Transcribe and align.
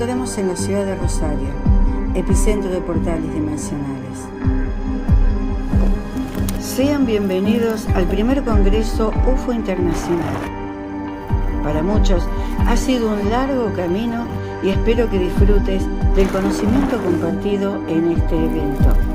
en 0.00 0.46
la 0.46 0.54
ciudad 0.54 0.86
de 0.86 0.94
Rosario, 0.94 1.48
epicentro 2.14 2.70
de 2.70 2.80
portales 2.80 3.34
dimensionales. 3.34 4.28
Sean 6.60 7.04
bienvenidos 7.04 7.88
al 7.96 8.06
primer 8.06 8.44
Congreso 8.44 9.12
UFO 9.26 9.52
Internacional. 9.52 10.36
Para 11.64 11.82
muchos 11.82 12.22
ha 12.64 12.76
sido 12.76 13.10
un 13.10 13.28
largo 13.28 13.72
camino 13.74 14.24
y 14.62 14.68
espero 14.68 15.10
que 15.10 15.18
disfrutes 15.18 15.82
del 16.14 16.28
conocimiento 16.28 17.02
compartido 17.02 17.82
en 17.88 18.12
este 18.12 18.36
evento. 18.36 19.07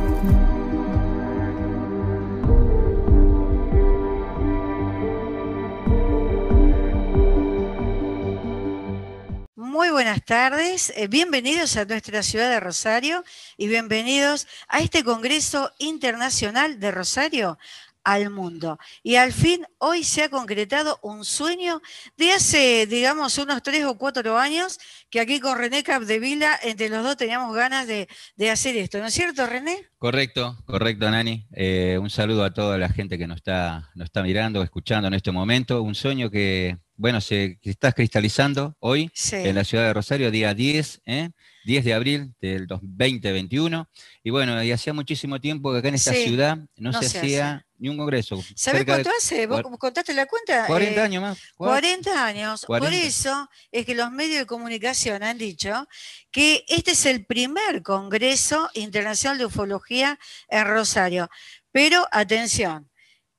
Buenas 10.23 10.52
tardes, 10.52 10.93
eh, 10.95 11.07
bienvenidos 11.07 11.75
a 11.75 11.85
nuestra 11.85 12.23
ciudad 12.23 12.49
de 12.49 12.59
Rosario 12.59 13.23
y 13.57 13.67
bienvenidos 13.67 14.47
a 14.69 14.79
este 14.79 15.03
Congreso 15.03 15.71
Internacional 15.79 16.79
de 16.79 16.91
Rosario 16.91 17.57
al 18.05 18.29
mundo. 18.29 18.77
Y 19.01 19.16
al 19.16 19.33
fin, 19.33 19.66
hoy 19.79 20.03
se 20.03 20.23
ha 20.23 20.29
concretado 20.29 20.99
un 21.01 21.25
sueño 21.25 21.81
de 22.17 22.31
hace, 22.31 22.85
digamos, 22.88 23.38
unos 23.38 23.61
tres 23.63 23.85
o 23.85 23.97
cuatro 23.97 24.38
años, 24.38 24.79
que 25.09 25.19
aquí 25.19 25.39
con 25.39 25.57
René 25.57 25.83
Capdevila, 25.83 26.57
entre 26.63 26.89
los 26.89 27.03
dos 27.03 27.17
teníamos 27.17 27.53
ganas 27.53 27.88
de, 27.88 28.07
hacer 28.49 28.77
esto, 28.77 28.99
¿no 28.99 29.07
es 29.07 29.13
cierto, 29.13 29.45
René? 29.45 29.89
Correcto, 29.97 30.57
correcto, 30.66 31.09
Nani. 31.09 31.47
Eh, 31.51 31.97
un 32.01 32.09
saludo 32.09 32.45
a 32.45 32.53
toda 32.53 32.77
la 32.77 32.89
gente 32.89 33.17
que 33.17 33.27
nos 33.27 33.38
está, 33.38 33.89
nos 33.95 34.05
está 34.05 34.23
mirando, 34.23 34.63
escuchando 34.63 35.07
en 35.07 35.16
este 35.16 35.31
momento. 35.31 35.81
Un 35.81 35.95
sueño 35.95 36.29
que 36.29 36.77
bueno, 36.95 37.22
se 37.22 37.58
está 37.63 37.91
cristalizando 37.91 38.75
hoy 38.80 39.11
en 39.31 39.55
la 39.55 39.63
ciudad 39.63 39.86
de 39.86 39.94
Rosario, 39.94 40.30
día 40.31 40.53
10, 40.53 41.02
10 41.05 41.05
¿eh? 41.05 41.31
de 41.66 41.94
abril 41.94 42.33
del 42.39 42.67
2021. 42.67 43.89
Y 44.23 44.30
bueno, 44.30 44.61
y 44.63 44.72
hacía 44.72 44.94
muchísimo 44.94 45.41
tiempo 45.41 45.72
que 45.72 45.80
acá 45.80 45.88
en 45.88 45.95
esta 45.95 46.13
ciudad 46.13 46.58
no, 46.77 46.94
se, 46.94 47.05
hacía 47.05 47.66
ni 47.80 47.89
un 47.89 47.97
congreso. 47.97 48.41
¿Sabes 48.55 48.85
cuánto 48.85 49.09
hace? 49.17 49.47
¿Vos 49.47 49.63
contaste 49.80 50.13
la 50.13 50.27
cuenta? 50.27 50.67
40 50.67 51.00
eh, 51.00 51.03
años 51.03 51.22
más. 51.22 51.39
40 51.55 52.25
años. 52.25 52.66
Por 52.66 52.94
eso 52.94 53.50
es 53.72 53.85
que 53.85 53.95
los 53.95 54.11
medios 54.11 54.39
de 54.39 54.45
comunicación 54.45 55.23
han 55.23 55.38
dicho 55.38 55.88
que 56.31 56.63
este 56.67 56.91
es 56.91 57.05
el 57.05 57.25
primer 57.25 57.81
Congreso 57.81 58.69
Internacional 58.75 59.39
de 59.39 59.45
Ufología 59.45 60.19
en 60.47 60.66
Rosario. 60.66 61.30
Pero 61.72 62.07
atención, 62.11 62.88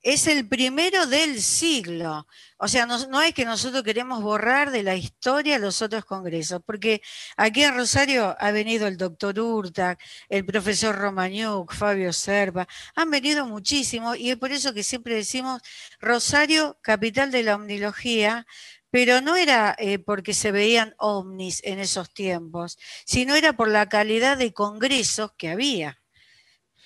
es 0.04 0.26
el 0.26 0.46
primero 0.46 1.06
del 1.06 1.40
siglo. 1.42 2.26
O 2.58 2.68
sea, 2.68 2.86
no, 2.86 3.22
es 3.22 3.34
que 3.34 3.44
nosotros 3.46 3.82
queremos 3.82 4.22
borrar 4.22 4.70
de 4.70 4.82
la 4.82 4.96
historia 4.96 5.58
los 5.58 5.82
otros 5.82 6.04
congresos, 6.04 6.60
porque 6.64 7.00
aquí 7.36 7.64
en 7.64 7.74
Rosario 7.74 8.36
ha 8.38 8.50
venido 8.52 8.86
el 8.86 8.98
doctor 8.98 9.40
Urtac, 9.40 9.98
el 10.28 10.44
profesor 10.44 10.94
Romañuk, 10.94 11.72
Fabio 11.74 12.12
Serva, 12.12 12.68
han 12.94 13.10
venido 13.10 13.46
muchísimos 13.46 14.18
y 14.18 14.30
es 14.30 14.36
por 14.36 14.52
eso 14.52 14.74
que 14.74 14.82
siempre 14.82 15.14
decimos 15.14 15.62
Rosario, 16.00 16.78
capital 16.82 17.30
de 17.30 17.42
la 17.42 17.56
omnilogía, 17.56 18.46
pero 18.90 19.20
no 19.22 19.36
era 19.36 19.74
eh, 19.78 19.98
porque 19.98 20.34
se 20.34 20.52
veían 20.52 20.94
ovnis 20.98 21.60
en 21.64 21.80
esos 21.80 22.12
tiempos, 22.12 22.78
sino 23.06 23.34
era 23.34 23.54
por 23.54 23.68
la 23.68 23.88
calidad 23.88 24.36
de 24.36 24.52
congresos 24.52 25.32
que 25.36 25.48
había. 25.48 26.03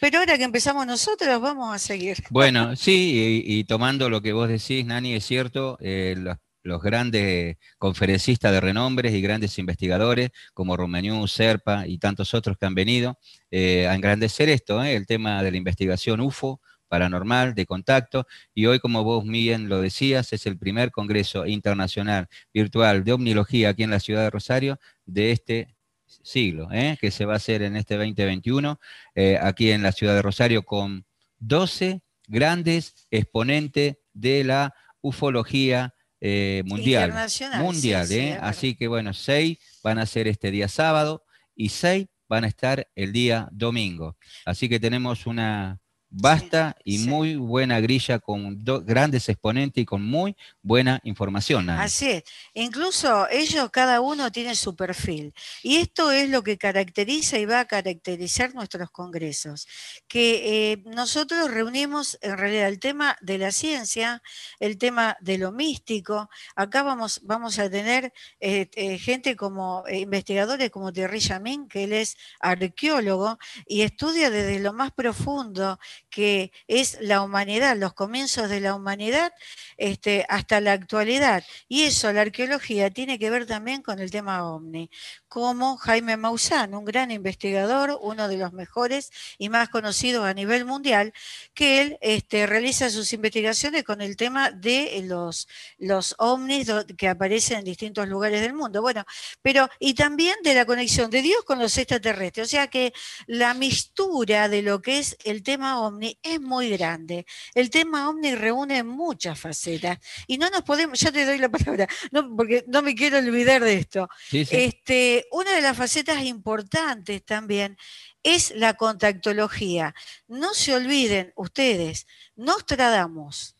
Pero 0.00 0.18
ahora 0.18 0.38
que 0.38 0.44
empezamos 0.44 0.86
nosotros, 0.86 1.40
vamos 1.40 1.74
a 1.74 1.78
seguir. 1.78 2.16
Bueno, 2.30 2.76
sí, 2.76 3.42
y, 3.44 3.64
tomando 3.64 4.08
lo 4.08 4.22
que 4.22 4.32
vos 4.32 4.48
decís, 4.48 4.84
Nani, 4.86 5.14
es 5.14 5.24
cierto, 5.24 5.76
eh, 5.80 6.14
los, 6.62 6.82
grandes 6.82 7.56
conferencistas 7.78 8.52
de 8.52 8.60
renombres 8.60 9.14
y 9.14 9.22
grandes 9.22 9.58
investigadores, 9.58 10.30
como 10.52 10.76
Romaniú, 10.76 11.26
Serpa 11.26 11.86
y 11.86 11.98
tantos 11.98 12.34
otros 12.34 12.58
que 12.58 12.66
han 12.66 12.74
venido 12.74 13.18
eh, 13.50 13.88
a 13.88 13.94
engrandecer 13.94 14.50
esto, 14.50 14.82
eh, 14.84 14.94
el 14.94 15.06
tema 15.06 15.42
de 15.42 15.50
la 15.50 15.56
investigación 15.56 16.20
UFO, 16.20 16.60
paranormal, 16.88 17.54
de 17.54 17.66
contacto, 17.66 18.26
y 18.54 18.66
hoy, 18.66 18.80
como 18.80 19.02
vos 19.02 19.24
bien 19.24 19.68
lo 19.68 19.80
decías, 19.80 20.32
es 20.32 20.46
el 20.46 20.58
primer 20.58 20.90
Congreso 20.90 21.46
Internacional 21.46 22.28
Virtual 22.52 23.02
de 23.02 23.12
Omnilogía 23.12 23.70
aquí 23.70 23.82
en 23.82 23.90
la 23.90 24.00
ciudad 24.00 24.22
de 24.22 24.30
Rosario 24.30 24.78
de 25.06 25.32
este 25.32 25.77
siglo, 26.22 26.68
¿eh? 26.72 26.96
que 27.00 27.10
se 27.10 27.24
va 27.24 27.34
a 27.34 27.36
hacer 27.36 27.62
en 27.62 27.76
este 27.76 27.96
2021, 27.96 28.80
eh, 29.14 29.38
aquí 29.40 29.70
en 29.70 29.82
la 29.82 29.92
ciudad 29.92 30.14
de 30.14 30.22
Rosario, 30.22 30.64
con 30.64 31.06
12 31.38 32.00
grandes 32.26 33.06
exponentes 33.10 33.96
de 34.12 34.44
la 34.44 34.74
ufología 35.00 35.94
eh, 36.20 36.62
mundial. 36.66 37.14
Mundial, 37.60 38.38
Así 38.40 38.74
que 38.74 38.88
bueno, 38.88 39.14
seis 39.14 39.58
van 39.82 39.98
a 39.98 40.06
ser 40.06 40.26
este 40.26 40.50
día 40.50 40.68
sábado 40.68 41.24
y 41.54 41.68
seis 41.70 42.06
van 42.28 42.44
a 42.44 42.48
estar 42.48 42.88
el 42.94 43.12
día 43.12 43.48
domingo. 43.52 44.16
Así 44.44 44.68
que 44.68 44.80
tenemos 44.80 45.26
una, 45.26 45.80
Basta 46.10 46.74
y 46.84 47.00
muy 47.00 47.36
buena 47.36 47.80
grilla 47.80 48.18
con 48.18 48.64
grandes 48.86 49.28
exponentes 49.28 49.82
y 49.82 49.84
con 49.84 50.02
muy 50.02 50.34
buena 50.62 51.00
información. 51.04 51.68
Así 51.68 52.08
es. 52.08 52.22
Incluso 52.54 53.28
ellos, 53.28 53.68
cada 53.70 54.00
uno 54.00 54.32
tiene 54.32 54.54
su 54.54 54.74
perfil. 54.74 55.34
Y 55.62 55.76
esto 55.76 56.10
es 56.10 56.30
lo 56.30 56.42
que 56.42 56.56
caracteriza 56.56 57.38
y 57.38 57.44
va 57.44 57.60
a 57.60 57.64
caracterizar 57.66 58.54
nuestros 58.54 58.90
congresos. 58.90 59.68
Que 60.08 60.72
eh, 60.72 60.82
nosotros 60.86 61.50
reunimos 61.50 62.18
en 62.22 62.38
realidad 62.38 62.68
el 62.68 62.80
tema 62.80 63.18
de 63.20 63.36
la 63.36 63.52
ciencia, 63.52 64.22
el 64.60 64.78
tema 64.78 65.18
de 65.20 65.36
lo 65.36 65.52
místico. 65.52 66.30
Acá 66.56 66.82
vamos, 66.82 67.20
vamos 67.24 67.58
a 67.58 67.68
tener 67.68 68.14
eh, 68.40 68.70
eh, 68.74 68.98
gente 68.98 69.36
como 69.36 69.84
investigadores 69.90 70.70
como 70.70 70.90
Thierry 70.90 71.20
Jamin, 71.20 71.68
que 71.68 71.84
él 71.84 71.92
es 71.92 72.16
arqueólogo 72.40 73.38
y 73.66 73.82
estudia 73.82 74.30
desde 74.30 74.58
lo 74.60 74.72
más 74.72 74.90
profundo 74.92 75.78
que 76.10 76.52
es 76.66 76.98
la 77.00 77.22
humanidad, 77.22 77.76
los 77.76 77.94
comienzos 77.94 78.48
de 78.48 78.60
la 78.60 78.74
humanidad 78.74 79.32
este, 79.76 80.24
hasta 80.28 80.60
la 80.60 80.72
actualidad. 80.72 81.44
Y 81.68 81.84
eso, 81.84 82.12
la 82.12 82.22
arqueología, 82.22 82.90
tiene 82.90 83.18
que 83.18 83.30
ver 83.30 83.46
también 83.46 83.82
con 83.82 83.98
el 83.98 84.10
tema 84.10 84.48
ovni, 84.48 84.90
como 85.28 85.76
Jaime 85.76 86.16
Maussan, 86.16 86.74
un 86.74 86.84
gran 86.84 87.10
investigador, 87.10 87.98
uno 88.00 88.28
de 88.28 88.38
los 88.38 88.52
mejores 88.52 89.10
y 89.38 89.48
más 89.48 89.68
conocidos 89.68 90.24
a 90.24 90.34
nivel 90.34 90.64
mundial, 90.64 91.12
que 91.54 91.82
él 91.82 91.98
este, 92.00 92.46
realiza 92.46 92.90
sus 92.90 93.12
investigaciones 93.12 93.84
con 93.84 94.00
el 94.00 94.16
tema 94.16 94.50
de 94.50 95.02
los, 95.04 95.48
los 95.78 96.14
ovnis 96.18 96.68
que 96.96 97.08
aparecen 97.08 97.58
en 97.58 97.64
distintos 97.64 98.08
lugares 98.08 98.40
del 98.40 98.54
mundo. 98.54 98.82
Bueno, 98.82 99.04
pero 99.42 99.68
y 99.78 99.94
también 99.94 100.36
de 100.42 100.54
la 100.54 100.64
conexión 100.64 101.10
de 101.10 101.22
Dios 101.22 101.44
con 101.44 101.58
los 101.58 101.76
extraterrestres. 101.76 102.46
O 102.46 102.50
sea 102.50 102.68
que 102.68 102.92
la 103.26 103.54
mistura 103.54 104.48
de 104.48 104.62
lo 104.62 104.80
que 104.80 104.98
es 104.98 105.16
el 105.24 105.42
tema 105.42 105.80
ovni 105.80 105.97
es 106.02 106.40
muy 106.40 106.70
grande. 106.70 107.26
El 107.54 107.70
tema 107.70 108.08
ovni 108.08 108.34
reúne 108.34 108.82
muchas 108.82 109.38
facetas 109.38 109.98
y 110.26 110.38
no 110.38 110.50
nos 110.50 110.62
podemos, 110.62 110.98
ya 110.98 111.12
te 111.12 111.24
doy 111.24 111.38
la 111.38 111.48
palabra, 111.50 111.88
no, 112.10 112.34
porque 112.36 112.64
no 112.66 112.82
me 112.82 112.94
quiero 112.94 113.18
olvidar 113.18 113.62
de 113.62 113.74
esto. 113.74 114.08
Este, 114.32 115.26
una 115.32 115.54
de 115.54 115.60
las 115.60 115.76
facetas 115.76 116.22
importantes 116.22 117.24
también 117.24 117.76
es 118.22 118.52
la 118.56 118.74
contactología. 118.74 119.94
No 120.26 120.54
se 120.54 120.74
olviden 120.74 121.32
ustedes, 121.36 122.06
Nostradamus, 122.36 123.54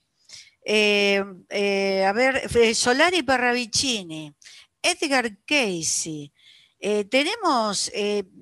eh, 0.70 1.24
eh, 1.48 2.04
a 2.04 2.12
ver, 2.12 2.42
eh, 2.54 2.74
Solari 2.74 3.22
Parravicini, 3.22 4.34
Edgar 4.82 5.38
Casey, 5.46 6.30
tenemos 7.10 7.90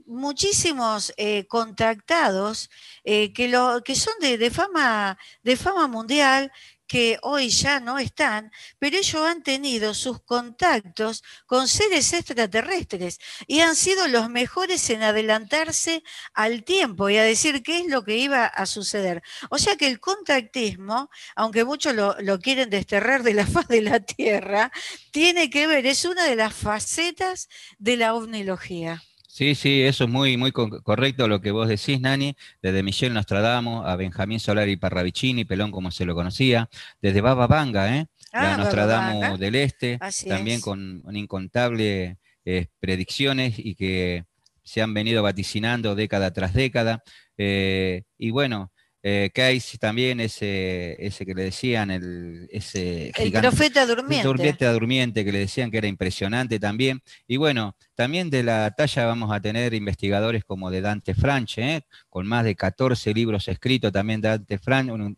muchísimos 0.06 1.12
contactados 1.48 2.70
que, 3.04 3.48
lo, 3.48 3.82
que 3.82 3.94
son 3.94 4.14
de, 4.20 4.50
fama, 4.50 5.18
de 5.42 5.56
fama 5.56 5.86
mundial, 5.88 6.52
que 6.86 7.18
hoy 7.22 7.48
ya 7.48 7.80
no 7.80 7.98
están, 7.98 8.52
pero 8.78 8.96
ellos 8.96 9.22
han 9.26 9.42
tenido 9.42 9.94
sus 9.94 10.22
contactos 10.22 11.22
con 11.46 11.68
seres 11.68 12.12
extraterrestres 12.12 13.18
y 13.46 13.60
han 13.60 13.76
sido 13.76 14.08
los 14.08 14.30
mejores 14.30 14.88
en 14.90 15.02
adelantarse 15.02 16.02
al 16.34 16.64
tiempo 16.64 17.08
y 17.08 17.16
a 17.16 17.24
decir 17.24 17.62
qué 17.62 17.78
es 17.78 17.86
lo 17.86 18.04
que 18.04 18.16
iba 18.16 18.46
a 18.46 18.66
suceder. 18.66 19.22
O 19.50 19.58
sea 19.58 19.76
que 19.76 19.86
el 19.86 20.00
contactismo, 20.00 21.10
aunque 21.34 21.64
muchos 21.64 21.94
lo, 21.94 22.38
quieren 22.40 22.70
desterrar 22.70 23.22
de 23.22 23.34
la 23.34 23.46
faz 23.46 23.68
de 23.68 23.82
la 23.82 24.00
Tierra, 24.00 24.70
tiene 25.10 25.50
que 25.50 25.66
ver, 25.66 25.86
es 25.86 26.04
una 26.04 26.24
de 26.24 26.36
las 26.36 26.54
facetas 26.54 27.48
de 27.78 27.96
la 27.96 28.14
ovnilogía. 28.14 29.02
Sí, 29.36 29.54
sí, 29.54 29.82
eso 29.82 30.04
es 30.04 30.10
muy, 30.10 30.38
muy 30.38 30.50
correcto 30.50 31.28
lo 31.28 31.42
que 31.42 31.50
vos 31.50 31.68
decís, 31.68 32.00
Nani, 32.00 32.34
desde 32.62 32.82
Michel 32.82 33.12
Nostradamus 33.12 33.84
a 33.84 33.94
Benjamín 33.94 34.40
Solari 34.40 34.78
Parravicini, 34.78 35.44
Pelón 35.44 35.72
como 35.72 35.90
se 35.90 36.06
lo 36.06 36.14
conocía, 36.14 36.70
desde 37.02 37.20
Baba 37.20 37.46
Vanga, 37.46 37.98
¿eh? 37.98 38.06
la 38.32 38.54
ah, 38.54 38.56
Nostradamus 38.56 39.38
del 39.38 39.56
Este, 39.56 39.98
también 40.26 40.62
con 40.62 41.02
incontables 41.12 42.16
eh, 42.46 42.68
predicciones 42.80 43.58
y 43.58 43.74
que 43.74 44.24
se 44.62 44.80
han 44.80 44.94
venido 44.94 45.22
vaticinando 45.22 45.94
década 45.94 46.32
tras 46.32 46.54
década. 46.54 47.02
Eh, 47.36 48.04
y 48.16 48.30
bueno, 48.30 48.72
eh, 49.08 49.30
Case 49.32 49.78
también, 49.78 50.18
ese, 50.18 50.96
ese 50.98 51.24
que 51.24 51.32
le 51.32 51.44
decían, 51.44 51.92
el, 51.92 52.48
ese 52.50 53.12
el 53.16 53.30
profeta 53.30 53.86
durmiente. 53.86 54.28
El 54.28 54.34
profeta 54.34 54.72
durmiente 54.72 55.24
que 55.24 55.30
le 55.30 55.38
decían 55.38 55.70
que 55.70 55.78
era 55.78 55.86
impresionante 55.86 56.58
también. 56.58 57.00
Y 57.28 57.36
bueno, 57.36 57.76
también 57.94 58.30
de 58.30 58.42
la 58.42 58.72
talla 58.72 59.06
vamos 59.06 59.30
a 59.30 59.40
tener 59.40 59.74
investigadores 59.74 60.44
como 60.44 60.72
de 60.72 60.80
Dante 60.80 61.14
Franche, 61.14 61.76
¿eh? 61.76 61.86
con 62.10 62.26
más 62.26 62.42
de 62.42 62.56
14 62.56 63.14
libros 63.14 63.46
escritos 63.46 63.92
también 63.92 64.20
Dante 64.20 64.58
Franche, 64.58 64.90
un, 64.90 65.16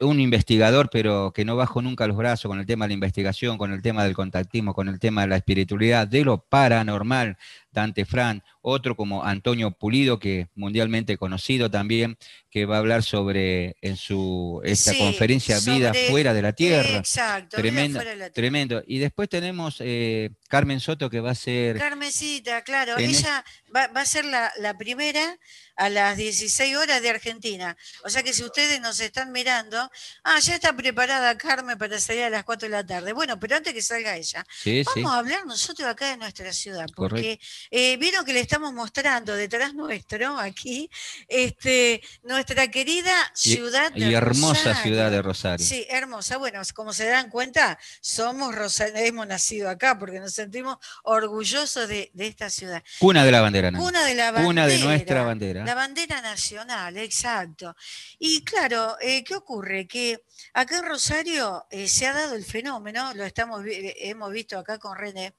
un 0.00 0.20
investigador, 0.20 0.90
pero 0.92 1.32
que 1.32 1.44
no 1.44 1.56
bajo 1.56 1.82
nunca 1.82 2.06
los 2.06 2.16
brazos 2.16 2.48
con 2.48 2.60
el 2.60 2.66
tema 2.66 2.84
de 2.84 2.90
la 2.90 2.94
investigación, 2.94 3.58
con 3.58 3.72
el 3.72 3.82
tema 3.82 4.04
del 4.04 4.14
contactismo, 4.14 4.74
con 4.74 4.88
el 4.88 4.98
tema 4.98 5.22
de 5.22 5.28
la 5.28 5.36
espiritualidad, 5.36 6.06
de 6.06 6.24
lo 6.24 6.44
paranormal, 6.44 7.36
Dante 7.70 8.04
Fran, 8.04 8.42
otro 8.60 8.96
como 8.96 9.24
Antonio 9.24 9.70
Pulido, 9.70 10.18
que 10.18 10.48
mundialmente 10.54 11.16
conocido 11.16 11.70
también, 11.70 12.16
que 12.50 12.64
va 12.64 12.76
a 12.76 12.78
hablar 12.78 13.02
sobre 13.02 13.76
en 13.82 13.96
su 13.96 14.60
esta 14.64 14.96
conferencia 14.96 15.58
Vida 15.60 15.92
fuera 16.08 16.32
de 16.32 16.42
la 16.42 16.52
Tierra. 16.52 16.98
Exacto, 16.98 17.56
tremendo, 17.56 17.98
vida 17.98 18.00
fuera 18.00 18.10
de 18.10 18.16
la 18.16 18.24
tierra. 18.24 18.34
tremendo. 18.34 18.82
Y 18.86 18.98
después 18.98 19.28
tenemos 19.28 19.76
eh, 19.80 20.30
Carmen 20.48 20.80
Soto, 20.80 21.10
que 21.10 21.20
va 21.20 21.32
a 21.32 21.34
ser. 21.34 21.78
Carmencita, 21.78 22.62
claro, 22.62 22.96
ella 22.98 23.44
va, 23.74 23.88
va, 23.88 24.00
a 24.00 24.06
ser 24.06 24.24
la, 24.24 24.50
la, 24.58 24.76
primera 24.78 25.38
a 25.76 25.88
las 25.88 26.16
16 26.16 26.76
horas 26.76 27.02
de 27.02 27.10
Argentina. 27.10 27.76
O 28.04 28.10
sea 28.10 28.22
que 28.22 28.32
si 28.32 28.42
ustedes 28.44 28.80
nos 28.80 28.98
están 29.00 29.30
mirando, 29.30 29.90
ah, 30.24 30.38
ya 30.40 30.54
está 30.54 30.74
preparada 30.74 31.36
Carmen 31.36 31.76
para 31.76 31.98
salir 32.00 32.24
a 32.24 32.30
las 32.30 32.44
4 32.44 32.68
de 32.68 32.72
la 32.72 32.86
tarde. 32.86 33.12
Bueno, 33.12 33.38
pero 33.38 33.56
antes 33.56 33.74
que 33.74 33.82
salga 33.82 34.16
ella, 34.16 34.44
sí, 34.50 34.82
vamos 34.84 35.10
sí. 35.10 35.16
a 35.16 35.18
hablar 35.18 35.46
nosotros 35.46 35.88
acá 35.88 36.10
de 36.10 36.16
nuestra 36.16 36.52
ciudad, 36.52 36.86
porque 36.96 37.38
eh, 37.70 37.96
vieron 37.96 38.24
que 38.24 38.32
le 38.32 38.40
estamos 38.40 38.72
mostrando 38.72 39.34
detrás 39.34 39.74
nuestro, 39.74 40.38
aquí, 40.38 40.90
este, 41.28 42.02
nuestra 42.22 42.68
querida 42.68 43.14
ciudad 43.34 43.92
y, 43.94 44.00
de 44.00 44.10
y 44.10 44.14
hermosa 44.14 44.74
ciudad 44.82 45.10
de 45.10 45.22
Rosario. 45.22 45.64
Sí, 45.64 45.86
hermosa. 45.88 46.36
Bueno, 46.36 46.60
como 46.74 46.92
se 46.92 47.06
dan 47.06 47.30
cuenta, 47.30 47.78
somos 48.00 48.54
Rosario, 48.54 48.96
hemos 48.96 49.26
nacido 49.26 49.68
acá 49.68 49.98
porque 49.98 50.20
nos 50.20 50.32
sentimos 50.32 50.78
orgullosos 51.04 51.88
de, 51.88 52.10
de 52.12 52.26
esta 52.26 52.50
ciudad. 52.50 52.82
Cuna 52.98 53.24
de 53.24 53.32
la 53.32 53.40
bandera, 53.40 53.70
¿no? 53.70 53.78
Cuna 53.78 54.04
de 54.04 54.14
la 54.14 54.30
bandera. 54.30 54.46
Cuna 54.46 54.66
de 54.66 54.78
nuestra 54.78 55.22
bandera. 55.22 55.64
La 55.64 55.74
bandera 55.74 56.20
nacional, 56.20 56.96
exacto. 56.96 57.74
Y 58.18 58.42
claro, 58.44 58.96
eh, 59.00 59.24
¿qué 59.24 59.34
ocurre? 59.34 59.86
Que 59.86 60.22
acá 60.54 60.78
en 60.78 60.86
Rosario 60.86 61.66
eh, 61.70 61.88
se 61.88 62.06
ha 62.06 62.12
dado 62.12 62.34
el 62.34 62.44
fenómeno, 62.44 63.12
lo 63.14 63.24
estamos 63.24 63.64
hemos 63.66 64.32
visto 64.32 64.58
acá 64.58 64.78
con 64.78 64.96
René, 64.96 65.34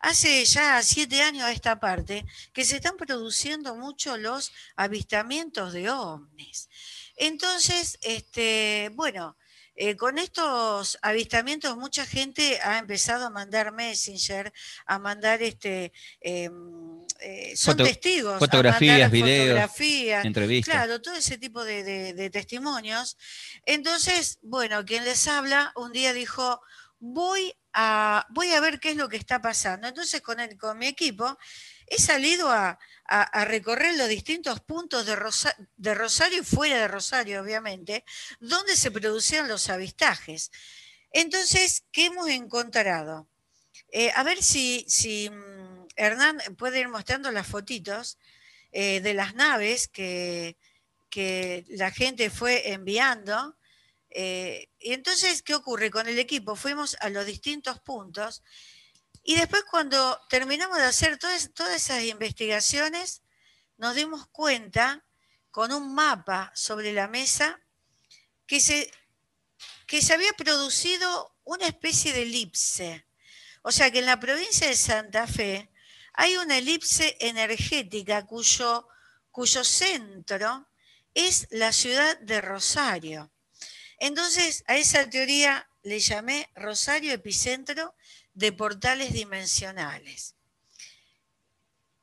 hace 0.00 0.44
ya 0.44 0.82
siete 0.82 1.22
años 1.22 1.44
a 1.44 1.52
esta 1.52 1.80
parte, 1.80 2.24
que 2.52 2.64
se 2.64 2.76
están 2.76 2.96
produciendo 2.96 3.74
mucho 3.74 4.16
los 4.16 4.52
avistamientos 4.76 5.72
de 5.72 5.90
ovnis. 5.90 6.68
Entonces, 7.16 7.98
este, 8.02 8.90
bueno, 8.94 9.36
eh, 9.78 9.94
con 9.94 10.16
estos 10.16 10.98
avistamientos 11.02 11.76
mucha 11.76 12.06
gente 12.06 12.58
ha 12.62 12.78
empezado 12.78 13.26
a 13.26 13.30
mandar 13.30 13.72
Messenger, 13.72 14.50
a 14.86 14.98
mandar 14.98 15.42
este, 15.42 15.92
eh, 16.22 16.48
eh, 17.20 17.54
son 17.54 17.74
Foto, 17.74 17.84
testigos, 17.84 18.38
fotografías, 18.38 19.10
videos, 19.10 19.48
fotografías, 19.48 20.24
entrevistas. 20.24 20.74
Claro, 20.74 21.02
todo 21.02 21.14
ese 21.14 21.36
tipo 21.36 21.62
de, 21.62 21.84
de, 21.84 22.14
de 22.14 22.30
testimonios. 22.30 23.18
Entonces, 23.66 24.38
bueno, 24.40 24.82
quien 24.86 25.04
les 25.04 25.28
habla 25.28 25.72
un 25.76 25.92
día 25.92 26.14
dijo, 26.14 26.62
voy 26.98 27.52
a, 27.72 28.26
voy 28.30 28.52
a 28.52 28.60
ver 28.60 28.80
qué 28.80 28.90
es 28.90 28.96
lo 28.96 29.08
que 29.08 29.16
está 29.16 29.40
pasando. 29.40 29.88
Entonces, 29.88 30.20
con, 30.22 30.40
el, 30.40 30.56
con 30.56 30.78
mi 30.78 30.86
equipo, 30.86 31.38
he 31.86 32.00
salido 32.00 32.50
a, 32.50 32.78
a, 33.04 33.44
recorrer 33.44 33.96
los 33.96 34.08
distintos 34.08 34.60
puntos 34.60 35.06
de, 35.06 35.16
Rosa, 35.16 35.54
de, 35.76 35.94
Rosario 35.94 36.40
y 36.40 36.44
fuera 36.44 36.78
de 36.78 36.88
Rosario, 36.88 37.40
obviamente, 37.40 38.04
donde 38.40 38.76
se 38.76 38.90
producían 38.90 39.48
los 39.48 39.68
avistajes. 39.68 40.50
Entonces, 41.10 41.84
¿qué 41.92 42.06
hemos 42.06 42.28
encontrado? 42.28 43.28
Eh, 43.92 44.10
a 44.14 44.22
ver 44.22 44.42
si, 44.42 44.84
si, 44.88 45.30
Hernán 45.94 46.38
puede 46.58 46.80
ir 46.80 46.88
mostrando 46.88 47.30
las 47.30 47.46
fotitos 47.46 48.18
eh, 48.72 49.00
de 49.00 49.14
las 49.14 49.34
naves 49.34 49.88
que, 49.88 50.56
que, 51.08 51.64
la 51.68 51.90
gente 51.90 52.30
fue 52.30 52.72
enviando. 52.72 53.55
Eh, 54.18 54.70
y 54.78 54.94
entonces, 54.94 55.42
¿qué 55.42 55.54
ocurre? 55.54 55.90
Con 55.90 56.08
el 56.08 56.18
equipo 56.18 56.56
fuimos 56.56 56.96
a 57.00 57.10
los 57.10 57.26
distintos 57.26 57.80
puntos 57.80 58.42
y 59.22 59.36
después 59.36 59.62
cuando 59.70 60.18
terminamos 60.30 60.78
de 60.78 60.84
hacer 60.84 61.18
todas, 61.18 61.52
todas 61.52 61.74
esas 61.74 62.02
investigaciones, 62.02 63.20
nos 63.76 63.94
dimos 63.94 64.26
cuenta 64.28 65.04
con 65.50 65.70
un 65.70 65.94
mapa 65.94 66.50
sobre 66.54 66.94
la 66.94 67.08
mesa 67.08 67.60
que 68.46 68.58
se, 68.60 68.90
que 69.86 70.00
se 70.00 70.14
había 70.14 70.32
producido 70.32 71.36
una 71.44 71.66
especie 71.66 72.14
de 72.14 72.22
elipse. 72.22 73.06
O 73.60 73.70
sea 73.70 73.90
que 73.90 73.98
en 73.98 74.06
la 74.06 74.18
provincia 74.18 74.66
de 74.66 74.76
Santa 74.76 75.26
Fe 75.26 75.70
hay 76.14 76.38
una 76.38 76.56
elipse 76.56 77.18
energética 77.20 78.24
cuyo, 78.24 78.88
cuyo 79.30 79.62
centro 79.62 80.70
es 81.12 81.48
la 81.50 81.70
ciudad 81.70 82.18
de 82.20 82.40
Rosario. 82.40 83.30
Entonces, 83.98 84.64
a 84.66 84.76
esa 84.76 85.08
teoría 85.08 85.68
le 85.82 86.00
llamé 86.00 86.50
Rosario 86.54 87.12
Epicentro 87.12 87.94
de 88.34 88.52
portales 88.52 89.12
dimensionales. 89.12 90.34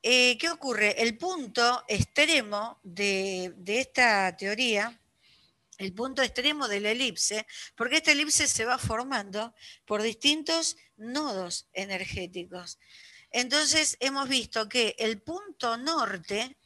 Eh, 0.02 0.38
¿Qué 0.38 0.50
ocurre? 0.50 1.02
El 1.02 1.18
punto 1.18 1.84
extremo 1.88 2.80
de, 2.84 3.54
de, 3.56 3.80
esta 3.80 4.36
teoría, 4.36 5.00
el 5.78 5.94
punto 5.94 6.22
extremo 6.22 6.68
de 6.68 6.82
la 6.82 6.92
elipse, 6.92 7.46
porque 7.76 7.98
esta 7.98 8.12
elipse 8.12 8.48
se 8.48 8.66
va 8.66 8.78
formando 8.78 9.54
por 9.86 10.02
distintos 10.02 10.76
nodos 10.98 11.68
energéticos. 11.74 12.80
Entonces 13.32 13.98
hemos 14.00 14.28
visto 14.28 14.68
que 14.68 14.96
el 15.00 15.22
punto 15.22 15.78
norte 15.78 16.58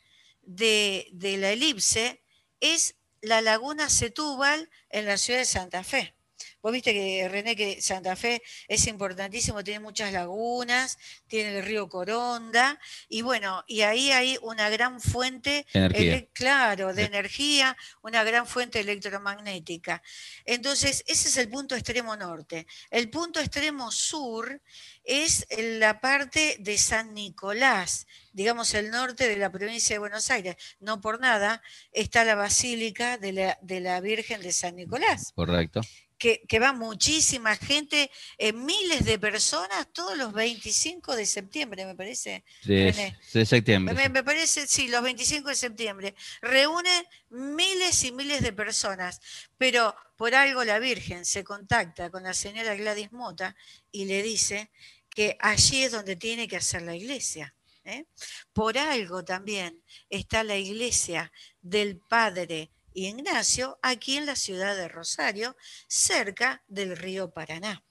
de, 0.42 1.08
de 1.12 1.38
la 1.38 1.52
elipse 1.52 2.24
es 2.60 2.96
la 3.28 3.42
laguna 3.42 3.90
Setúbal 3.90 4.70
en 4.90 5.06
la 5.06 5.18
ciudad 5.18 5.40
de 5.40 5.46
Santa 5.46 5.84
Fe. 5.84 6.17
Vos 6.62 6.72
viste 6.72 6.94
que, 6.94 7.28
René, 7.30 7.56
que 7.56 7.82
Santa 7.82 8.16
Fe 8.16 8.42
es 8.68 8.88
importantísimo, 8.88 9.64
tiene 9.64 9.80
muchas 9.80 10.12
lagunas, 10.12 10.98
tiene 11.28 11.58
el 11.58 11.64
río 11.64 11.88
Coronda, 11.88 12.80
y 13.08 13.22
bueno, 13.22 13.64
y 13.68 13.82
ahí 13.82 14.12
hay 14.12 14.38
una 14.42 14.70
gran 14.70 15.00
fuente, 15.00 15.66
energía. 15.74 16.26
claro, 16.34 16.94
de 16.94 17.04
energía, 17.04 17.78
una 18.02 18.24
gran 18.24 18.48
fuente 18.48 18.80
electromagnética. 18.80 20.02
Entonces, 20.46 21.04
ese 21.08 21.30
es 21.30 21.38
el 21.38 21.50
punto 21.50 21.76
extremo 21.76 22.16
norte. 22.16 22.66
El 22.90 23.10
punto 23.10 23.40
extremo 23.40 23.92
sur 23.92 24.62
es 25.04 25.46
la 25.58 26.02
parte 26.02 26.58
de 26.60 26.78
San 26.78 27.14
Nicolás, 27.14 28.08
digamos 28.34 28.74
el 28.74 28.92
norte 28.92 29.28
de 29.28 29.38
la 29.38 29.52
provincia 29.52 29.94
de 29.96 30.00
Buenos 30.00 30.30
Aires. 30.32 30.56
No 30.80 31.02
por 31.02 31.20
nada 31.20 31.62
está 31.92 32.26
la 32.26 32.36
Basílica 32.36 33.18
de 33.18 33.32
la, 33.32 33.58
de 33.62 33.80
la 33.80 34.02
Virgen 34.02 34.42
de 34.42 34.52
San 34.52 34.76
Nicolás. 34.76 35.32
Correcto 35.36 35.82
que, 36.18 36.42
que, 36.48 36.60
va 36.60 36.74
muchísima 36.74 37.56
gente, 37.56 38.10
eh, 38.38 38.54
miles 38.54 39.06
de 39.06 39.20
personas 39.20 39.88
todos 39.94 40.18
los 40.18 40.34
25 40.34 41.16
de 41.16 41.26
septiembre, 41.26 41.86
me 41.86 41.96
parece. 41.96 42.44
De, 42.64 43.16
de 43.34 43.46
septiembre. 43.46 43.94
Me, 43.94 44.10
me, 44.10 44.24
parece, 44.24 44.68
sí, 44.68 44.88
los 44.88 45.04
25 45.04 45.50
de 45.50 45.56
septiembre. 45.56 46.16
Reúnen 46.42 47.06
miles 47.30 48.04
y 48.04 48.12
miles 48.12 48.42
de 48.42 48.54
personas, 48.54 49.22
pero 49.58 49.96
por 50.16 50.34
algo 50.34 50.64
la 50.64 50.80
Virgen 50.80 51.26
se 51.26 51.44
contacta 51.44 52.10
con 52.10 52.24
la 52.24 52.34
señora 52.34 52.76
Gladys 52.76 53.12
Mota 53.12 53.56
y 53.92 54.06
le 54.06 54.24
dice 54.24 54.72
que 55.10 55.38
allí 55.40 55.84
es 55.84 55.92
donde 55.92 56.16
tiene 56.16 56.48
que 56.48 56.58
hacer 56.58 56.82
la 56.82 56.96
iglesia. 56.96 57.54
¿eh? 57.86 58.06
Por 58.54 58.78
algo 58.78 59.24
también 59.24 59.82
está 60.10 60.44
la 60.44 60.58
iglesia 60.58 61.32
del 61.62 61.98
Padre 61.98 62.72
y 62.98 63.06
Ignacio, 63.06 63.78
aquí 63.84 64.18
en 64.18 64.26
la 64.26 64.36
ciudad 64.36 64.76
de 64.76 64.88
Rosario, 64.88 65.56
cerca 65.88 66.64
del 66.68 66.98
río 66.98 67.30
Paraná. 67.30 67.84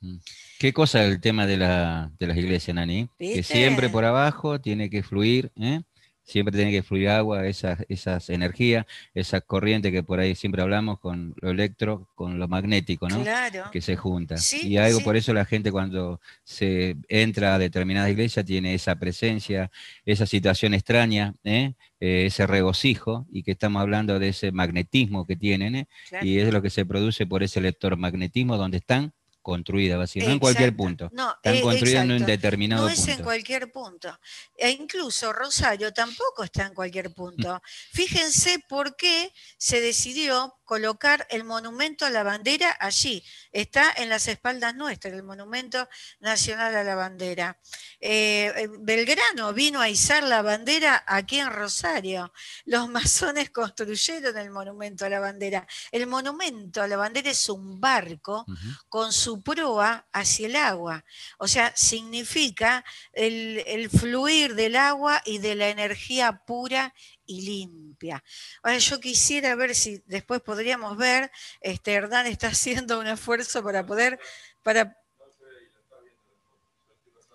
Qué 0.58 0.72
cosa 0.72 1.04
el 1.04 1.20
tema 1.20 1.46
de, 1.46 1.56
la, 1.56 2.10
de 2.18 2.26
las 2.26 2.36
iglesias, 2.36 2.75
Nani. 2.75 3.08
¿Viste? 3.16 3.36
Que 3.36 3.42
siempre 3.44 3.88
por 3.88 4.04
abajo 4.04 4.60
tiene 4.60 4.90
que 4.90 5.04
fluir, 5.04 5.52
¿eh? 5.60 5.82
Siempre 6.26 6.56
tiene 6.56 6.73
que 6.73 6.83
fluir 6.83 7.09
agua, 7.09 7.47
esas, 7.47 7.78
esas 7.88 8.28
energías, 8.30 8.85
esa 9.14 9.40
corriente 9.40 9.92
que 9.92 10.02
por 10.02 10.18
ahí 10.18 10.35
siempre 10.35 10.61
hablamos 10.61 10.99
con 10.99 11.35
lo 11.40 11.50
electro, 11.50 12.09
con 12.16 12.38
lo 12.40 12.49
magnético, 12.49 13.09
¿no? 13.09 13.23
Claro. 13.23 13.71
Que 13.71 13.80
se 13.80 13.97
junta. 13.97 14.37
Sí, 14.37 14.68
y 14.68 14.76
algo 14.76 14.99
sí. 14.99 15.04
por 15.04 15.16
eso 15.16 15.33
la 15.33 15.45
gente 15.45 15.71
cuando 15.71 16.21
se 16.42 16.97
entra 17.09 17.54
a 17.54 17.59
determinada 17.59 18.11
iglesia 18.11 18.45
tiene 18.45 18.75
esa 18.75 18.97
presencia, 18.97 19.71
esa 20.04 20.26
situación 20.26 20.75
extraña, 20.75 21.35
¿eh? 21.45 21.75
Eh, 22.00 22.26
ese 22.26 22.47
regocijo, 22.47 23.26
y 23.30 23.42
que 23.42 23.52
estamos 23.52 23.80
hablando 23.80 24.18
de 24.18 24.28
ese 24.28 24.52
magnetismo 24.52 25.26
que 25.26 25.37
tienen, 25.37 25.76
¿eh? 25.76 25.88
Claro. 26.09 26.26
y 26.26 26.40
es 26.40 26.52
lo 26.52 26.61
que 26.61 26.71
se 26.71 26.85
produce 26.85 27.25
por 27.26 27.45
ese 27.45 27.61
electromagnetismo 27.61 28.56
donde 28.56 28.78
están 28.78 29.14
construidas, 29.46 30.16
no 30.16 30.22
en 30.24 30.38
cualquier 30.40 30.74
punto. 30.74 31.08
No, 31.12 31.30
están 31.30 31.54
eh, 31.54 31.60
construidas 31.60 32.02
en 32.02 32.10
un 32.10 32.26
determinado 32.26 32.88
punto. 32.88 33.00
No 33.00 33.12
es 33.12 33.16
en 33.16 33.22
cualquier 33.22 33.70
punto. 33.70 34.18
E 34.56 34.70
incluso 34.70 35.32
Rosario 35.32 35.92
tampoco 35.92 36.42
está 36.42 36.66
en 36.66 36.74
cualquier 36.74 37.14
punto. 37.14 37.62
Fíjense 37.92 38.58
por 38.68 38.96
qué 38.96 39.32
se 39.56 39.80
decidió 39.80 40.56
colocar 40.64 41.28
el 41.30 41.44
monumento 41.44 42.04
a 42.04 42.10
la 42.10 42.24
bandera 42.24 42.76
allí. 42.80 43.22
Está 43.52 43.94
en 43.96 44.08
las 44.08 44.26
espaldas 44.26 44.74
nuestras, 44.74 45.14
el 45.14 45.22
monumento 45.22 45.88
nacional 46.18 46.74
a 46.74 46.82
la 46.82 46.96
bandera. 46.96 47.56
Eh, 48.00 48.52
eh, 48.56 48.68
Belgrano 48.80 49.52
vino 49.52 49.80
a 49.80 49.88
izar 49.88 50.24
la 50.24 50.42
bandera 50.42 51.04
aquí 51.06 51.38
en 51.38 51.50
Rosario. 51.52 52.32
Los 52.64 52.88
masones 52.98 53.50
construyeron 53.50 54.36
el 54.36 54.50
monumento 54.50 55.06
a 55.06 55.08
la 55.08 55.20
bandera. 55.20 55.64
El 55.92 56.08
monumento 56.08 56.82
a 56.82 56.88
la 56.88 56.96
bandera 56.96 57.30
es 57.30 57.48
un 57.48 57.80
barco 57.80 58.44
con 58.88 59.12
su 59.12 59.36
proa 59.43 60.07
hacia 60.12 60.47
el 60.47 60.57
agua. 60.57 61.05
O 61.38 61.49
sea, 61.49 61.75
significa 61.76 62.85
el, 63.12 63.88
fluir 63.90 64.55
del 64.55 64.76
agua 64.76 65.23
y 65.25 65.38
de 65.38 65.55
la 65.55 65.69
energía 65.69 66.43
pura 66.47 66.95
y 67.26 67.43
limpia. 67.43 68.23
Ahora 68.62 68.78
yo 68.78 69.00
quisiera 69.00 69.55
ver 69.55 69.75
si 69.75 70.02
después 70.07 70.40
podríamos 70.40 70.97
ver, 70.97 71.31
este 71.61 71.93
Hernán 71.93 72.26
está 72.26 72.49
haciendo 72.57 72.99
un 72.99 73.07
esfuerzo 73.07 73.62
para 73.62 73.85
poder, 73.85 74.19
para 74.62 74.97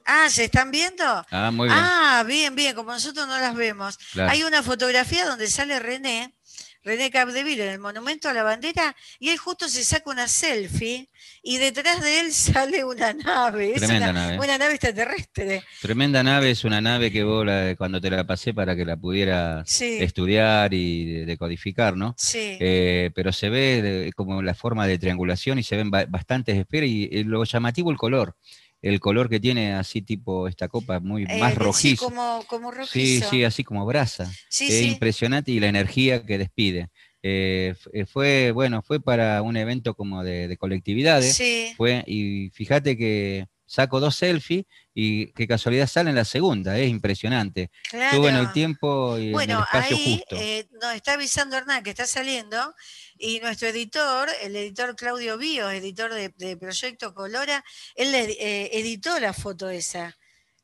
Ah, 0.06 0.30
¿se 0.30 0.46
están 0.46 0.72
viendo? 0.72 1.06
Ah, 1.32 1.52
muy 1.52 1.68
bien. 1.68 1.80
Ah, 1.80 2.24
bien, 2.26 2.56
bien, 2.56 2.76
como 2.76 2.92
nosotros 2.92 3.28
no 3.28 3.38
las 3.38 3.56
vemos. 3.56 3.98
Hay 4.18 4.44
una 4.44 4.64
fotografía 4.64 5.26
donde 5.26 5.48
sale 5.48 5.80
René 5.80 6.34
René 6.84 7.12
Capdeville 7.12 7.64
en 7.64 7.74
el 7.74 7.80
Monumento 7.80 8.28
a 8.28 8.34
la 8.34 8.44
Bandera 8.44 8.96
y 9.20 9.30
él 9.30 9.38
justo 9.38 9.70
se 9.70 9.84
saca 9.84 10.10
una 10.10 10.28
selfie 10.28 11.10
y 11.44 11.58
detrás 11.58 12.02
de 12.02 12.20
él 12.22 12.32
sale 12.34 12.84
una 12.84 13.14
nave. 13.14 13.74
Tremenda 13.76 14.10
una, 14.10 14.14
nave. 14.14 14.40
Una 14.40 14.58
nave 14.58 14.74
extraterrestre. 14.74 15.64
Tremenda 15.82 16.24
nave, 16.24 16.52
es 16.52 16.64
una 16.64 16.82
nave 16.82 17.12
que 17.12 17.24
vos 17.24 17.46
cuando 17.78 18.02
te 18.02 18.10
la 18.10 18.26
pasé 18.26 18.54
para 18.54 18.76
que 18.76 18.86
la 18.86 18.98
pudiera 18.98 19.64
estudiar 19.68 20.74
y 20.74 21.26
decodificar, 21.26 21.96
¿no? 21.96 22.16
Sí. 22.18 22.58
Eh, 22.60 23.12
pero 23.14 23.32
se 23.32 23.50
ve 23.50 24.12
como 24.16 24.42
la 24.42 24.54
forma 24.54 24.88
de 24.88 24.98
triangulación 24.98 25.60
y 25.60 25.64
se 25.64 25.76
ven 25.76 25.92
bastantes 25.92 26.58
esferas 26.58 26.90
y 26.90 27.10
eh, 27.12 27.24
lo 27.26 27.44
llamativo 27.44 27.92
el 27.92 27.98
color 27.98 28.36
el 28.82 29.00
color 29.00 29.30
que 29.30 29.40
tiene 29.40 29.74
así 29.74 30.02
tipo 30.02 30.48
esta 30.48 30.68
copa, 30.68 31.00
muy 31.00 31.24
eh, 31.24 31.40
más 31.40 31.56
rojizo. 31.56 32.06
Sí, 32.08 32.12
como, 32.12 32.44
como 32.48 32.72
rojizo. 32.72 32.92
Sí, 32.94 33.22
sí, 33.30 33.44
así 33.44 33.64
como 33.64 33.86
brasa. 33.86 34.32
es 34.50 34.82
impresionante 34.82 35.52
y 35.52 35.60
la 35.60 35.68
energía 35.68 36.26
que 36.26 36.38
despide. 36.38 36.90
Eh, 37.24 37.76
eh, 37.94 38.06
fue, 38.06 38.52
bueno, 38.52 38.82
fue 38.82 39.00
para 39.00 39.42
un 39.44 39.56
evento 39.56 39.94
como 39.94 40.24
de, 40.24 40.58
colectividades. 40.58 41.42
Fue, 41.78 42.04
y 42.08 42.50
fíjate 42.52 42.98
que 42.98 43.48
saco 43.72 44.02
dos 44.02 44.18
selfies 44.18 44.66
y 44.94 45.28
qué 45.28 45.48
casualidad 45.48 45.88
sale 45.88 46.10
en 46.10 46.18
la 46.18 46.26
segunda, 46.26 46.78
es 46.78 46.90
impresionante. 46.90 47.72
Estuvo 47.94 48.28
en 48.28 48.36
el 48.36 48.52
tiempo 48.52 49.18
y 49.18 49.34
en 49.34 49.40
el 49.40 49.60
espacio 49.60 49.98
justo. 49.98 50.36
nos 50.82 50.94
está 50.94 51.14
avisando 51.14 51.56
Hernán 51.56 51.82
que 51.82 51.92
está 51.92 52.06
saliendo 52.06 52.76
y 53.18 53.40
nuestro 53.40 53.70
editor, 53.70 54.30
el 54.42 54.58
editor 54.58 54.94
Claudio 54.98 55.38
Bío, 55.38 55.70
editor 55.70 56.14
de, 56.14 56.58
Proyecto 56.58 57.14
Colora, 57.14 57.64
él 57.96 58.14
eh, 58.14 58.70
editó 58.74 59.18
la 59.22 59.32
foto 59.32 59.70
esa. 59.70 60.18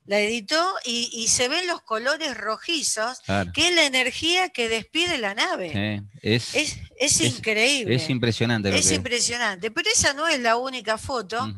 La 0.05 0.19
editó 0.19 0.73
y, 0.85 1.27
se 1.27 1.49
ven 1.49 1.67
los 1.67 1.81
colores 1.81 2.35
rojizos, 2.35 3.19
que 3.53 3.67
es 3.67 3.75
la 3.75 3.85
energía 3.85 4.49
que 4.49 4.69
despide 4.69 5.17
la 5.17 5.33
nave. 5.33 6.01
es, 6.21 6.55
es, 6.55 7.21
increíble. 7.21 7.95
Es 7.95 8.09
impresionante. 8.09 8.73
es 8.73 8.89
impresionante. 8.89 9.69
Pero 9.69 9.89
esa 9.93 10.13
no 10.13 10.25
es 10.25 10.39
la 10.39 10.55
única 10.55 10.97
foto. 10.97 11.53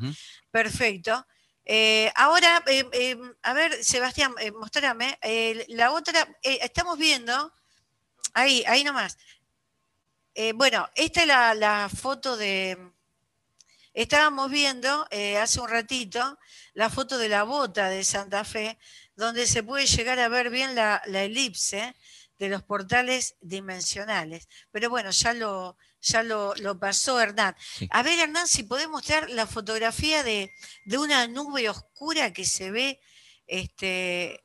Perfecto. 0.49 1.25
Eh, 1.71 2.11
ahora, 2.15 2.63
eh, 2.65 3.15
a 3.43 3.53
ver, 3.53 3.83
Sebastián, 3.83 4.33
mostrame. 4.59 5.19
la 5.67 5.91
otra, 5.91 6.27
estamos 6.41 6.97
viendo, 6.97 7.53
ahí, 8.33 8.63
ahí 8.65 8.83
nomás. 8.83 9.19
Eh, 10.33 10.53
bueno, 10.53 10.89
esta 10.95 11.21
es 11.21 11.27
la, 11.27 11.89
foto 11.95 12.37
de... 12.37 12.75
Estábamos 13.93 14.49
viendo 14.49 15.05
eh, 15.11 15.37
hace 15.37 15.59
un 15.59 15.69
ratito 15.69 16.39
la 16.73 16.89
foto 16.89 17.19
de 17.19 17.29
la 17.29 17.43
bota 17.43 17.89
de 17.89 18.03
Santa 18.03 18.43
Fe, 18.43 18.79
donde 19.15 19.45
se 19.45 19.61
puede 19.61 19.85
llegar 19.85 20.19
a 20.19 20.27
ver 20.27 20.49
bien 20.49 20.73
la, 20.73 21.03
elipse 21.05 21.95
de 22.39 22.49
los 22.49 22.63
portales 22.63 23.35
dimensionales. 23.41 24.47
Pero 24.71 24.89
bueno, 24.89 25.11
ya 25.11 25.33
lo, 25.33 25.77
ya 26.01 26.23
lo, 26.23 26.53
pasó 26.79 27.19
Hernán. 27.19 27.55
A 27.89 28.03
ver, 28.03 28.19
Hernán, 28.19 28.47
si 28.47 28.63
podemos 28.63 29.01
mostrar 29.01 29.29
la 29.29 29.45
fotografía 29.45 30.23
de, 30.23 30.51
una 30.97 31.27
nube 31.27 31.69
oscura 31.69 32.33
que 32.33 32.45
se 32.45 32.71
ve. 32.71 32.99
Este, 33.47 34.41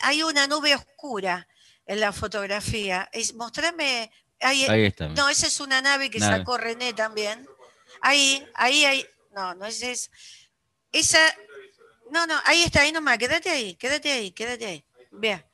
hay 0.00 0.22
una 0.22 0.46
nube 0.46 0.74
oscura 0.74 1.48
en 1.86 2.00
la 2.00 2.12
fotografía. 2.12 3.08
Es, 3.12 3.34
mostrame. 3.34 4.10
Ahí, 4.40 4.64
está. 4.84 5.08
No, 5.08 5.28
esa 5.28 5.46
es 5.46 5.60
una 5.60 5.80
nave 5.80 6.10
que 6.10 6.20
sacó 6.20 6.58
René 6.58 6.92
también. 6.92 7.46
Ahí, 8.00 8.46
ahí, 8.54 8.84
ahí. 8.84 9.06
No, 9.34 9.54
no 9.54 9.66
es 9.66 9.82
eso. 9.82 10.10
Esa. 10.90 11.20
No, 12.10 12.26
no, 12.26 12.38
ahí 12.44 12.62
está, 12.62 12.82
ahí 12.82 12.92
nomás. 12.92 13.18
Quédate 13.18 13.50
ahí, 13.50 13.74
quédate 13.76 14.12
ahí, 14.12 14.32
quédate 14.32 14.66
ahí. 14.66 14.84
Vea. 15.10 15.46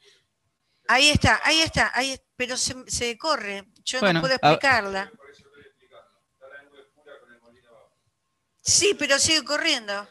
Ahí 0.88 1.11
está, 1.11 1.38
ahí 1.44 1.61
está, 1.61 1.92
ahí, 1.94 2.18
pero 2.35 2.56
se, 2.56 3.18
corre. 3.18 3.68
Yo 3.88 4.12
no 4.12 4.21
puedo 4.21 4.35
explicarla. 4.35 5.11
Sí, 8.61 8.95
pero 8.99 9.18
sigue 9.18 9.42
corriendo. 9.45 10.07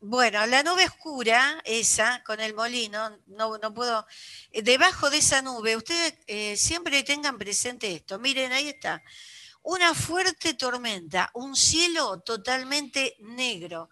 Bueno, 0.00 0.46
la 0.46 0.62
nube 0.62 0.86
oscura, 0.86 1.60
esa, 1.66 2.22
con 2.24 2.40
el 2.40 2.54
molino, 2.54 3.18
no, 3.26 3.58
no 3.58 3.74
puedo. 3.74 4.06
Eh, 4.50 4.62
debajo 4.62 5.10
de 5.10 5.18
esa 5.18 5.42
nube, 5.42 5.76
ustedes 5.76 6.14
eh, 6.26 6.56
siempre 6.56 7.02
tengan 7.02 7.36
presente 7.36 7.92
esto. 7.92 8.18
Miren, 8.18 8.52
ahí 8.52 8.68
está. 8.68 9.02
Una 9.60 9.92
fuerte 9.92 10.54
tormenta, 10.54 11.30
un 11.34 11.54
cielo 11.54 12.20
totalmente 12.20 13.16
negro. 13.18 13.90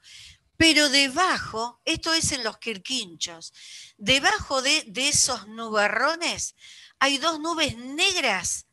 Pero 0.56 0.88
debajo, 0.88 1.82
esto 1.84 2.14
es 2.14 2.32
en 2.32 2.42
los 2.42 2.56
quirquinchos, 2.56 3.52
debajo 3.98 4.62
de, 4.62 4.84
de 4.86 5.08
esos 5.08 5.46
nubarrones 5.48 6.54
hay 6.98 7.18
dos 7.18 7.40
nubes 7.40 7.76
negras 7.76 8.66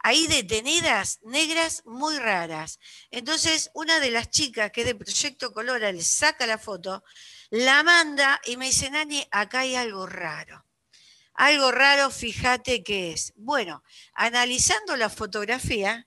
ahí 0.00 0.26
detenidas, 0.26 1.18
negras, 1.22 1.82
muy 1.84 2.18
raras. 2.18 2.78
Entonces, 3.10 3.70
una 3.74 4.00
de 4.00 4.10
las 4.10 4.30
chicas 4.30 4.70
que 4.70 4.82
es 4.82 4.86
de 4.86 4.94
Proyecto 4.94 5.52
Colora 5.52 5.92
le 5.92 6.02
saca 6.02 6.46
la 6.46 6.58
foto, 6.58 7.02
la 7.50 7.82
manda 7.82 8.40
y 8.44 8.56
me 8.56 8.66
dice, 8.66 8.90
Nani, 8.90 9.26
acá 9.30 9.60
hay 9.60 9.74
algo 9.74 10.06
raro. 10.06 10.64
Algo 11.34 11.70
raro, 11.70 12.10
fíjate 12.10 12.82
qué 12.82 13.12
es. 13.12 13.32
Bueno, 13.36 13.84
analizando 14.14 14.96
la 14.96 15.08
fotografía, 15.08 16.06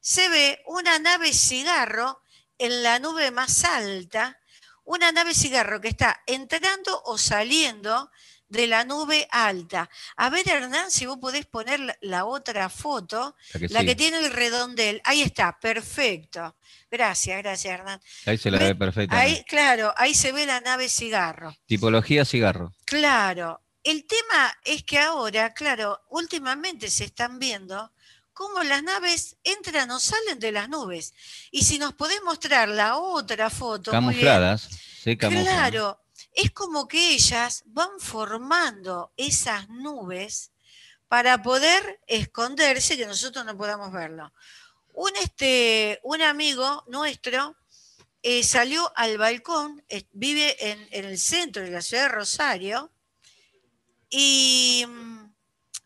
se 0.00 0.28
ve 0.28 0.62
una 0.66 0.98
nave 0.98 1.32
cigarro 1.34 2.22
en 2.56 2.82
la 2.82 2.98
nube 2.98 3.30
más 3.30 3.64
alta, 3.64 4.38
una 4.84 5.12
nave 5.12 5.34
cigarro 5.34 5.80
que 5.80 5.88
está 5.88 6.22
entrando 6.26 7.02
o 7.04 7.18
saliendo 7.18 8.10
de 8.50 8.66
la 8.66 8.84
nube 8.84 9.26
alta. 9.30 9.88
A 10.16 10.28
ver, 10.28 10.46
Hernán, 10.46 10.90
si 10.90 11.06
vos 11.06 11.18
podés 11.18 11.46
poner 11.46 11.98
la, 12.02 12.24
otra 12.26 12.68
foto, 12.68 13.36
la 13.70 13.84
que, 13.84 13.94
tiene 13.94 14.18
el 14.18 14.32
redondel. 14.32 15.00
Ahí 15.04 15.22
está, 15.22 15.58
perfecto. 15.58 16.56
Gracias, 16.90 17.38
gracias, 17.38 17.74
Hernán. 17.74 18.00
Ahí 18.26 18.36
se 18.36 18.50
la 18.50 18.58
ve 18.58 18.74
perfecto. 18.74 19.16
Ahí, 19.16 19.42
claro, 19.44 19.94
ahí 19.96 20.14
se 20.14 20.32
ve 20.32 20.44
la 20.44 20.60
nave 20.60 20.88
cigarro. 20.88 21.56
Tipología 21.66 22.24
cigarro. 22.24 22.74
Claro. 22.84 23.62
El 23.82 24.04
tema 24.04 24.52
es 24.64 24.82
que 24.82 24.98
ahora, 24.98 25.54
claro, 25.54 26.00
últimamente 26.10 26.90
se 26.90 27.04
están 27.04 27.38
viendo 27.38 27.92
cómo 28.32 28.62
las 28.62 28.82
naves 28.82 29.36
entran 29.44 29.90
o 29.92 30.00
salen 30.00 30.38
de 30.40 30.52
las 30.52 30.68
nubes. 30.68 31.14
Y 31.50 31.62
si 31.62 31.78
nos 31.78 31.94
podés 31.94 32.20
mostrar 32.24 32.68
la 32.68 32.96
otra 32.96 33.48
foto. 33.48 33.92
Camufladas. 33.92 34.68
Sí, 35.02 35.16
camufladas. 35.16 35.70
Claro 35.70 36.00
es 36.32 36.50
como 36.52 36.86
que 36.88 37.14
ellas 37.14 37.62
van 37.66 37.90
formando 37.98 39.12
esas 39.16 39.68
nubes 39.68 40.52
para 41.08 41.42
poder 41.42 42.00
esconderse 42.06 42.96
que 42.96 43.06
nosotros 43.06 43.44
no 43.44 43.56
podamos 43.56 43.92
verlo. 43.92 44.32
Un, 44.94 45.10
este, 45.16 45.98
un 46.04 46.22
amigo 46.22 46.84
nuestro 46.86 47.56
eh, 48.22 48.44
salió 48.44 48.92
al 48.96 49.18
balcón, 49.18 49.82
vive 50.12 50.56
en, 50.70 50.88
el 50.92 51.18
centro 51.18 51.62
de 51.62 51.70
la 51.70 51.82
ciudad 51.82 52.04
de 52.04 52.10
Rosario, 52.10 52.92
y 54.08 54.84
mm, 54.86 55.32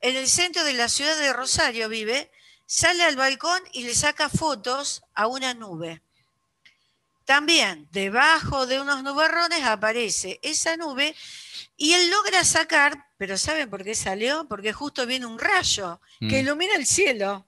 en 0.01 0.17
el 0.17 0.29
centro 0.29 0.65
de 0.65 0.75
la 0.75 0.89
ciudad 0.89 1.17
de 1.19 1.33
Rosario 1.33 1.89
vive, 1.89 2.31
sale 2.67 3.03
al 3.05 3.17
balcón 3.17 3.63
y 3.73 3.85
le 3.85 3.95
saca 3.95 4.29
fotos 4.29 5.05
a 5.15 5.27
una 5.27 5.55
nube. 5.55 6.03
También 7.25 7.89
debajo 7.91 8.67
de 8.67 8.81
unos 8.81 9.03
nubarrones 9.03 9.65
aparece 9.65 10.41
esa 10.43 10.77
nube 10.77 11.15
y 11.77 11.95
él 11.95 12.11
logra 12.11 12.45
sacar, 12.45 13.09
pero 13.17 13.39
¿saben 13.39 13.71
por 13.71 13.83
qué 13.83 13.95
salió? 13.95 14.47
Porque 14.49 14.73
justo 14.73 15.07
viene 15.07 15.27
un 15.27 15.39
rayo 15.39 16.01
que 16.21 16.37
mm. 16.37 16.47
ilumina 16.47 16.75
el 16.75 16.87
cielo. 16.87 17.47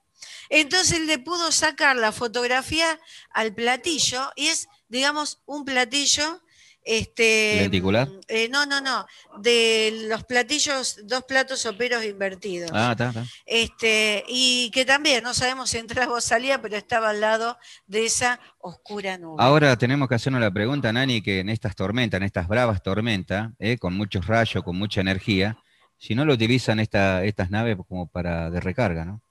Entonces 0.49 1.00
le 1.00 1.18
pudo 1.18 1.52
sacar 1.52 1.97
la 1.97 2.12
fotografía 2.12 2.99
al 3.30 3.54
platillo 3.54 4.33
y 4.35 4.49
es, 4.49 4.68
digamos, 4.88 5.42
un 5.45 5.64
platillo 5.64 6.42
este, 6.87 7.59
¿Lenticular? 7.62 8.09
eh, 8.28 8.49
no, 8.49 8.64
no, 8.64 8.81
no. 8.81 9.05
De 9.38 10.05
los 10.09 10.23
platillos, 10.23 11.00
dos 11.05 11.25
platos 11.25 11.61
soperos 11.61 12.05
invertidos. 12.05 12.71
Ah, 12.73 12.93
está, 12.93 13.09
está. 13.09 13.25
Este, 13.45 14.25
y 14.28 14.71
que 14.71 14.85
también 14.85 15.25
no 15.25 15.35
sabemos 15.35 15.71
si 15.71 15.78
entraba 15.78 16.14
o 16.14 16.21
salía, 16.21 16.62
pero 16.62 16.76
estaba 16.76 17.11
al 17.11 17.21
lado 17.21 17.59
de 17.87 18.07
esa 18.07 18.38
oscura 18.59 19.19
nube. 19.19 19.43
Ahora 19.43 19.76
tenemos 19.76 20.09
que 20.09 20.14
hacernos 20.14 20.40
la 20.40 20.52
pregunta, 20.52 20.93
Nani, 20.93 21.23
que 21.23 21.40
en 21.40 21.49
estas 21.49 21.75
tormentas, 21.75 22.19
en 22.19 22.25
estas 22.25 22.47
bravas 22.47 22.81
tormentas, 22.83 23.50
eh, 23.59 23.78
con 23.78 23.97
muchos 23.97 24.26
rayos, 24.26 24.62
con 24.62 24.78
mucha 24.78 25.00
energía, 25.00 25.59
si 25.99 26.14
no 26.14 26.25
lo 26.25 26.35
utilizan 26.35 26.78
esta, 26.78 27.25
estas 27.25 27.50
naves 27.50 27.76
como 27.88 28.07
para 28.07 28.49
de 28.50 28.61
recarga, 28.61 29.05
¿no? 29.05 29.23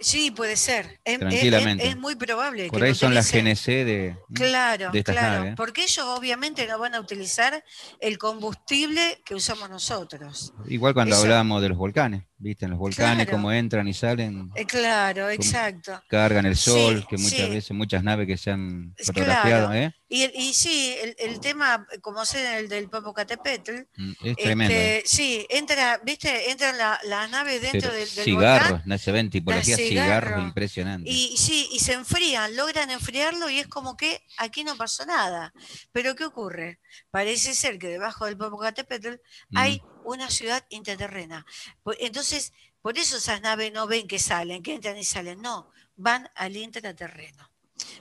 Sí, 0.00 0.30
puede 0.30 0.56
ser. 0.56 1.00
Es, 1.04 1.18
Tranquilamente. 1.18 1.88
es 1.88 1.96
muy 1.96 2.14
probable. 2.14 2.68
Por 2.68 2.80
que 2.80 2.86
ahí 2.86 2.94
son 2.94 3.14
las. 3.14 3.32
GNC 3.32 3.66
de, 3.84 4.16
Claro, 4.32 4.90
de 4.92 4.98
estas 5.00 5.16
claro. 5.16 5.38
naves. 5.40 5.54
Porque 5.56 5.82
ellos 5.82 6.04
obviamente 6.06 6.66
no 6.68 6.78
van 6.78 6.94
a 6.94 7.00
utilizar 7.00 7.64
el 8.00 8.16
combustible 8.18 9.20
que 9.24 9.34
usamos 9.34 9.68
nosotros. 9.68 10.52
Igual 10.68 10.94
cuando 10.94 11.14
Eso. 11.16 11.24
hablábamos 11.24 11.62
de 11.62 11.68
los 11.70 11.78
volcanes, 11.78 12.22
¿viste? 12.38 12.64
En 12.64 12.70
los 12.70 12.78
volcanes, 12.80 13.26
Claro. 13.26 13.30
cómo 13.38 13.52
entran 13.52 13.86
y 13.88 13.94
salen, 13.94 14.50
Eh, 14.54 14.64
claro, 14.64 15.28
exacto. 15.28 16.00
cargan 16.08 16.46
el 16.46 16.56
Sí, 16.56 16.70
sol, 16.70 17.06
que 17.08 17.16
muchas 17.16 17.30
sí. 17.48 17.50
veces, 17.50 17.70
muchas 17.72 18.02
naves 18.04 18.26
que 18.26 18.36
se 18.36 18.50
han 18.50 18.94
fotografiado, 19.04 19.66
claro. 19.68 19.74
¿eh? 19.74 19.94
Y, 20.10 20.54
sí, 20.54 20.94
el, 21.02 21.14
el 21.18 21.38
tema, 21.40 21.86
como 22.00 22.24
sé 22.24 22.58
el 22.58 22.68
del 22.70 22.88
Popocatépetl, 22.88 23.72
Mm, 23.96 24.12
Es 24.24 24.36
tremendo. 24.36 24.74
¿eh? 24.74 24.96
este, 24.98 25.08
sí, 25.16 25.46
entra, 25.50 26.00
viste, 26.02 26.50
entran 26.50 26.78
la- 26.78 26.98
las 27.04 27.28
naves 27.30 27.60
dentro 27.60 27.80
Pero 27.90 27.92
del, 27.92 28.14
del 28.14 28.24
cigarros, 28.24 28.70
volcán 28.70 28.88
no 28.88 28.98
se 28.98 29.12
ven 29.12 29.28
tipologías 29.30 29.78
cigarro. 29.78 30.26
cigarros 30.28 30.44
impresionantes. 30.46 31.12
y 31.14 31.36
sí, 31.36 31.68
y 31.72 31.80
se 31.80 31.92
enfrían, 31.92 32.56
logran 32.56 32.90
enfriarlo 32.90 33.50
y 33.50 33.58
es 33.58 33.66
como 33.66 33.96
que 33.96 34.22
aquí 34.38 34.64
no 34.64 34.76
pasó 34.76 35.04
nada. 35.04 35.52
Pero 35.92 36.14
¿qué 36.14 36.24
ocurre? 36.24 36.78
Parece 37.10 37.52
ser 37.54 37.78
que 37.78 37.88
debajo 37.88 38.24
del 38.26 38.36
Popocatépetl 38.38 39.16
Mm. 39.50 39.58
hay 39.58 39.82
una 40.12 40.30
ciudad 40.30 40.64
intraterrena. 40.70 41.44
Po- 41.82 41.94
Entonces, 41.98 42.52
por 42.82 42.96
eso 42.98 43.16
esas 43.16 43.40
naves 43.42 43.72
no 43.72 43.86
ven 43.86 44.06
que 44.08 44.18
salen, 44.18 44.62
que 44.62 44.74
entran 44.74 44.96
y 44.98 45.04
salen, 45.04 45.40
no, 45.42 45.70
van 45.96 46.28
al 46.34 46.56
intraterreno. 46.56 47.50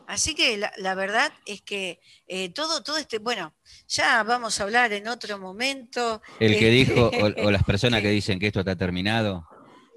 Así 0.07 0.33
que 0.33 0.57
la, 0.57 0.71
la 0.77 0.95
verdad 0.95 1.31
es 1.45 1.61
que 1.61 1.99
eh, 2.27 2.49
todo, 2.49 2.81
todo 2.81 2.97
este, 2.97 3.19
bueno, 3.19 3.53
ya 3.87 4.23
vamos 4.23 4.59
a 4.59 4.63
hablar 4.63 4.91
en 4.93 5.07
otro 5.07 5.37
momento. 5.37 6.21
El 6.39 6.57
que 6.57 6.79
este, 6.79 6.93
dijo, 6.93 7.11
o, 7.13 7.45
o 7.47 7.51
las 7.51 7.63
personas 7.71 8.01
que 8.01 8.09
dicen 8.09 8.39
que 8.39 8.47
esto 8.47 8.59
está 8.61 8.75
terminado, 8.75 9.47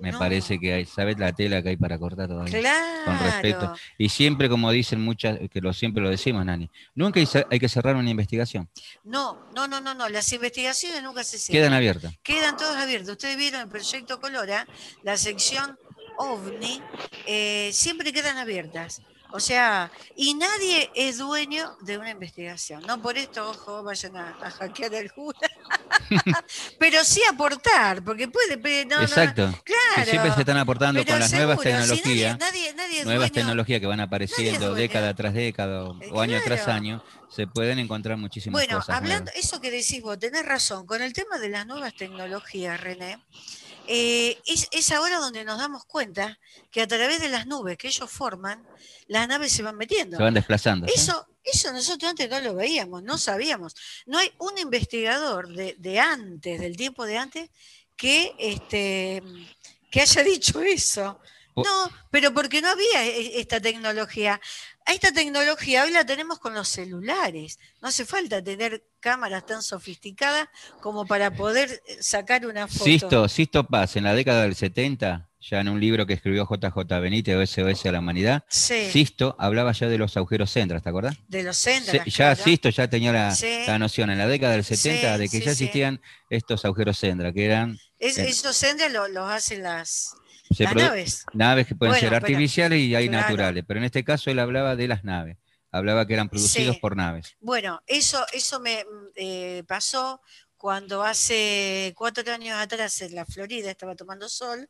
me 0.00 0.12
No. 0.12 0.18
parece 0.18 0.58
que 0.58 0.72
hay, 0.72 0.86
¿sabes 0.86 1.18
la 1.18 1.32
tela 1.32 1.62
que 1.62 1.70
hay 1.70 1.76
para 1.76 1.98
cortar 1.98 2.28
todavía? 2.28 2.74
Con 3.04 3.18
respeto. 3.18 3.58
Claro, 3.60 3.74
Y 3.98 4.08
siempre, 4.08 4.48
como 4.48 4.70
dicen 4.70 5.00
muchas, 5.00 5.38
que 5.50 5.60
lo 5.60 5.72
siempre 5.72 6.02
lo 6.02 6.10
decimos, 6.10 6.44
Nani, 6.44 6.70
nunca 6.94 7.20
hay, 7.20 7.58
que 7.58 7.68
cerrar 7.68 7.96
una 7.96 8.10
investigación. 8.10 8.68
no, 9.04 9.38
no, 9.54 9.68
no, 9.68 9.80
no, 9.80 9.94
no, 9.94 10.08
las 10.08 10.32
investigaciones 10.32 11.02
nunca 11.02 11.22
se 11.24 11.38
cierran. 11.38 11.68
Quedan 11.68 11.76
abiertas. 11.76 12.14
quedan 12.22 12.56
todos 12.56 12.76
abiertos. 12.76 13.10
Ustedes 13.12 13.36
vieron 13.36 13.60
el 13.62 13.68
proyecto 13.68 14.20
Colora, 14.20 14.66
la 15.02 15.16
sección 15.16 15.78
OVNI, 16.18 16.82
eh, 17.26 17.70
siempre 17.72 18.12
quedan 18.12 18.36
abiertas. 18.36 19.02
O 19.32 19.40
sea, 19.40 19.90
y 20.16 20.34
nadie 20.34 20.90
es 20.94 21.18
dueño 21.18 21.76
de 21.82 21.98
una 21.98 22.10
investigación. 22.10 22.82
No 22.86 23.00
por 23.00 23.16
esto, 23.16 23.48
ojo, 23.50 23.82
vayan 23.82 24.16
a, 24.16 24.36
a 24.42 24.50
hackear 24.50 24.94
alguna. 24.94 25.38
pero 26.78 27.04
sí 27.04 27.20
aportar, 27.30 28.02
porque 28.02 28.28
puede. 28.28 28.58
pe- 28.58 28.86
No, 28.86 28.96
no, 28.96 29.02
Exacto. 29.02 29.42
claro. 29.64 29.80
Que 29.96 30.04
siempre 30.10 30.32
se 30.32 30.40
están 30.40 30.56
aportando 30.58 31.00
pero 31.00 31.12
con 31.12 31.20
las 31.20 31.32
nuevas 31.32 31.58
si 31.58 31.64
tecnologías. 31.64 32.38
nadie, 32.38 32.72
nadie, 32.72 32.74
nadie 32.74 32.98
es 33.00 33.04
nuevas 33.06 33.30
dueño- 33.30 33.34
tecnologías 33.34 33.80
que 33.80 33.86
van 33.86 34.00
apareciendo 34.00 34.74
década 34.74 35.14
tras 35.14 35.34
década 35.34 35.84
o, 35.84 36.00
Eh, 36.00 36.10
año 36.20 36.38
tras 36.44 36.62
claro. 36.62 36.72
año, 36.72 37.04
se 37.28 37.46
pueden 37.46 37.78
encontrar 37.78 38.16
muchísimas 38.16 38.60
Bueno, 38.60 38.78
cosas. 38.78 38.96
hablando, 38.96 39.30
nuevas. 39.30 39.44
eso 39.44 39.60
que 39.60 39.70
decís 39.70 40.02
vos, 40.02 40.18
tenés 40.18 40.44
razón, 40.44 40.86
con 40.86 41.02
el 41.02 41.12
tema 41.12 41.38
de 41.38 41.48
las 41.48 41.66
nuevas 41.66 41.94
tecnologías, 41.94 42.80
René, 42.80 43.18
eh, 43.92 44.40
es, 44.46 44.68
es 44.70 44.92
ahora 44.92 45.18
donde 45.18 45.44
nos 45.44 45.58
damos 45.58 45.84
cuenta 45.84 46.38
que 46.70 46.80
a 46.80 46.86
través 46.86 47.20
de 47.20 47.28
las 47.28 47.48
nubes 47.48 47.76
que 47.76 47.88
ellos 47.88 48.08
forman, 48.08 48.64
las 49.08 49.26
naves 49.26 49.50
se 49.50 49.64
van 49.64 49.76
metiendo. 49.76 50.16
Se 50.16 50.22
van 50.22 50.34
desplazando. 50.34 50.86
¿sí? 50.86 50.92
Eso, 50.94 51.26
eso 51.42 51.72
nosotros 51.72 52.08
antes 52.08 52.30
no 52.30 52.38
lo 52.40 52.54
veíamos, 52.54 53.02
no 53.02 53.18
sabíamos. 53.18 53.74
No 54.06 54.18
hay 54.18 54.32
un 54.38 54.56
investigador 54.58 55.48
de, 55.48 55.74
de 55.76 55.98
antes, 55.98 56.60
del 56.60 56.76
tiempo 56.76 57.04
de 57.04 57.18
antes, 57.18 57.50
que, 57.96 58.32
este, 58.38 59.24
que 59.90 60.00
haya 60.02 60.22
dicho 60.22 60.60
eso. 60.60 61.18
No, 61.56 61.90
pero 62.12 62.32
porque 62.32 62.62
no 62.62 62.68
había 62.68 63.04
e- 63.04 63.40
esta 63.40 63.60
tecnología. 63.60 64.40
A 64.90 64.92
Esta 64.92 65.12
tecnología 65.12 65.84
hoy 65.84 65.92
la 65.92 66.04
tenemos 66.04 66.40
con 66.40 66.52
los 66.52 66.66
celulares. 66.68 67.60
No 67.80 67.86
hace 67.88 68.04
falta 68.04 68.42
tener 68.42 68.82
cámaras 68.98 69.46
tan 69.46 69.62
sofisticadas 69.62 70.48
como 70.80 71.06
para 71.06 71.30
poder 71.32 71.80
eh, 71.86 71.98
sacar 72.02 72.44
una 72.44 72.66
foto. 72.66 72.84
Sisto, 72.86 73.28
Sisto 73.28 73.62
Paz, 73.68 73.94
en 73.94 74.02
la 74.02 74.14
década 74.14 74.42
del 74.42 74.56
70, 74.56 75.28
ya 75.42 75.60
en 75.60 75.68
un 75.68 75.78
libro 75.78 76.06
que 76.06 76.14
escribió 76.14 76.44
JJ 76.44 76.98
Benítez, 77.00 77.50
SOS 77.50 77.86
a 77.86 77.92
la 77.92 78.00
Humanidad, 78.00 78.42
Sí, 78.48 78.90
Sisto 78.90 79.36
hablaba 79.38 79.70
ya 79.70 79.86
de 79.86 79.96
los 79.96 80.16
agujeros 80.16 80.50
centras, 80.50 80.82
¿te 80.82 80.88
acordás? 80.88 81.14
de 81.28 81.44
los 81.44 81.56
Se- 81.56 81.80
centros. 81.80 82.04
ya 82.12 82.34
Sisto 82.34 82.68
ya 82.70 82.90
tenía 82.90 83.12
la, 83.12 83.32
Sí. 83.32 83.60
la 83.68 83.78
noción 83.78 84.10
en 84.10 84.18
la 84.18 84.26
década 84.26 84.54
del 84.54 84.64
70 84.64 85.12
Sí, 85.14 85.20
de 85.20 85.28
que 85.28 85.40
ya 85.40 85.52
existían 85.52 86.00
estos 86.30 86.64
agujeros 86.64 86.98
centra, 86.98 87.32
que 87.32 87.44
eran 87.44 87.78
Es- 88.00 88.18
esos 88.18 88.56
centros 88.56 88.90
lo- 88.90 89.06
los 89.06 89.30
hacen 89.30 89.62
las, 89.62 90.16
se 90.50 90.64
las 90.64 90.74
naves. 90.74 91.26
naves 91.32 91.66
que 91.66 91.74
pueden 91.74 91.92
Bueno, 91.92 92.00
ser 92.00 92.10
pero- 92.10 92.26
artificiales 92.26 92.78
y 92.80 92.94
hay 92.94 93.08
claro. 93.08 93.22
naturales, 93.28 93.64
pero 93.66 93.78
en 93.78 93.84
este 93.84 94.04
caso 94.04 94.30
él 94.30 94.38
hablaba 94.38 94.76
de 94.76 94.88
las 94.88 95.04
naves, 95.04 95.36
hablaba 95.70 96.06
que 96.06 96.14
eran 96.14 96.28
producidos 96.28 96.74
Sí. 96.76 96.80
por 96.80 96.96
naves. 96.96 97.36
Bueno, 97.40 97.80
eso, 97.86 98.24
eso 98.32 98.60
me 98.60 98.84
eh, 99.14 99.62
pasó 99.66 100.20
cuando 100.56 101.02
hace 101.02 101.94
cuatro 101.96 102.30
años 102.32 102.58
atrás 102.58 103.00
en 103.02 103.14
la 103.14 103.24
Florida 103.24 103.70
estaba 103.70 103.94
tomando 103.96 104.28
sol, 104.28 104.68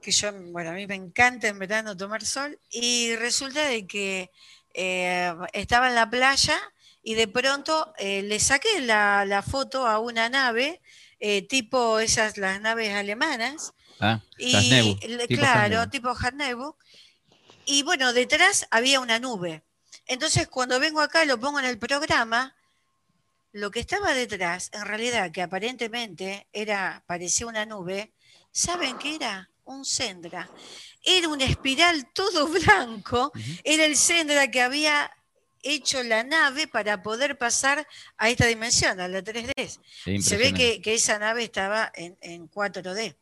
que 0.00 0.10
yo, 0.12 0.30
bueno, 0.52 0.70
a 0.70 0.74
mí 0.74 0.86
me 0.86 0.94
encanta 0.94 1.48
en 1.48 1.58
verano 1.58 1.96
tomar 1.96 2.24
sol, 2.24 2.58
y 2.70 3.16
resulta 3.16 3.66
de 3.66 3.86
que 3.86 4.30
eh, 4.74 5.32
estaba 5.52 5.88
en 5.88 5.94
la 5.94 6.08
playa 6.10 6.58
y 7.02 7.14
de 7.14 7.26
pronto 7.28 7.92
eh, 7.98 8.22
le 8.22 8.38
saqué 8.38 8.80
la, 8.80 9.24
la 9.24 9.40
foto 9.42 9.86
a 9.86 9.98
una 9.98 10.28
nave, 10.28 10.80
eh, 11.20 11.42
tipo 11.48 11.98
esas, 12.00 12.36
las 12.38 12.60
naves 12.60 12.92
alemanas, 12.92 13.72
Ah, 14.00 14.20
y 14.38 14.96
tipo 14.96 15.26
claro, 15.28 15.88
tipo 15.88 16.10
Harnebu. 16.10 16.76
Y 17.66 17.82
bueno, 17.82 18.12
detrás 18.12 18.66
había 18.70 19.00
una 19.00 19.18
nube. 19.18 19.62
Entonces, 20.06 20.48
cuando 20.48 20.78
vengo 20.80 21.00
acá, 21.00 21.24
lo 21.24 21.38
pongo 21.38 21.58
en 21.58 21.64
el 21.64 21.78
programa, 21.78 22.54
lo 23.52 23.70
que 23.70 23.80
estaba 23.80 24.12
detrás, 24.12 24.70
en 24.72 24.84
realidad, 24.84 25.30
que 25.32 25.42
aparentemente 25.42 26.48
era, 26.52 27.02
parecía 27.06 27.46
una 27.46 27.64
nube, 27.64 28.12
¿saben 28.50 28.98
qué 28.98 29.14
era? 29.14 29.50
Un 29.64 29.84
Sendra. 29.84 30.50
Era 31.02 31.28
una 31.28 31.44
espiral 31.44 32.12
todo 32.12 32.48
blanco, 32.66 33.32
era 33.62 33.86
el 33.86 33.96
Sendra 33.96 34.50
que 34.50 34.60
había 34.60 35.10
hecho 35.62 36.02
la 36.02 36.22
nave 36.22 36.68
para 36.68 37.02
poder 37.02 37.38
pasar 37.38 37.86
a 38.18 38.28
esta 38.28 38.46
dimensión, 38.46 39.00
a 39.00 39.08
la 39.08 39.22
3D. 39.22 39.52
Es 39.56 39.80
Se 40.26 40.36
ve 40.36 40.52
que 40.52 40.94
esa 40.94 41.18
nave 41.18 41.44
estaba 41.44 41.90
en, 41.94 42.18
en 42.20 42.50
4D. 42.50 43.16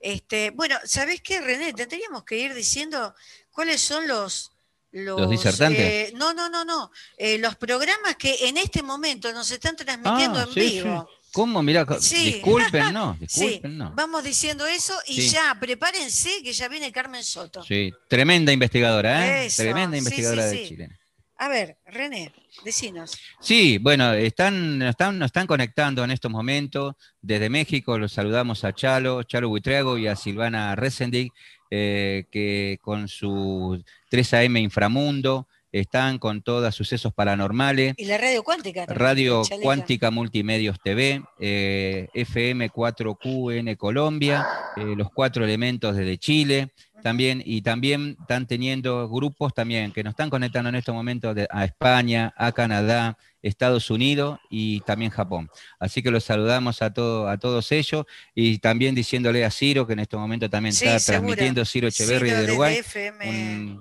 Este, 0.00 0.50
bueno, 0.50 0.76
¿sabés 0.84 1.20
qué, 1.20 1.40
René? 1.40 1.72
Tendríamos 1.74 2.24
que 2.24 2.36
ir 2.38 2.54
diciendo 2.54 3.14
cuáles 3.50 3.80
son 3.80 4.08
los... 4.08 4.50
Los, 4.92 5.30
disertantes? 5.30 5.78
eh, 5.80 6.12
no, 6.16 6.34
no, 6.34 6.48
no, 6.48 6.64
no. 6.64 6.90
eh, 7.16 7.38
los 7.38 7.54
programas 7.54 8.16
que 8.16 8.48
en 8.48 8.56
este 8.56 8.82
momento 8.82 9.32
nos 9.32 9.48
están 9.52 9.76
transmitiendo 9.76 10.40
Ah, 10.40 10.46
en 10.48 10.52
sí, 10.52 10.60
sí. 10.68 10.70
vivo. 10.82 11.08
¿Cómo? 11.32 11.62
Mirá, 11.62 11.86
Sí. 12.00 12.24
disculpen, 12.32 12.92
no, 12.92 13.16
Sí, 13.28 13.44
disculpen, 13.44 13.78
no. 13.78 13.92
vamos 13.94 14.24
diciendo 14.24 14.66
eso 14.66 14.98
y 15.06 15.14
Sí. 15.22 15.28
ya, 15.28 15.56
prepárense 15.60 16.42
que 16.42 16.52
ya 16.52 16.66
viene 16.66 16.90
Carmen 16.90 17.22
Soto. 17.22 17.62
Sí, 17.62 17.92
tremenda 18.08 18.50
investigadora, 18.52 19.42
¿eh? 19.42 19.46
Eso, 19.46 19.62
Tremenda 19.62 19.96
investigadora 19.96 20.46
de. 20.46 20.66
Chile. 20.66 20.99
A 21.40 21.48
ver, 21.48 21.78
René, 21.86 22.34
decinos. 22.66 23.18
Sí, 23.40 23.78
bueno, 23.78 24.12
están, 24.12 24.78
nos, 24.78 24.90
están, 24.90 25.18
nos 25.18 25.26
están 25.28 25.46
conectando 25.46 26.04
en 26.04 26.10
estos 26.10 26.30
momentos 26.30 26.96
desde 27.22 27.48
México. 27.48 27.96
Los 27.96 28.12
saludamos 28.12 28.62
a 28.62 28.74
Chalo, 28.74 29.22
Chalo 29.22 29.48
Buitrago 29.48 29.96
y 29.96 30.06
a 30.06 30.16
Silvana 30.16 30.76
Resendig, 30.76 31.32
eh, 31.70 32.26
que 32.30 32.78
con 32.82 33.08
su 33.08 33.82
3AM 34.10 34.60
Inframundo 34.60 35.48
están 35.72 36.18
con 36.18 36.42
todos 36.42 36.74
sucesos 36.74 37.14
paranormales. 37.14 37.94
Y 37.96 38.04
la 38.04 38.18
radio 38.18 38.42
cuántica. 38.42 38.86
también, 38.86 39.00
Radio. 39.00 39.42
Cuántica 39.62 40.10
Multimedios 40.10 40.78
TV, 40.80 41.22
eh, 41.38 42.08
FM 42.12 42.70
4QN 42.70 43.76
Colombia, 43.76 44.46
eh, 44.76 44.94
Los 44.96 45.10
Cuatro 45.10 45.44
Elementos 45.44 45.96
desde 45.96 46.18
Chile, 46.18 46.72
también, 47.02 47.42
y 47.44 47.62
también 47.62 48.16
están 48.20 48.46
teniendo 48.46 49.08
grupos 49.08 49.54
también 49.54 49.92
que 49.92 50.02
nos 50.02 50.12
están 50.12 50.30
conectando 50.30 50.68
en 50.68 50.76
estos 50.76 50.94
momentos 50.94 51.36
a 51.50 51.64
España, 51.64 52.32
a 52.36 52.52
Canadá, 52.52 53.16
Estados 53.42 53.90
Unidos 53.90 54.38
y 54.50 54.80
también 54.80 55.10
Japón. 55.10 55.50
Así 55.78 56.02
que 56.02 56.10
los 56.10 56.24
saludamos 56.24 56.82
a, 56.82 56.92
todo, 56.92 57.28
a 57.28 57.38
todos 57.38 57.72
ellos 57.72 58.04
y 58.34 58.58
también 58.58 58.94
diciéndole 58.94 59.44
a 59.44 59.50
Ciro, 59.50 59.86
que 59.86 59.94
en 59.94 60.00
este 60.00 60.16
momento 60.16 60.50
también 60.50 60.74
está 60.74 60.98
transmitiendo 60.98 61.64
Ciro 61.64 61.88
Echeverri 61.88 62.30
de 62.30 62.44
Uruguay. 62.44 62.80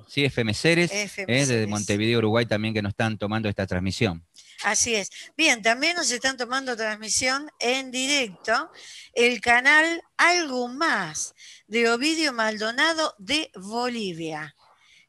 sí, 0.08 0.24
FM 0.26 0.54
Ceres, 0.54 0.92
eh, 0.92 1.26
desde 1.28 1.68
Montevideo, 1.68 2.20
Uruguay 2.20 2.46
también 2.46 2.74
que 2.74 2.82
nos 2.82 2.92
están 2.92 3.18
tomando 3.18 3.50
esta 3.50 3.68
transmisión. 3.68 4.24
Así 4.64 4.96
es. 4.96 5.10
Bien, 5.38 5.62
también 5.62 5.96
nos 5.96 6.12
están 6.12 6.36
tomando 6.36 6.76
transmisión 6.76 7.50
en 7.60 7.92
directo 7.92 8.72
el 9.14 9.40
canal 9.40 10.04
Algo 10.18 10.68
Más 10.68 11.34
de 11.68 11.90
Ovidio 11.90 12.34
Maldonado 12.34 13.16
de 13.20 13.52
Bolivia. 13.56 14.56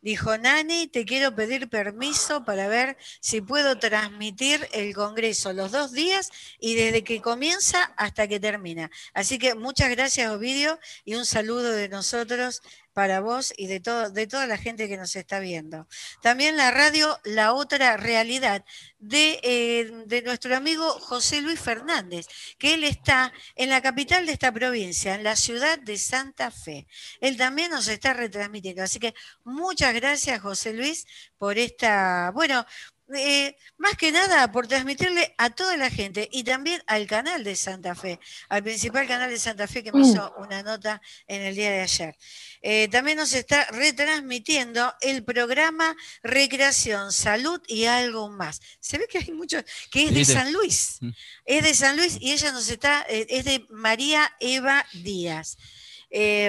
Dijo, 0.02 0.38
Nani, 0.38 0.86
te 0.86 1.04
quiero 1.04 1.34
pedir 1.34 1.68
permiso 1.68 2.42
para 2.44 2.68
ver 2.68 2.96
si 3.20 3.42
puedo 3.42 3.78
transmitir 3.78 4.66
el 4.72 4.94
Congreso 4.94 5.52
los 5.52 5.72
dos 5.72 5.92
días 5.92 6.30
y 6.58 6.74
desde 6.74 7.04
que 7.04 7.20
comienza 7.20 7.82
hasta 7.98 8.26
que 8.26 8.40
termina. 8.40 8.90
Así 9.12 9.38
que 9.38 9.54
muchas 9.54 9.90
gracias, 9.90 10.30
Ovidio, 10.30 10.78
y 11.04 11.16
un 11.16 11.26
saludo 11.26 11.72
de 11.72 11.90
nosotros 11.90 12.62
para 12.92 13.20
vos 13.20 13.52
y 13.56 13.66
de, 13.66 13.80
todo, 13.80 14.10
de 14.10 14.26
toda 14.26 14.46
la 14.46 14.58
gente 14.58 14.88
que 14.88 14.96
nos 14.96 15.14
está 15.16 15.38
viendo. 15.38 15.86
También 16.22 16.56
la 16.56 16.70
radio 16.70 17.18
La 17.24 17.52
Otra 17.52 17.96
Realidad 17.96 18.64
de, 18.98 19.40
eh, 19.42 19.90
de, 20.06 20.22
nuestro 20.22 20.54
amigo 20.56 20.88
José 21.00 21.40
Luis 21.40 21.60
Fernández, 21.60 22.26
que 22.58 22.74
él 22.74 22.84
está 22.84 23.32
en 23.54 23.70
la 23.70 23.80
capital 23.80 24.26
de 24.26 24.32
esta 24.32 24.52
provincia, 24.52 25.14
en 25.14 25.24
la 25.24 25.36
ciudad 25.36 25.78
de 25.78 25.96
Santa 25.96 26.50
Fe. 26.50 26.86
Él 27.20 27.36
también 27.36 27.70
nos 27.70 27.88
está 27.88 28.12
retransmitiendo. 28.12 28.82
Así 28.82 28.98
que 28.98 29.14
muchas 29.44 29.94
gracias, 29.94 30.40
José 30.40 30.72
Luis, 30.72 31.06
por 31.38 31.58
esta, 31.58 32.30
bueno, 32.34 32.66
eh, 33.14 33.56
más 33.78 33.96
que 33.96 34.12
nada 34.12 34.52
por 34.52 34.66
transmitirle 34.66 35.34
a 35.38 35.50
toda 35.50 35.76
la 35.76 35.90
gente 35.90 36.28
y 36.32 36.44
también 36.44 36.82
al 36.86 37.06
canal 37.06 37.44
de 37.44 37.56
Santa 37.56 37.94
Fe, 37.94 38.20
al 38.48 38.62
principal 38.62 39.06
canal 39.06 39.30
de 39.30 39.38
Santa 39.38 39.66
Fe 39.66 39.82
que 39.82 39.92
me 39.92 40.00
mm. 40.00 40.04
hizo 40.04 40.34
una 40.38 40.62
nota 40.62 41.00
en 41.26 41.42
el 41.42 41.54
día 41.54 41.70
de 41.70 41.80
ayer. 41.80 42.16
Eh, 42.62 42.88
también 42.88 43.16
nos 43.16 43.32
está 43.32 43.64
retransmitiendo 43.66 44.94
el 45.00 45.24
programa 45.24 45.96
Recreación, 46.22 47.12
Salud 47.12 47.60
y 47.66 47.86
algo 47.86 48.28
más. 48.28 48.60
Se 48.80 48.98
ve 48.98 49.06
que 49.08 49.18
hay 49.18 49.32
muchos, 49.32 49.64
que 49.90 50.04
es 50.04 50.14
de 50.14 50.24
San 50.24 50.52
Luis. 50.52 50.98
Mm. 51.00 51.10
Es 51.44 51.62
de 51.62 51.74
San 51.74 51.96
Luis 51.96 52.16
y 52.20 52.32
ella 52.32 52.52
nos 52.52 52.68
está, 52.68 53.04
eh, 53.08 53.26
es 53.30 53.44
de 53.44 53.66
María 53.70 54.30
Eva 54.40 54.86
Díaz. 54.92 55.56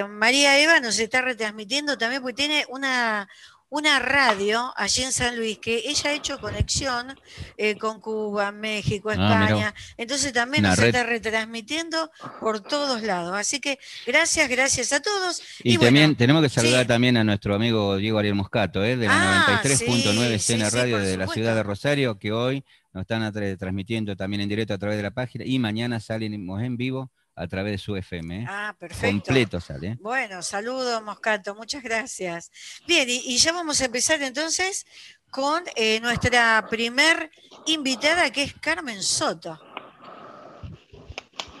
María 0.08 0.58
Eva 0.58 0.80
nos 0.80 0.98
está 0.98 1.20
retransmitiendo 1.20 1.96
también 1.96 2.20
porque 2.20 2.34
tiene 2.34 2.66
una, 2.68 3.28
una 3.72 3.98
radio 3.98 4.70
allí 4.76 5.02
en 5.02 5.12
San 5.12 5.34
Luis 5.34 5.56
que 5.56 5.84
ella 5.86 6.10
ha 6.10 6.12
hecho 6.12 6.38
conexión 6.38 7.18
eh, 7.56 7.74
con 7.76 8.00
Cuba, 8.00 8.52
México, 8.52 9.08
ah, 9.08 9.14
España. 9.14 9.74
Entonces 9.96 10.34
también 10.34 10.64
nos 10.64 10.78
está 10.78 11.04
retransmitiendo 11.04 12.10
por 12.38 12.60
todos 12.60 13.02
lados. 13.02 13.34
Así 13.34 13.60
que 13.60 13.78
gracias, 14.06 14.50
gracias 14.50 14.92
a 14.92 15.00
todos. 15.00 15.40
Y, 15.64 15.78
también 15.78 16.14
tenemos 16.16 16.42
que 16.42 16.50
saludar 16.50 16.86
también 16.86 17.16
a 17.16 17.24
nuestro 17.24 17.54
amigo 17.54 17.96
Diego 17.96 18.18
Ariel 18.18 18.34
Moscato, 18.34 18.84
eh, 18.84 18.98
de 18.98 19.06
la 19.06 19.46
93.9 19.62 20.38
Cena 20.38 20.68
Radio 20.68 20.98
de 20.98 21.16
la 21.16 21.26
ciudad 21.28 21.54
de 21.54 21.62
Rosario, 21.62 22.18
que 22.18 22.30
hoy 22.30 22.62
nos 22.92 23.02
están 23.02 23.32
transmitiendo 23.58 24.14
también 24.16 24.42
en 24.42 24.50
directo 24.50 24.74
a 24.74 24.78
través 24.78 24.98
de 24.98 25.02
la 25.02 25.12
página 25.12 25.46
y 25.46 25.58
mañana 25.58 25.98
salimos 25.98 26.60
en 26.60 26.76
vivo 26.76 27.10
a 27.42 27.48
través 27.48 27.72
de 27.72 27.78
su 27.78 27.96
FM. 27.96 28.42
¿eh? 28.42 28.46
Ah, 28.48 28.74
perfecto. 28.78 29.26
Completo 29.26 29.60
sale. 29.60 29.88
¿eh? 29.88 29.96
Bueno, 30.00 30.42
saludo 30.42 31.02
Moscato, 31.02 31.54
muchas 31.54 31.82
gracias. 31.82 32.50
Bien, 32.86 33.08
y, 33.08 33.36
ya 33.36 33.52
vamos 33.52 33.80
a 33.80 33.86
empezar 33.86 34.22
entonces 34.22 34.86
con 35.30 35.62
eh, 35.74 35.98
nuestra 36.00 36.66
primer 36.70 37.30
invitada 37.66 38.30
que 38.30 38.44
es 38.44 38.54
Carmen 38.54 39.02
Soto. 39.02 39.60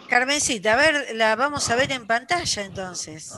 Carmencita, 0.08 0.74
a 0.74 0.76
ver, 0.76 1.16
la 1.16 1.36
vamos 1.36 1.68
a 1.70 1.74
ver 1.74 1.90
en 1.90 2.06
pantalla 2.06 2.62
entonces. 2.62 3.32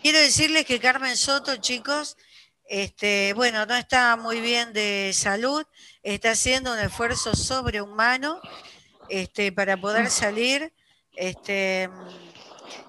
Quiero 0.00 0.18
decirles 0.18 0.64
que 0.64 0.80
Carmen 0.80 1.16
Soto, 1.16 1.56
chicos, 1.56 2.16
este, 2.64 3.34
bueno, 3.34 3.66
no 3.66 3.76
está 3.76 4.16
muy 4.16 4.40
bien 4.40 4.72
de 4.72 5.12
salud, 5.14 5.62
está 6.02 6.30
haciendo 6.30 6.72
un 6.72 6.78
esfuerzo 6.78 7.36
sobrehumano 7.36 8.40
este, 9.10 9.52
para 9.52 9.76
poder 9.76 10.08
salir 10.10 10.72
este, 11.14 11.84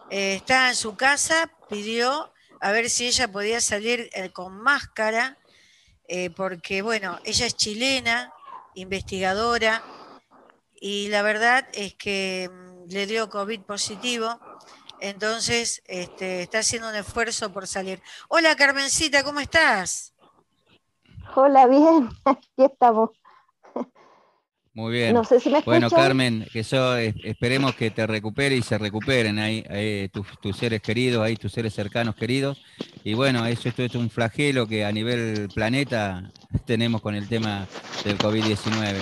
eh, 0.09 0.35
está 0.35 0.69
en 0.69 0.75
su 0.75 0.95
casa, 0.95 1.49
pidió 1.69 2.31
a 2.59 2.71
ver 2.71 2.89
si 2.89 3.07
ella 3.07 3.31
podía 3.31 3.59
salir 3.59 4.09
eh, 4.13 4.29
con 4.31 4.55
máscara, 4.61 5.37
eh, 6.07 6.29
porque 6.29 6.81
bueno, 6.81 7.19
ella 7.25 7.45
es 7.45 7.55
chilena, 7.55 8.31
investigadora, 8.75 9.83
y 10.79 11.09
la 11.09 11.21
verdad 11.21 11.67
es 11.73 11.93
que 11.95 12.49
mm, 12.51 12.91
le 12.91 13.05
dio 13.05 13.29
COVID 13.29 13.61
positivo, 13.61 14.39
entonces 14.99 15.81
este, 15.87 16.43
está 16.43 16.59
haciendo 16.59 16.89
un 16.89 16.95
esfuerzo 16.95 17.51
por 17.51 17.67
salir. 17.67 18.01
Hola 18.29 18.55
Carmencita, 18.55 19.23
¿cómo 19.23 19.41
estás? 19.41 20.13
Hola, 21.35 21.67
bien, 21.67 22.09
aquí 22.25 22.49
estamos. 22.57 23.09
Muy 24.75 24.91
bien. 24.91 25.15
bueno, 25.65 25.87
Carmen, 25.91 26.47
que 26.51 26.61
eso, 26.61 26.97
esperemos 26.97 27.75
que 27.75 27.91
te 27.91 28.07
recupere 28.07 28.55
y 28.55 28.63
se 28.63 28.79
recuperen 28.79 29.37
ahí, 29.37 30.09
tus, 30.09 30.57
seres 30.57 30.81
queridos, 30.81 31.23
ahí 31.23 31.35
tus 31.35 31.51
seres 31.51 31.75
cercanos 31.75 32.15
queridos. 32.15 32.59
Y 33.03 33.13
bueno, 33.13 33.45
eso 33.45 33.69
esto 33.69 33.83
es 33.83 33.93
un 33.93 34.09
flagelo 34.09 34.67
que 34.67 34.83
a 34.83 34.91
nivel 34.91 35.47
planeta 35.53 36.31
tenemos 36.65 37.01
con 37.01 37.13
el 37.13 37.27
tema 37.27 37.67
del 38.03 38.17
COVID-19. 38.17 38.95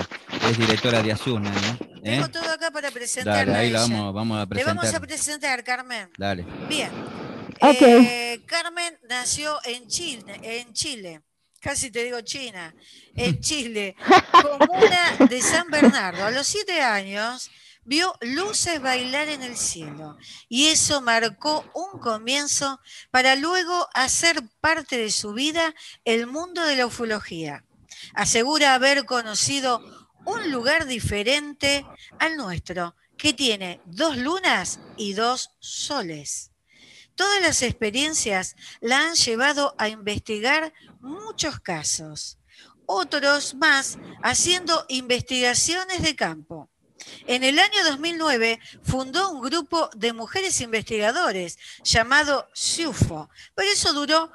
Es 0.50 0.58
directora 0.58 1.02
de 1.02 1.14
Azul, 1.14 1.42
¿no? 1.42 1.50
¿Eh? 1.50 2.02
Tengo 2.04 2.30
todo 2.30 2.52
acá 2.52 2.72
para 2.72 2.92
presentar. 2.92 3.50
ahí 3.50 3.70
la 3.70 3.82
vamos, 3.82 4.14
vamos 4.14 4.42
a 4.42 4.48
presentar. 4.48 4.76
Le 4.76 4.82
vamos 4.82 4.96
a 4.96 5.00
presentar, 5.00 5.64
Carmen. 5.64 6.10
Dale. 6.18 6.46
Bien. 6.68 6.90
Eh, 7.62 8.42
Carmen 8.46 8.98
nació 9.08 9.58
en 9.64 9.88
Chile, 9.88 10.40
en 10.42 10.74
Chile 10.74 11.22
casi 11.62 11.92
te 11.92 12.04
digo 12.04 12.20
China, 12.22 12.76
en 13.16 13.40
Chile, 13.42 13.96
comuna 14.42 15.28
de 15.30 15.42
San 15.42 15.70
Bernardo. 15.70 16.26
A 16.26 16.32
los 16.32 16.48
siete 16.48 16.82
años 16.82 17.52
vio 17.84 18.14
luces 18.22 18.82
bailar 18.82 19.30
en 19.30 19.44
el 19.44 19.58
cielo 19.58 20.18
y 20.50 20.68
eso 20.68 21.02
marcó 21.02 21.66
un 21.74 22.00
comienzo 22.00 22.80
para 23.10 23.36
luego 23.36 23.88
hacer 23.94 24.42
parte 24.60 24.98
de 24.98 25.12
su 25.12 25.34
vida 25.34 25.74
el 26.04 26.28
mundo 26.28 26.66
de 26.66 26.76
la 26.76 26.88
ufología. 26.88 27.64
Asegura 28.14 28.74
haber 28.74 29.06
conocido 29.06 29.82
un 30.26 30.52
lugar 30.52 30.86
diferente 30.86 31.86
al 32.20 32.38
nuestro, 32.38 32.96
que 33.18 33.34
tiene 33.34 33.82
dos 33.86 34.18
lunas 34.18 34.80
y 34.98 35.14
dos 35.14 35.52
soles. 35.60 36.52
Todas 37.16 37.42
las 37.42 37.62
experiencias 37.62 38.56
la 38.80 39.06
han 39.06 39.16
llevado 39.16 39.76
a 39.78 39.90
investigar 39.90 40.74
muchos 41.02 41.60
casos, 41.60 42.38
otros 42.86 43.56
más 43.56 43.98
haciendo 44.22 44.86
investigaciones 44.90 46.02
de 46.02 46.16
campo. 46.16 46.70
En 47.26 47.44
el 47.44 47.58
año 47.60 47.84
2009 47.86 48.60
fundó 48.84 49.32
un 49.32 49.42
grupo 49.42 49.90
de 49.96 50.14
mujeres 50.14 50.62
investigadores 50.62 51.58
llamado 51.84 52.48
SUFO, 52.54 53.30
pero 53.56 53.70
eso 53.70 53.94
duró 53.94 54.32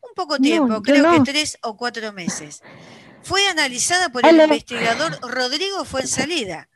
un 0.00 0.14
poco 0.14 0.38
tiempo, 0.38 0.82
creo 0.82 1.12
que 1.12 1.20
tres 1.20 1.58
o 1.62 1.76
cuatro 1.76 2.12
meses. 2.12 2.62
Fue 3.22 3.46
analizada 3.48 4.10
por 4.10 4.26
el 4.26 4.40
investigador 4.40 5.18
Rodrigo 5.22 5.84
Fuensalida. 5.84 6.68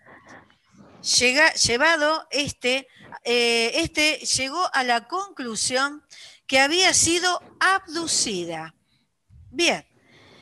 Llega, 1.19 1.53
llevado 1.55 2.27
este, 2.31 2.89
eh, 3.25 3.73
este 3.75 4.19
llegó 4.19 4.71
a 4.73 4.85
la 4.85 5.07
conclusión 5.07 6.03
que 6.47 6.61
había 6.61 6.95
sido 6.95 7.43
abducida 7.61 8.75
Bien, 9.55 9.87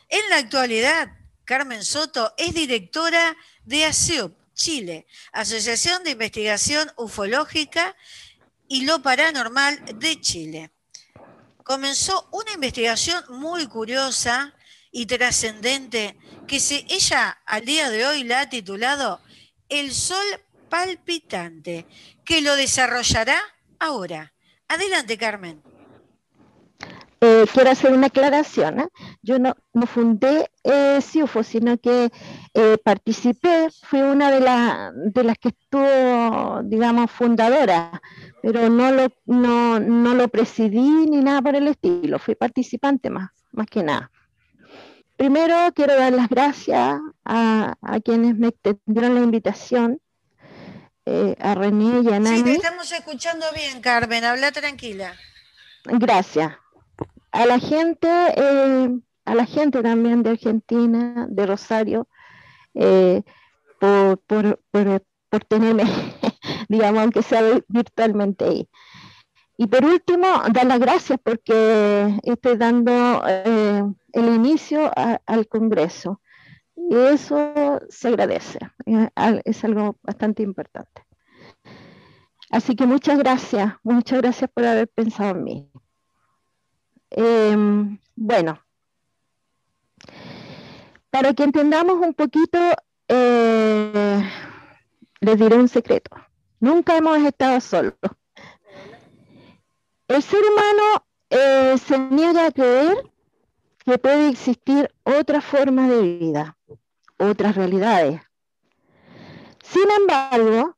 en 0.09 0.31
la 0.31 0.39
actualidad, 0.39 1.13
Carmen 1.45 1.85
Soto 1.85 2.33
es 2.39 2.55
directora 2.55 3.37
de 3.63 3.85
ASEUP, 3.85 4.35
Chile, 4.55 5.07
Asociación 5.33 6.03
de 6.03 6.13
Investigación 6.13 6.91
Ufológica 6.97 7.95
y 8.69 8.87
lo 8.87 9.03
Paranormal 9.03 9.85
de 9.99 10.19
Chile. 10.19 10.71
Comenzó 11.63 12.27
una 12.33 12.53
investigación 12.53 13.23
muy 13.29 13.67
curiosa 13.67 14.55
y 14.91 15.05
trascendente 15.05 16.17
que 16.49 16.57
ella 16.89 17.39
al 17.45 17.67
día 17.67 17.91
de 17.91 18.07
hoy 18.07 18.25
la 18.25 18.41
ha 18.41 18.49
titulado 18.49 19.21
El 19.69 19.93
Sol 19.93 20.25
Palpitante, 20.71 21.87
que 22.25 22.41
lo 22.41 22.57
desarrollará 22.57 23.39
ahora. 23.79 24.33
Adelante, 24.69 25.19
Carmen. 25.19 25.63
Eh, 27.25 27.47
quiero 27.53 27.71
hacer 27.71 27.93
una 27.93 28.09
aclaración. 28.09 28.81
¿eh? 28.81 28.89
Yo 29.23 29.39
no, 29.39 29.55
no 29.73 29.87
fundé 29.87 30.51
eh, 30.65 30.99
CIUFO, 31.01 31.45
sino 31.45 31.79
que 31.79 32.11
participé, 32.85 33.69
fui 33.85 34.03
una 34.03 34.31
de, 34.31 34.41
de 35.13 35.25
las 35.25 35.39
que 35.39 35.51
estuvo, 35.51 36.61
digamos, 36.65 37.11
fundadora, 37.11 38.03
pero 38.43 38.69
no 38.69 38.91
lo, 38.91 39.07
no, 39.25 39.79
no 39.79 40.15
lo 40.15 40.29
presidí 40.29 41.07
ni 41.07 41.19
nada 41.19 41.41
por 41.41 41.55
el 41.55 41.69
estilo, 41.69 42.19
fui 42.19 42.35
participante 42.35 43.09
más, 43.09 43.31
más 43.53 43.67
que 43.69 43.83
nada. 43.83 44.11
Primero 45.17 45.55
quiero 45.75 45.97
dar 45.97 46.13
las 46.13 46.29
gracias 46.29 46.99
a, 47.25 47.75
a 47.81 48.01
quienes 48.01 48.37
me 48.37 48.49
extendieron 48.49 49.15
la 49.15 49.21
invitación, 49.23 50.01
a 51.39 51.55
René 51.55 52.01
y 52.03 52.09
a 52.13 52.21
Nani. 52.21 52.37
Sí, 52.39 52.45
te 52.45 52.53
estamos 52.53 52.93
escuchando 52.93 53.47
bien, 53.55 53.81
Carmen, 53.81 54.25
habla 54.25 54.53
tranquila. 54.53 55.15
Gracias. 55.85 56.53
A 57.33 57.47
la 57.47 57.59
gente, 57.59 58.09
eh, 58.37 58.89
a 59.25 59.35
la 59.35 59.47
gente 59.47 59.83
también 59.83 60.23
de 60.23 60.31
Argentina, 60.31 61.27
de 61.29 61.47
Rosario, 61.47 62.09
eh, 62.75 63.23
por, 63.81 64.19
por, 64.19 64.61
por, 64.71 65.05
por 65.29 65.45
tenerme, 65.45 65.85
digamos, 66.69 67.03
aunque 67.03 67.23
sea 67.23 67.43
virtualmente 67.69 68.45
ahí. 68.45 68.69
Y 69.57 69.67
por 69.67 69.85
último, 69.85 70.27
dar 70.53 70.67
las 70.67 70.81
gracias 70.81 71.19
porque 71.23 72.19
estoy 72.25 72.57
dando 72.57 73.23
eh, 73.27 73.83
el 74.13 74.35
inicio 74.35 74.91
al 74.95 75.49
Congreso. 75.49 76.21
Y 76.75 76.97
eso 76.97 77.81
se 77.89 78.09
agradece, 78.09 78.59
es 79.45 79.65
algo 79.65 79.97
bastante 80.03 80.43
importante. 80.43 81.05
Así 82.51 82.75
que 82.75 82.87
muchas 82.87 83.19
gracias, 83.19 83.75
muchas 83.83 84.21
gracias 84.21 84.51
por 84.53 84.65
haber 84.65 84.89
pensado 84.89 85.31
en 85.31 85.45
mí. 85.45 85.71
Em, 87.15 87.99
bueno, 88.17 88.59
para 91.11 91.35
que 91.35 91.45
entendamos 91.45 91.99
un 91.99 92.15
poquito 92.15 92.59
eh, 93.09 94.23
les 95.21 95.39
diré 95.39 95.57
un 95.57 95.69
secreto. 95.69 96.17
Nunca 96.59 96.97
hemos 96.97 97.19
estado 97.19 97.61
solos. 97.61 97.95
El 100.09 100.23
ser 100.23 100.41
humano 100.41 101.05
eh, 101.29 101.77
se 101.79 101.99
niega 101.99 102.47
a 102.47 102.51
creer 102.51 102.97
que 103.85 103.99
puede 103.99 104.29
existir 104.31 104.91
otra 105.03 105.43
forma 105.43 105.89
de 105.89 106.01
vida, 106.01 106.57
otras 107.19 107.57
realidades. 107.57 108.23
Sin 109.63 109.91
embargo, 109.91 110.77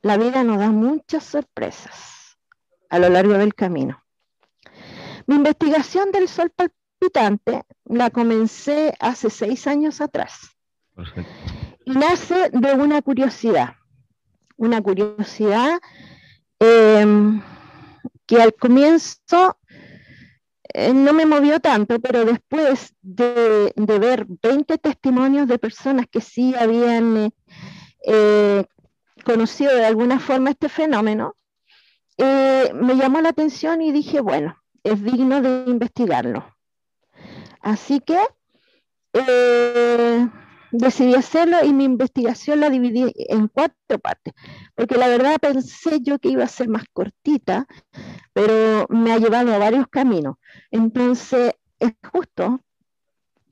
la 0.00 0.16
vida 0.16 0.42
nos 0.42 0.58
da 0.58 0.70
muchas 0.70 1.24
sorpresas 1.24 2.38
a 2.88 2.98
lo 2.98 3.10
largo 3.10 3.34
del 3.34 3.54
camino. 3.54 4.02
Mi 5.30 5.36
investigación 5.36 6.10
del 6.10 6.28
sol 6.28 6.50
palpitante 6.50 7.62
la 7.84 8.10
comencé 8.10 8.94
hace 8.98 9.30
seis 9.30 9.66
años 9.66 10.00
atrás. 10.00 10.56
Perfecto 10.96 11.30
nace 11.86 12.50
de 12.50 12.74
una 12.74 13.02
curiosidad, 13.02 13.74
una 14.56 14.82
curiosidad 14.82 15.80
em, 16.58 17.42
que 18.26 18.40
al 18.40 18.54
comienzo 18.54 19.58
eh, 20.72 20.92
no 20.94 21.12
me 21.12 21.26
movió 21.26 21.60
tanto, 21.60 22.00
pero 22.00 22.24
después 22.24 22.94
de, 23.02 23.72
ver 23.76 24.26
20 24.42 24.78
testimonios 24.78 25.48
de 25.48 25.58
personas 25.58 26.06
que 26.10 26.20
sí 26.20 26.54
habían 26.54 27.16
eh, 27.16 27.30
eh, 28.06 28.64
conocido 29.24 29.74
de 29.74 29.86
alguna 29.86 30.20
forma 30.20 30.50
este 30.50 30.68
fenómeno, 30.68 31.34
me 32.18 32.96
llamó 32.96 33.22
la 33.22 33.30
atención 33.30 33.80
y 33.80 33.92
dije, 33.92 34.20
bueno, 34.20 34.59
es 34.84 35.02
digno 35.02 35.40
de 35.40 35.64
investigarlo. 35.66 36.44
Así 37.60 38.00
que 38.00 38.18
decidí 40.72 41.14
hacerlo 41.14 41.58
y 41.64 41.72
mi 41.72 41.84
investigación 41.84 42.60
la 42.60 42.70
dividí 42.70 43.12
en 43.16 43.48
cuatro 43.48 43.98
partes, 43.98 44.34
porque 44.74 44.96
la 44.96 45.08
verdad 45.08 45.38
pensé 45.40 46.00
yo 46.00 46.18
que 46.18 46.28
iba 46.28 46.44
a 46.44 46.48
ser 46.48 46.68
más 46.68 46.84
cortita, 46.92 47.66
pero 48.32 48.86
me 48.88 49.12
ha 49.12 49.18
llevado 49.18 49.52
a 49.54 49.58
varios 49.58 49.86
caminos. 49.88 50.36
Entonces, 50.70 51.54
es 51.78 51.92
justo 52.12 52.60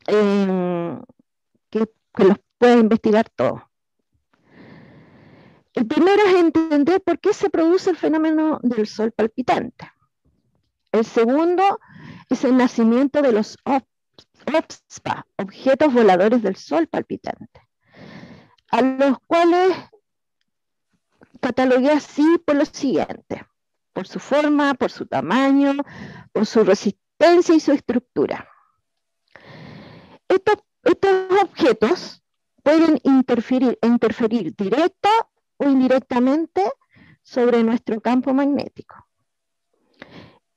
eh, 0.07 0.99
que, 1.71 1.91
que 2.15 2.25
los 2.25 2.37
pueda 2.59 2.77
investigar 2.77 3.29
todos. 3.31 3.63
El 5.75 5.87
primero 5.87 6.23
es 6.27 6.35
entender 6.35 7.01
por 7.03 7.21
qué 7.21 7.33
se 7.33 7.51
produce 7.51 7.91
el 7.91 7.97
fenómeno 7.97 8.59
del 8.63 8.87
sol 8.87 9.13
palpitante. 9.13 9.89
El 10.93 11.05
segundo 11.05 11.81
es 12.29 12.45
el 12.45 12.57
nacimiento 12.57 13.23
de 13.23 13.33
los 13.33 13.59
OPSPA, 13.65 15.27
objetos 15.37 15.93
voladores 15.93 16.43
del 16.43 16.57
Sol 16.57 16.87
palpitante, 16.87 17.69
a 18.71 18.83
los 18.83 19.19
cuales 19.27 19.77
catalogué 21.41 21.91
así 21.91 22.39
por 22.45 22.57
lo 22.57 22.65
siguiente, 22.65 23.47
por 23.93 24.07
su 24.07 24.19
forma, 24.19 24.75
por 24.75 24.91
su 24.91 25.07
tamaño, 25.07 25.75
por 26.33 26.47
su 26.47 26.65
resistencia 26.65 27.55
y 27.55 27.61
su 27.61 27.73
estructura. 27.73 28.49
Estos, 30.29 30.59
objetos 31.43 32.23
pueden 32.63 33.01
interferir, 33.03 33.79
interferir 33.83 34.55
directa 34.55 35.09
o 35.57 35.65
indirectamente 35.65 36.71
sobre 37.23 37.63
nuestro 37.63 38.01
campo 38.01 38.33
magnético, 38.33 39.08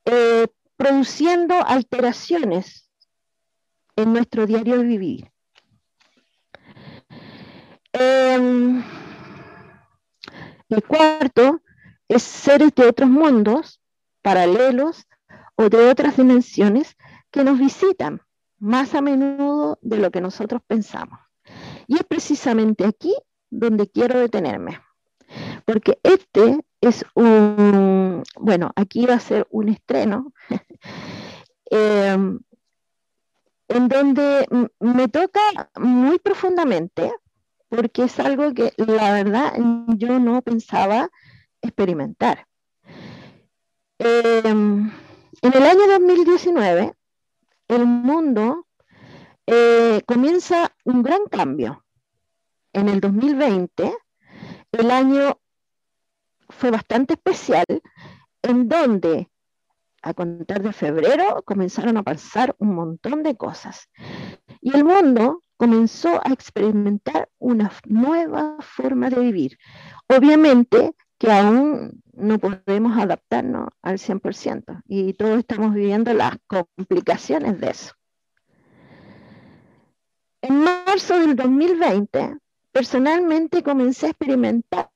eh, 0.05 0.47
produciendo 0.75 1.55
alteraciones 1.65 2.89
en 3.95 4.13
nuestro 4.13 4.45
diario 4.45 4.77
de 4.77 4.83
vivir. 4.83 5.31
Em, 7.93 8.83
el 10.69 10.83
cuarto 10.83 11.61
es 12.07 12.23
seres 12.23 12.73
de 12.75 12.87
otros 12.87 13.09
mundos, 13.09 13.81
paralelos 14.21 15.07
o 15.55 15.69
de 15.69 15.89
otras 15.89 16.17
dimensiones 16.17 16.95
que 17.29 17.43
nos 17.43 17.59
visitan 17.59 18.21
más 18.59 18.93
a 18.95 19.01
menudo 19.01 19.77
de 19.81 19.97
lo 19.97 20.11
que 20.11 20.21
nosotros 20.21 20.61
pensamos. 20.65 21.19
Y 21.87 21.95
es 21.95 22.03
precisamente 22.03 22.85
aquí 22.85 23.13
donde 23.49 23.89
quiero 23.89 24.19
detenerme, 24.19 24.79
porque 25.65 25.99
este 26.03 26.63
es 26.81 27.05
un, 27.13 28.23
bueno, 28.39 28.71
aquí 28.75 29.05
va 29.05 29.13
a 29.15 29.19
ser 29.19 29.47
un 29.51 29.69
estreno. 29.69 30.33
Em, 31.73 32.37
en 33.69 33.87
donde 33.87 34.45
me 34.81 35.07
toca 35.07 35.71
muy 35.79 36.19
profundamente, 36.19 37.13
porque 37.69 38.03
es 38.03 38.19
algo 38.19 38.53
que 38.53 38.73
la 38.75 39.13
verdad 39.13 39.53
yo 39.95 40.19
no 40.19 40.41
pensaba 40.41 41.09
experimentar. 41.61 42.45
Em, 43.99 44.91
en 45.41 45.53
el 45.53 45.63
año 45.63 45.87
2019, 45.87 46.93
el 47.69 47.85
mundo 47.85 48.67
eh, 49.47 50.01
comienza 50.05 50.75
un 50.83 51.03
gran 51.03 51.25
cambio. 51.27 51.85
En 52.73 52.89
el 52.89 52.99
2020, 52.99 53.93
el 54.73 54.91
año 54.91 55.39
fue 56.51 56.71
bastante 56.71 57.13
especial, 57.13 57.65
en 58.41 58.67
donde 58.69 59.29
a 60.01 60.13
contar 60.13 60.61
de 60.63 60.73
febrero 60.73 61.43
comenzaron 61.45 61.97
a 61.97 62.03
pasar 62.03 62.55
un 62.59 62.75
montón 62.75 63.23
de 63.23 63.35
cosas. 63.35 63.89
Y 64.61 64.75
el 64.75 64.83
mundo 64.83 65.43
comenzó 65.57 66.19
a 66.25 66.33
experimentar 66.33 67.29
una 67.37 67.71
nueva 67.85 68.57
forma 68.61 69.09
de 69.09 69.19
vivir. 69.19 69.57
Obviamente 70.07 70.95
que 71.19 71.31
aún 71.31 72.01
no 72.13 72.39
podemos 72.39 72.97
adaptarnos 72.97 73.67
al 73.83 73.99
100% 73.99 74.81
y 74.87 75.13
todos 75.13 75.37
estamos 75.37 75.75
viviendo 75.75 76.13
las 76.15 76.35
complicaciones 76.47 77.59
de 77.59 77.69
eso. 77.69 77.93
En 80.41 80.63
marzo 80.63 81.19
del 81.19 81.35
2020, 81.35 82.37
personalmente 82.71 83.61
comencé 83.61 84.07
a 84.07 84.09
experimentar 84.09 84.89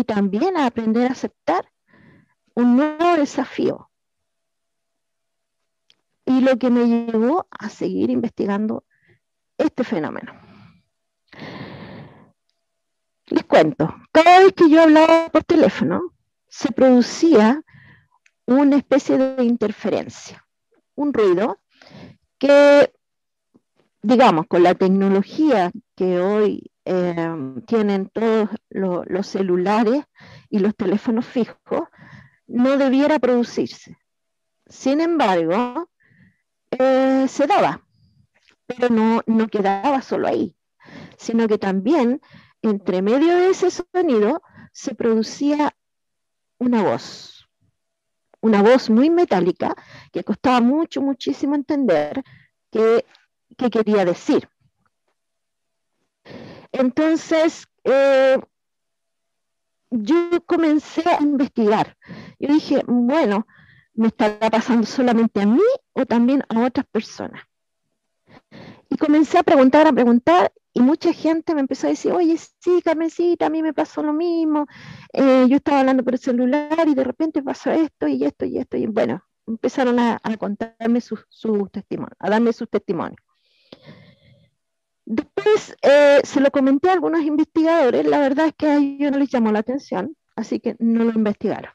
y 0.00 0.04
también 0.04 0.56
a 0.56 0.66
aprender 0.66 1.08
a 1.08 1.12
aceptar 1.12 1.70
un 2.54 2.76
nuevo 2.76 3.16
desafío. 3.16 3.90
Y 6.26 6.40
lo 6.40 6.58
que 6.58 6.70
me 6.70 6.86
llevó 6.86 7.46
a 7.50 7.68
seguir 7.68 8.10
investigando 8.10 8.84
este 9.58 9.84
fenómeno. 9.84 10.32
Les 13.26 13.44
cuento, 13.44 13.94
cada 14.12 14.40
vez 14.40 14.52
que 14.52 14.68
yo 14.68 14.82
hablaba 14.82 15.28
por 15.28 15.44
teléfono, 15.44 16.12
se 16.48 16.72
producía 16.72 17.62
una 18.46 18.76
especie 18.76 19.16
de 19.16 19.44
interferencia, 19.44 20.46
un 20.94 21.12
ruido 21.12 21.58
que, 22.38 22.92
digamos, 24.02 24.46
con 24.46 24.62
la 24.62 24.74
tecnología 24.74 25.72
que 25.94 26.20
hoy 26.20 26.70
eh, 26.84 27.34
tienen 27.66 28.08
todos 28.10 28.50
los 28.70 29.26
celulares 29.26 30.04
y 30.50 30.58
los 30.58 30.74
teléfonos 30.76 31.26
fijos, 31.26 31.88
no 32.46 32.76
debiera 32.76 33.18
producirse. 33.18 33.96
Sin 34.66 35.00
embargo, 35.00 35.90
eh, 36.70 37.26
se 37.28 37.46
daba, 37.46 37.82
pero 38.66 38.88
no, 38.88 39.22
no 39.26 39.48
quedaba 39.48 40.02
solo 40.02 40.28
ahí, 40.28 40.54
sino 41.16 41.48
que 41.48 41.58
también 41.58 42.20
entre 42.62 43.02
medio 43.02 43.36
de 43.36 43.50
ese 43.50 43.70
sonido 43.70 44.42
se 44.72 44.94
producía 44.94 45.76
una 46.58 46.82
voz, 46.82 47.48
una 48.40 48.62
voz 48.62 48.90
muy 48.90 49.10
metálica 49.10 49.74
que 50.12 50.24
costaba 50.24 50.60
mucho, 50.60 51.02
muchísimo 51.02 51.54
entender 51.54 52.22
qué, 52.70 53.04
quería 53.70 54.04
decir. 54.04 54.48
Entonces, 56.74 57.68
eh, 57.84 58.36
yo 59.90 60.44
comencé 60.44 61.08
a 61.08 61.22
investigar. 61.22 61.96
Yo 62.40 62.52
dije, 62.52 62.82
bueno, 62.86 63.46
¿me 63.94 64.08
estará 64.08 64.50
pasando 64.50 64.84
solamente 64.84 65.40
a 65.40 65.46
mí 65.46 65.62
o 65.92 66.04
también 66.04 66.42
a 66.48 66.66
otras 66.66 66.86
personas? 66.86 67.42
Y 68.90 68.96
comencé 68.96 69.38
a 69.38 69.44
preguntar, 69.44 69.86
a 69.86 69.92
preguntar, 69.92 70.52
y 70.72 70.80
mucha 70.80 71.12
gente 71.12 71.54
me 71.54 71.60
empezó 71.60 71.86
a 71.86 71.90
decir, 71.90 72.10
oye, 72.10 72.36
sí, 72.36 72.82
Carmencita, 72.84 73.46
a 73.46 73.50
mí 73.50 73.62
me 73.62 73.72
pasó 73.72 74.02
lo 74.02 74.12
mismo, 74.12 74.66
eh, 75.12 75.46
yo 75.48 75.56
estaba 75.56 75.78
hablando 75.80 76.02
por 76.02 76.14
el 76.14 76.20
celular 76.20 76.88
y 76.88 76.94
de 76.94 77.04
repente 77.04 77.40
pasó 77.40 77.70
esto 77.70 78.08
y 78.08 78.24
esto 78.24 78.44
y 78.44 78.58
esto, 78.58 78.76
y 78.76 78.86
bueno, 78.86 79.22
empezaron 79.46 80.00
a, 80.00 80.20
contarme 80.38 81.00
sus 81.00 81.24
su 81.28 81.68
testimonios, 81.68 82.16
a 82.18 82.30
darme 82.30 82.52
sus 82.52 82.68
testimonios. 82.68 83.20
Después 85.44 85.76
eh, 85.82 86.20
se 86.24 86.40
lo 86.40 86.50
comenté 86.50 86.88
a 86.88 86.94
algunos 86.94 87.22
investigadores, 87.22 88.06
la 88.06 88.18
verdad 88.18 88.46
es 88.46 88.54
que 88.54 88.66
a 88.66 88.78
ellos 88.78 89.12
no 89.12 89.18
les 89.18 89.28
llamó 89.28 89.52
la 89.52 89.58
atención, 89.58 90.16
así 90.36 90.58
que 90.58 90.74
no 90.78 91.04
lo 91.04 91.10
investigaron. 91.10 91.70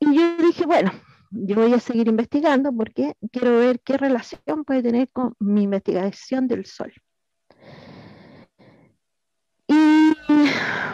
Y 0.00 0.16
yo 0.16 0.36
dije, 0.38 0.66
bueno, 0.66 0.90
yo 1.30 1.54
voy 1.54 1.72
a 1.72 1.78
seguir 1.78 2.08
investigando 2.08 2.72
porque 2.72 3.14
quiero 3.30 3.58
ver 3.58 3.80
qué 3.80 3.96
relación 3.96 4.64
puede 4.64 4.82
tener 4.82 5.08
con 5.10 5.34
mi 5.38 5.62
investigación 5.62 6.48
del 6.48 6.66
Sol. 6.66 6.92
Y 9.68 10.12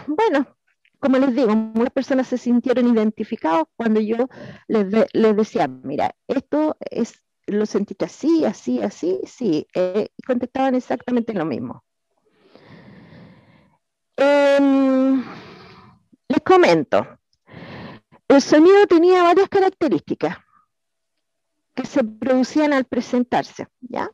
bueno, 0.07 0.55
como 0.99 1.16
les 1.16 1.35
digo, 1.35 1.57
muchas 1.57 1.95
personas 1.95 2.27
se 2.27 2.37
sintieron 2.37 2.88
identificados 2.88 3.64
cuando 3.75 4.01
yo 4.01 4.29
les, 4.69 4.87
les 5.14 5.37
decía, 5.37 5.66
mira, 5.66 6.14
esto 6.29 6.77
es, 6.90 7.23
lo 7.51 7.67
sentiste 7.67 8.05
así, 8.05 8.45
así, 8.45 8.81
así, 8.83 9.21
sí, 9.27 9.67
eh, 9.75 10.09
contestaban 10.27 10.75
exactamente 10.75 11.35
lo 11.35 11.45
mismo. 11.45 11.85
Em, 14.17 15.25
les 16.29 16.41
comento, 16.45 17.19
el 18.29 18.43
sonido 18.43 18.87
tenía 18.87 19.23
varias 19.23 19.49
características 19.49 20.37
que 21.75 21.87
se 21.87 22.05
producían 22.05 22.73
al 22.73 22.85
presentarse, 22.85 23.67
¿ya? 23.81 24.11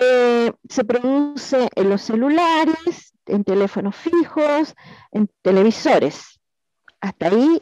Eh, 0.00 0.52
se 0.68 0.84
produce 0.84 1.68
en 1.74 1.88
los 1.88 2.02
celulares, 2.02 3.14
en 3.26 3.44
teléfonos 3.44 3.96
fijos, 3.96 4.74
en 5.12 5.30
televisores. 5.42 6.40
Hasta 7.00 7.28
ahí 7.28 7.60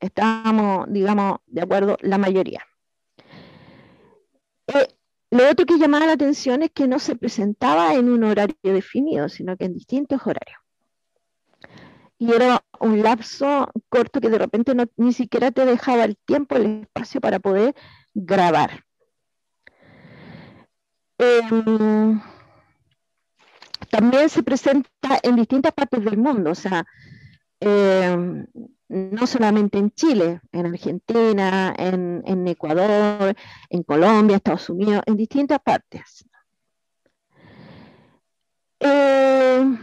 estábamos, 0.00 0.86
digamos, 0.88 1.38
de 1.46 1.62
acuerdo 1.62 1.96
la 2.00 2.18
mayoría. 2.18 2.64
Eh, 4.66 4.88
lo 5.30 5.50
otro 5.50 5.66
que 5.66 5.78
llamaba 5.78 6.06
la 6.06 6.12
atención 6.12 6.62
es 6.62 6.70
que 6.70 6.86
no 6.86 6.98
se 6.98 7.16
presentaba 7.16 7.94
en 7.94 8.08
un 8.08 8.24
horario 8.24 8.56
definido, 8.62 9.28
sino 9.28 9.56
que 9.56 9.64
en 9.64 9.74
distintos 9.74 10.20
horarios 10.26 10.64
y 12.18 12.32
era 12.32 12.64
un 12.80 13.02
lapso 13.02 13.70
corto 13.88 14.20
que 14.20 14.30
de 14.30 14.38
repente 14.38 14.74
ni 14.96 15.12
siquiera 15.12 15.50
te 15.50 15.64
dejaba 15.64 16.04
el 16.04 16.16
tiempo, 16.16 16.56
el 16.56 16.82
espacio 16.82 17.20
para 17.20 17.38
poder 17.38 17.74
grabar. 18.14 18.84
Em, 21.18 22.20
también 23.90 24.28
se 24.28 24.42
presenta 24.42 25.18
en 25.22 25.36
distintas 25.36 25.72
partes 25.72 26.04
del 26.04 26.16
mundo, 26.16 26.50
o 26.50 26.54
sea, 26.54 26.84
em, 27.64 28.46
no 28.88 29.26
solamente 29.26 29.78
en 29.78 29.90
Chile, 29.90 30.40
en 30.52 30.66
Argentina, 30.66 31.74
en, 31.76 32.46
Ecuador, 32.46 33.34
en 33.70 33.82
Colombia, 33.82 34.36
Estados 34.36 34.68
Unidos, 34.68 35.02
en 35.06 35.16
distintas 35.16 35.58
partes. 35.60 36.26
Em, 38.80 39.78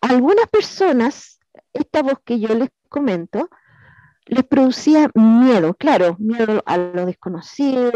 algunas 0.00 0.46
personas, 0.48 1.38
esta 1.72 2.02
voz 2.02 2.18
que 2.24 2.40
yo 2.40 2.54
les 2.54 2.70
comento, 2.88 3.48
les 4.26 4.44
producía 4.44 5.10
miedo, 5.14 5.74
claro, 5.74 6.16
miedo 6.18 6.62
a 6.66 6.76
lo 6.76 7.06
desconocido, 7.06 7.92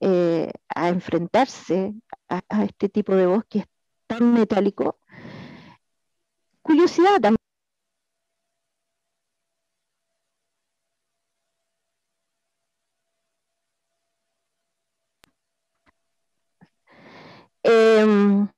eh, 0.00 0.50
a 0.74 0.88
enfrentarse 0.88 1.94
a, 2.28 2.64
este 2.64 2.88
tipo 2.88 3.14
de 3.14 3.26
voz 3.26 3.44
que 3.48 3.60
es 3.60 3.66
tan 4.06 4.32
metálico. 4.32 4.98
Curiosidad. 6.64 7.20
Em, 17.62 18.48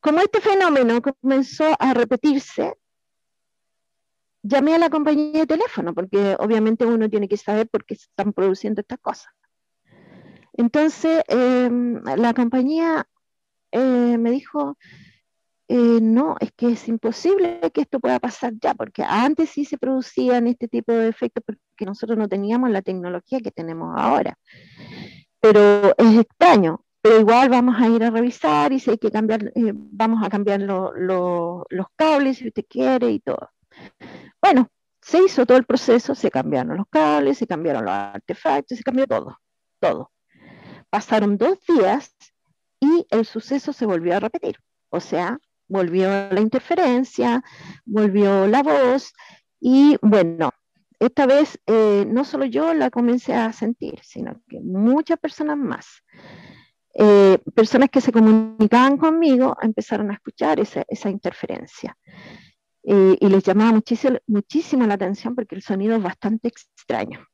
como 0.00 0.20
este 0.20 0.40
fenómeno 0.40 1.00
comenzó 1.02 1.76
a 1.78 1.92
repetirse, 1.92 2.74
llamé 4.42 4.74
a 4.74 4.78
la 4.78 4.88
compañía 4.88 5.40
de 5.40 5.46
teléfono, 5.46 5.92
porque 5.94 6.36
obviamente 6.38 6.86
uno 6.86 7.10
tiene 7.10 7.28
que 7.28 7.36
saber 7.36 7.68
por 7.68 7.84
qué 7.84 7.96
se 7.96 8.06
están 8.06 8.32
produciendo 8.32 8.80
estas 8.80 8.98
cosas. 8.98 9.32
Entonces, 10.54 11.22
em, 11.28 12.02
la 12.02 12.32
compañía 12.32 13.06
eh, 13.72 14.18
me 14.18 14.30
dijo, 14.30 14.76
eh, 15.68 16.00
no, 16.02 16.36
es 16.40 16.52
que 16.52 16.72
es 16.72 16.86
imposible 16.88 17.60
que 17.72 17.80
esto 17.82 17.98
pueda 17.98 18.20
pasar 18.20 18.52
ya, 18.60 18.74
porque 18.74 19.02
antes 19.02 19.50
sí 19.50 19.64
se 19.64 19.78
producían 19.78 20.46
este 20.46 20.68
tipo 20.68 20.92
de 20.92 21.08
efectos, 21.08 21.42
porque 21.46 21.86
nosotros 21.86 22.18
no 22.18 22.28
teníamos 22.28 22.70
la 22.70 22.82
tecnología 22.82 23.40
que 23.40 23.50
tenemos 23.50 23.94
ahora. 23.96 24.38
Pero 25.40 25.94
es 25.96 26.18
extraño, 26.18 26.84
pero 27.00 27.20
igual 27.20 27.48
vamos 27.48 27.80
a 27.80 27.88
ir 27.88 28.04
a 28.04 28.10
revisar 28.10 28.72
y 28.72 28.80
si 28.80 28.90
hay 28.90 28.98
que 28.98 29.10
cambiar, 29.10 29.50
eh, 29.54 29.72
vamos 29.74 30.22
a 30.24 30.28
cambiar 30.28 30.60
los 30.60 31.86
cables 31.96 32.38
si 32.38 32.48
usted 32.48 32.64
quiere 32.68 33.10
y 33.10 33.20
todo. 33.20 33.50
Bueno, 34.42 34.68
se 35.00 35.24
hizo 35.24 35.46
todo 35.46 35.58
el 35.58 35.64
proceso, 35.64 36.14
se 36.14 36.30
cambiaron 36.30 36.76
los 36.76 36.86
cables, 36.90 37.38
se 37.38 37.46
cambiaron 37.46 37.84
los 37.84 37.94
artefactos, 37.94 38.78
se 38.78 38.84
cambió 38.84 39.06
todo, 39.06 39.38
todo. 39.80 40.10
Pasaron 40.90 41.38
dos 41.38 41.58
días 41.66 42.14
el 43.10 43.24
suceso 43.26 43.72
se 43.72 43.86
volvió 43.86 44.16
a 44.16 44.20
repetir. 44.20 44.56
O 44.90 45.00
sea, 45.00 45.38
volvió 45.68 46.08
la 46.30 46.40
interferencia, 46.40 47.42
volvió 47.84 48.46
la 48.46 48.62
voz 48.62 49.12
y 49.58 49.96
bueno, 50.02 50.50
esta 50.98 51.26
vez 51.26 51.58
eh, 51.66 52.04
no 52.06 52.24
solo 52.24 52.44
yo 52.44 52.74
la 52.74 52.90
comencé 52.90 53.34
a 53.34 53.52
sentir, 53.52 53.98
sino 54.02 54.40
que 54.48 54.60
muchas 54.60 55.18
personas 55.18 55.56
más. 55.56 56.02
Eh, 56.94 57.38
personas 57.54 57.88
que 57.90 58.00
se 58.00 58.12
comunicaban 58.12 58.98
conmigo 58.98 59.56
empezaron 59.62 60.10
a 60.10 60.14
escuchar 60.14 60.60
esa, 60.60 61.10
interferencia. 61.10 61.96
Eh, 62.84 63.16
y 63.18 63.28
les 63.28 63.42
llamaba 63.42 63.72
muchísimo, 63.72 64.18
muchísimo 64.26 64.86
la 64.86 64.94
atención 64.94 65.34
porque 65.34 65.54
el 65.54 65.62
sonido 65.62 65.96
es 65.96 66.02
bastante 66.02 66.48
extraño. 66.48 67.26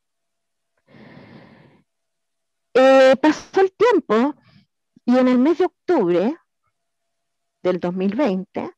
Pasó 3.20 3.60
el 3.60 3.72
tiempo 3.72 4.34
y 5.08 5.16
en 5.16 5.26
el 5.26 5.38
mes 5.38 5.56
de 5.56 5.64
octubre 5.64 6.36
del 7.62 7.80
2020 7.80 8.70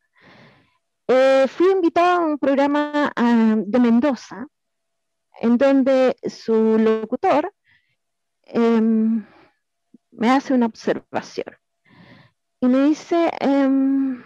fui 1.49 1.73
invitada 1.73 2.15
a 2.15 2.21
un 2.21 2.39
programa 2.39 3.13
ah, 3.17 3.57
de 3.59 3.81
Mendoza 3.81 4.47
en 5.41 5.59
donde 5.59 6.17
su 6.23 6.79
locutor 6.79 7.53
em, 8.45 9.27
me 10.13 10.31
hace 10.31 10.55
una 10.55 10.67
observación. 10.67 11.57
Y 12.61 12.69
me 12.69 12.85
dice, 12.85 13.33
em, 13.41 14.23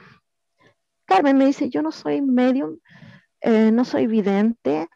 Carmen 1.06 1.38
me 1.38 1.46
dice, 1.46 1.70
yo 1.70 1.80
no 1.80 1.90
soy 1.90 2.20
medium, 2.20 2.80
eh, 3.40 3.70
no 3.70 3.86
soy 3.86 4.06
vidente, 4.08 4.88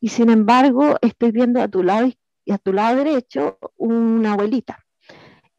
y 0.00 0.08
sin 0.08 0.30
embargo 0.30 0.96
estoy 1.00 1.30
viendo 1.30 1.62
a 1.62 1.68
tu 1.68 1.84
lado 1.84 2.08
y 2.44 2.52
a 2.52 2.58
tu 2.58 2.72
lado 2.72 2.96
derecho 2.96 3.58
una 3.76 4.32
abuelita, 4.32 4.84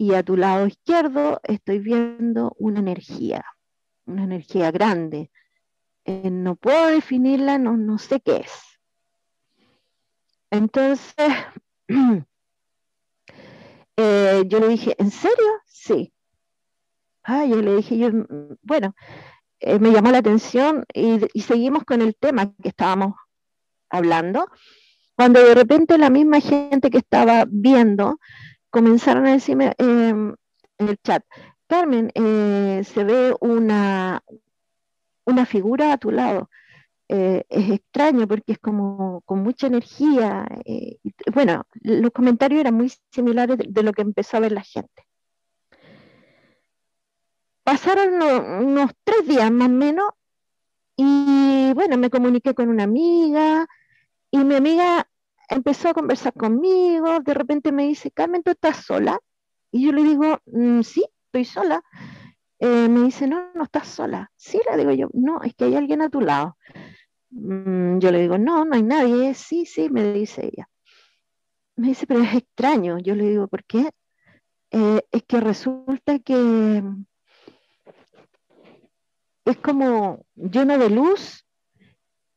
y 0.01 0.15
a 0.15 0.23
tu 0.23 0.35
lado 0.35 0.65
izquierdo 0.67 1.39
estoy 1.43 1.79
viendo 1.79 2.55
una 2.57 2.79
energía, 2.79 3.45
una 4.05 4.23
energía 4.23 4.71
grande. 4.71 5.31
Eh, 6.05 6.29
no 6.31 6.55
puedo 6.55 6.87
definirla, 6.87 7.57
no, 7.57 7.77
no 7.77 7.97
sé 7.97 8.19
qué 8.19 8.37
es. 8.37 8.79
Entonces, 10.49 11.33
Eh, 13.97 14.43
yo 14.47 14.59
le 14.59 14.69
dije, 14.69 14.95
¿en 14.97 15.11
serio? 15.11 15.61
Sí. 15.65 16.11
Ah, 17.23 17.45
yo 17.45 17.61
le 17.61 17.75
dije, 17.75 17.97
yo, 17.97 18.09
bueno, 18.63 18.95
eh, 19.59 19.77
me 19.79 19.91
llamó 19.91 20.11
la 20.11 20.19
atención 20.19 20.85
y, 20.93 21.19
seguimos 21.41 21.83
con 21.83 22.01
el 22.01 22.15
tema 22.15 22.51
que 22.63 22.69
estábamos 22.69 23.15
hablando, 23.89 24.47
cuando 25.15 25.43
de 25.43 25.53
repente 25.53 25.97
la 25.99 26.09
misma 26.09 26.39
gente 26.39 26.89
que 26.89 26.97
estaba 26.97 27.45
viendo 27.47 28.17
comenzaron 28.71 29.27
a 29.27 29.33
decirme 29.33 29.73
em, 29.77 30.35
en 30.79 30.89
el 30.89 30.97
chat, 31.03 31.23
Carmen, 31.67 32.11
eh, 32.15 32.83
se 32.83 33.03
ve 33.03 33.35
una, 33.39 34.23
una 35.25 35.45
figura 35.45 35.93
a 35.93 35.97
tu 35.97 36.11
lado. 36.11 36.49
Eh, 37.07 37.45
es 37.49 37.69
extraño 37.71 38.27
porque 38.27 38.53
es 38.53 38.59
como 38.59 39.21
con 39.25 39.43
mucha 39.43 39.67
energía. 39.67 40.47
Eh, 40.65 40.97
bueno, 41.33 41.65
los 41.81 42.11
comentarios 42.11 42.61
eran 42.61 42.75
muy 42.75 42.91
similares 43.11 43.57
de, 43.57 43.83
lo 43.83 43.93
que 43.93 44.01
empezó 44.01 44.37
a 44.37 44.41
ver 44.41 44.53
la 44.53 44.63
gente. 44.63 45.03
Pasaron 47.63 48.21
unos 48.65 48.91
tres 49.03 49.27
días 49.27 49.51
más 49.51 49.69
o 49.69 49.71
menos 49.71 50.09
y 50.97 51.73
bueno, 51.73 51.97
me 51.97 52.09
comuniqué 52.09 52.53
con 52.53 52.69
una 52.69 52.83
amiga 52.83 53.67
y 54.31 54.39
mi 54.39 54.55
amiga 54.55 55.07
empezó 55.51 55.89
a 55.89 55.93
conversar 55.93 56.33
conmigo, 56.33 57.19
de 57.19 57.33
repente 57.33 57.71
me 57.71 57.87
dice, 57.87 58.11
Carmen, 58.11 58.41
¿tú 58.41 58.51
estás 58.51 58.85
sola? 58.85 59.19
Y 59.71 59.85
yo 59.85 59.91
le 59.91 60.03
digo, 60.03 60.39
mm, 60.45 60.81
sí, 60.81 61.05
estoy 61.25 61.45
sola. 61.45 61.83
Eh, 62.59 62.87
me 62.89 63.01
dice, 63.01 63.27
no, 63.27 63.51
no 63.53 63.63
estás 63.63 63.87
sola. 63.87 64.31
Sí, 64.35 64.59
le 64.69 64.77
digo 64.77 64.91
yo, 64.91 65.09
no, 65.13 65.41
es 65.43 65.53
que 65.55 65.65
hay 65.65 65.75
alguien 65.75 66.01
a 66.01 66.09
tu 66.09 66.21
lado. 66.21 66.57
Mm, 67.31 67.99
yo 67.99 68.11
le 68.11 68.21
digo, 68.21 68.37
no, 68.37 68.65
no 68.65 68.75
hay 68.75 68.83
nadie. 68.83 69.33
Sí, 69.33 69.65
sí, 69.65 69.89
me 69.89 70.13
dice 70.13 70.45
ella. 70.45 70.67
Me 71.75 71.89
dice, 71.89 72.07
pero 72.07 72.21
es 72.21 72.33
extraño. 72.33 72.99
Yo 72.99 73.15
le 73.15 73.29
digo, 73.29 73.47
¿por 73.47 73.63
qué? 73.65 73.89
Eh, 74.71 75.01
es 75.11 75.23
que 75.23 75.39
resulta 75.39 76.19
que 76.19 76.83
es 79.45 79.57
como 79.57 80.25
lleno 80.35 80.77
de 80.77 80.89
luz 80.89 81.45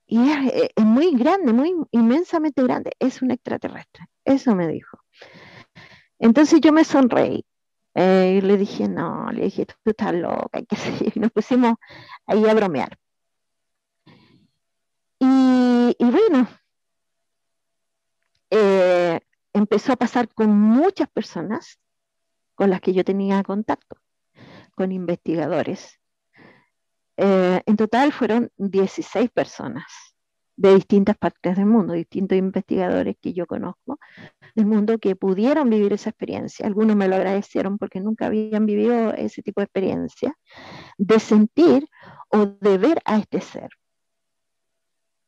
y 0.06 0.30
es, 0.30 0.72
es, 0.76 0.84
muy 0.84 1.16
grande, 1.16 1.52
muy 1.52 1.74
inmensamente 1.90 2.62
grande. 2.62 2.92
Es 2.98 3.22
un 3.22 3.30
extraterrestre. 3.30 4.06
Eso 4.24 4.54
me 4.54 4.68
dijo. 4.68 4.98
Entonces 6.18 6.60
yo 6.60 6.72
me 6.72 6.84
sonreí. 6.84 7.44
Eh, 7.94 8.38
y 8.38 8.40
le 8.40 8.56
dije, 8.56 8.88
no, 8.88 9.30
le 9.30 9.44
dije, 9.44 9.66
tú 9.66 9.74
estás 9.84 10.12
loca, 10.14 10.60
y, 11.00 11.12
y 11.14 11.20
nos 11.20 11.30
pusimos 11.30 11.74
ahí 12.26 12.44
a 12.46 12.54
bromear. 12.54 12.98
Y, 15.20 15.96
bueno, 16.10 16.48
eh, 18.50 19.20
empezó 19.52 19.92
a 19.92 19.96
pasar 19.96 20.28
con 20.34 20.50
muchas 20.58 21.08
personas 21.08 21.78
con 22.54 22.70
las 22.70 22.80
que 22.80 22.92
yo 22.92 23.04
tenía 23.04 23.42
contacto, 23.42 23.96
con 24.74 24.92
investigadores. 24.92 26.00
Eh, 27.16 27.60
en 27.64 27.76
total 27.76 28.12
fueron 28.12 28.50
16 28.56 29.30
personas 29.30 29.84
de 30.56 30.74
distintas 30.74 31.16
partes 31.16 31.56
del 31.56 31.66
mundo, 31.66 31.94
distintos 31.94 32.38
investigadores 32.38 33.16
que 33.20 33.32
yo 33.32 33.46
conozco 33.46 33.98
del 34.54 34.66
mundo 34.66 34.98
que 34.98 35.16
pudieron 35.16 35.68
vivir 35.68 35.92
esa 35.92 36.10
experiencia. 36.10 36.66
Algunos 36.66 36.96
me 36.96 37.08
lo 37.08 37.16
agradecieron 37.16 37.78
porque 37.78 38.00
nunca 38.00 38.26
habían 38.26 38.66
vivido 38.66 39.12
ese 39.14 39.42
tipo 39.42 39.60
de 39.60 39.64
experiencia, 39.64 40.36
de 40.96 41.18
sentir 41.18 41.88
o 42.28 42.46
de 42.46 42.78
ver 42.78 43.00
a 43.04 43.18
este 43.18 43.40
ser. 43.40 43.70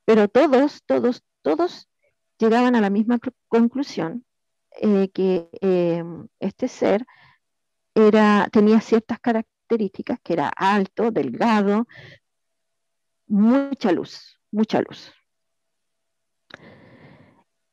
Pero 0.04 0.28
todos, 0.28 0.82
todos, 0.86 1.24
todos 1.42 1.88
llegaban 2.38 2.76
a 2.76 2.80
la 2.80 2.90
misma 2.90 3.18
conclusión, 3.48 4.24
eh, 4.80 5.08
que 5.12 5.48
eh, 5.60 6.04
este 6.38 6.68
ser 6.68 7.04
era, 7.94 8.48
tenía 8.52 8.80
ciertas 8.80 9.18
características, 9.18 9.55
que 9.66 10.32
era 10.32 10.48
alto, 10.48 11.10
delgado, 11.10 11.86
mucha 13.26 13.92
luz, 13.92 14.38
mucha 14.50 14.80
luz. 14.80 15.12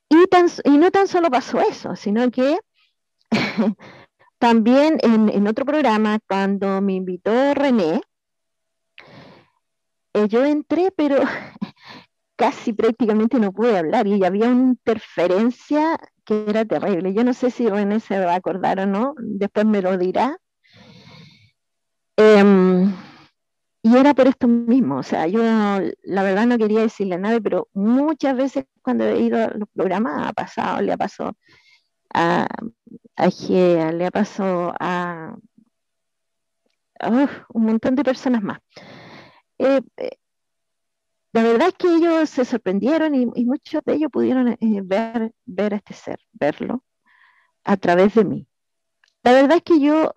Y, 0.09 0.77
no 0.77 0.91
tan 0.91 1.07
solo 1.07 1.31
pasó 1.31 1.59
eso, 1.59 1.95
sino 1.95 2.29
que 2.29 2.59
también 4.37 4.99
en, 5.01 5.47
otro 5.47 5.65
programa, 5.65 6.19
cuando 6.27 6.81
me 6.81 6.93
invitó 6.93 7.53
René, 7.53 8.01
eh, 10.13 10.27
yo 10.27 10.45
entré, 10.45 10.91
pero 10.91 11.17
casi 12.35 12.73
prácticamente 12.73 13.39
no 13.39 13.51
pude 13.51 13.77
hablar 13.77 14.05
y 14.05 14.23
había 14.23 14.49
una 14.49 14.69
interferencia 14.69 15.97
que 16.25 16.45
era 16.47 16.63
terrible. 16.65 17.13
Yo 17.13 17.23
no 17.23 17.33
sé 17.33 17.49
si 17.49 17.67
René 17.67 17.99
se 17.99 18.19
va 18.19 18.33
a 18.33 18.35
acordar 18.35 18.79
o 18.79 18.85
no, 18.85 19.15
después 19.17 19.65
me 19.65 19.81
lo 19.81 19.97
dirá. 19.97 20.37
Em, 22.17 22.93
y 23.81 23.97
era 23.97 24.13
por 24.13 24.27
esto 24.27 24.47
mismo, 24.47 24.97
o 24.97 25.03
sea, 25.03 25.27
yo 25.27 25.41
la 25.41 26.23
verdad 26.23 26.45
no 26.45 26.57
quería 26.57 26.81
decirle 26.81 27.17
nada, 27.17 27.39
pero 27.41 27.67
muchas 27.73 28.35
veces 28.37 28.65
cuando 28.81 29.05
he 29.05 29.19
ido 29.19 29.43
a 29.43 29.47
los 29.49 29.67
programas 29.73 30.29
ha 30.29 30.33
pasado, 30.33 30.81
le 30.81 30.93
ha 30.93 30.97
pasado 30.97 31.35
a, 32.13 32.47
a 33.15 33.29
Gea, 33.29 33.91
le 33.91 34.05
ha 34.05 34.11
pasado 34.11 34.73
a, 34.79 35.35
un 37.49 37.65
montón 37.65 37.95
de 37.95 38.03
personas 38.03 38.43
más. 38.43 38.59
Eh, 39.57 39.81
eh, 39.97 40.11
la 41.33 41.43
verdad 41.43 41.69
es 41.69 41.73
que 41.73 41.95
ellos 41.95 42.29
se 42.29 42.45
sorprendieron 42.45 43.15
y, 43.15 43.25
muchos 43.45 43.81
de 43.85 43.95
ellos 43.95 44.11
pudieron 44.11 44.49
eh, 44.49 44.57
ver, 44.83 45.33
ver 45.45 45.73
a 45.73 45.77
este 45.77 45.93
ser, 45.93 46.19
verlo 46.31 46.83
a 47.63 47.75
través 47.77 48.13
de 48.15 48.23
mí. 48.23 48.47
La 49.23 49.33
verdad 49.33 49.57
es 49.57 49.63
que 49.63 49.79
yo 49.79 50.11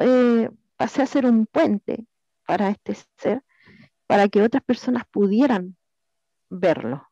pasé 0.77 1.03
a 1.03 1.07
ser 1.07 1.27
un 1.27 1.47
puente 1.47 2.07
para 2.47 2.70
este 2.70 2.97
ser 3.16 3.43
para 4.07 4.29
que 4.29 4.43
otras 4.43 4.62
personas 4.62 5.05
pudieran 5.11 5.77
verlo. 6.49 7.09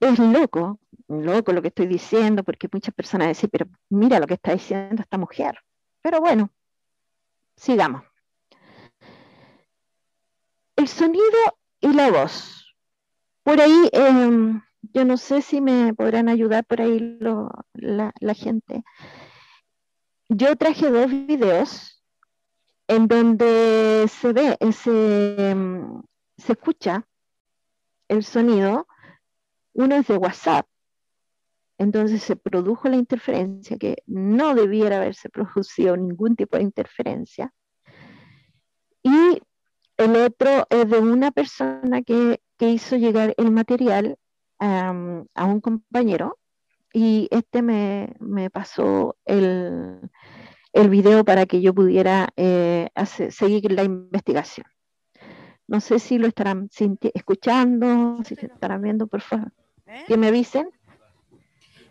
Es 0.00 0.18
loco, 0.18 0.80
loco 1.08 1.52
lo 1.52 1.62
que 1.62 1.68
estoy 1.68 1.86
diciendo, 1.86 2.42
porque 2.42 2.68
muchas 2.70 2.94
personas 2.94 3.28
dicen, 3.28 3.50
pero 3.50 3.66
mira 3.88 4.18
lo 4.18 4.26
que 4.26 4.34
está 4.34 4.52
diciendo 4.52 5.00
esta 5.00 5.16
mujer. 5.16 5.58
Pero 6.02 6.20
bueno, 6.20 6.50
sigamos. 7.56 8.02
El 10.76 10.88
sonido 10.88 11.58
y 11.80 11.92
la 11.92 12.10
voz. 12.10 12.74
Por 13.44 13.60
ahí, 13.60 13.88
em, 13.92 14.60
yo 14.92 15.04
no 15.04 15.16
sé 15.16 15.40
si 15.40 15.60
me 15.60 15.94
podrán 15.94 16.28
ayudar 16.28 16.64
por 16.64 16.80
ahí 16.80 17.18
la, 17.74 18.12
la 18.18 18.34
gente. 18.34 18.82
Yo 20.34 20.56
traje 20.56 20.90
dos 20.90 21.10
videos 21.10 22.02
en 22.88 23.06
donde 23.06 24.06
se 24.08 24.32
ve, 24.32 24.56
se, 24.72 25.54
mm, 25.54 26.02
se 26.38 26.52
escucha 26.52 27.06
el 28.08 28.24
sonido, 28.24 28.86
uno 29.74 29.96
es 29.96 30.06
de 30.06 30.16
WhatsApp, 30.16 30.66
entonces 31.76 32.22
se 32.22 32.36
produjo 32.36 32.88
la 32.88 32.96
interferencia, 32.96 33.76
que 33.76 34.02
no 34.06 34.54
debiera 34.54 34.96
haberse 34.96 35.28
producido 35.28 35.98
ningún 35.98 36.34
tipo 36.34 36.56
de 36.56 36.62
interferencia. 36.62 37.52
Y 39.02 39.42
el 39.98 40.16
otro 40.16 40.66
es 40.70 40.88
de 40.88 40.98
una 40.98 41.30
persona 41.30 42.02
que, 42.02 42.40
hizo 42.58 42.94
llegar 42.96 43.34
el 43.38 43.50
material 43.50 44.16
a 44.60 44.92
un 44.92 45.60
compañero 45.60 46.38
y 46.92 47.28
este 47.30 47.62
me, 47.62 48.14
me 48.20 48.50
pasó 48.50 49.16
el, 49.24 50.00
el 50.72 50.88
video 50.88 51.24
para 51.24 51.46
que 51.46 51.60
yo 51.60 51.74
pudiera 51.74 52.28
eh, 52.36 52.90
seguir 53.30 53.72
la 53.72 53.84
investigación. 53.84 54.66
No 55.66 55.80
sé 55.80 55.98
si 55.98 56.18
lo 56.18 56.26
estarán 56.26 56.68
escuchando, 57.14 58.18
si 58.24 58.34
se 58.34 58.46
estarán 58.46 58.82
viendo, 58.82 59.06
por 59.06 59.22
favor. 59.22 59.52
¿Eh? 59.86 60.04
Que 60.06 60.16
me 60.16 60.28
avisen. 60.28 60.68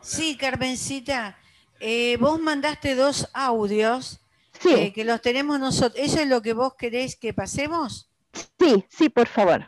Sí, 0.02 0.36
Carmencita, 0.36 1.38
eh, 1.80 2.18
vos 2.18 2.40
mandaste 2.40 2.96
dos 2.96 3.30
audios 3.34 4.22
sí. 4.60 4.92
que 4.92 5.04
los 5.04 5.22
tenemos 5.22 5.60
nosotros. 5.60 5.96
¿Eso 6.04 6.20
es 6.20 6.28
lo 6.28 6.42
que 6.42 6.54
vos 6.54 6.76
querés 6.76 7.16
que 7.16 7.34
pasemos? 7.34 8.12
Sí, 8.60 8.86
sí, 8.90 9.10
por 9.10 9.28
favor. 9.28 9.68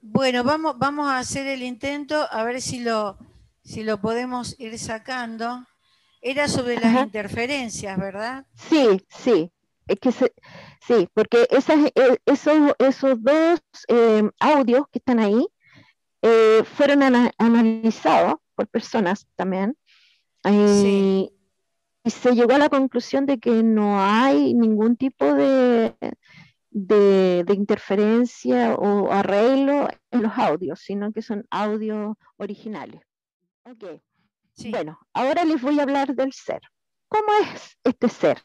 Bueno, 0.00 0.44
vamos, 0.44 0.78
vamos 0.78 1.08
a 1.08 1.18
hacer 1.18 1.46
el 1.46 1.62
intento 1.62 2.26
a 2.30 2.44
ver 2.44 2.60
si 2.62 2.80
lo, 2.80 3.18
si 3.68 3.84
lo 3.84 4.00
podemos 4.00 4.58
ir 4.58 4.78
sacando. 4.78 5.64
Era 6.20 6.48
sobre 6.48 6.80
las 6.80 7.04
interferencias, 7.04 7.96
¿verdad? 7.98 8.46
Sí, 8.54 9.06
sí. 9.08 9.52
Es 9.86 10.00
que 10.00 10.10
sí, 10.12 11.08
porque 11.14 11.46
esas, 11.50 11.78
eh, 11.94 12.18
esos, 12.26 12.74
esos 12.78 13.22
dos 13.22 13.60
eh, 13.88 14.28
audios 14.40 14.86
que 14.90 14.98
están 14.98 15.18
ahí 15.18 15.46
eh, 16.22 16.62
fueron 16.64 17.02
analizados 17.38 18.34
por 18.54 18.66
personas 18.68 19.26
también. 19.36 19.76
Y, 20.44 21.30
se 22.04 22.34
llegó 22.34 22.54
a 22.54 22.58
la 22.58 22.70
conclusión 22.70 23.26
de 23.26 23.38
que 23.38 23.62
no 23.62 24.02
hay 24.02 24.54
ningún 24.54 24.96
tipo 24.96 25.26
de, 25.34 25.94
de, 26.70 27.44
de, 27.44 27.54
interferencia 27.54 28.74
o 28.76 29.12
arreglo 29.12 29.90
en 30.10 30.22
los 30.22 30.32
audios, 30.38 30.80
sino 30.80 31.12
que 31.12 31.20
son 31.20 31.46
audios 31.50 32.16
originales. 32.38 33.07
Okay. 33.70 34.00
Bueno, 34.70 34.98
ahora 35.12 35.44
les 35.44 35.60
voy 35.60 35.78
a 35.78 35.82
hablar 35.82 36.14
del 36.14 36.32
ser. 36.32 36.60
¿Cómo 37.08 37.26
es 37.42 37.76
este 37.84 38.08
ser? 38.08 38.42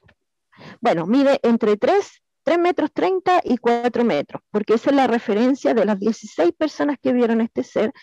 Bueno, 0.82 1.06
mide 1.06 1.40
entre 1.44 1.78
3, 1.78 2.22
3 2.44 2.60
metros 2.60 2.92
30 2.92 3.42
y 3.46 3.58
4 3.58 4.04
metros, 4.04 4.42
porque 4.52 4.74
esa 4.74 4.90
es 4.90 4.96
la 4.96 5.08
referencia 5.08 5.74
de 5.74 5.86
las 5.86 5.98
16 5.98 6.52
personas 6.54 6.98
que 7.02 7.14
vieron 7.14 7.40
este 7.40 7.64
ser, 7.64 7.94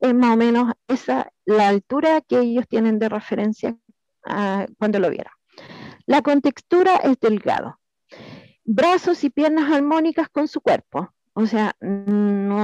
es 0.00 0.14
más 0.14 0.34
o 0.34 0.36
menos 0.36 0.72
esa 0.88 1.30
la 1.44 1.68
altura 1.68 2.20
que 2.22 2.40
ellos 2.40 2.66
tienen 2.68 2.98
de 2.98 3.08
referencia 3.08 3.76
ah, 4.26 4.66
cuando 4.76 4.98
lo 4.98 5.10
vieron. 5.10 5.32
La 6.06 6.22
contextura 6.22 6.96
es 6.96 7.18
delgado. 7.20 7.78
Brazos 8.64 9.22
y 9.22 9.30
piernas 9.30 9.72
armónicas 9.72 10.28
con 10.28 10.48
su 10.48 10.60
cuerpo. 10.60 11.14
O 11.34 11.46
sea, 11.46 11.76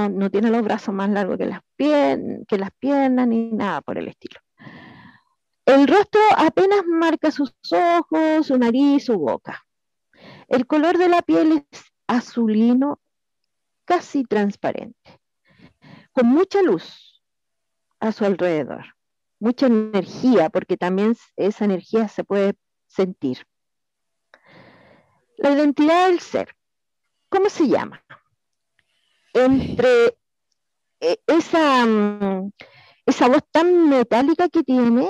no, 0.09 0.29
tiene 0.29 0.49
los 0.49 0.63
brazos 0.63 0.93
más 0.93 1.09
largos 1.09 1.37
que 1.37 1.45
las, 1.45 1.61
que 1.77 2.57
las 2.57 2.71
piernas 2.79 3.27
ni 3.27 3.51
nada 3.51 3.81
por 3.81 3.97
el 3.97 4.07
estilo. 4.07 4.39
El 5.65 5.87
rostro 5.87 6.21
apenas 6.37 6.85
marca 6.85 7.31
sus 7.31 7.53
ojos, 7.71 8.47
su 8.47 8.57
nariz, 8.57 9.05
su 9.05 9.17
boca. 9.17 9.63
El 10.47 10.67
color 10.67 10.97
de 10.97 11.07
la 11.07 11.21
piel 11.21 11.65
es 11.71 11.83
azulino, 12.07 12.99
casi 13.85 14.23
transparente, 14.23 15.19
con 16.11 16.27
mucha 16.27 16.61
luz 16.61 17.23
a 17.99 18.11
su 18.11 18.25
alrededor, 18.25 18.95
mucha 19.39 19.67
energía, 19.67 20.49
porque 20.49 20.77
también 20.77 21.15
esa 21.35 21.65
energía 21.65 22.07
se 22.07 22.23
puede 22.23 22.55
sentir. 22.87 23.45
La 25.37 25.51
identidad 25.51 26.07
del 26.07 26.19
ser, 26.19 26.55
¿cómo 27.29 27.49
se 27.49 27.67
llama? 27.67 28.03
Entre 29.33 30.17
eh, 30.99 31.17
esa, 31.27 31.85
mm, 31.85 32.51
esa 33.05 33.27
voz 33.27 33.43
tan 33.51 33.89
metálica 33.89 34.49
que 34.49 34.63
tiene, 34.63 35.09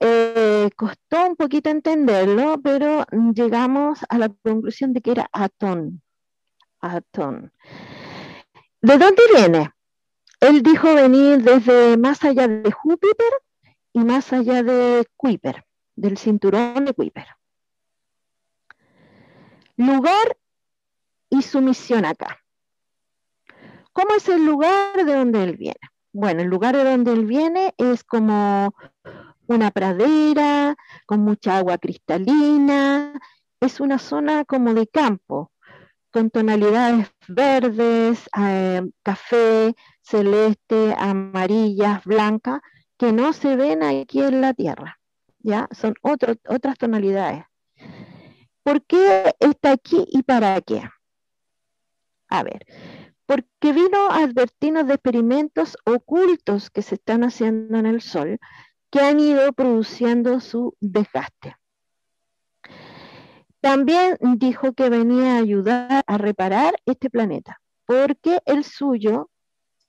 eh, 0.00 0.70
costó 0.76 1.26
un 1.26 1.36
poquito 1.36 1.70
entenderlo, 1.70 2.60
pero 2.62 3.04
llegamos 3.34 4.00
a 4.08 4.18
la 4.18 4.28
conclusión 4.28 4.92
de 4.92 5.00
que 5.00 5.12
era 5.12 5.28
Atón. 5.32 6.02
Atón. 6.80 7.52
¿De 8.80 8.96
dónde 8.96 9.22
viene? 9.34 9.70
Él 10.40 10.62
dijo 10.62 10.94
venir 10.94 11.42
desde 11.42 11.96
más 11.96 12.22
allá 12.22 12.46
de 12.46 12.70
Júpiter 12.70 13.32
y 13.92 14.00
más 14.00 14.32
allá 14.32 14.62
de 14.62 15.04
Kuiper, 15.16 15.64
del 15.96 16.16
cinturón 16.16 16.84
de 16.84 16.94
Kuiper. 16.94 17.26
Lugar 19.76 20.36
y 21.28 21.42
su 21.42 21.60
misión 21.60 22.04
acá. 22.04 22.40
¿Cómo 23.98 24.14
es 24.14 24.28
el 24.28 24.46
lugar 24.46 25.04
de 25.04 25.12
donde 25.12 25.42
él 25.42 25.56
viene? 25.56 25.80
Bueno, 26.12 26.42
el 26.42 26.46
lugar 26.46 26.76
de 26.76 26.84
donde 26.84 27.12
él 27.12 27.26
viene 27.26 27.74
es 27.78 28.04
como 28.04 28.72
una 29.48 29.72
pradera 29.72 30.76
con 31.04 31.22
mucha 31.22 31.58
agua 31.58 31.78
cristalina, 31.78 33.20
es 33.58 33.80
una 33.80 33.98
zona 33.98 34.44
como 34.44 34.72
de 34.72 34.86
campo, 34.86 35.50
con 36.12 36.30
tonalidades 36.30 37.10
verdes, 37.26 38.30
eh, 38.38 38.82
café, 39.02 39.74
celeste, 40.00 40.94
amarillas, 40.96 42.04
blancas, 42.04 42.60
que 42.98 43.12
no 43.12 43.32
se 43.32 43.56
ven 43.56 43.82
aquí 43.82 44.22
en 44.22 44.40
la 44.40 44.54
Tierra, 44.54 45.00
¿ya? 45.40 45.68
Son 45.72 45.94
otras 46.02 46.78
tonalidades. 46.78 47.46
¿Por 48.62 48.80
qué 48.84 49.34
está 49.40 49.72
aquí 49.72 50.06
y 50.08 50.22
para 50.22 50.60
qué? 50.60 50.88
A 52.28 52.44
ver, 52.44 52.64
porque 53.28 53.74
vino 53.74 54.10
a 54.10 54.22
advertirnos 54.22 54.86
de 54.86 54.94
experimentos 54.94 55.76
ocultos 55.84 56.70
que 56.70 56.80
se 56.80 56.94
están 56.94 57.24
haciendo 57.24 57.76
en 57.76 57.84
el 57.84 58.00
Sol 58.00 58.40
que 58.90 59.00
han 59.00 59.20
ido 59.20 59.52
produciendo 59.52 60.40
su 60.40 60.74
desgaste. 60.80 61.54
También 63.60 64.16
dijo 64.38 64.72
que 64.72 64.88
venía 64.88 65.34
a 65.34 65.40
ayudar 65.40 66.04
a 66.06 66.16
reparar 66.16 66.80
este 66.86 67.10
planeta, 67.10 67.60
porque 67.84 68.40
el 68.46 68.64
suyo 68.64 69.28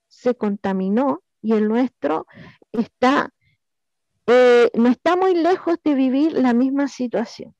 se 0.10 0.36
contaminó 0.36 1.24
y 1.42 1.54
el 1.54 1.70
nuestro 1.70 2.28
está, 2.74 3.30
eh, 4.28 4.70
no 4.74 4.90
está 4.90 5.16
muy 5.16 5.34
lejos 5.34 5.78
de 5.82 5.94
vivir 5.94 6.34
la 6.34 6.54
misma 6.54 6.90
situación. 6.90 7.56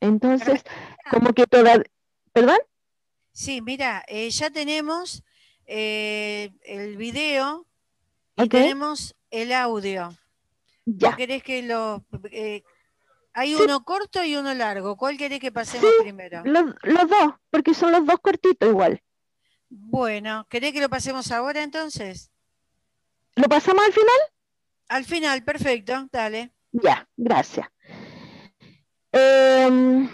Entonces, 0.00 0.64
como 1.10 1.34
que 1.34 1.46
toda... 1.46 1.82
¿Perdón? 2.32 2.56
Sí, 3.34 3.60
mira, 3.60 4.04
eh, 4.06 4.30
ya 4.30 4.48
tenemos 4.50 5.24
eh, 5.66 6.52
el 6.62 6.96
video 6.96 7.66
y 8.36 8.48
tenemos 8.48 9.16
el 9.30 9.52
audio. 9.52 10.16
Ya. 10.86 11.16
querés 11.16 11.42
que 11.42 11.62
lo... 11.62 12.04
Eh, 12.30 12.62
hay 13.32 13.56
uno 13.56 13.84
corto 13.84 14.22
y 14.22 14.36
uno 14.36 14.54
largo. 14.54 14.96
¿Cuál 14.96 15.18
querés 15.18 15.40
que 15.40 15.50
pasemos 15.50 15.90
primero? 16.00 16.42
Los, 16.44 16.76
dos, 17.08 17.34
porque 17.50 17.74
son 17.74 17.90
los 17.90 18.06
dos 18.06 18.20
cortitos 18.20 18.68
igual. 18.68 19.02
Bueno, 19.68 20.46
¿querés 20.48 20.72
que 20.72 20.80
lo 20.80 20.88
pasemos 20.88 21.32
ahora 21.32 21.64
entonces? 21.64 22.30
¿Lo 23.34 23.48
pasamos 23.48 23.84
al 23.84 23.92
final? 23.92 24.20
Al 24.86 25.04
final, 25.04 25.42
perfecto, 25.42 26.08
dale. 26.12 26.52
Ya, 26.70 27.08
gracias. 27.16 27.66
Em, 29.10 30.08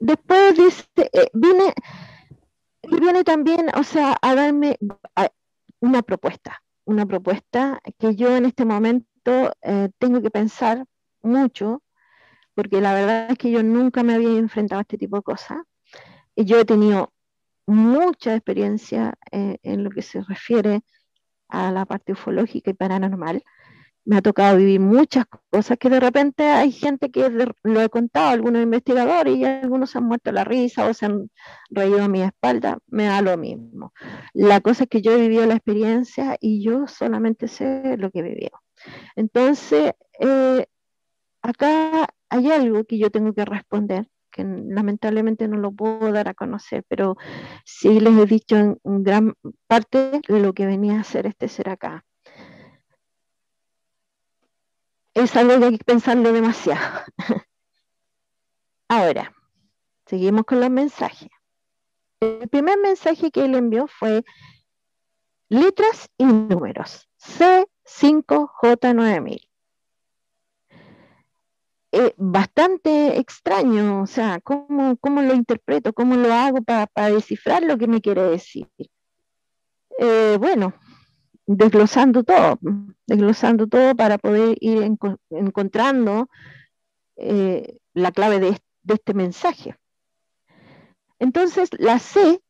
después 0.00 0.56
dice, 0.56 0.86
eh, 0.96 1.30
viene, 1.32 1.72
viene 2.82 3.22
también, 3.22 3.66
o 3.76 3.84
sea, 3.84 4.16
a 4.20 4.34
darme 4.34 4.76
una 5.80 6.02
propuesta 6.02 6.60
una 6.90 7.06
propuesta 7.06 7.80
que 7.98 8.16
yo 8.16 8.36
en 8.36 8.44
este 8.46 8.64
momento 8.64 9.52
eh, 9.62 9.90
tengo 9.98 10.20
que 10.20 10.30
pensar 10.30 10.84
mucho, 11.22 11.82
porque 12.54 12.80
la 12.80 12.92
verdad 12.92 13.30
es 13.30 13.38
que 13.38 13.50
yo 13.50 13.62
nunca 13.62 14.02
me 14.02 14.14
había 14.14 14.36
enfrentado 14.38 14.80
a 14.80 14.82
este 14.82 14.98
tipo 14.98 15.16
de 15.16 15.22
cosas. 15.22 15.58
Yo 16.36 16.58
he 16.58 16.64
tenido 16.64 17.12
mucha 17.66 18.34
experiencia 18.34 19.14
eh, 19.30 19.58
en 19.62 19.84
lo 19.84 19.90
que 19.90 20.02
se 20.02 20.20
refiere 20.22 20.82
a 21.48 21.70
la 21.70 21.86
parte 21.86 22.12
ufológica 22.12 22.70
y 22.70 22.74
paranormal 22.74 23.42
me 24.10 24.16
ha 24.16 24.22
tocado 24.22 24.56
vivir 24.56 24.80
muchas 24.80 25.24
cosas 25.50 25.78
que 25.78 25.88
de 25.88 26.00
repente 26.00 26.42
hay 26.42 26.72
gente 26.72 27.12
que 27.12 27.30
lo 27.62 27.80
he 27.80 27.88
contado, 27.88 28.30
algunos 28.30 28.60
investigadores, 28.60 29.36
y 29.36 29.44
algunos 29.44 29.94
han 29.94 30.02
muerto 30.02 30.32
la 30.32 30.42
risa 30.42 30.88
o 30.88 30.94
se 30.94 31.06
han 31.06 31.30
reído 31.70 32.02
a 32.02 32.08
mi 32.08 32.20
espalda, 32.20 32.78
me 32.88 33.04
da 33.04 33.22
lo 33.22 33.36
mismo. 33.36 33.92
La 34.34 34.60
cosa 34.62 34.82
es 34.82 34.90
que 34.90 35.00
yo 35.00 35.12
he 35.12 35.20
vivido 35.20 35.46
la 35.46 35.54
experiencia 35.54 36.36
y 36.40 36.60
yo 36.60 36.88
solamente 36.88 37.46
sé 37.46 37.96
lo 37.98 38.10
que 38.10 38.18
he 38.18 38.22
vivido. 38.22 38.60
Entonces, 39.14 39.92
eh, 40.18 40.66
acá 41.40 42.08
hay 42.30 42.50
algo 42.50 42.82
que 42.86 42.98
yo 42.98 43.10
tengo 43.10 43.32
que 43.32 43.44
responder, 43.44 44.08
que 44.32 44.42
lamentablemente 44.42 45.46
no 45.46 45.56
lo 45.56 45.70
puedo 45.70 46.10
dar 46.10 46.26
a 46.26 46.34
conocer, 46.34 46.82
pero 46.88 47.16
sí 47.64 48.00
les 48.00 48.18
he 48.18 48.26
dicho 48.26 48.56
en 48.56 48.76
gran 48.82 49.34
parte 49.68 50.20
lo 50.26 50.52
que 50.52 50.66
venía 50.66 50.96
a 50.96 51.02
hacer 51.02 51.26
este 51.26 51.46
ser 51.46 51.68
acá 51.68 52.04
es 55.14 55.34
algo 55.36 55.58
que 55.58 55.64
hay 55.66 55.78
que 55.78 55.84
pensarlo 55.84 56.32
demasiado. 56.32 57.04
Ahora, 58.88 59.32
seguimos 60.06 60.44
con 60.44 60.60
los 60.60 60.70
mensajes. 60.70 61.28
El 62.20 62.48
primer 62.48 62.78
mensaje 62.78 63.30
que 63.30 63.44
él 63.44 63.54
envió 63.54 63.86
fue 63.86 64.24
letras 65.48 66.08
y 66.18 66.24
números. 66.24 67.08
C5J9000. 67.20 69.46
Eh, 71.92 72.14
bastante 72.16 73.18
extraño, 73.18 74.02
o 74.02 74.06
sea, 74.06 74.40
¿cómo, 74.40 74.96
lo 75.02 75.34
interpreto? 75.34 75.92
¿Cómo 75.92 76.14
lo 76.14 76.32
hago 76.32 76.62
para, 76.62 77.10
descifrar 77.10 77.64
lo 77.64 77.78
que 77.78 77.88
me 77.88 78.00
quiere 78.00 78.22
decir? 78.22 78.68
Eh, 79.98 80.36
bueno, 80.38 80.72
desglosando 81.56 82.22
todo, 82.22 82.60
desglosando 83.06 83.66
todo 83.66 83.96
para 83.96 84.18
poder 84.18 84.56
ir 84.60 84.88
encontrando 85.30 86.28
eh, 87.16 87.78
la 87.92 88.12
clave 88.12 88.38
de, 88.38 88.60
este 88.86 89.14
mensaje. 89.14 89.76
Entonces, 91.18 91.70
la 91.78 91.98
C, 91.98 92.40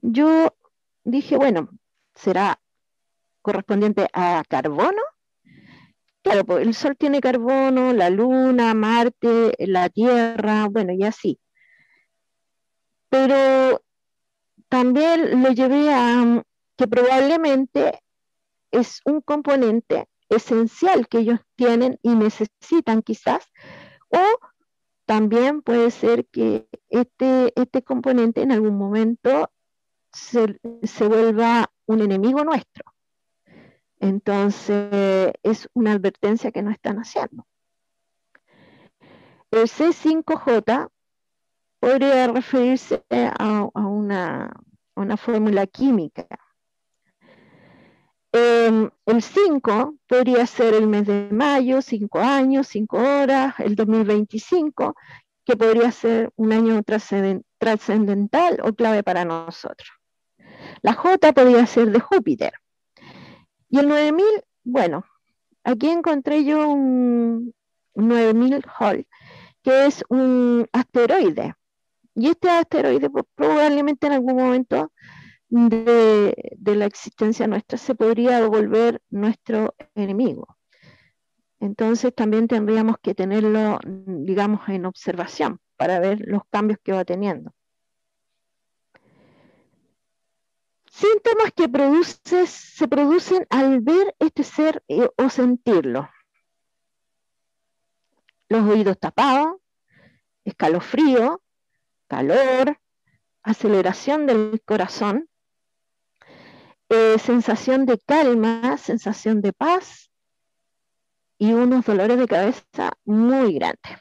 yo 0.00 0.56
dije, 1.04 1.36
bueno, 1.36 1.68
será 2.14 2.58
correspondiente 3.42 4.08
a 4.14 4.42
carbono. 4.48 5.02
Claro, 6.22 6.44
pues 6.44 6.66
el 6.66 6.74
Sol 6.74 6.96
tiene 6.96 7.20
carbono, 7.20 7.92
la 7.92 8.08
Luna, 8.08 8.72
Marte, 8.72 9.54
la 9.58 9.90
Tierra, 9.90 10.68
bueno, 10.70 10.92
y 10.94 11.04
así. 11.04 11.38
Pero 13.10 13.82
también 14.68 15.42
lo 15.42 15.52
llevé 15.52 15.92
a 15.92 16.42
que 16.76 16.88
probablemente 16.88 18.00
es 18.70 19.00
un 19.04 19.20
componente 19.20 20.08
esencial 20.28 21.08
que 21.08 21.18
ellos 21.18 21.40
tienen 21.56 21.98
y 22.02 22.14
necesitan 22.14 23.02
quizás, 23.02 23.44
o 24.10 24.20
también 25.06 25.62
puede 25.62 25.90
ser 25.90 26.26
que 26.26 26.68
este, 26.90 27.52
este 27.56 27.82
componente 27.82 28.42
en 28.42 28.52
algún 28.52 28.76
momento 28.76 29.50
se, 30.12 30.58
vuelva 31.08 31.70
un 31.86 32.00
enemigo 32.00 32.44
nuestro. 32.44 32.84
Entonces, 34.00 35.32
es 35.42 35.68
una 35.72 35.92
advertencia 35.92 36.52
que 36.52 36.62
no 36.62 36.70
están 36.70 36.98
haciendo. 36.98 37.46
El 39.50 39.62
C5J 39.62 40.90
podría 41.80 42.28
referirse 42.28 43.02
a, 43.10 43.70
una, 43.74 44.52
una 44.94 45.16
fórmula 45.16 45.66
química 45.66 46.26
Em, 48.32 48.90
el 49.06 49.22
5 49.22 49.94
podría 50.06 50.46
ser 50.46 50.74
el 50.74 50.86
mes 50.86 51.06
de 51.06 51.28
mayo, 51.30 51.80
5 51.80 52.18
años, 52.18 52.68
5 52.68 52.98
horas, 52.98 53.54
el 53.58 53.74
2025, 53.74 54.94
que 55.44 55.56
podría 55.56 55.90
ser 55.92 56.30
un 56.36 56.52
año 56.52 56.82
trascendental 56.82 58.60
o 58.62 58.74
clave 58.74 59.02
para 59.02 59.24
nosotros. 59.24 59.88
La 60.82 60.92
J 60.92 61.32
podría 61.32 61.66
ser 61.66 61.90
de 61.90 62.00
Júpiter. 62.00 62.52
Y 63.70 63.78
el 63.78 63.88
9000, 63.88 64.24
bueno, 64.64 65.04
aquí 65.64 65.88
encontré 65.88 66.44
yo 66.44 66.68
un 66.68 67.54
9000 67.94 68.62
Hall, 68.78 69.06
que 69.62 69.86
es 69.86 70.04
un 70.10 70.68
asteroide. 70.72 71.54
Y 72.14 72.28
este 72.28 72.50
asteroide 72.50 73.10
probablemente 73.34 74.06
en 74.06 74.12
algún 74.14 74.36
momento 74.36 74.92
de, 75.48 76.34
la 76.76 76.84
existencia 76.84 77.46
nuestra 77.46 77.78
se 77.78 77.94
podría 77.94 78.46
volver 78.46 79.02
nuestro 79.10 79.74
enemigo. 79.94 80.58
Entonces 81.60 82.14
también 82.14 82.46
tendríamos 82.46 82.96
que 83.02 83.14
tenerlo, 83.14 83.80
digamos, 83.84 84.68
en 84.68 84.86
observación 84.86 85.60
para 85.76 85.98
ver 85.98 86.20
los 86.26 86.42
cambios 86.50 86.78
que 86.82 86.92
va 86.92 87.04
teniendo. 87.04 87.52
Síntomas 90.90 91.52
que 91.54 91.68
se 92.46 92.88
producen 92.88 93.46
al 93.50 93.80
ver 93.80 94.14
este 94.18 94.42
ser 94.42 94.82
eh, 94.88 95.08
o 95.16 95.30
sentirlo. 95.30 96.08
Los 98.48 98.68
oídos 98.68 98.98
tapados, 98.98 99.56
escalofrío, 100.44 101.42
calor, 102.08 102.80
aceleración 103.42 104.26
del 104.26 104.60
corazón, 104.64 105.28
eh, 106.90 107.18
sensación 107.18 107.86
de 107.86 107.98
calma, 107.98 108.76
sensación 108.78 109.40
de 109.40 109.52
paz 109.52 110.10
y 111.38 111.52
unos 111.52 111.84
dolores 111.84 112.18
de 112.18 112.26
cabeza 112.26 112.92
muy 113.04 113.54
grandes. 113.54 113.98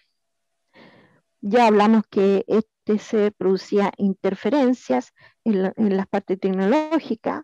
Ya 1.41 1.67
hablamos 1.67 2.03
que 2.09 2.43
este 2.47 2.97
se 2.97 3.31
producía 3.31 3.91
interferencias 3.97 5.13
en, 5.43 5.95
las 5.95 6.07
partes 6.07 6.39
tecnológicas, 6.39 7.43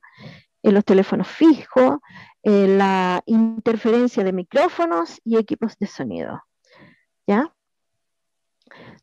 en 0.63 0.73
los 0.73 0.85
teléfonos 0.85 1.27
fijos, 1.27 1.99
en 2.41 2.77
la 2.77 3.21
interferencia 3.25 4.23
de 4.23 4.33
micrófonos 4.33 5.21
y 5.23 5.37
equipos 5.37 5.77
de 5.77 5.87
sonido. 5.87 6.41
¿Ya? 7.27 7.53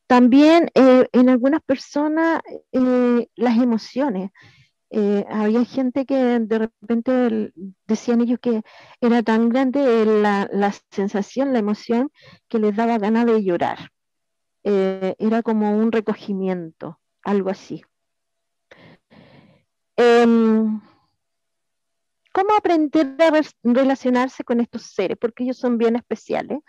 También 0.07 0.71
eh, 0.75 1.09
en 1.13 1.29
algunas 1.29 1.63
personas 1.63 2.43
eh, 2.73 3.29
las 3.37 3.59
emociones. 3.59 4.31
Eh, 4.91 5.25
había 5.31 5.65
gente 5.65 6.05
que 6.05 6.41
de 6.41 6.59
repente 6.59 7.53
decían 7.87 8.21
ellos 8.21 8.41
que 8.41 8.63
era 9.01 9.23
tan 9.23 9.49
grande 9.49 10.05
la, 10.05 10.49
la 10.53 10.73
sensación, 10.91 11.53
la 11.53 11.61
emoción, 11.61 12.11
que 12.49 12.59
les 12.59 12.75
daba 12.75 12.99
ganas 12.99 13.27
de 13.27 13.43
llorar. 13.45 13.91
era 14.63 15.43
como 15.43 15.77
un 15.79 15.93
recogimiento, 15.93 17.01
algo 17.23 17.51
así. 17.51 17.83
Em, 19.97 20.81
¿Cómo 22.33 22.55
aprender 22.57 23.17
a 23.21 23.33
relacionarse 23.65 24.45
con 24.45 24.61
estos 24.61 24.83
seres? 24.83 25.19
Porque 25.21 25.45
ellos 25.45 25.59
son 25.59 25.79
bien 25.79 25.97
especiales 25.97 26.61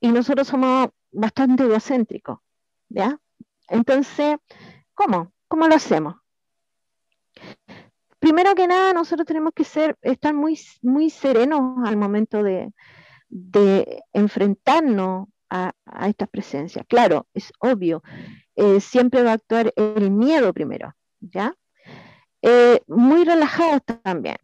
y 0.00 0.08
nosotros 0.10 0.48
somos 0.48 0.88
bastante 1.12 1.64
egocéntricos, 1.64 2.38
¿ya? 2.88 3.20
Entonces, 3.68 4.36
¿cómo? 4.94 5.32
¿Cómo 5.48 5.68
lo 5.68 5.74
hacemos? 5.74 6.16
Primero 8.28 8.54
que 8.54 8.68
nada, 8.68 8.92
nosotros 8.92 9.26
tenemos 9.26 9.54
que 9.54 9.64
ser, 9.64 9.96
estar 10.02 10.34
muy, 10.34 10.60
muy 10.82 11.08
serenos 11.08 11.78
al 11.88 11.96
momento 11.96 12.42
de, 12.42 12.74
enfrentarnos 14.12 15.28
a, 15.48 15.72
estas 16.06 16.28
presencias. 16.28 16.84
Claro, 16.86 17.26
es 17.32 17.50
obvio, 17.58 18.02
eh, 18.54 18.82
siempre 18.82 19.22
va 19.22 19.30
a 19.30 19.34
actuar 19.36 19.72
el 19.76 20.10
miedo 20.10 20.52
primero, 20.52 20.92
¿ya? 21.20 21.54
Eh, 22.42 22.82
muy 22.86 23.24
relajados 23.24 23.80
también. 24.02 24.36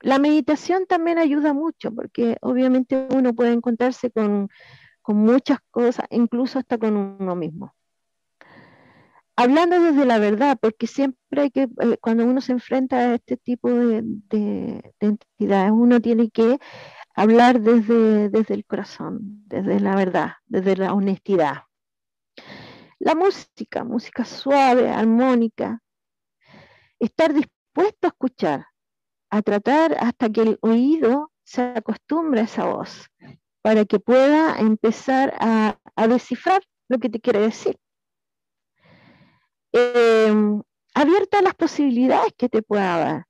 La 0.00 0.18
meditación 0.18 0.86
también 0.86 1.18
ayuda 1.18 1.52
mucho 1.52 1.92
porque 1.94 2.38
obviamente 2.40 3.06
uno 3.10 3.34
puede 3.34 3.52
encontrarse 3.52 4.10
con, 4.10 4.48
muchas 5.06 5.58
cosas, 5.70 6.06
incluso 6.10 6.58
hasta 6.58 6.76
con 6.76 6.96
uno 6.96 7.36
mismo. 7.36 7.72
Hablando 9.42 9.80
desde 9.80 10.04
la 10.04 10.20
verdad, 10.20 10.56
porque 10.60 10.86
siempre 10.86 11.42
hay 11.42 11.50
que, 11.50 11.62
eh, 11.62 11.96
cuando 12.00 12.24
uno 12.24 12.40
se 12.40 12.52
enfrenta 12.52 12.96
a 12.96 13.14
este 13.16 13.36
tipo 13.36 13.68
de, 13.68 14.04
entidades, 15.00 15.72
uno 15.72 16.00
tiene 16.00 16.30
que 16.30 16.58
hablar 17.16 17.60
desde, 17.60 18.28
desde 18.28 18.54
el 18.54 18.64
corazón, 18.64 19.18
desde 19.48 19.80
la 19.80 19.96
verdad, 19.96 20.34
desde 20.46 20.76
la 20.76 20.94
honestidad. 20.94 21.64
La 23.00 23.16
música, 23.16 23.82
música 23.82 24.24
suave, 24.24 24.88
armónica, 24.88 25.82
estar 27.00 27.34
dispuesto 27.34 28.06
a 28.06 28.10
escuchar, 28.10 28.66
a 29.28 29.42
tratar 29.42 29.96
hasta 29.98 30.30
que 30.30 30.42
el 30.42 30.58
oído 30.60 31.32
se 31.42 31.62
acostumbre 31.62 32.42
a 32.42 32.44
esa 32.44 32.64
voz, 32.64 33.08
para 33.60 33.86
que 33.86 33.98
pueda 33.98 34.60
empezar 34.60 35.34
a, 35.40 35.78
descifrar 36.06 36.62
lo 36.88 36.98
que 36.98 37.08
te 37.08 37.18
quiere 37.18 37.40
decir. 37.40 37.76
Em, 39.72 40.62
abierta 40.94 41.38
a 41.38 41.42
las 41.42 41.54
posibilidades 41.54 42.32
que 42.36 42.48
te 42.48 42.62
pueda 42.62 42.98
dar. 42.98 43.26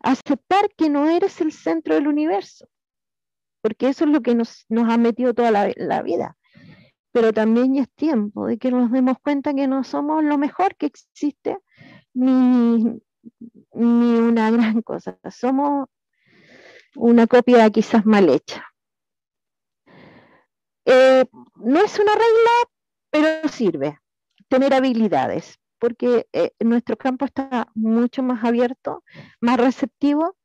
Aceptar 0.00 0.70
que 0.76 0.88
no 0.88 1.08
eres 1.08 1.40
el 1.40 1.52
centro 1.52 1.94
del 1.94 2.08
universo, 2.08 2.68
porque 3.60 3.88
eso 3.88 4.04
es 4.04 4.10
lo 4.10 4.22
que 4.22 4.34
nos, 4.34 4.66
ha 4.70 4.96
metido 4.96 5.34
toda 5.34 5.50
la 5.50 6.02
vida 6.02 6.38
pero 7.12 7.32
también 7.32 7.74
ya 7.74 7.82
es 7.82 7.90
tiempo 7.94 8.46
de 8.46 8.58
que 8.58 8.70
nos 8.70 8.90
demos 8.92 9.16
cuenta 9.20 9.54
que 9.54 9.66
no 9.66 9.84
somos 9.84 10.22
lo 10.22 10.38
mejor 10.38 10.76
que 10.76 10.86
existe 10.86 11.58
ni, 12.14 13.00
una 13.72 14.50
gran 14.50 14.82
cosa, 14.82 15.18
somos 15.30 15.88
una 16.94 17.26
copia 17.26 17.68
quizás 17.70 18.06
mal 18.06 18.28
hecha. 18.28 18.64
Eh, 20.84 21.24
no 21.56 21.80
es 21.80 21.98
una 21.98 22.12
regla, 22.12 22.70
pero 23.10 23.48
sirve 23.48 23.98
tener 24.48 24.74
habilidades, 24.74 25.58
porque 25.78 26.26
eh, 26.32 26.52
nuestro 26.60 26.96
campo 26.96 27.24
está 27.24 27.68
mucho 27.74 28.22
más 28.22 28.44
abierto, 28.44 29.04
más 29.40 29.58
receptivo 29.58 30.36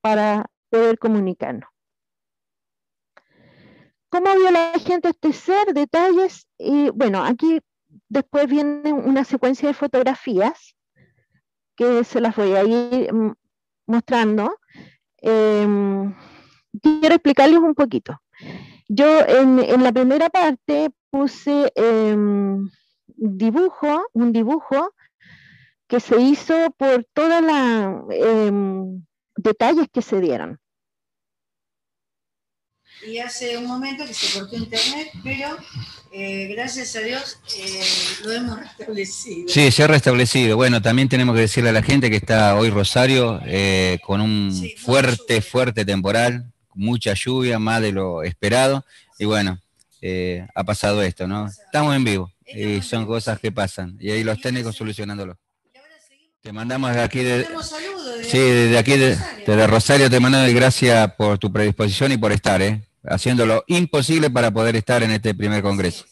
para 0.00 0.46
poder 0.70 0.98
comunicarnos. 0.98 1.68
¿Cómo 4.08 4.34
vio 4.34 4.50
la 4.50 4.72
gente 4.78 5.10
este 5.10 5.32
ser? 5.32 5.72
Detalles. 5.72 6.48
Y 6.58 6.90
bueno, 6.90 7.24
aquí 7.24 7.60
después 8.08 8.48
viene 8.48 8.92
una 8.92 9.24
secuencia 9.24 9.68
de 9.68 9.74
fotografías 9.74 10.74
que 11.76 12.02
se 12.04 12.20
las 12.20 12.34
voy 12.34 12.52
a 12.54 12.64
ir 12.64 13.12
mm, 13.12 13.34
mostrando. 13.86 14.58
Em, 15.18 16.14
quiero 16.82 17.14
explicarles 17.14 17.60
un 17.60 17.74
poquito. 17.74 18.20
Yo 18.88 19.20
en, 19.26 19.82
la 19.82 19.92
primera 19.92 20.28
parte 20.28 20.90
puse 21.10 21.72
em, 21.76 22.68
dibujo, 23.16 24.06
un 24.12 24.32
dibujo 24.32 24.94
que 25.86 26.00
se 26.00 26.20
hizo 26.20 26.70
por 26.76 27.04
todos 27.12 27.42
los 27.42 28.04
em, 28.10 29.04
detalles 29.36 29.88
que 29.92 30.02
se 30.02 30.20
dieron 30.20 30.60
y 33.06 33.18
hace 33.18 33.56
un 33.56 33.66
momento 33.66 34.04
que 34.06 34.14
se 34.14 34.38
cortó 34.38 34.56
internet, 34.56 35.10
pero 35.24 35.56
eh, 36.12 36.48
gracias 36.54 36.94
a 36.96 37.00
Dios 37.00 37.38
eh, 37.56 37.82
lo 38.24 38.32
hemos 38.32 38.60
restablecido. 38.78 39.48
Sí, 39.48 39.70
se 39.70 39.82
ha 39.82 39.86
restablecido. 39.86 40.56
Bueno, 40.56 40.82
también 40.82 41.08
tenemos 41.08 41.34
que 41.34 41.42
decirle 41.42 41.70
a 41.70 41.74
la 41.74 41.82
gente 41.82 42.10
que 42.10 42.16
está 42.16 42.56
hoy 42.56 42.70
Rosario 42.70 43.40
eh, 43.46 43.98
con 44.04 44.20
un 44.20 44.52
fuerte, 44.76 45.40
fuerte 45.40 45.84
temporal, 45.84 46.52
mucha 46.74 47.14
lluvia, 47.14 47.58
más 47.58 47.80
de 47.80 47.92
lo 47.92 48.22
esperado, 48.22 48.84
y 49.18 49.24
bueno, 49.24 49.58
ha 50.54 50.64
pasado 50.64 51.02
esto, 51.02 51.26
¿no? 51.26 51.46
Estamos 51.46 51.94
en 51.94 52.04
vivo 52.04 52.32
y 52.54 52.82
son 52.82 53.06
cosas 53.06 53.38
que 53.38 53.52
pasan, 53.52 53.96
y 54.00 54.10
ahí 54.10 54.24
los 54.24 54.40
técnicos 54.40 54.76
solucionándolo. 54.76 55.38
Te 56.40 56.52
mandamos 56.52 56.94
de 56.94 57.02
aquí 57.02 57.22
de, 57.22 57.46
sí, 58.22 58.38
desde 58.38 58.78
aquí 58.78 58.96
de, 58.96 59.16
desde 59.46 59.66
Rosario 59.66 60.08
te 60.08 60.20
mandamos 60.20 60.50
gracias 60.54 61.12
por 61.14 61.38
tu 61.38 61.52
predisposición 61.52 62.12
y 62.12 62.16
por 62.16 62.32
estar, 62.32 62.62
¿eh? 62.62 62.82
haciendo 63.04 63.44
lo 63.44 63.64
imposible 63.66 64.30
para 64.30 64.50
poder 64.50 64.76
estar 64.76 65.02
en 65.02 65.10
este 65.10 65.34
primer 65.34 65.62
congreso. 65.62 66.06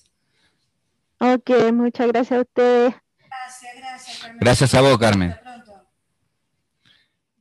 Ok, 1.19 1.51
muchas 1.73 2.09
gracias 2.09 2.39
a 2.39 2.43
ustedes. 2.43 2.95
Gracias, 3.19 3.73
gracias. 3.77 4.19
Carmen. 4.19 4.39
Gracias 4.41 4.75
a 4.75 4.81
vos, 4.83 4.99
Carmen. 4.99 5.37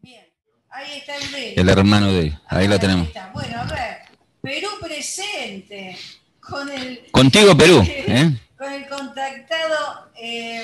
Bien, 0.02 0.26
ahí 0.70 0.98
está 0.98 1.16
el 1.18 1.32
de 1.32 1.54
El 1.56 1.70
hermano 1.70 2.08
de 2.12 2.20
él, 2.20 2.40
ahí 2.48 2.68
lo 2.68 2.80
tenemos. 2.80 3.10
Bueno, 3.34 3.62
a 3.62 3.66
ver, 3.66 3.98
Perú 4.42 4.70
presente. 4.82 5.98
Con 6.40 6.70
el, 6.70 7.06
Contigo, 7.12 7.58
Perú. 7.58 7.84
¿eh? 7.86 8.32
Con 8.58 8.74
el 8.74 8.88
contactado 8.88 10.10
eh, 10.20 10.64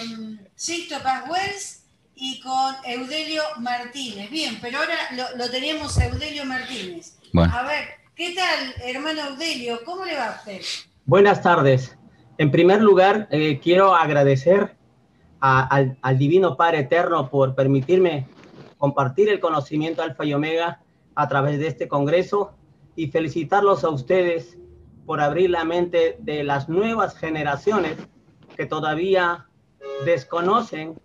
Sisto 0.56 0.96
Paz 1.04 1.86
y 2.16 2.40
con 2.42 2.74
Eudelio 2.86 3.44
Martínez. 3.60 4.32
Bien, 4.32 4.58
pero 4.62 4.80
ahora 4.80 4.96
lo, 5.38 5.50
tenemos 5.52 5.98
a 6.00 6.08
Eudelio 6.08 6.44
Martínez. 6.46 7.20
A 7.36 7.64
ver, 7.64 7.86
¿qué 8.16 8.34
tal, 8.34 8.74
hermano 8.84 9.30
Eudelio? 9.30 9.80
¿Cómo 9.86 10.06
le 10.06 10.16
va 10.16 10.30
a 10.30 10.36
usted? 10.38 10.62
Buenas 11.06 11.44
tardes. 11.44 11.96
En 12.40 12.50
primer 12.50 12.82
lugar, 12.82 13.28
eh, 13.30 13.60
quiero 13.62 13.94
agradecer 13.94 14.76
al, 15.40 15.98
al, 16.02 16.18
Divino 16.18 16.58
Padre 16.58 16.80
Eterno 16.80 17.30
por 17.30 17.54
permitirme 17.54 18.28
compartir 18.80 19.30
el 19.30 19.40
conocimiento 19.40 20.02
Alfa 20.02 20.26
y 20.26 20.34
Omega 20.34 20.82
a 21.14 21.28
través 21.28 21.60
de 21.60 21.68
este 21.68 21.88
Congreso 21.88 22.54
y 22.96 23.08
felicitarlos 23.08 23.84
a 23.84 23.90
ustedes 23.90 24.58
por 25.06 25.22
abrir 25.22 25.50
la 25.50 25.64
mente 25.64 26.18
de 26.20 26.44
las 26.44 26.70
nuevas 26.70 27.18
generaciones 27.18 27.98
que 28.56 28.66
todavía 28.66 29.48
desconocen 30.06 31.00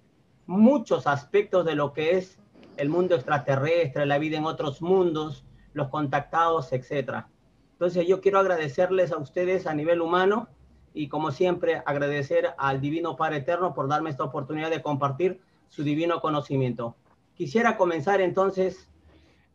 muchos 0.46 1.06
aspectos 1.06 1.64
de 1.64 1.74
lo 1.74 1.92
que 1.92 2.16
es 2.16 2.38
el 2.76 2.88
mundo 2.88 3.14
extraterrestre, 3.14 4.06
la 4.06 4.18
vida 4.18 4.38
en 4.38 4.44
otros 4.44 4.80
mundos, 4.80 5.44
los 5.72 5.88
contactados, 5.88 6.72
etc. 6.72 7.24
Entonces 7.72 8.06
yo 8.06 8.20
quiero 8.20 8.38
agradecerles 8.38 9.12
a 9.12 9.18
ustedes 9.18 9.66
a 9.66 9.74
nivel 9.74 10.00
humano 10.00 10.48
y 10.94 11.08
como 11.08 11.30
siempre 11.30 11.82
agradecer 11.86 12.54
al 12.58 12.80
Divino 12.80 13.16
Padre 13.16 13.38
Eterno 13.38 13.74
por 13.74 13.88
darme 13.88 14.10
esta 14.10 14.24
oportunidad 14.24 14.70
de 14.70 14.82
compartir 14.82 15.40
su 15.68 15.82
divino 15.82 16.20
conocimiento. 16.20 16.96
Quisiera 17.34 17.76
comenzar 17.76 18.20
entonces 18.20 18.88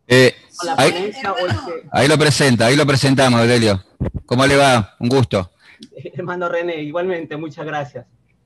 eh, 0.07 0.33
ahí, 0.77 2.07
lo 2.07 2.17
presenta, 2.17 2.67
ahí 2.67 2.75
lo 2.75 2.85
presentamos, 2.85 3.47
Delio. 3.47 3.81
¿Cómo 4.25 4.45
le 4.45 4.55
va? 4.55 4.95
Un 4.99 5.09
gusto. 5.09 5.51
Hermano 6.13 6.49
René, 6.49 6.81
igualmente, 6.81 7.37
muchas 7.37 7.65
gracias. 7.65 8.05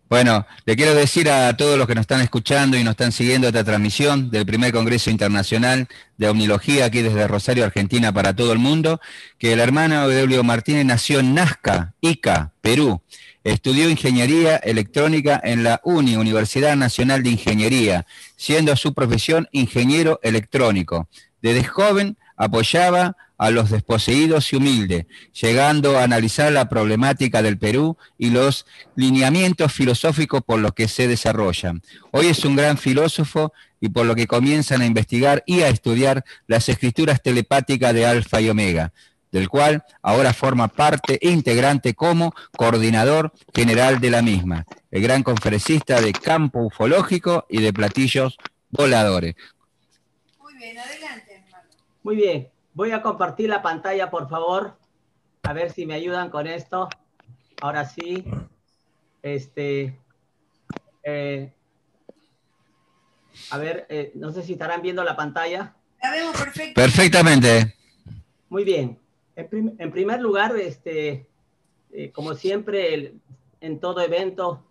Bueno, 0.09 0.47
le 0.65 0.77
quiero 0.77 0.95
decir 0.95 1.29
a 1.29 1.57
todos 1.57 1.77
los 1.77 1.85
que 1.85 1.93
nos 1.93 2.03
están 2.03 2.21
escuchando 2.21 2.77
y 2.77 2.83
nos 2.83 2.91
están 2.91 3.11
siguiendo 3.11 3.47
esta 3.47 3.65
transmisión 3.65 4.31
del 4.31 4.45
primer 4.45 4.71
Congreso 4.71 5.09
Internacional 5.09 5.89
de 6.15 6.29
Omnilogía 6.29 6.85
aquí 6.85 7.01
desde 7.01 7.27
Rosario, 7.27 7.65
Argentina, 7.65 8.13
para 8.13 8.33
todo 8.33 8.53
el 8.53 8.59
mundo, 8.59 9.01
que 9.37 9.51
el 9.51 9.59
hermano 9.59 10.09
Eulio 10.09 10.45
Martínez 10.45 10.85
nació 10.85 11.19
en 11.19 11.33
Nazca, 11.33 11.93
Ica, 11.99 12.53
Perú. 12.61 13.01
Estudió 13.43 13.89
ingeniería 13.89 14.55
electrónica 14.55 15.41
en 15.43 15.63
la 15.63 15.81
UNI, 15.83 16.15
Universidad 16.15 16.77
Nacional 16.77 17.21
de 17.21 17.31
Ingeniería, 17.31 18.05
siendo 18.37 18.77
su 18.77 18.93
profesión 18.93 19.49
ingeniero 19.51 20.21
electrónico. 20.23 21.09
Desde 21.41 21.65
joven 21.65 22.17
apoyaba 22.37 23.17
a 23.37 23.51
los 23.51 23.69
desposeídos 23.69 24.51
y 24.51 24.55
humildes, 24.55 25.05
llegando 25.39 25.97
a 25.97 26.03
analizar 26.03 26.51
la 26.51 26.69
problemática 26.69 27.41
del 27.41 27.57
Perú 27.57 27.97
y 28.17 28.31
los 28.31 28.65
lineamientos 28.95 29.71
filosóficos 29.71 30.41
por 30.43 30.59
los 30.59 30.73
que 30.73 30.87
se 30.87 31.07
desarrollan. 31.07 31.81
Hoy 32.11 32.27
es 32.27 32.43
un 32.45 32.55
gran 32.55 32.77
filósofo 32.77 33.53
y 33.79 33.89
por 33.89 34.05
lo 34.05 34.15
que 34.15 34.27
comienzan 34.27 34.81
a 34.81 34.85
investigar 34.85 35.43
y 35.45 35.61
a 35.61 35.69
estudiar 35.69 36.25
las 36.47 36.67
escrituras 36.67 37.21
telepáticas 37.21 37.93
de 37.93 38.07
Alfa 38.07 38.41
y 38.41 38.49
Omega, 38.49 38.91
del 39.31 39.49
cual 39.49 39.83
ahora 40.01 40.33
forma 40.33 40.67
parte 40.67 41.19
integrante 41.21 41.93
como 41.93 42.33
coordinador 42.55 43.33
general 43.53 43.99
de 43.99 44.09
la 44.09 44.21
misma, 44.21 44.65
el 44.89 45.03
gran 45.03 45.21
conferencista 45.21 46.01
de 46.01 46.11
campo 46.11 46.61
ufológico 46.61 47.45
y 47.49 47.61
de 47.61 47.71
platillos 47.71 48.37
voladores. 48.71 49.35
Muy 50.41 50.55
bien, 50.55 50.79
adelante. 50.79 51.43
Muy 52.03 52.15
bien, 52.15 52.47
voy 52.77 52.91
a 52.91 53.01
compartir 53.01 53.49
la 53.49 53.63
pantalla, 53.63 54.11
por 54.11 54.29
favor. 54.29 54.77
A 55.41 55.51
ver 55.51 55.71
si 55.71 55.87
me 55.87 55.95
ayudan 55.95 56.29
con 56.29 56.45
esto. 56.45 56.87
Ahora 57.59 57.85
sí. 57.85 58.23
Este. 59.23 59.99
Eh, 61.01 61.51
a 63.49 63.57
ver, 63.57 63.87
eh, 63.89 64.11
no 64.13 64.31
sé 64.31 64.43
si 64.43 64.53
estarán 64.53 64.83
viendo 64.83 65.03
la 65.03 65.15
pantalla. 65.15 65.75
La 66.03 66.11
vemos 66.11 66.35
perfectamente. 66.75 67.75
Muy 68.47 68.63
bien. 68.63 68.99
En, 69.35 69.91
primer 69.91 70.21
lugar, 70.21 70.55
este, 70.55 71.27
eh, 71.91 72.11
como 72.11 72.35
siempre, 72.35 73.15
en 73.59 73.79
todo 73.79 74.01
evento, 74.01 74.63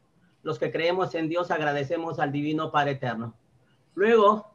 los 0.44 0.60
que 0.60 0.70
creemos 0.70 1.14
en 1.16 1.28
Dios 1.28 1.50
agradecemos 1.50 2.20
al 2.20 2.30
Divino 2.30 2.70
Padre 2.70 2.92
Eterno. 2.92 3.34
Luego, 3.96 4.52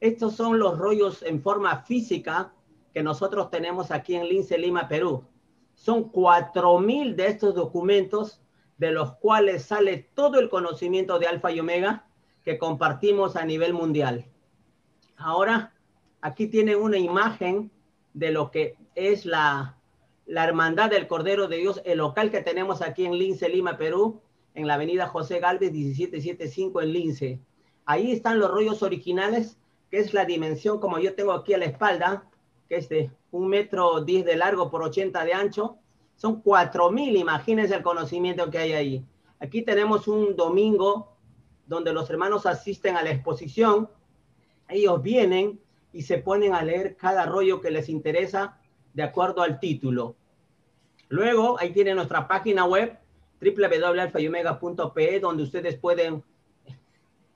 estos 0.00 0.36
son 0.36 0.58
los 0.58 0.78
rollos 0.78 1.22
en 1.22 1.42
forma 1.42 1.82
física 1.84 2.52
que 2.92 3.02
nosotros 3.02 3.50
tenemos 3.50 3.90
aquí 3.90 4.14
en 4.14 4.28
Lince, 4.28 4.58
Lima, 4.58 4.88
Perú. 4.88 5.24
Son 5.74 6.12
4.000 6.12 7.14
de 7.14 7.26
estos 7.26 7.54
documentos 7.54 8.42
de 8.78 8.90
los 8.90 9.14
cuales 9.14 9.64
sale 9.64 10.08
todo 10.14 10.38
el 10.38 10.48
conocimiento 10.48 11.18
de 11.18 11.26
Alfa 11.26 11.52
y 11.52 11.60
Omega 11.60 12.06
que 12.44 12.58
compartimos 12.58 13.36
a 13.36 13.44
nivel 13.44 13.72
mundial. 13.72 14.26
Ahora, 15.16 15.72
aquí 16.20 16.48
tienen 16.48 16.76
una 16.76 16.98
imagen 16.98 17.70
de 18.14 18.32
lo 18.32 18.50
que 18.50 18.76
es 18.94 19.24
la, 19.24 19.76
la 20.26 20.44
Hermandad 20.44 20.90
del 20.90 21.06
Cordero 21.06 21.48
de 21.48 21.58
Dios, 21.58 21.80
el 21.84 21.98
local 21.98 22.30
que 22.30 22.42
tenemos 22.42 22.82
aquí 22.82 23.06
en 23.06 23.16
Lince, 23.16 23.48
Lima, 23.48 23.76
Perú, 23.76 24.20
en 24.54 24.66
la 24.66 24.74
avenida 24.74 25.06
José 25.06 25.40
Galvez 25.40 25.72
1775 25.72 26.82
en 26.82 26.92
Lince. 26.92 27.40
Ahí 27.84 28.12
están 28.12 28.38
los 28.38 28.50
rollos 28.50 28.82
originales 28.82 29.58
que 29.90 29.98
es 29.98 30.14
la 30.14 30.24
dimensión 30.24 30.80
como 30.80 30.98
yo 30.98 31.14
tengo 31.14 31.32
aquí 31.32 31.52
a 31.52 31.58
la 31.58 31.66
espalda, 31.66 32.24
que 32.72 32.78
es 32.78 33.10
un 33.32 33.48
metro 33.48 34.00
diez 34.00 34.24
de 34.24 34.34
largo 34.34 34.70
por 34.70 34.82
80 34.82 35.22
de 35.26 35.34
ancho. 35.34 35.76
Son 36.16 36.40
cuatro 36.40 36.90
mil, 36.90 37.14
imagínense 37.16 37.74
el 37.74 37.82
conocimiento 37.82 38.48
que 38.50 38.56
hay 38.56 38.72
ahí. 38.72 39.04
Aquí 39.40 39.60
tenemos 39.60 40.08
un 40.08 40.34
domingo 40.36 41.14
donde 41.66 41.92
los 41.92 42.08
hermanos 42.08 42.46
asisten 42.46 42.96
a 42.96 43.02
la 43.02 43.10
exposición. 43.10 43.90
Ellos 44.70 45.02
vienen 45.02 45.60
y 45.92 46.00
se 46.00 46.16
ponen 46.16 46.54
a 46.54 46.62
leer 46.62 46.96
cada 46.96 47.26
rollo 47.26 47.60
que 47.60 47.70
les 47.70 47.90
interesa 47.90 48.58
de 48.94 49.02
acuerdo 49.02 49.42
al 49.42 49.60
título. 49.60 50.16
Luego, 51.08 51.60
ahí 51.60 51.74
tiene 51.74 51.94
nuestra 51.94 52.26
página 52.26 52.64
web 52.64 52.98
www.alfayomega.pe 53.38 55.20
donde 55.20 55.42
ustedes 55.42 55.76
pueden 55.76 56.24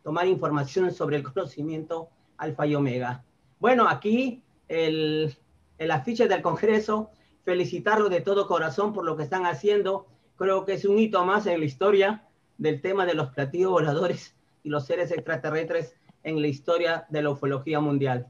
tomar 0.02 0.26
información 0.28 0.90
sobre 0.92 1.16
el 1.16 1.22
conocimiento 1.24 2.08
alfa 2.38 2.66
y 2.66 2.74
omega. 2.74 3.22
Bueno, 3.58 3.86
aquí 3.86 4.42
el, 4.68 5.36
el 5.78 5.90
afiche 5.90 6.28
del 6.28 6.42
Congreso, 6.42 7.10
felicitarlo 7.44 8.08
de 8.08 8.20
todo 8.20 8.46
corazón 8.46 8.92
por 8.92 9.04
lo 9.04 9.16
que 9.16 9.22
están 9.22 9.46
haciendo. 9.46 10.06
Creo 10.36 10.64
que 10.64 10.74
es 10.74 10.84
un 10.84 10.98
hito 10.98 11.24
más 11.24 11.46
en 11.46 11.60
la 11.60 11.66
historia 11.66 12.26
del 12.58 12.80
tema 12.80 13.06
de 13.06 13.14
los 13.14 13.30
platillos 13.30 13.70
voladores 13.70 14.34
y 14.62 14.68
los 14.68 14.86
seres 14.86 15.10
extraterrestres 15.10 15.94
en 16.22 16.40
la 16.40 16.48
historia 16.48 17.06
de 17.08 17.22
la 17.22 17.30
ufología 17.30 17.80
mundial. 17.80 18.26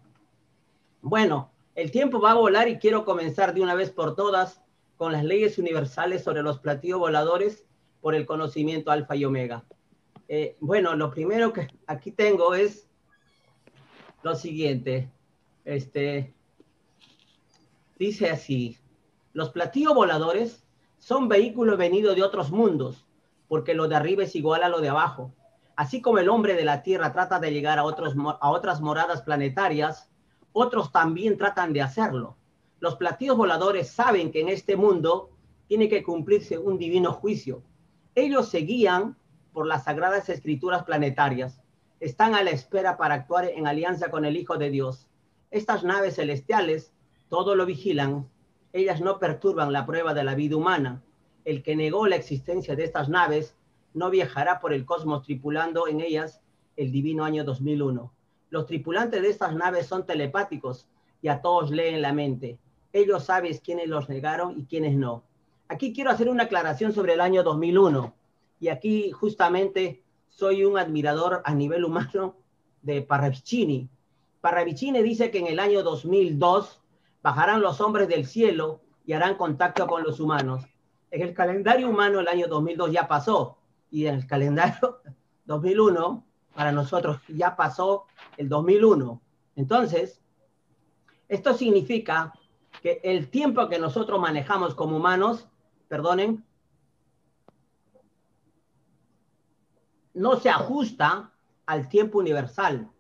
Bueno, 1.01 1.51
el 1.75 1.91
tiempo 1.91 2.21
va 2.21 2.33
a 2.33 2.35
volar 2.35 2.69
y 2.69 2.79
quiero 2.79 3.05
comenzar 3.05 3.55
de 3.55 3.63
una 3.63 3.75
vez 3.75 3.91
por 3.91 4.15
todas 4.17 4.61
con 4.97 5.13
las 5.13 5.25
leyes 5.25 5.59
universales 5.59 6.25
sobre 6.25 6.43
los 6.43 6.59
platillos 6.59 6.99
voladores 6.99 7.65
por 8.01 8.15
el 8.15 8.27
conocimiento 8.27 8.91
alfa 8.91 9.17
y 9.17 9.25
omega. 9.25 9.65
Eh, 10.29 10.57
bueno, 10.61 10.95
lo 10.95 11.11
primero 11.11 11.53
que 11.53 11.69
aquí 11.87 12.13
tengo 12.13 12.55
es 12.55 12.89
lo 14.23 14.35
siguiente. 14.35 15.11
Este, 15.67 16.33
dice 17.99 18.31
así, 18.31 18.79
los 19.35 19.51
platillos 19.51 19.95
voladores 19.95 20.65
son 20.97 21.29
vehículos 21.29 21.77
venidos 21.77 22.17
de 22.17 22.23
otros 22.23 22.51
mundos, 22.51 23.05
porque 23.49 23.75
lo 23.75 23.89
de 23.89 23.97
arriba 23.97 24.23
es 24.23 24.35
igual 24.35 24.63
a 24.63 24.71
lo 24.71 24.81
de 24.81 24.89
abajo. 24.89 25.35
Así 25.77 26.01
como 26.01 26.19
el 26.19 26.31
hombre 26.31 26.55
de 26.55 26.65
la 26.65 26.83
Tierra 26.83 27.13
trata 27.13 27.39
de 27.39 27.53
llegar 27.53 27.79
a, 27.79 27.83
a 27.83 28.51
otras 28.51 28.81
moradas 28.81 29.23
planetarias, 29.23 30.09
otros 30.53 30.91
también 30.91 31.37
tratan 31.37 31.75
de 31.75 31.83
hacerlo. 31.83 32.37
Los 32.81 32.97
platillos 32.97 33.37
voladores 33.37 33.91
saben 33.91 34.31
que 34.31 34.41
en 34.41 34.49
este 34.49 34.77
mundo 34.77 35.31
tiene 35.67 35.89
que 35.91 36.03
cumplirse 36.03 36.57
un 36.57 36.79
divino 36.79 37.13
juicio. 37.13 37.63
Ellos 38.15 38.49
se 38.49 38.59
guían 38.59 39.17
por 39.53 39.67
las 39.67 39.85
sagradas 39.85 40.31
escrituras 40.31 40.85
planetarias 40.85 41.61
están 42.01 42.35
a 42.35 42.43
la 42.43 42.51
espera 42.51 42.97
para 42.97 43.15
actuar 43.15 43.47
en 43.47 43.67
alianza 43.67 44.11
con 44.11 44.25
el 44.25 44.37
Hijo 44.37 44.57
de 44.57 44.71
Dios. 44.71 45.09
Estas 45.57 45.85
naves 45.85 46.17
celestiales 46.17 46.93
todo 47.31 47.55
lo 47.55 47.65
vigilan. 47.65 48.29
Ellas 48.75 49.01
no 49.01 49.19
perturban 49.19 49.73
la 49.73 49.87
prueba 49.87 50.13
de 50.13 50.23
la 50.23 50.35
vida 50.35 50.55
humana. 50.55 51.03
El 51.47 51.63
que 51.63 51.75
negó 51.75 52.07
la 52.07 52.17
existencia 52.17 52.77
de 52.77 52.85
estas 52.85 53.09
naves 53.09 53.57
no 53.95 54.11
viajará 54.11 54.61
por 54.61 54.75
el 54.75 54.85
cosmos 54.85 55.23
tripulando 55.23 55.89
en 55.89 56.03
ellas 56.03 56.43
el 56.77 56.93
divino 56.93 57.25
año 57.25 57.43
2001. 57.43 58.13
Los 58.51 58.67
tripulantes 58.67 59.23
de 59.23 59.31
estas 59.31 59.55
naves 59.55 59.87
son 59.87 60.05
telepáticos 60.05 60.87
y 61.23 61.29
a 61.29 61.41
todos 61.41 61.71
leen 61.71 62.03
la 62.03 62.13
mente. 62.13 62.59
Ellos 62.93 63.25
saben 63.25 63.57
quiénes 63.57 63.89
los 63.89 64.11
negaron 64.11 64.61
y 64.61 64.67
quiénes 64.67 64.95
no. 64.95 65.25
Aquí 65.69 65.95
quiero 65.95 66.11
hacer 66.11 66.29
una 66.29 66.43
aclaración 66.43 66.93
sobre 66.93 67.15
el 67.15 67.23
año 67.23 67.43
2001. 67.43 68.15
Y 68.61 68.69
aquí 68.69 69.11
justamente 69.11 70.03
soy 70.29 70.67
un 70.67 70.77
admirador 70.77 71.41
a 71.47 71.55
nivel 71.55 71.83
humano 71.87 72.37
de 72.83 73.01
Parravicini. 73.01 73.89
Parravicini 74.47 75.03
dice 75.03 75.33
que 75.33 75.41
en 75.41 75.49
el 75.49 75.59
año 75.59 75.83
2002 75.83 76.81
bajarán 77.21 77.61
los 77.61 77.81
hombres 77.81 78.07
del 78.07 78.25
cielo 78.25 78.81
y 79.05 79.13
harán 79.13 79.35
contacto 79.35 79.89
con 79.89 80.05
los 80.05 80.21
humanos. 80.21 80.63
En 81.11 81.23
el 81.23 81.35
calendario 81.35 81.89
humano 81.91 82.21
el 82.21 82.29
año 82.29 82.47
2002 82.47 82.93
ya 82.93 83.09
pasó 83.09 83.59
y 83.91 84.07
en 84.07 84.15
el 84.15 84.27
calendario 84.29 85.01
2001 85.47 86.25
para 86.55 86.71
nosotros 86.71 87.21
ya 87.27 87.57
pasó 87.57 88.05
el 88.37 88.49
2001. 88.49 89.21
Entonces, 89.57 90.23
esto 91.29 91.53
significa 91.55 92.33
que 92.83 93.01
el 93.03 93.29
tiempo 93.31 93.69
que 93.69 93.81
nosotros 93.81 94.21
manejamos 94.21 94.77
como 94.77 94.99
humanos, 94.99 95.49
perdonen, 95.89 96.45
no 100.15 100.37
se 100.37 100.51
ajusta 100.51 101.33
al 101.67 101.89
tiempo 101.89 102.21
universal. 102.21 102.93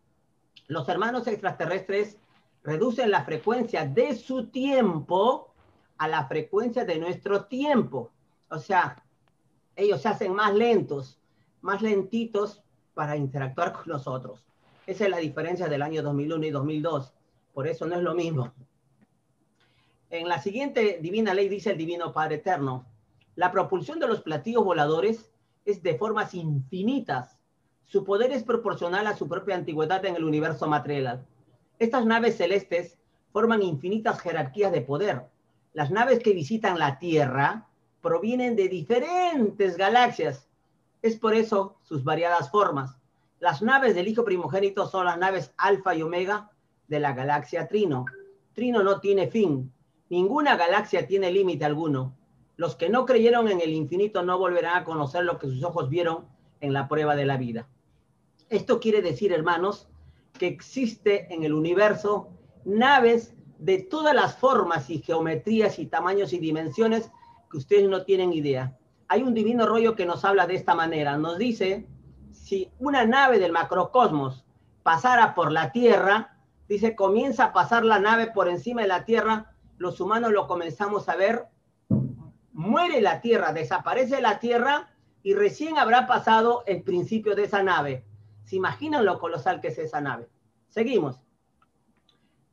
Los 0.68 0.88
hermanos 0.88 1.26
extraterrestres 1.26 2.18
reducen 2.62 3.10
la 3.10 3.24
frecuencia 3.24 3.86
de 3.86 4.14
su 4.16 4.48
tiempo 4.48 5.54
a 5.98 6.08
la 6.08 6.26
frecuencia 6.26 6.84
de 6.84 6.98
nuestro 6.98 7.44
tiempo. 7.44 8.10
O 8.50 8.58
sea, 8.58 9.02
ellos 9.76 10.02
se 10.02 10.08
hacen 10.08 10.34
más 10.34 10.54
lentos, 10.54 11.20
más 11.60 11.82
lentitos 11.82 12.62
para 12.94 13.16
interactuar 13.16 13.72
con 13.72 13.84
nosotros. 13.86 14.44
Esa 14.86 15.04
es 15.04 15.10
la 15.10 15.18
diferencia 15.18 15.68
del 15.68 15.82
año 15.82 16.02
2001 16.02 16.46
y 16.46 16.50
2002. 16.50 17.12
Por 17.52 17.66
eso 17.66 17.86
no 17.86 17.96
es 17.96 18.02
lo 18.02 18.14
mismo. 18.14 18.52
En 20.10 20.28
la 20.28 20.40
siguiente 20.40 20.98
divina 21.00 21.34
ley 21.34 21.48
dice 21.48 21.70
el 21.70 21.78
Divino 21.78 22.12
Padre 22.12 22.36
Eterno, 22.36 22.86
la 23.34 23.50
propulsión 23.50 23.98
de 23.98 24.06
los 24.06 24.22
platillos 24.22 24.64
voladores 24.64 25.32
es 25.64 25.82
de 25.82 25.98
formas 25.98 26.32
infinitas. 26.34 27.35
Su 27.86 28.04
poder 28.04 28.32
es 28.32 28.42
proporcional 28.42 29.06
a 29.06 29.16
su 29.16 29.28
propia 29.28 29.54
antigüedad 29.54 30.04
en 30.04 30.16
el 30.16 30.24
universo 30.24 30.66
material. 30.66 31.24
Estas 31.78 32.04
naves 32.04 32.36
celestes 32.36 32.98
forman 33.32 33.62
infinitas 33.62 34.20
jerarquías 34.20 34.72
de 34.72 34.80
poder. 34.80 35.22
Las 35.72 35.92
naves 35.92 36.18
que 36.18 36.32
visitan 36.32 36.80
la 36.80 36.98
Tierra 36.98 37.68
provienen 38.02 38.56
de 38.56 38.68
diferentes 38.68 39.76
galaxias. 39.76 40.48
Es 41.00 41.16
por 41.16 41.34
eso 41.34 41.76
sus 41.82 42.02
variadas 42.02 42.50
formas. 42.50 42.98
Las 43.38 43.62
naves 43.62 43.94
del 43.94 44.08
Hijo 44.08 44.24
Primogénito 44.24 44.88
son 44.88 45.04
las 45.04 45.18
naves 45.18 45.52
Alfa 45.56 45.94
y 45.94 46.02
Omega 46.02 46.50
de 46.88 46.98
la 46.98 47.12
galaxia 47.12 47.68
Trino. 47.68 48.06
Trino 48.54 48.82
no 48.82 48.98
tiene 48.98 49.28
fin. 49.28 49.72
Ninguna 50.08 50.56
galaxia 50.56 51.06
tiene 51.06 51.30
límite 51.30 51.64
alguno. 51.64 52.16
Los 52.56 52.74
que 52.74 52.88
no 52.88 53.06
creyeron 53.06 53.48
en 53.48 53.60
el 53.60 53.70
infinito 53.70 54.22
no 54.22 54.38
volverán 54.38 54.78
a 54.78 54.84
conocer 54.84 55.24
lo 55.24 55.38
que 55.38 55.46
sus 55.46 55.62
ojos 55.62 55.88
vieron 55.88 56.24
en 56.60 56.72
la 56.72 56.88
prueba 56.88 57.14
de 57.14 57.26
la 57.26 57.36
vida. 57.36 57.68
Esto 58.48 58.80
quiere 58.80 59.02
decir, 59.02 59.32
hermanos, 59.32 59.88
que 60.38 60.46
existe 60.46 61.32
en 61.34 61.42
el 61.42 61.52
universo 61.52 62.28
naves 62.64 63.34
de 63.58 63.78
todas 63.78 64.14
las 64.14 64.36
formas 64.36 64.90
y 64.90 65.00
geometrías 65.00 65.78
y 65.78 65.86
tamaños 65.86 66.32
y 66.32 66.38
dimensiones 66.38 67.10
que 67.50 67.56
ustedes 67.56 67.88
no 67.88 68.04
tienen 68.04 68.32
idea. 68.32 68.76
Hay 69.08 69.22
un 69.22 69.34
divino 69.34 69.66
rollo 69.66 69.94
que 69.94 70.06
nos 70.06 70.24
habla 70.24 70.46
de 70.46 70.56
esta 70.56 70.74
manera. 70.74 71.16
Nos 71.16 71.38
dice, 71.38 71.86
si 72.32 72.70
una 72.78 73.04
nave 73.04 73.38
del 73.38 73.52
macrocosmos 73.52 74.44
pasara 74.82 75.34
por 75.34 75.52
la 75.52 75.72
Tierra, 75.72 76.38
dice, 76.68 76.94
comienza 76.94 77.46
a 77.46 77.52
pasar 77.52 77.84
la 77.84 77.98
nave 77.98 78.26
por 78.26 78.48
encima 78.48 78.82
de 78.82 78.88
la 78.88 79.04
Tierra, 79.04 79.52
los 79.78 80.00
humanos 80.00 80.32
lo 80.32 80.46
comenzamos 80.46 81.08
a 81.08 81.16
ver 81.16 81.46
muere 82.56 83.02
la 83.02 83.20
Tierra, 83.20 83.52
desaparece 83.52 84.20
la 84.20 84.38
Tierra 84.38 84.88
y 85.22 85.34
recién 85.34 85.76
habrá 85.78 86.06
pasado 86.06 86.64
el 86.66 86.82
principio 86.82 87.34
de 87.34 87.44
esa 87.44 87.62
nave. 87.62 88.04
¿Se 88.46 88.56
imaginan 88.56 89.04
lo 89.04 89.18
colosal 89.18 89.60
que 89.60 89.68
es 89.68 89.78
esa 89.78 90.00
nave? 90.00 90.28
Seguimos. 90.68 91.20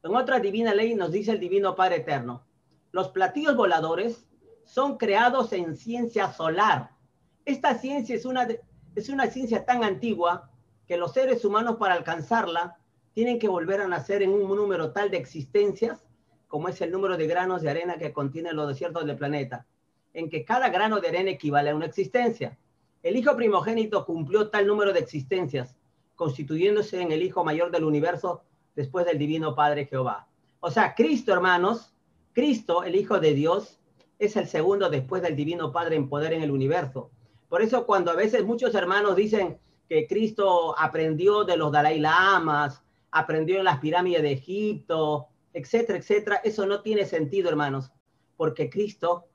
En 0.03 0.15
otra 0.15 0.39
divina 0.39 0.73
ley 0.73 0.95
nos 0.95 1.11
dice 1.11 1.31
el 1.31 1.39
Divino 1.39 1.75
Padre 1.75 1.97
Eterno, 1.97 2.43
los 2.91 3.09
platillos 3.09 3.55
voladores 3.55 4.27
son 4.65 4.97
creados 4.97 5.53
en 5.53 5.77
ciencia 5.77 6.33
solar. 6.33 6.89
Esta 7.45 7.75
ciencia 7.75 8.15
es 8.15 8.25
una, 8.25 8.47
es 8.95 9.07
una 9.07 9.27
ciencia 9.27 9.65
tan 9.65 9.83
antigua 9.83 10.49
que 10.87 10.97
los 10.97 11.13
seres 11.13 11.45
humanos 11.45 11.77
para 11.77 11.93
alcanzarla 11.93 12.77
tienen 13.13 13.39
que 13.39 13.47
volver 13.47 13.79
a 13.79 13.87
nacer 13.87 14.23
en 14.23 14.31
un 14.31 14.55
número 14.55 14.91
tal 14.91 15.09
de 15.09 15.17
existencias 15.17 16.05
como 16.47 16.69
es 16.69 16.81
el 16.81 16.91
número 16.91 17.17
de 17.17 17.27
granos 17.27 17.61
de 17.61 17.69
arena 17.69 17.97
que 17.97 18.13
contienen 18.13 18.55
los 18.55 18.67
desiertos 18.67 19.05
del 19.05 19.17
planeta 19.17 19.65
en 20.13 20.29
que 20.29 20.43
cada 20.43 20.69
grano 20.69 20.99
de 20.99 21.09
arena 21.09 21.31
equivale 21.31 21.69
a 21.69 21.75
una 21.75 21.85
existencia. 21.85 22.57
El 23.01 23.17
Hijo 23.17 23.35
primogénito 23.35 24.05
cumplió 24.05 24.49
tal 24.49 24.67
número 24.67 24.93
de 24.93 24.99
existencias, 24.99 25.75
constituyéndose 26.15 27.01
en 27.01 27.11
el 27.11 27.23
Hijo 27.23 27.43
mayor 27.43 27.71
del 27.71 27.83
universo 27.83 28.43
después 28.75 29.05
del 29.05 29.17
Divino 29.17 29.55
Padre 29.55 29.85
Jehová. 29.85 30.27
O 30.59 30.71
sea, 30.71 30.95
Cristo, 30.95 31.33
hermanos, 31.33 31.93
Cristo, 32.33 32.83
el 32.83 32.95
Hijo 32.95 33.19
de 33.19 33.33
Dios, 33.33 33.79
es 34.19 34.35
el 34.35 34.47
segundo 34.47 34.89
después 34.89 35.21
del 35.21 35.35
Divino 35.35 35.71
Padre 35.71 35.95
en 35.95 36.09
poder 36.09 36.33
en 36.33 36.41
el 36.41 36.51
universo. 36.51 37.11
Por 37.49 37.61
eso 37.61 37.85
cuando 37.85 38.11
a 38.11 38.15
veces 38.15 38.45
muchos 38.45 38.73
hermanos 38.73 39.15
dicen 39.15 39.59
que 39.89 40.07
Cristo 40.07 40.75
aprendió 40.79 41.43
de 41.43 41.57
los 41.57 41.71
Dalai 41.71 41.99
Lamas, 41.99 42.83
aprendió 43.11 43.59
en 43.59 43.65
las 43.65 43.79
pirámides 43.79 44.21
de 44.21 44.31
Egipto, 44.31 45.27
etcétera, 45.53 45.99
etcétera, 45.99 46.41
eso 46.43 46.65
no 46.65 46.81
tiene 46.81 47.05
sentido, 47.05 47.49
hermanos, 47.49 47.91
porque 48.37 48.69
Cristo 48.69 49.27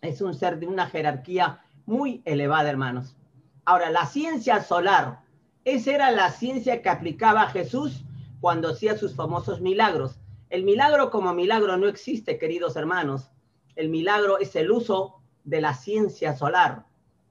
es 0.00 0.20
un 0.20 0.34
ser 0.34 0.58
de 0.58 0.66
una 0.66 0.86
jerarquía 0.86 1.60
muy 1.84 2.22
elevada, 2.24 2.70
hermanos. 2.70 3.16
Ahora, 3.64 3.90
la 3.90 4.06
ciencia 4.06 4.62
solar, 4.62 5.21
esa 5.64 5.92
era 5.92 6.10
la 6.10 6.30
ciencia 6.30 6.82
que 6.82 6.88
aplicaba 6.88 7.46
Jesús 7.48 8.04
cuando 8.40 8.70
hacía 8.70 8.96
sus 8.96 9.14
famosos 9.14 9.60
milagros. 9.60 10.18
El 10.50 10.64
milagro 10.64 11.10
como 11.10 11.32
milagro 11.34 11.76
no 11.76 11.86
existe, 11.86 12.36
queridos 12.38 12.74
hermanos. 12.74 13.30
El 13.76 13.88
milagro 13.88 14.38
es 14.38 14.56
el 14.56 14.72
uso 14.72 15.22
de 15.44 15.60
la 15.60 15.74
ciencia 15.74 16.36
solar. 16.36 16.86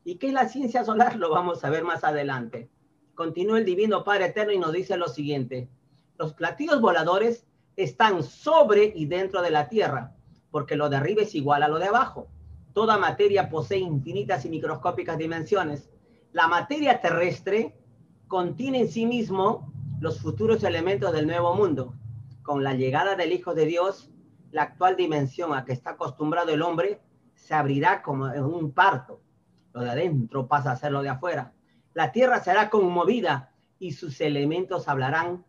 ¿Y 0.06 0.16
qué 0.16 0.28
es 0.28 0.34
la 0.34 0.48
ciencia 0.48 0.86
solar? 0.86 1.18
Lo 1.18 1.30
vamos 1.30 1.64
a 1.64 1.70
ver 1.70 1.84
más 1.84 2.06
adelante. 2.06 2.70
Continúa 3.16 3.60
el 3.60 3.66
Divino 3.66 4.04
Padre 4.06 4.28
Eterno 4.28 4.54
y 4.54 4.60
nos 4.60 4.72
dice 4.72 4.96
lo 4.96 5.10
siguiente. 5.10 5.70
Los 6.18 6.34
platillos 6.34 6.80
voladores 6.80 7.46
están 7.76 8.24
sobre 8.24 8.94
y 8.96 9.06
dentro 9.08 9.42
de 9.42 9.52
la 9.52 9.68
Tierra, 9.68 10.16
porque 10.50 10.78
lo 10.78 10.90
de 10.90 10.96
arriba 10.96 11.24
es 11.24 11.36
igual 11.36 11.64
a 11.64 11.68
lo 11.68 11.80
de 11.80 11.88
abajo. 11.88 12.30
Toda 12.74 12.98
materia 12.98 13.50
posee 13.50 13.80
infinitas 13.80 14.46
y 14.46 14.50
microscópicas 14.50 15.18
dimensiones. 15.18 15.90
La 16.32 16.48
materia 16.48 17.02
terrestre 17.02 17.76
contiene 18.32 18.80
en 18.80 18.88
sí 18.88 19.06
mismo 19.06 19.74
los 20.00 20.22
futuros 20.22 20.64
elementos 20.64 21.12
del 21.12 21.28
nuevo 21.28 21.54
mundo. 21.54 21.96
Con 22.44 22.64
la 22.64 22.74
llegada 22.74 23.18
del 23.18 23.34
Hijo 23.34 23.54
de 23.54 23.66
Dios, 23.66 24.10
la 24.52 24.62
actual 24.62 24.96
dimensión 24.96 25.54
a 25.54 25.66
que 25.66 25.74
está 25.74 25.92
acostumbrado 25.92 26.54
el 26.54 26.62
hombre 26.62 27.02
se 27.36 27.54
abrirá 27.54 28.02
como 28.02 28.32
en 28.32 28.46
un 28.46 28.72
parto. 28.72 29.20
Lo 29.74 29.82
de 29.82 29.90
adentro 29.90 30.48
pasa 30.48 30.72
a 30.72 30.78
ser 30.78 30.94
lo 30.94 31.02
de 31.02 31.10
afuera. 31.10 31.52
La 31.94 32.14
tierra 32.14 32.42
será 32.42 32.70
conmovida 32.70 33.52
y 33.80 33.92
sus 33.92 34.22
elementos 34.22 34.88
hablarán. 34.88 35.44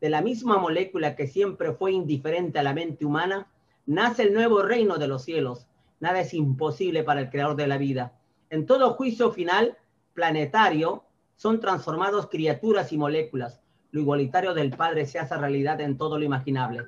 De 0.00 0.10
la 0.10 0.20
misma 0.20 0.58
molécula 0.58 1.14
que 1.14 1.28
siempre 1.28 1.72
fue 1.72 1.92
indiferente 1.92 2.58
a 2.58 2.64
la 2.64 2.74
mente 2.74 3.04
humana, 3.04 3.46
nace 3.86 4.24
el 4.24 4.34
nuevo 4.34 4.62
reino 4.62 4.98
de 4.98 5.06
los 5.06 5.22
cielos 5.22 5.68
Nada 6.00 6.18
es 6.18 6.34
imposible 6.34 7.04
para 7.04 7.20
el 7.20 7.30
creador 7.30 7.54
de 7.54 7.68
la 7.68 7.78
vida. 7.78 8.18
En 8.50 8.66
todo 8.66 8.94
juicio 8.94 9.30
final 9.30 9.78
planetario 10.14 11.03
son 11.36 11.60
transformados 11.60 12.28
criaturas 12.28 12.92
y 12.92 12.98
moléculas. 12.98 13.60
Lo 13.90 14.00
igualitario 14.00 14.54
del 14.54 14.70
Padre 14.70 15.06
se 15.06 15.18
hace 15.18 15.36
realidad 15.36 15.80
en 15.80 15.96
todo 15.96 16.18
lo 16.18 16.24
imaginable. 16.24 16.84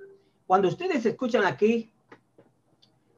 Cuando 0.46 0.68
ustedes 0.68 1.04
escuchan 1.04 1.44
aquí 1.44 1.92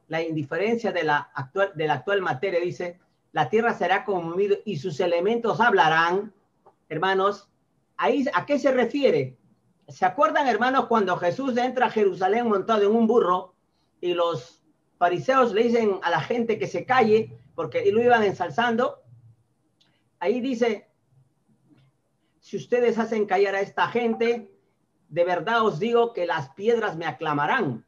la 0.07 0.21
indiferencia 0.21 0.91
de 0.91 1.03
la 1.03 1.29
actual, 1.33 2.21
materia, 2.21 2.59
dice, 2.59 2.99
la 3.31 3.49
tierra 3.49 3.73
será 3.73 4.03
conmovida 4.05 4.55
y 4.65 4.77
sus 4.77 4.99
elementos 4.99 5.59
hablarán, 5.59 6.33
hermanos, 6.87 7.47
ahí, 7.97 8.25
¿a 8.33 8.45
qué 8.45 8.57
se 8.57 8.71
refiere? 8.71 9.37
¿Se 9.87 10.05
acuerdan, 10.05 10.47
hermanos, 10.47 10.87
cuando 10.87 11.17
Jesús 11.17 11.57
entra 11.57 11.87
a 11.87 11.91
Jerusalén 11.91 12.47
montado 12.47 12.83
en 12.83 12.95
un 12.95 13.07
burro 13.07 13.53
y 14.01 14.13
los 14.13 14.59
fariseos 14.99 15.53
le 15.53 15.63
dicen 15.63 15.99
a 16.03 16.11
la 16.11 16.19
gente 16.19 16.59
que 16.59 16.67
se 16.67 16.85
calle 16.85 17.39
porque 17.55 17.89
lo 17.91 18.03
iban 18.03 18.23
ensalzando. 18.23 19.01
Ahí 20.19 20.41
dice, 20.41 20.88
si 22.49 22.57
ustedes 22.57 22.97
hacen 22.97 23.27
callar 23.27 23.53
a 23.53 23.61
esta 23.61 23.89
gente, 23.89 24.51
de 25.07 25.23
verdad 25.23 25.63
os 25.63 25.77
digo 25.77 26.13
que 26.13 26.25
las 26.25 26.49
piedras 26.49 26.97
me 26.97 27.05
aclamarán. 27.05 27.85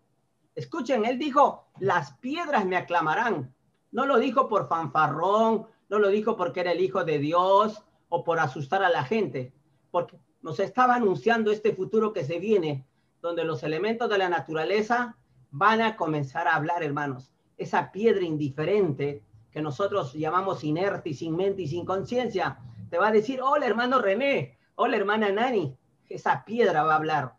Escuchen, 0.53 1.03
él 1.03 1.18
dijo, 1.18 1.66
las 1.80 2.12
piedras 2.20 2.64
me 2.68 2.78
aclamarán. 2.78 3.55
No 3.91 4.05
lo 4.05 4.20
dijo 4.20 4.47
por 4.47 4.68
fanfarrón, 4.68 5.66
no 5.89 5.97
lo 5.97 6.09
dijo 6.09 6.38
porque 6.38 6.59
era 6.59 6.74
el 6.74 6.80
Hijo 6.80 7.03
de 7.03 7.18
Dios 7.18 7.84
o 8.09 8.24
por 8.24 8.38
asustar 8.38 8.84
a 8.84 8.91
la 8.91 9.03
gente, 9.03 9.51
porque 9.89 10.20
nos 10.43 10.59
estaba 10.59 10.93
anunciando 10.93 11.51
este 11.51 11.74
futuro 11.74 12.14
que 12.14 12.24
se 12.24 12.38
viene, 12.38 12.86
donde 13.20 13.45
los 13.45 13.64
elementos 13.64 14.12
de 14.12 14.20
la 14.20 14.30
naturaleza 14.30 15.18
van 15.49 15.82
a 15.82 15.95
comenzar 15.95 16.47
a 16.47 16.55
hablar, 16.55 16.84
hermanos. 16.84 17.32
Esa 17.57 17.91
piedra 17.91 18.24
indiferente 18.24 19.24
que 19.49 19.64
nosotros 19.64 20.14
llamamos 20.14 20.64
inerte 20.64 21.09
y 21.09 21.14
sin 21.16 21.36
mente 21.36 21.64
y 21.64 21.68
sin 21.68 21.84
conciencia, 21.84 22.59
te 22.92 22.98
va 22.98 23.08
a 23.08 23.12
decir, 23.12 23.39
hola 23.42 23.66
hermano 23.66 24.00
René, 24.00 24.60
hola 24.76 24.98
hermana 24.98 25.32
Nani, 25.32 25.78
esa 26.10 26.44
piedra 26.44 26.84
va 26.84 26.94
a 26.94 26.98
hablar. 26.98 27.36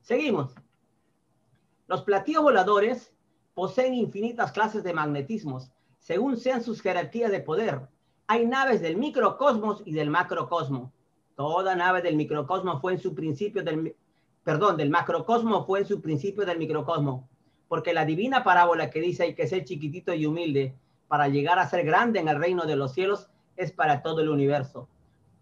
Seguimos. 0.00 0.54
Los 1.88 2.02
platillos 2.04 2.42
voladores 2.42 3.12
poseen 3.52 3.92
infinitas 3.92 4.50
clases 4.52 4.82
de 4.82 4.94
magnetismos, 4.94 5.70
según 5.98 6.38
sean 6.38 6.64
sus 6.64 6.80
jerarquías 6.80 7.30
de 7.30 7.40
poder. 7.40 7.82
Hay 8.28 8.46
naves 8.46 8.80
del 8.80 8.96
microcosmos 8.96 9.82
y 9.84 9.92
del 9.92 10.08
macrocosmo. 10.08 10.90
Toda 11.36 11.76
nave 11.76 12.00
del 12.00 12.16
microcosmo 12.16 12.80
fue 12.80 12.94
en 12.94 12.98
su 12.98 13.14
principio 13.14 13.62
del, 13.62 13.94
perdón, 14.42 14.78
del 14.78 14.88
macrocosmo 14.88 15.66
fue 15.66 15.80
en 15.80 15.86
su 15.86 16.00
principio 16.00 16.46
del 16.46 16.58
microcosmo. 16.58 17.28
Porque 17.68 17.92
la 17.92 18.06
divina 18.06 18.42
parábola 18.42 18.88
que 18.88 19.02
dice 19.02 19.24
hay 19.24 19.34
que 19.34 19.48
ser 19.48 19.66
chiquitito 19.66 20.14
y 20.14 20.24
humilde 20.24 20.74
para 21.08 21.28
llegar 21.28 21.58
a 21.58 21.68
ser 21.68 21.84
grande 21.84 22.20
en 22.20 22.28
el 22.28 22.40
reino 22.40 22.64
de 22.64 22.76
los 22.76 22.94
cielos 22.94 23.28
es 23.56 23.70
para 23.70 24.00
todo 24.00 24.22
el 24.22 24.30
universo. 24.30 24.88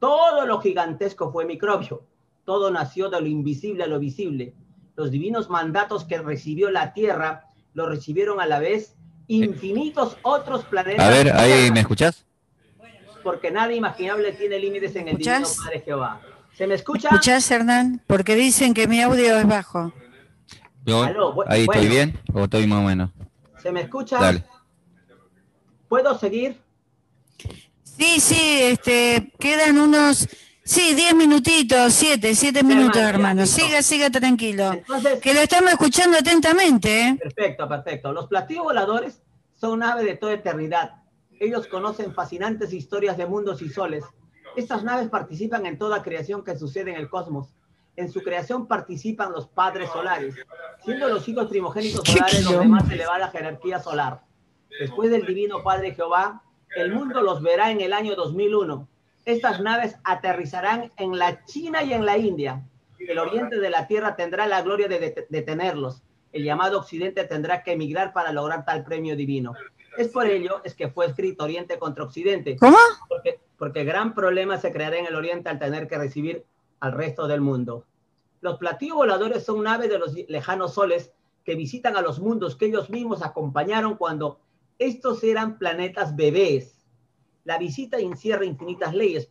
Todo 0.02 0.46
lo 0.46 0.60
gigantesco 0.60 1.30
fue 1.30 1.44
microbio. 1.44 2.02
Todo 2.44 2.72
nació 2.72 3.08
de 3.08 3.20
lo 3.20 3.28
invisible 3.28 3.84
a 3.84 3.86
lo 3.86 4.00
visible. 4.00 4.52
Los 4.96 5.12
divinos 5.12 5.48
mandatos 5.48 6.04
que 6.04 6.18
recibió 6.18 6.72
la 6.72 6.92
Tierra 6.92 7.44
lo 7.72 7.88
recibieron 7.88 8.40
a 8.40 8.46
la 8.46 8.58
vez 8.58 8.96
infinitos 9.28 10.16
otros 10.22 10.64
planetas. 10.64 11.06
A 11.06 11.08
ver, 11.08 11.32
ahí 11.32 11.70
me 11.70 11.78
escuchás. 11.78 12.26
Porque 13.22 13.52
nada 13.52 13.72
imaginable 13.72 14.32
tiene 14.32 14.58
límites 14.58 14.96
en 14.96 15.06
el 15.06 15.18
divino 15.18 15.46
Padre 15.64 15.82
Jehová. 15.82 16.20
¿Se 16.52 16.66
me 16.66 16.74
escucha? 16.74 17.10
¿Escuchás, 17.10 17.48
Hernán? 17.48 18.02
Porque 18.08 18.34
dicen 18.34 18.74
que 18.74 18.88
mi 18.88 19.00
audio 19.00 19.38
es 19.38 19.46
bajo. 19.46 19.92
ahí 21.46 21.62
estoy 21.62 21.86
bien 21.86 22.18
o 22.34 22.42
estoy 22.42 22.66
más 22.66 22.80
o 22.80 22.88
menos. 22.88 23.10
¿Se 23.62 23.70
me 23.70 23.82
escucha? 23.82 24.18
Dale. 24.18 24.44
¿Puedo 25.88 26.18
seguir? 26.18 26.60
Sí, 28.02 28.18
sí, 28.18 28.58
este, 28.62 29.32
quedan 29.38 29.78
unos, 29.78 30.28
sí, 30.64 30.92
diez 30.92 31.14
minutitos, 31.14 31.92
siete, 31.92 32.34
siete 32.34 32.64
minutos, 32.64 33.00
hermano. 33.00 33.46
Siga, 33.46 33.80
siga 33.80 34.10
tranquilo. 34.10 34.72
que 35.22 35.32
lo 35.32 35.38
estamos 35.38 35.70
escuchando 35.70 36.18
atentamente. 36.18 37.00
¿eh? 37.00 37.18
Perfecto, 37.22 37.68
perfecto. 37.68 38.12
Los 38.12 38.26
platillos 38.26 38.64
voladores 38.64 39.22
son 39.52 39.84
aves 39.84 40.04
de 40.04 40.16
toda 40.16 40.32
eternidad. 40.32 40.96
Ellos 41.38 41.68
conocen 41.68 42.12
fascinantes 42.12 42.72
historias 42.72 43.16
de 43.16 43.26
mundos 43.26 43.62
y 43.62 43.68
soles. 43.68 44.02
Estas 44.56 44.82
naves 44.82 45.08
participan 45.08 45.64
en 45.64 45.78
toda 45.78 46.02
creación 46.02 46.42
que 46.42 46.58
sucede 46.58 46.90
en 46.90 46.96
el 46.96 47.08
cosmos. 47.08 47.54
En 47.94 48.10
su 48.10 48.20
creación 48.22 48.66
participan 48.66 49.30
los 49.30 49.46
padres 49.46 49.88
solares, 49.92 50.34
siendo 50.84 51.08
los 51.08 51.28
hijos 51.28 51.46
primogénitos 51.46 52.02
solares 52.04 52.42
los 52.42 52.58
de 52.58 52.66
más 52.66 52.90
elevada 52.90 53.28
jerarquía 53.28 53.78
solar. 53.78 54.22
Después 54.80 55.08
del 55.08 55.24
divino 55.24 55.62
Padre 55.62 55.94
Jehová, 55.94 56.42
el 56.76 56.92
mundo 56.92 57.22
los 57.22 57.42
verá 57.42 57.70
en 57.70 57.80
el 57.80 57.92
año 57.92 58.14
2001. 58.14 58.88
Estas 59.24 59.60
naves 59.60 59.96
aterrizarán 60.04 60.90
en 60.96 61.18
la 61.18 61.44
China 61.44 61.82
y 61.82 61.92
en 61.92 62.04
la 62.04 62.18
India. 62.18 62.62
El 62.98 63.18
oriente 63.18 63.58
de 63.58 63.70
la 63.70 63.86
Tierra 63.86 64.16
tendrá 64.16 64.46
la 64.46 64.62
gloria 64.62 64.88
de 64.88 65.26
detenerlos. 65.28 66.02
El 66.32 66.44
llamado 66.44 66.78
Occidente 66.78 67.24
tendrá 67.24 67.62
que 67.62 67.72
emigrar 67.72 68.12
para 68.12 68.32
lograr 68.32 68.64
tal 68.64 68.84
premio 68.84 69.16
divino. 69.16 69.52
Es 69.98 70.08
por 70.08 70.26
ello 70.26 70.62
es 70.64 70.74
que 70.74 70.88
fue 70.88 71.06
escrito 71.06 71.44
Oriente 71.44 71.78
contra 71.78 72.04
Occidente. 72.04 72.56
¿Cómo? 72.56 72.78
Porque, 73.08 73.40
porque 73.58 73.84
gran 73.84 74.14
problema 74.14 74.56
se 74.56 74.72
creará 74.72 74.96
en 74.96 75.06
el 75.06 75.14
Oriente 75.14 75.50
al 75.50 75.58
tener 75.58 75.86
que 75.86 75.98
recibir 75.98 76.44
al 76.80 76.92
resto 76.92 77.28
del 77.28 77.42
mundo. 77.42 77.84
Los 78.40 78.58
platillos 78.58 78.96
voladores 78.96 79.44
son 79.44 79.62
naves 79.62 79.90
de 79.90 79.98
los 79.98 80.14
lejanos 80.14 80.74
soles 80.74 81.12
que 81.44 81.54
visitan 81.54 81.96
a 81.96 82.02
los 82.02 82.18
mundos 82.18 82.56
que 82.56 82.66
ellos 82.66 82.88
mismos 82.88 83.22
acompañaron 83.22 83.96
cuando 83.96 84.40
estos 84.86 85.22
eran 85.22 85.58
planetas 85.58 86.16
bebés. 86.16 86.84
La 87.44 87.58
visita 87.58 87.98
encierra 87.98 88.44
infinitas 88.44 88.94
leyes. 88.94 89.30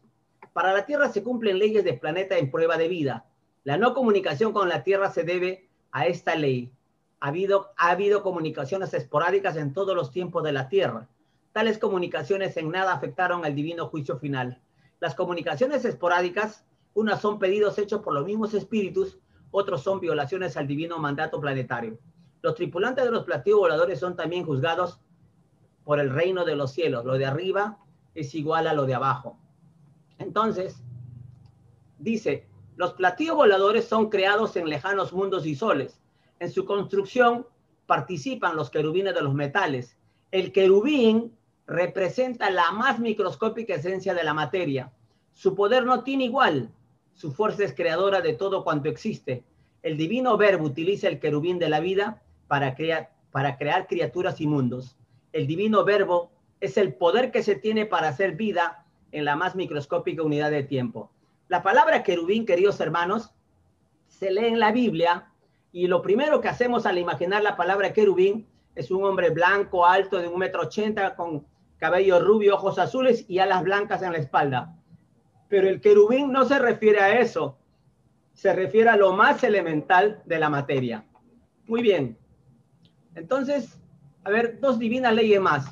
Para 0.54 0.74
la 0.74 0.86
Tierra 0.86 1.10
se 1.10 1.24
cumplen 1.24 1.60
leyes 1.60 1.84
de 1.84 1.93
planeta 1.93 2.38
en 2.38 2.52
prueba 2.52 2.78
de 2.78 2.88
vida. 2.88 3.26
La 3.64 3.78
no 3.78 3.93
comunicación 3.93 4.54
con 4.54 4.70
la 4.70 4.84
Tierra 4.84 5.12
se 5.12 5.24
debe 5.24 5.70
a 5.91 6.08
esta 6.08 6.36
ley. 6.36 6.72
Ha 7.20 7.28
habido, 7.28 7.72
ha 7.78 7.91
habido 7.91 8.24
comunicaciones 8.24 8.93
esporádicas 8.93 9.56
en 9.58 9.74
todos 9.74 9.95
los 9.95 10.12
tiempos 10.12 10.43
de 10.43 10.52
la 10.54 10.70
Tierra. 10.70 11.10
Tales 11.52 11.78
comunicaciones 11.78 12.56
en 12.58 12.72
nada 12.72 12.93
afectaron 12.93 13.45
al 13.45 13.56
divino 13.56 13.88
juicio 13.88 14.18
final. 14.18 14.62
Las 14.99 15.16
comunicaciones 15.16 15.84
esporádicas, 15.86 16.66
unas 16.93 17.22
son 17.22 17.39
pedidos 17.39 17.78
hechos 17.78 18.02
por 18.02 18.14
los 18.14 18.26
mismos 18.26 18.54
espíritus, 18.54 19.20
otros 19.52 19.84
son 19.84 19.99
violaciones 19.99 20.56
al 20.56 20.68
divino 20.68 20.97
mandato 20.97 21.41
planetario. 21.41 21.99
Los 22.41 22.56
tripulantes 22.56 23.04
de 23.04 23.12
los 23.12 23.26
platillos 23.26 23.60
voladores 23.60 23.99
son 23.99 24.16
también 24.16 24.45
juzgados 24.45 24.99
por 25.92 26.00
el 26.00 26.10
reino 26.10 26.46
de 26.46 26.56
los 26.56 26.72
cielos. 26.72 27.04
Lo 27.04 27.18
de 27.18 27.26
arriba 27.26 27.78
es 28.16 28.34
igual 28.34 28.66
a 28.66 28.74
lo 28.74 28.86
de 28.86 28.94
abajo. 28.94 29.38
Entonces, 30.20 30.82
dice, 32.00 32.48
los 32.78 32.94
platillos 32.94 33.36
voladores 33.36 33.89
son 33.89 34.10
creados 34.10 34.56
en 34.56 34.70
lejanos 34.70 35.12
mundos 35.12 35.46
y 35.46 35.54
soles. 35.54 36.00
En 36.39 36.50
su 36.50 36.64
construcción 36.64 37.46
participan 37.88 38.56
los 38.56 38.70
querubines 38.70 39.14
de 39.14 39.22
los 39.22 39.34
metales. 39.34 39.98
El 40.32 40.54
querubín 40.54 41.36
representa 41.68 42.50
la 42.52 42.72
más 42.72 42.98
microscópica 43.00 43.76
esencia 43.76 44.14
de 44.14 44.24
la 44.24 44.34
materia. 44.34 44.94
Su 45.34 45.56
poder 45.56 45.84
no 45.84 46.06
tiene 46.06 46.24
igual. 46.24 46.72
Su 47.16 47.34
fuerza 47.34 47.66
es 47.66 47.74
creadora 47.74 48.22
de 48.22 48.32
todo 48.32 48.64
cuanto 48.64 48.88
existe. 48.88 49.44
El 49.84 49.98
divino 49.98 50.38
verbo 50.38 50.68
utiliza 50.68 51.10
el 51.10 51.20
querubín 51.20 51.60
de 51.60 51.68
la 51.68 51.82
vida 51.82 52.22
para, 52.48 52.76
crear, 52.76 53.12
para 53.30 53.58
crear 53.58 53.88
criaturas 53.88 54.39
y 54.39 54.48
mundos 54.48 54.96
el 55.34 55.48
divino 55.48 55.84
verbo 55.84 56.32
es 56.60 56.78
el 56.78 56.94
poder 56.94 57.32
que 57.32 57.44
se 57.44 57.56
tiene 57.56 57.86
para 57.86 58.10
hacer 58.10 58.36
vida 58.36 58.86
en 59.12 59.26
la 59.26 59.36
más 59.36 59.56
microscópica 59.56 60.24
unidad 60.24 60.52
de 60.52 60.64
tiempo. 60.64 61.12
La 61.48 61.64
palabra 61.64 62.04
querubín, 62.04 62.46
queridos 62.46 62.80
hermanos, 62.80 63.34
se 64.08 64.32
lee 64.32 64.46
en 64.46 64.60
la 64.60 64.72
Biblia 64.72 65.32
y 65.72 65.88
lo 65.88 66.02
primero 66.02 66.40
que 66.42 66.50
hacemos 66.50 66.86
al 66.86 66.98
imaginar 66.98 67.44
la 67.44 67.58
palabra 67.58 67.94
querubín 67.94 68.48
es 68.76 68.92
un 68.92 69.04
hombre 69.04 69.32
blanco, 69.32 69.86
alto, 69.86 70.18
de 70.18 70.28
un 70.28 70.40
metro 70.40 70.62
ochenta, 70.62 71.16
con 71.16 71.46
cabello 71.78 72.20
rubio, 72.20 72.56
ojos 72.56 72.78
azules 72.78 73.26
y 73.28 73.40
alas 73.40 73.64
blancas 73.64 74.02
en 74.02 74.14
la 74.14 74.20
espalda. 74.20 74.78
Pero 75.50 75.68
el 75.68 75.82
querubín 75.82 76.32
no 76.32 76.46
se 76.46 76.60
refiere 76.60 77.00
a 77.00 77.20
eso, 77.20 77.58
se 78.34 78.54
refiere 78.54 78.90
a 78.90 78.96
lo 78.96 79.14
más 79.14 79.44
elemental 79.44 80.22
de 80.26 80.40
la 80.40 80.50
materia. 80.50 81.06
Muy 81.68 81.82
bien. 81.82 82.18
Entonces, 83.16 83.81
a 84.24 84.30
ver, 84.30 84.60
dos 84.60 84.78
divinas 84.78 85.14
leyes 85.14 85.42
más. 85.42 85.66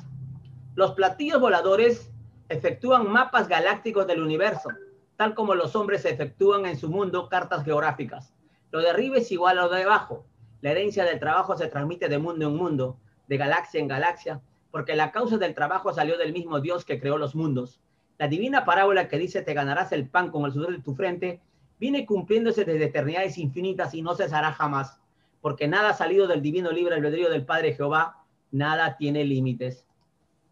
Los 0.74 0.92
platillos 0.92 1.40
voladores 1.40 2.10
efectúan 2.48 3.08
mapas 3.08 3.46
galácticos 3.46 4.06
del 4.06 4.22
universo, 4.22 4.70
tal 5.16 5.34
como 5.34 5.54
los 5.54 5.76
hombres 5.76 6.04
efectúan 6.04 6.66
en 6.66 6.76
su 6.76 6.88
mundo 6.88 7.28
cartas 7.28 7.64
geográficas. 7.64 8.34
Lo 8.72 8.80
de 8.80 8.90
arriba 8.90 9.18
es 9.18 9.30
igual 9.30 9.58
a 9.58 9.62
lo 9.62 9.68
de 9.68 9.84
abajo. 9.84 10.26
La 10.62 10.72
herencia 10.72 11.04
del 11.04 11.20
trabajo 11.20 11.56
se 11.56 11.68
transmite 11.68 12.08
de 12.08 12.18
mundo 12.18 12.48
en 12.48 12.56
mundo, 12.56 12.98
de 13.28 13.36
galaxia 13.36 13.80
en 13.80 13.88
galaxia, 13.88 14.40
porque 14.72 14.96
la 14.96 15.12
causa 15.12 15.38
del 15.38 15.54
trabajo 15.54 15.92
salió 15.92 16.18
del 16.18 16.32
mismo 16.32 16.60
Dios 16.60 16.84
que 16.84 17.00
creó 17.00 17.18
los 17.18 17.34
mundos. 17.36 17.80
La 18.18 18.26
divina 18.26 18.64
parábola 18.64 19.08
que 19.08 19.18
dice 19.18 19.42
te 19.42 19.54
ganarás 19.54 19.92
el 19.92 20.08
pan 20.08 20.30
con 20.30 20.44
el 20.44 20.52
sudor 20.52 20.72
de 20.72 20.82
tu 20.82 20.94
frente 20.94 21.40
viene 21.78 22.04
cumpliéndose 22.04 22.64
desde 22.64 22.86
eternidades 22.86 23.38
infinitas 23.38 23.94
y 23.94 24.02
no 24.02 24.14
cesará 24.14 24.52
jamás, 24.52 25.00
porque 25.40 25.68
nada 25.68 25.90
ha 25.90 25.94
salido 25.94 26.26
del 26.26 26.42
divino 26.42 26.72
libre 26.72 26.96
albedrío 26.96 27.30
del 27.30 27.46
Padre 27.46 27.74
Jehová 27.74 28.19
nada 28.50 28.96
tiene 28.96 29.24
límites. 29.24 29.86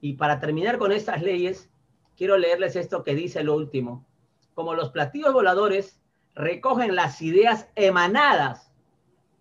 Y 0.01 0.15
para 0.15 0.41
terminar 0.41 0.79
con 0.79 0.93
estas 0.93 1.23
leyes, 1.23 1.71
quiero 2.17 2.37
leerles 2.37 2.77
esto 2.77 3.03
que 3.03 3.15
dice 3.15 3.43
lo 3.43 3.55
último. 3.55 4.07
Como 4.55 4.75
los 4.75 4.91
platillos 4.91 5.33
voladores 5.33 6.01
recogen 6.35 6.95
las 6.95 7.21
ideas 7.23 7.69
emanadas 7.75 8.73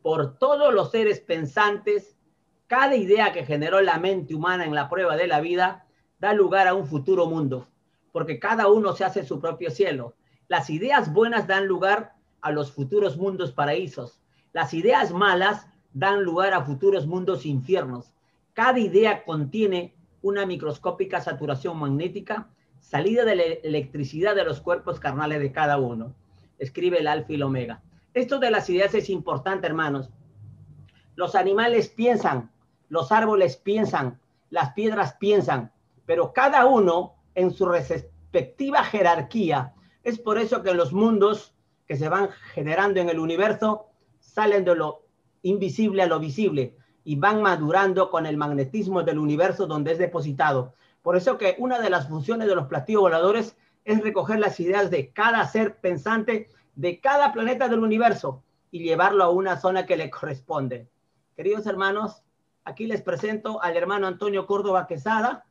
por 0.02 0.38
todos 0.38 0.74
los 0.74 0.92
seres 0.92 1.20
pensantes, 1.20 2.18
cada 2.68 2.96
idea 2.96 3.32
que 3.32 3.46
generó 3.46 3.82
la 3.82 4.00
mente 4.00 4.36
humana 4.36 4.66
en 4.66 4.76
la 4.76 4.90
prueba 4.90 5.16
de 5.16 5.28
la 5.28 5.40
vida 5.40 5.86
da 6.20 6.34
lugar 6.34 6.68
a 6.68 6.74
un 6.74 6.88
futuro 6.88 7.28
mundo, 7.28 7.68
porque 8.12 8.40
cada 8.40 8.68
uno 8.68 8.94
se 8.94 9.06
hace 9.06 9.24
su 9.24 9.40
propio 9.40 9.70
cielo. 9.72 10.16
Las 10.48 10.70
ideas 10.70 11.14
buenas 11.14 11.48
dan 11.48 11.68
lugar 11.68 12.14
a 12.42 12.52
los 12.52 12.72
futuros 12.72 13.18
mundos 13.18 13.52
paraísos. 13.52 14.20
Las 14.54 14.74
ideas 14.74 15.12
malas 15.12 15.68
dan 15.94 16.24
lugar 16.24 16.54
a 16.54 16.64
futuros 16.64 17.06
mundos 17.06 17.46
infiernos. 17.46 18.14
Cada 18.58 18.80
idea 18.80 19.24
contiene 19.24 19.94
una 20.24 20.48
microscópica 20.48 21.22
saturación 21.22 21.78
magnética, 21.78 22.50
salida 22.80 23.24
de 23.24 23.36
la 23.36 23.44
electricidad 23.44 24.34
de 24.34 24.46
los 24.46 24.62
cuerpos 24.62 25.00
carnales 25.00 25.42
de 25.42 25.52
cada 25.52 25.78
uno. 25.78 26.16
Escribe 26.58 26.98
el 26.98 27.08
alfa 27.08 27.34
y 27.34 27.36
el 27.36 27.44
omega. 27.44 27.84
Esto 28.16 28.40
de 28.40 28.50
las 28.50 28.68
ideas 28.72 28.96
es 28.96 29.12
importante, 29.12 29.68
hermanos. 29.68 30.10
Los 31.14 31.36
animales 31.36 31.90
piensan, 31.90 32.50
los 32.90 33.12
árboles 33.12 33.58
piensan, 33.58 34.20
las 34.50 34.74
piedras 34.74 35.14
piensan, 35.20 35.72
pero 36.08 36.34
cada 36.34 36.66
uno 36.66 37.14
en 37.36 37.52
su 37.52 37.68
respectiva 37.68 38.84
jerarquía. 38.84 39.76
Es 40.04 40.18
por 40.18 40.40
eso 40.40 40.64
que 40.64 40.74
los 40.74 40.94
mundos 40.94 41.54
que 41.86 41.96
se 41.96 42.10
van 42.10 42.30
generando 42.56 43.00
en 43.02 43.10
el 43.10 43.20
universo 43.20 43.92
salen 44.20 44.66
de 44.66 44.76
lo 44.76 45.04
invisible 45.44 46.02
a 46.02 46.08
lo 46.08 46.20
visible 46.20 46.76
y 47.08 47.16
van 47.16 47.42
madurando 47.42 48.10
con 48.10 48.26
el 48.26 48.36
magnetismo 48.36 49.02
del 49.02 49.18
universo 49.18 49.66
donde 49.66 49.94
es 49.94 49.98
depositado. 49.98 50.74
Por 51.02 51.16
eso 51.16 51.38
que 51.38 51.56
una 51.58 51.80
de 51.80 51.90
las 51.90 52.10
funciones 52.10 52.50
de 52.50 52.56
los 52.56 52.68
platillos 52.68 53.04
voladores 53.04 53.56
es 53.86 54.02
recoger 54.02 54.40
las 54.40 54.60
ideas 54.60 54.92
de 54.92 55.14
cada 55.14 55.48
ser 55.48 55.78
pensante 55.78 56.50
de 56.76 57.00
cada 57.00 57.32
planeta 57.32 57.70
del 57.70 57.80
universo 57.80 58.44
y 58.72 58.84
llevarlo 58.84 59.24
a 59.24 59.30
una 59.30 59.56
zona 59.56 59.86
que 59.86 59.96
le 59.96 60.10
corresponde. 60.10 60.90
Queridos 61.38 61.66
hermanos, 61.66 62.24
aquí 62.66 62.88
les 62.88 63.02
presento 63.02 63.64
al 63.64 63.78
hermano 63.78 64.06
Antonio 64.06 64.46
Córdoba 64.46 64.86
Quesada, 64.86 65.46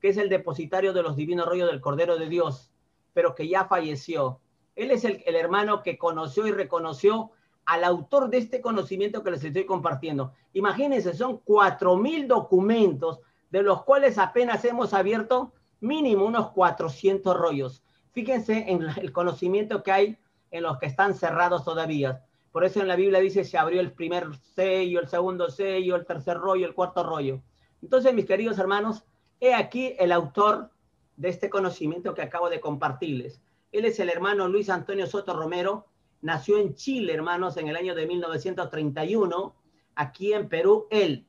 que 0.00 0.10
es 0.10 0.16
el 0.16 0.28
depositario 0.28 0.92
de 0.92 1.02
los 1.02 1.16
divinos 1.16 1.48
rollos 1.48 1.72
del 1.72 1.80
Cordero 1.80 2.18
de 2.18 2.28
Dios, 2.28 2.70
pero 3.14 3.34
que 3.34 3.48
ya 3.48 3.64
falleció. 3.64 4.38
Él 4.76 4.92
es 4.92 5.04
el, 5.04 5.24
el 5.26 5.34
hermano 5.34 5.82
que 5.82 5.98
conoció 5.98 6.46
y 6.46 6.52
reconoció 6.52 7.32
al 7.70 7.84
autor 7.84 8.30
de 8.30 8.38
este 8.38 8.60
conocimiento 8.60 9.22
que 9.22 9.30
les 9.30 9.44
estoy 9.44 9.64
compartiendo. 9.64 10.32
Imagínense, 10.54 11.14
son 11.14 11.40
4.000 11.44 12.26
documentos 12.26 13.20
de 13.48 13.62
los 13.62 13.84
cuales 13.84 14.18
apenas 14.18 14.64
hemos 14.64 14.92
abierto 14.92 15.52
mínimo 15.78 16.24
unos 16.24 16.50
400 16.50 17.36
rollos. 17.36 17.84
Fíjense 18.10 18.64
en 18.68 18.82
el 18.96 19.12
conocimiento 19.12 19.84
que 19.84 19.92
hay 19.92 20.18
en 20.50 20.64
los 20.64 20.78
que 20.78 20.86
están 20.86 21.14
cerrados 21.14 21.64
todavía. 21.64 22.24
Por 22.50 22.64
eso 22.64 22.80
en 22.80 22.88
la 22.88 22.96
Biblia 22.96 23.20
dice 23.20 23.44
se 23.44 23.56
abrió 23.56 23.80
el 23.80 23.92
primer 23.92 24.34
sello, 24.34 24.98
el 24.98 25.06
segundo 25.06 25.48
sello, 25.48 25.94
el 25.94 26.06
tercer 26.06 26.38
rollo, 26.38 26.66
el 26.66 26.74
cuarto 26.74 27.04
rollo. 27.04 27.40
Entonces, 27.82 28.12
mis 28.12 28.26
queridos 28.26 28.58
hermanos, 28.58 29.04
he 29.38 29.54
aquí 29.54 29.94
el 30.00 30.10
autor 30.10 30.70
de 31.16 31.28
este 31.28 31.48
conocimiento 31.48 32.14
que 32.14 32.22
acabo 32.22 32.50
de 32.50 32.58
compartirles. 32.58 33.40
Él 33.70 33.84
es 33.84 34.00
el 34.00 34.08
hermano 34.08 34.48
Luis 34.48 34.68
Antonio 34.70 35.06
Soto 35.06 35.34
Romero, 35.34 35.86
nació 36.22 36.58
en 36.58 36.74
Chile, 36.74 37.14
hermanos, 37.14 37.56
en 37.56 37.68
el 37.68 37.76
año 37.76 37.94
de 37.94 38.06
1931, 38.06 39.54
aquí 39.94 40.32
en 40.32 40.48
Perú. 40.48 40.86
Él 40.90 41.26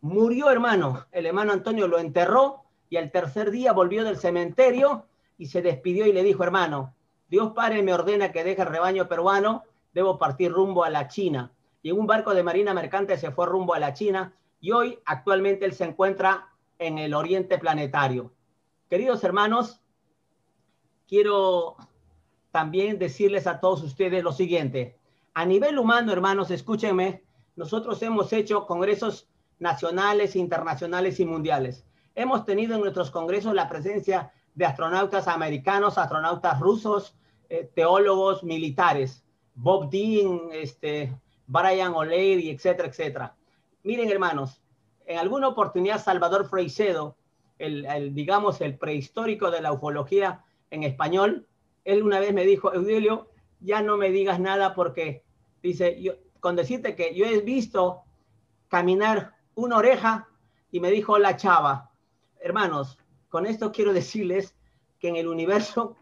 murió, 0.00 0.50
hermano. 0.50 1.06
El 1.12 1.26
hermano 1.26 1.52
Antonio 1.52 1.88
lo 1.88 1.98
enterró 1.98 2.64
y 2.88 2.96
al 2.96 3.10
tercer 3.10 3.50
día 3.50 3.72
volvió 3.72 4.04
del 4.04 4.16
cementerio 4.16 5.06
y 5.38 5.46
se 5.46 5.62
despidió 5.62 6.06
y 6.06 6.12
le 6.12 6.22
dijo, 6.22 6.44
hermano, 6.44 6.94
Dios 7.28 7.52
Padre 7.52 7.82
me 7.82 7.94
ordena 7.94 8.30
que 8.30 8.44
deje 8.44 8.62
el 8.62 8.68
rebaño 8.68 9.08
peruano, 9.08 9.62
debo 9.94 10.18
partir 10.18 10.52
rumbo 10.52 10.84
a 10.84 10.90
la 10.90 11.08
China. 11.08 11.52
Y 11.82 11.90
en 11.90 11.98
un 11.98 12.06
barco 12.06 12.34
de 12.34 12.42
marina 12.42 12.74
mercante 12.74 13.16
se 13.16 13.30
fue 13.30 13.46
rumbo 13.46 13.74
a 13.74 13.78
la 13.78 13.94
China 13.94 14.34
y 14.60 14.70
hoy 14.70 14.98
actualmente 15.04 15.64
él 15.64 15.72
se 15.72 15.84
encuentra 15.84 16.48
en 16.78 16.98
el 16.98 17.14
Oriente 17.14 17.58
Planetario. 17.58 18.32
Queridos 18.88 19.24
hermanos, 19.24 19.80
quiero 21.08 21.76
también 22.52 22.98
decirles 22.98 23.46
a 23.48 23.58
todos 23.58 23.82
ustedes 23.82 24.22
lo 24.22 24.30
siguiente. 24.30 24.96
A 25.34 25.44
nivel 25.44 25.78
humano, 25.78 26.12
hermanos, 26.12 26.50
escúchenme, 26.50 27.24
nosotros 27.56 28.00
hemos 28.02 28.32
hecho 28.32 28.66
congresos 28.66 29.28
nacionales, 29.58 30.36
internacionales 30.36 31.18
y 31.18 31.24
mundiales. 31.24 31.84
Hemos 32.14 32.44
tenido 32.44 32.74
en 32.74 32.82
nuestros 32.82 33.10
congresos 33.10 33.54
la 33.54 33.68
presencia 33.68 34.32
de 34.54 34.66
astronautas 34.66 35.28
americanos, 35.28 35.98
astronautas 35.98 36.60
rusos, 36.60 37.16
eh, 37.48 37.70
teólogos 37.74 38.44
militares, 38.44 39.24
Bob 39.54 39.90
Dean, 39.90 40.40
este, 40.52 41.14
Brian 41.46 41.94
O'Leary, 41.94 42.50
etcétera, 42.50 42.88
etcétera. 42.88 43.36
Miren, 43.82 44.10
hermanos, 44.10 44.62
en 45.06 45.18
alguna 45.18 45.48
oportunidad 45.48 46.02
Salvador 46.02 46.48
Freicedo, 46.48 47.16
el, 47.58 48.14
digamos, 48.14 48.60
el 48.60 48.76
prehistórico 48.76 49.50
de 49.50 49.60
la 49.60 49.72
ufología 49.72 50.44
en 50.70 50.82
español, 50.82 51.46
él 51.84 52.02
una 52.02 52.20
vez 52.20 52.32
me 52.32 52.44
dijo, 52.44 52.72
Eudilio, 52.72 53.28
ya 53.60 53.82
no 53.82 53.96
me 53.96 54.10
digas 54.10 54.40
nada 54.40 54.74
porque, 54.74 55.24
dice, 55.62 56.00
yo, 56.00 56.14
con 56.40 56.56
decirte 56.56 56.94
que 56.96 57.14
yo 57.14 57.24
he 57.24 57.40
visto 57.40 58.02
caminar 58.68 59.36
una 59.54 59.76
oreja 59.76 60.28
y 60.70 60.80
me 60.80 60.90
dijo 60.90 61.18
la 61.18 61.36
chava. 61.36 61.90
Hermanos, 62.40 62.98
con 63.28 63.46
esto 63.46 63.72
quiero 63.72 63.92
decirles 64.02 64.54
que 64.98 65.08
en 65.08 65.16
el 65.16 65.28
universo 65.28 65.96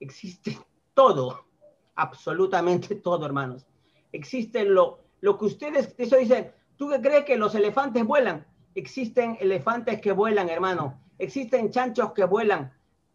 existe 0.00 0.58
todo, 0.94 1.46
absolutamente 1.94 2.94
todo, 2.94 3.26
hermanos. 3.26 3.66
Existe 4.12 4.64
lo, 4.64 5.00
lo 5.20 5.38
que 5.38 5.46
ustedes, 5.46 5.94
eso 5.96 6.16
dicen, 6.16 6.52
¿Tú 6.82 6.88
qué 6.88 7.00
crees 7.00 7.24
que 7.24 7.36
los 7.36 7.54
elefantes 7.54 8.04
vuelan? 8.04 8.44
Existen 8.74 9.36
elefantes 9.40 10.00
que 10.00 10.10
vuelan, 10.10 10.48
hermano. 10.48 11.00
Existen 11.16 11.70
chanchos 11.70 12.12
que 12.12 12.24
vuelan. 12.24 12.72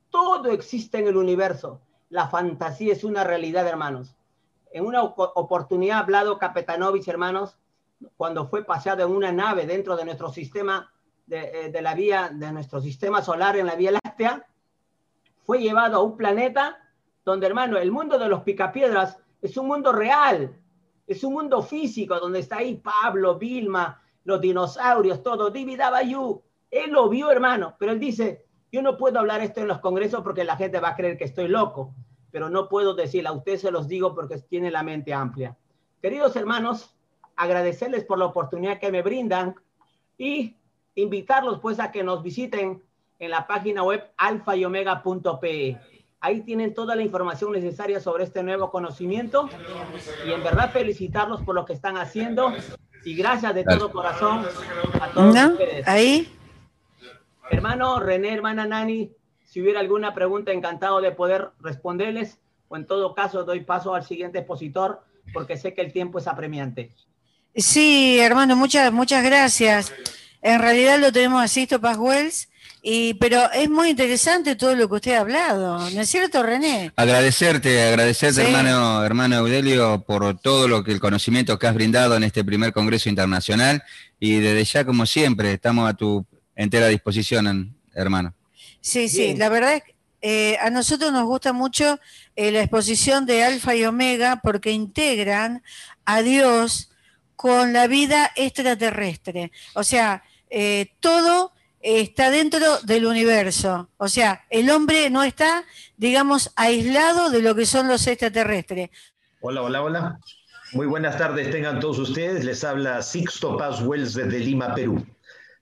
Todo 0.10 0.52
existe 0.52 1.00
en 1.00 1.08
el 1.08 1.18
universo. 1.18 1.82
La 2.10 2.28
fantasía 2.28 2.94
es 2.94 3.04
una 3.04 3.24
realidad, 3.24 3.68
hermanos. 3.68 4.16
En 4.72 4.86
una 4.86 5.04
oportunidad 5.04 5.98
ha 5.98 6.02
hablado 6.02 6.38
Capetanovich, 6.38 7.08
hermanos, 7.08 7.58
cuando 8.16 8.48
fue 8.48 8.64
paseado 8.64 9.06
en 9.06 9.12
una 9.12 9.32
nave 9.32 9.66
dentro 9.66 9.96
de 9.96 10.06
nuestro 10.06 10.32
sistema, 10.32 10.92
de, 11.26 11.66
eh, 11.66 11.72
de 11.72 11.82
la 11.82 11.96
vía, 11.96 12.30
de 12.34 12.52
nuestro 12.52 12.82
sistema 12.82 13.22
solar 13.22 13.58
en 13.58 13.66
la 13.66 13.76
Vía 13.76 13.92
Láctea, 13.92 14.46
fue 15.44 15.60
llevado 15.60 15.98
a 15.98 16.04
un 16.04 16.16
planeta 16.16 16.78
donde, 17.26 17.48
hermano, 17.48 17.78
el 17.78 17.92
mundo 17.92 18.18
de 18.18 18.30
los 18.30 18.44
picapiedras 18.44 19.18
es 19.42 19.58
un 19.58 19.68
mundo 19.68 19.92
real, 19.92 20.58
es 21.06 21.24
un 21.24 21.34
mundo 21.34 21.62
físico 21.62 22.20
donde 22.20 22.40
está 22.40 22.58
ahí 22.58 22.76
Pablo, 22.76 23.38
Vilma, 23.38 24.02
los 24.26 24.42
dinosaurios, 24.42 25.24
todo. 25.24 25.50
David 25.50 25.80
Abayú, 25.80 26.42
él 26.70 26.92
lo 26.92 27.08
vio, 27.10 27.32
hermano, 27.32 27.76
pero 27.80 27.94
él 27.94 28.00
dice, 28.00 28.47
yo 28.78 28.84
no 28.84 28.96
puedo 28.96 29.18
hablar 29.18 29.42
esto 29.42 29.60
en 29.60 29.68
los 29.68 29.80
congresos 29.80 30.22
porque 30.22 30.44
la 30.44 30.56
gente 30.56 30.80
va 30.80 30.90
a 30.90 30.96
creer 30.96 31.18
que 31.18 31.24
estoy 31.24 31.48
loco, 31.48 31.96
pero 32.30 32.48
no 32.48 32.70
puedo 32.70 32.94
decir, 32.94 33.26
a 33.26 33.32
ustedes 33.32 33.62
se 33.62 33.72
los 33.72 33.88
digo 33.88 34.14
porque 34.14 34.38
tiene 34.38 34.70
la 34.70 34.84
mente 34.84 35.16
amplia. 35.16 35.58
Queridos 36.00 36.36
hermanos, 36.36 36.96
agradecerles 37.36 38.06
por 38.06 38.20
la 38.20 38.26
oportunidad 38.26 38.80
que 38.80 38.92
me 38.92 39.02
brindan 39.02 39.56
y 40.16 40.58
invitarlos 40.94 41.60
pues 41.60 41.80
a 41.80 41.92
que 41.92 42.04
nos 42.04 42.22
visiten 42.22 42.84
en 43.18 43.32
la 43.32 43.48
página 43.48 43.82
web 43.82 44.12
alfayomega.pe. 44.16 45.80
Ahí 46.20 46.42
tienen 46.42 46.76
toda 46.76 46.96
la 46.96 47.02
información 47.02 47.54
necesaria 47.54 48.00
sobre 48.00 48.26
este 48.26 48.44
nuevo 48.44 48.70
conocimiento 48.70 49.50
y 50.24 50.32
en 50.34 50.44
verdad 50.44 50.72
felicitarlos 50.72 51.42
por 51.42 51.56
lo 51.56 51.66
que 51.66 51.74
están 51.74 51.98
haciendo 51.98 52.54
y 53.04 53.16
gracias 53.16 53.56
de 53.56 53.64
todo 53.64 53.92
corazón 53.92 54.46
a 55.02 55.08
todos 55.10 55.36
ustedes. 55.36 55.88
Ahí. 55.88 56.32
Hermano 57.50 58.00
René, 58.00 58.34
hermana 58.34 58.66
Nani, 58.66 59.12
si 59.46 59.62
hubiera 59.62 59.80
alguna 59.80 60.14
pregunta, 60.14 60.52
encantado 60.52 61.02
de 61.02 61.12
poder 61.12 61.50
responderles 61.60 62.38
o 62.68 62.76
en 62.76 62.86
todo 62.86 63.16
caso 63.16 63.44
doy 63.44 63.62
paso 63.62 63.96
al 63.96 64.06
siguiente 64.06 64.40
expositor 64.40 65.02
porque 65.34 65.58
sé 65.58 65.74
que 65.74 65.82
el 65.82 65.94
tiempo 65.94 66.20
es 66.20 66.28
apremiante. 66.28 66.92
Sí, 67.56 68.20
hermano, 68.20 68.56
muchas, 68.56 68.92
muchas 68.92 69.24
gracias. 69.24 69.92
En 70.42 70.60
realidad 70.60 71.00
lo 71.00 71.12
tenemos 71.12 71.44
a 71.44 71.48
Sisto 71.48 71.82
Paz 71.82 71.98
Wells 71.98 72.50
y, 72.84 73.16
pero 73.16 73.52
es 73.52 73.70
muy 73.70 73.90
interesante 73.90 74.56
todo 74.56 74.76
lo 74.76 74.88
que 74.88 74.96
usted 74.96 75.14
ha 75.16 75.22
hablado, 75.22 75.90
¿no 75.90 76.02
es 76.02 76.10
cierto, 76.10 76.44
René? 76.44 76.92
Agradecerte, 76.96 77.84
agradecerte, 77.84 78.44
hermano, 78.44 79.04
hermano 79.04 79.38
Eudelio, 79.38 80.04
por 80.06 80.40
todo 80.40 80.68
lo 80.68 80.84
que 80.84 80.92
el 80.92 81.00
conocimiento 81.00 81.58
que 81.58 81.68
has 81.68 81.74
brindado 81.74 82.16
en 82.16 82.24
este 82.24 82.44
primer 82.46 82.72
Congreso 82.74 83.10
Internacional. 83.10 83.84
Y 84.20 84.40
desde 84.40 84.64
ya, 84.64 84.86
como 84.86 85.06
siempre, 85.06 85.54
estamos 85.54 85.90
a 85.90 85.96
tu 85.96 86.26
entera 86.58 86.88
disposición, 86.88 87.74
hermano. 87.94 88.34
Sí, 88.82 89.08
sí, 89.08 89.36
la 89.36 89.48
verdad 89.48 89.76
es 89.76 89.84
que 89.84 89.96
eh, 90.22 90.58
a 90.60 90.70
nosotros 90.70 91.14
nos 91.14 91.26
gusta 91.26 91.54
mucho 91.54 92.00
eh, 92.36 92.52
la 92.52 92.62
exposición 92.62 93.26
de 93.26 93.44
Alfa 93.44 93.76
y 93.76 93.86
Omega 93.86 94.42
porque 94.44 94.72
integran 94.72 95.64
a 96.06 96.22
Dios 96.22 96.90
con 97.36 97.72
la 97.72 97.88
vida 97.88 98.32
extraterrestre. 98.36 99.52
O 99.76 99.84
sea, 99.84 100.24
eh, 100.50 100.88
todo 101.00 101.54
está 101.82 102.32
dentro 102.32 102.80
del 102.82 103.06
universo. 103.06 103.90
O 103.98 104.08
sea, 104.08 104.44
el 104.50 104.70
hombre 104.72 105.10
no 105.12 105.24
está, 105.24 105.64
digamos, 105.98 106.52
aislado 106.56 107.30
de 107.30 107.42
lo 107.42 107.54
que 107.54 107.68
son 107.68 107.88
los 107.88 108.08
extraterrestres. 108.08 108.90
Hola, 109.40 109.62
hola, 109.62 109.84
hola. 109.84 110.20
Muy 110.74 110.88
buenas 110.88 111.18
tardes 111.18 111.50
tengan 111.52 111.80
todos 111.80 112.00
ustedes. 112.00 112.44
Les 112.44 112.64
habla 112.64 113.02
Sixto 113.02 113.56
Paz 113.56 113.82
Wells 113.82 114.16
desde 114.16 114.40
Lima, 114.40 114.74
Perú, 114.74 115.06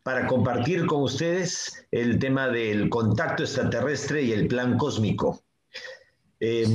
para 0.05 0.27
compartir 0.27 0.85
con 0.85 1.01
ustedes 1.01 1.87
el 1.89 2.19
tema 2.19 2.47
del 2.47 2.89
contacto 2.89 3.41
extraterrestre 3.41 4.21
y 4.21 4.33
el 4.33 4.47
plan 4.47 4.77
cósmico. 4.77 5.41
Eh, 6.39 6.67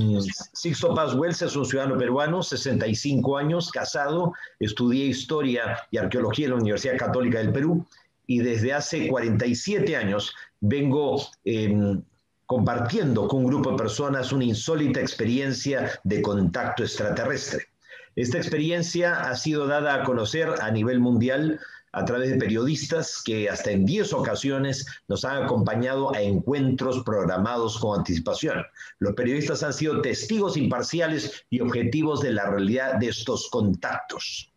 Sixto 0.53 0.93
Paz 0.97 1.15
Wells 1.15 1.41
es 1.41 1.55
un 1.55 1.65
ciudadano 1.65 1.97
peruano, 1.97 2.43
65 2.43 3.39
años, 3.39 3.71
casado, 3.71 4.33
estudié 4.59 5.05
historia 5.05 5.79
y 5.93 5.99
arqueología 5.99 6.47
en 6.47 6.51
la 6.51 6.57
Universidad 6.59 6.97
Católica 6.99 7.39
del 7.39 7.53
Perú 7.53 7.87
y 8.27 8.41
desde 8.41 8.73
hace 8.73 9.07
47 9.07 9.95
años 9.95 10.35
vengo 10.59 11.25
em, 11.45 12.03
compartiendo 12.47 13.29
con 13.29 13.45
un 13.45 13.47
grupo 13.47 13.71
de 13.71 13.77
personas 13.77 14.33
una 14.33 14.45
insólita 14.45 14.99
experiencia 14.99 15.89
de 16.03 16.21
contacto 16.21 16.83
extraterrestre. 16.83 17.69
Esta 18.17 18.39
experiencia 18.39 19.21
ha 19.21 19.37
sido 19.37 19.69
dada 19.69 19.95
a 19.95 20.03
conocer 20.03 20.49
a 20.61 20.73
nivel 20.73 20.99
mundial 20.99 21.61
a 21.93 22.05
través 22.05 22.31
de 22.31 22.37
periodistas 22.37 23.23
que 23.25 23.49
hasta 23.49 23.71
en 23.71 23.85
10 23.85 24.13
ocasiones 24.13 24.87
nos 25.09 25.25
han 25.25 25.43
acompañado 25.43 26.15
a 26.15 26.21
encuentros 26.21 27.03
programados 27.05 27.79
con 27.79 27.99
anticipación. 27.99 28.65
Los 28.99 29.15
periodistas 29.15 29.63
han 29.63 29.73
sido 29.73 30.01
testigos 30.01 30.57
imparciales 30.57 31.45
y 31.51 31.61
objetivos 31.61 32.21
de 32.21 32.33
la 32.33 32.51
realidad 32.51 32.95
de 32.95 33.09
estos 33.09 33.49
contactos. 33.51 34.53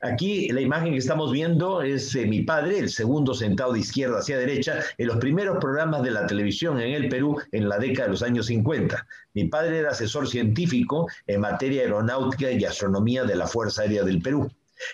Aquí 0.00 0.48
la 0.50 0.60
imagen 0.60 0.92
que 0.92 0.98
estamos 0.98 1.32
viendo 1.32 1.82
es 1.82 2.12
de 2.12 2.24
mi 2.24 2.42
padre, 2.42 2.78
el 2.78 2.88
segundo 2.88 3.34
sentado 3.34 3.72
de 3.72 3.80
izquierda 3.80 4.20
hacia 4.20 4.38
derecha, 4.38 4.78
en 4.96 5.08
los 5.08 5.16
primeros 5.16 5.58
programas 5.58 6.04
de 6.04 6.12
la 6.12 6.24
televisión 6.24 6.80
en 6.80 6.92
el 6.92 7.08
Perú 7.08 7.40
en 7.50 7.68
la 7.68 7.78
década 7.78 8.06
de 8.06 8.12
los 8.12 8.22
años 8.22 8.46
50. 8.46 9.06
Mi 9.34 9.48
padre 9.48 9.78
era 9.78 9.90
asesor 9.90 10.28
científico 10.28 11.08
en 11.26 11.40
materia 11.40 11.82
aeronáutica 11.82 12.52
y 12.52 12.64
astronomía 12.64 13.24
de 13.24 13.34
la 13.34 13.48
Fuerza 13.48 13.82
Aérea 13.82 14.04
del 14.04 14.22
Perú. 14.22 14.48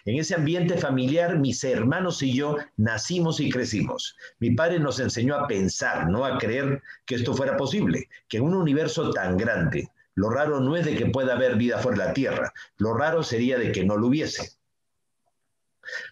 En 0.04 0.18
ese 0.18 0.34
ambiente 0.34 0.76
familiar, 0.76 1.38
mis 1.38 1.62
hermanos 1.64 2.22
y 2.22 2.34
yo 2.34 2.56
nacimos 2.76 3.40
y 3.40 3.50
crecimos. 3.50 4.16
Mi 4.38 4.50
padre 4.52 4.78
nos 4.78 5.00
enseñó 5.00 5.36
a 5.36 5.46
pensar, 5.46 6.08
no 6.08 6.24
a 6.24 6.38
creer 6.38 6.82
que 7.06 7.16
esto 7.16 7.34
fuera 7.34 7.56
posible, 7.56 8.08
que 8.28 8.38
en 8.38 8.44
un 8.44 8.54
universo 8.54 9.10
tan 9.10 9.36
grande, 9.36 9.90
Lo 10.16 10.30
raro 10.30 10.60
no 10.60 10.76
es 10.76 10.84
de 10.84 10.94
que 10.94 11.06
pueda 11.06 11.34
haber 11.34 11.56
vida 11.56 11.78
fuera 11.78 11.98
de 11.98 12.04
la 12.06 12.14
Tierra, 12.14 12.52
lo 12.78 12.94
raro 12.94 13.24
sería 13.24 13.58
de 13.58 13.72
que 13.72 13.84
no 13.84 13.96
lo 13.96 14.06
hubiese. 14.06 14.52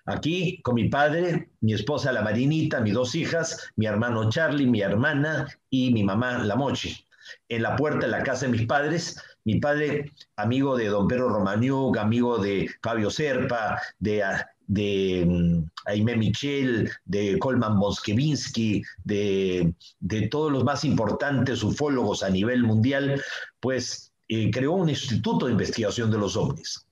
Aquí 0.05 0.61
con 0.63 0.75
mi 0.75 0.89
padre, 0.89 1.51
mi 1.61 1.73
esposa 1.73 2.13
la 2.13 2.23
Marinita, 2.23 2.81
mis 2.81 2.95
dos 2.95 3.15
hijas, 3.15 3.71
mi 3.77 3.87
hermano 3.87 4.29
Charlie, 4.29 4.67
mi 4.67 4.83
hermana 4.83 5.47
y 5.71 5.93
mi 5.93 6.03
mamá 6.03 6.39
la 6.39 6.57
Mochi. 6.57 7.07
En 7.49 7.63
la 7.63 7.77
puerta 7.77 8.07
de 8.07 8.13
la 8.13 8.23
casa 8.23 8.47
de 8.47 8.53
mis 8.53 8.67
padres, 8.67 9.17
mi 9.45 9.59
padre, 9.59 10.13
amigo 10.37 10.77
de 10.77 10.87
don 10.87 11.09
Pedro 11.09 11.29
Romaniuk, 11.29 11.97
amigo 11.97 12.39
de 12.39 12.71
Fabio 12.83 13.11
Serpa, 13.11 13.81
de, 13.99 14.23
de 14.67 15.25
um, 15.27 15.69
Aimé 15.87 16.17
Michel, 16.17 16.91
de 17.05 17.39
Colman 17.39 17.77
Moskewinski, 17.77 18.83
de, 19.05 19.75
de, 20.01 20.29
todos 20.29 20.53
los 20.53 20.65
más 20.65 20.85
importantes 20.85 21.63
ufólogos 21.63 22.23
a 22.23 22.31
nivel 22.31 22.63
mundial, 22.63 23.23
pues 23.61 24.13
eh, 24.29 24.51
creó 24.51 24.73
un 24.73 24.89
instituto 24.89 25.47
de 25.47 25.53
investigación 25.53 26.11
de 26.11 26.19
los 26.19 26.37
ovnis. 26.37 26.87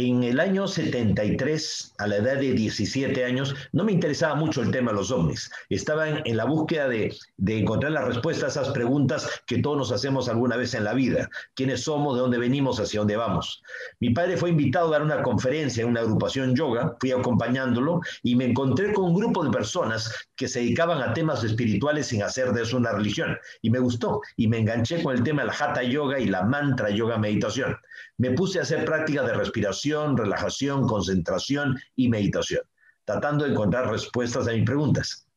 En 0.00 0.22
el 0.22 0.38
año 0.38 0.68
73, 0.68 1.94
a 1.98 2.06
la 2.06 2.18
edad 2.18 2.36
de 2.36 2.52
17 2.52 3.24
años, 3.24 3.56
no 3.72 3.82
me 3.82 3.90
interesaba 3.90 4.36
mucho 4.36 4.62
el 4.62 4.70
tema 4.70 4.92
de 4.92 4.98
los 4.98 5.10
ovnis. 5.10 5.50
Estaba 5.70 6.08
en, 6.08 6.22
en 6.24 6.36
la 6.36 6.44
búsqueda 6.44 6.86
de, 6.86 7.16
de, 7.36 7.58
encontrar 7.58 7.90
la 7.90 8.04
respuesta 8.04 8.46
a 8.46 8.48
esas 8.48 8.68
preguntas 8.68 9.28
que 9.44 9.58
todos 9.58 9.76
nos 9.76 9.90
hacemos 9.90 10.28
alguna 10.28 10.56
vez 10.56 10.74
en 10.74 10.84
la 10.84 10.94
vida. 10.94 11.28
¿Quiénes 11.56 11.82
somos? 11.82 12.14
¿De 12.14 12.20
dónde 12.20 12.38
venimos? 12.38 12.78
¿Hacia 12.78 13.00
dónde 13.00 13.16
vamos? 13.16 13.60
Mi 13.98 14.10
padre 14.10 14.36
fue 14.36 14.50
invitado 14.50 14.86
a 14.86 14.90
dar 14.92 15.02
una 15.02 15.20
conferencia 15.20 15.82
en 15.82 15.88
una 15.88 16.02
agrupación 16.02 16.54
yoga, 16.54 16.96
fui 17.00 17.10
acompañándolo 17.10 18.00
y 18.22 18.36
me 18.36 18.44
encontré 18.44 18.92
con 18.92 19.06
un 19.06 19.14
grupo 19.16 19.42
de 19.42 19.50
personas 19.50 20.14
que 20.36 20.46
se 20.46 20.60
dedicaban 20.60 21.02
a 21.02 21.12
temas 21.12 21.42
espirituales 21.42 22.06
sin 22.06 22.22
hacer 22.22 22.52
de 22.52 22.62
eso 22.62 22.76
una 22.76 22.92
religión. 22.92 23.36
Y 23.62 23.70
me 23.70 23.80
gustó 23.80 24.20
y 24.36 24.46
me 24.46 24.58
enganché 24.58 25.02
con 25.02 25.16
el 25.16 25.24
tema 25.24 25.42
de 25.42 25.48
la 25.48 25.54
hatha 25.54 25.82
yoga 25.82 26.20
y 26.20 26.26
la 26.26 26.42
mantra 26.42 26.88
yoga 26.88 27.18
meditación. 27.18 27.76
Me 28.16 28.30
puse 28.32 28.58
a 28.58 28.62
hacer 28.62 28.84
prácticas 28.84 29.26
de 29.26 29.32
respiración, 29.32 29.87
relajación, 30.16 30.86
concentración 30.86 31.78
y 31.96 32.08
meditación, 32.08 32.62
tratando 33.04 33.44
de 33.44 33.52
encontrar 33.52 33.90
respuestas 33.90 34.46
a 34.48 34.52
mis 34.52 34.64
preguntas. 34.64 35.28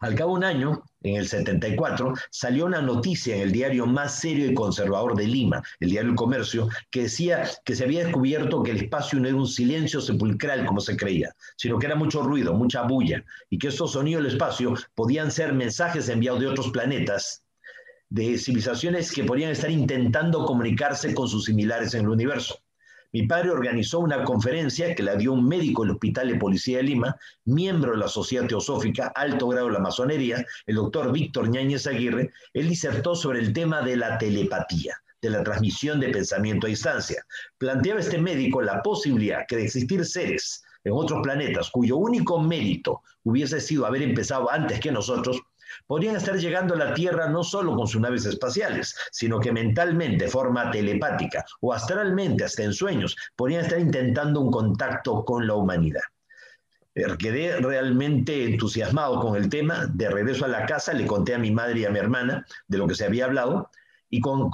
Al 0.00 0.14
cabo 0.14 0.32
de 0.32 0.38
un 0.38 0.44
año, 0.44 0.82
en 1.02 1.16
el 1.16 1.28
74, 1.28 2.14
salió 2.30 2.66
una 2.66 2.82
noticia 2.82 3.36
en 3.36 3.42
el 3.42 3.52
diario 3.52 3.86
más 3.86 4.18
serio 4.20 4.46
y 4.50 4.54
conservador 4.54 5.16
de 5.16 5.26
Lima, 5.26 5.62
el 5.80 5.90
diario 5.90 6.10
El 6.10 6.16
Comercio, 6.16 6.68
que 6.90 7.02
decía 7.02 7.48
que 7.64 7.74
se 7.74 7.84
había 7.84 8.04
descubierto 8.04 8.62
que 8.62 8.72
el 8.72 8.82
espacio 8.82 9.18
no 9.18 9.28
era 9.28 9.36
un 9.36 9.46
silencio 9.46 10.00
sepulcral 10.00 10.66
como 10.66 10.80
se 10.80 10.96
creía, 10.96 11.34
sino 11.56 11.78
que 11.78 11.86
era 11.86 11.96
mucho 11.96 12.22
ruido, 12.22 12.54
mucha 12.54 12.82
bulla, 12.82 13.24
y 13.48 13.58
que 13.58 13.68
estos 13.68 13.92
sonidos 13.92 14.22
del 14.22 14.32
espacio 14.32 14.74
podían 14.94 15.30
ser 15.30 15.52
mensajes 15.52 16.08
enviados 16.08 16.40
de 16.40 16.48
otros 16.48 16.70
planetas, 16.70 17.42
de 18.10 18.36
civilizaciones 18.38 19.12
que 19.12 19.24
podrían 19.24 19.52
estar 19.52 19.70
intentando 19.70 20.44
comunicarse 20.44 21.14
con 21.14 21.28
sus 21.28 21.44
similares 21.44 21.94
en 21.94 22.02
el 22.02 22.08
universo. 22.08 22.60
Mi 23.12 23.26
padre 23.26 23.50
organizó 23.50 23.98
una 23.98 24.22
conferencia 24.22 24.94
que 24.94 25.02
la 25.02 25.16
dio 25.16 25.32
un 25.32 25.46
médico 25.46 25.82
del 25.82 25.92
Hospital 25.92 26.28
de 26.28 26.36
Policía 26.36 26.76
de 26.76 26.84
Lima, 26.84 27.16
miembro 27.44 27.92
de 27.92 27.98
la 27.98 28.08
Sociedad 28.08 28.46
Teosófica, 28.46 29.08
alto 29.16 29.48
grado 29.48 29.66
de 29.66 29.72
la 29.72 29.80
masonería, 29.80 30.46
el 30.66 30.76
doctor 30.76 31.10
Víctor 31.10 31.48
Ñáñez 31.48 31.88
Aguirre. 31.88 32.30
Él 32.52 32.68
disertó 32.68 33.16
sobre 33.16 33.40
el 33.40 33.52
tema 33.52 33.82
de 33.82 33.96
la 33.96 34.16
telepatía, 34.16 34.96
de 35.20 35.30
la 35.30 35.42
transmisión 35.42 35.98
de 35.98 36.10
pensamiento 36.10 36.66
a 36.66 36.70
distancia. 36.70 37.24
Planteaba 37.58 37.98
este 37.98 38.18
médico 38.18 38.62
la 38.62 38.80
posibilidad 38.80 39.44
que 39.48 39.56
de 39.56 39.64
existir 39.64 40.04
seres 40.04 40.62
en 40.84 40.92
otros 40.92 41.20
planetas 41.22 41.70
cuyo 41.70 41.96
único 41.96 42.40
mérito 42.40 43.02
hubiese 43.24 43.60
sido 43.60 43.86
haber 43.86 44.02
empezado 44.02 44.50
antes 44.50 44.80
que 44.80 44.92
nosotros, 44.92 45.40
podrían 45.86 46.16
estar 46.16 46.36
llegando 46.36 46.74
a 46.74 46.78
la 46.78 46.94
Tierra 46.94 47.28
no 47.28 47.42
solo 47.42 47.74
con 47.76 47.86
sus 47.86 48.00
naves 48.00 48.26
espaciales, 48.26 48.96
sino 49.10 49.40
que 49.40 49.52
mentalmente, 49.52 50.24
de 50.24 50.30
forma 50.30 50.70
telepática 50.70 51.44
o 51.60 51.72
astralmente, 51.72 52.44
hasta 52.44 52.62
en 52.62 52.72
sueños, 52.72 53.16
podrían 53.36 53.64
estar 53.64 53.78
intentando 53.78 54.40
un 54.40 54.50
contacto 54.50 55.24
con 55.24 55.46
la 55.46 55.54
humanidad. 55.54 56.02
Quedé 57.18 57.56
realmente 57.56 58.44
entusiasmado 58.44 59.20
con 59.20 59.36
el 59.36 59.48
tema. 59.48 59.86
De 59.86 60.10
regreso 60.10 60.44
a 60.44 60.48
la 60.48 60.66
casa 60.66 60.92
le 60.92 61.06
conté 61.06 61.34
a 61.34 61.38
mi 61.38 61.50
madre 61.50 61.80
y 61.80 61.84
a 61.84 61.90
mi 61.90 61.98
hermana 61.98 62.44
de 62.66 62.78
lo 62.78 62.86
que 62.86 62.94
se 62.94 63.04
había 63.04 63.26
hablado 63.26 63.70
y 64.10 64.20
como 64.20 64.50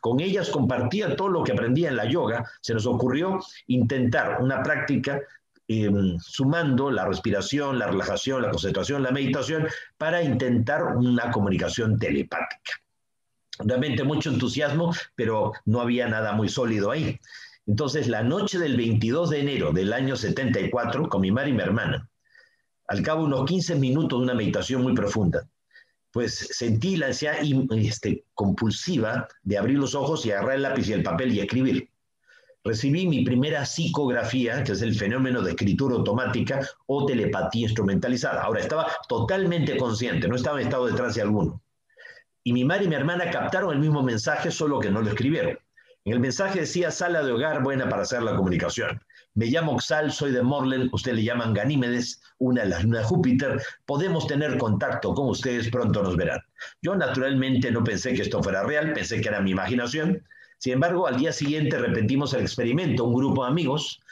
con 0.00 0.20
ellas 0.20 0.50
compartía 0.50 1.16
todo 1.16 1.28
lo 1.28 1.42
que 1.42 1.52
aprendía 1.52 1.88
en 1.88 1.96
la 1.96 2.04
yoga, 2.04 2.48
se 2.60 2.74
nos 2.74 2.86
ocurrió 2.86 3.40
intentar 3.66 4.40
una 4.40 4.62
práctica 4.62 5.20
eh, 5.72 5.88
sumando 6.18 6.90
la 6.90 7.06
respiración, 7.06 7.78
la 7.78 7.86
relajación, 7.86 8.42
la 8.42 8.50
concentración, 8.50 9.04
la 9.04 9.12
meditación, 9.12 9.68
para 9.96 10.20
intentar 10.20 10.96
una 10.96 11.30
comunicación 11.30 11.96
telepática. 11.96 12.72
Realmente 13.60 14.02
mucho 14.02 14.30
entusiasmo, 14.30 14.92
pero 15.14 15.52
no 15.66 15.80
había 15.80 16.08
nada 16.08 16.32
muy 16.32 16.48
sólido 16.48 16.90
ahí. 16.90 17.20
Entonces, 17.68 18.08
la 18.08 18.24
noche 18.24 18.58
del 18.58 18.76
22 18.76 19.30
de 19.30 19.38
enero 19.38 19.70
del 19.70 19.92
año 19.92 20.16
74, 20.16 21.08
con 21.08 21.20
mi 21.20 21.30
madre 21.30 21.50
y 21.50 21.52
mi 21.52 21.62
hermana, 21.62 22.08
al 22.88 23.02
cabo 23.02 23.20
de 23.20 23.26
unos 23.26 23.44
15 23.44 23.76
minutos 23.76 24.18
de 24.18 24.24
una 24.24 24.34
meditación 24.34 24.82
muy 24.82 24.94
profunda, 24.94 25.48
pues 26.10 26.48
sentí 26.50 26.96
la 26.96 27.06
ansiedad 27.06 27.36
este, 27.76 28.24
compulsiva 28.34 29.28
de 29.44 29.56
abrir 29.56 29.78
los 29.78 29.94
ojos 29.94 30.26
y 30.26 30.32
agarrar 30.32 30.56
el 30.56 30.62
lápiz 30.62 30.88
y 30.88 30.94
el 30.94 31.04
papel 31.04 31.32
y 31.32 31.38
escribir 31.38 31.88
recibí 32.64 33.06
mi 33.06 33.24
primera 33.24 33.64
psicografía, 33.64 34.62
que 34.64 34.72
es 34.72 34.82
el 34.82 34.94
fenómeno 34.94 35.42
de 35.42 35.50
escritura 35.50 35.96
automática 35.96 36.60
o 36.86 37.06
telepatía 37.06 37.62
instrumentalizada. 37.62 38.42
Ahora, 38.42 38.60
estaba 38.60 38.86
totalmente 39.08 39.76
consciente, 39.76 40.28
no 40.28 40.36
estaba 40.36 40.60
en 40.60 40.66
estado 40.66 40.86
de 40.86 40.94
trance 40.94 41.20
alguno. 41.20 41.62
Y 42.42 42.52
mi 42.52 42.64
madre 42.64 42.84
y 42.84 42.88
mi 42.88 42.94
hermana 42.94 43.30
captaron 43.30 43.72
el 43.72 43.78
mismo 43.78 44.02
mensaje, 44.02 44.50
solo 44.50 44.80
que 44.80 44.90
no 44.90 45.02
lo 45.02 45.08
escribieron. 45.08 45.58
En 46.04 46.14
el 46.14 46.20
mensaje 46.20 46.60
decía 46.60 46.90
sala 46.90 47.22
de 47.22 47.32
hogar 47.32 47.62
buena 47.62 47.88
para 47.88 48.02
hacer 48.02 48.22
la 48.22 48.34
comunicación. 48.34 49.02
Me 49.34 49.46
llamo 49.46 49.72
Oxal, 49.72 50.10
soy 50.10 50.32
de 50.32 50.42
Morlen, 50.42 50.88
ustedes 50.92 51.18
le 51.18 51.24
llaman 51.24 51.52
Ganímedes, 51.52 52.20
una 52.38 52.62
de 52.62 52.70
las 52.70 52.84
lunas 52.84 53.02
de 53.02 53.06
Júpiter. 53.06 53.62
Podemos 53.84 54.26
tener 54.26 54.56
contacto 54.56 55.14
con 55.14 55.28
ustedes, 55.28 55.70
pronto 55.70 56.02
nos 56.02 56.16
verán. 56.16 56.40
Yo 56.82 56.96
naturalmente 56.96 57.70
no 57.70 57.84
pensé 57.84 58.14
que 58.14 58.22
esto 58.22 58.42
fuera 58.42 58.62
real, 58.64 58.92
pensé 58.94 59.20
que 59.20 59.28
era 59.28 59.40
mi 59.40 59.50
imaginación, 59.50 60.24
sin 60.60 60.74
embargo, 60.74 61.06
al 61.06 61.16
día 61.16 61.32
siguiente 61.32 61.78
repetimos 61.78 62.34
el 62.34 62.42
experimento. 62.42 63.04
Un 63.04 63.14
grupo 63.14 63.44
de 63.44 63.50
amigos 63.50 64.02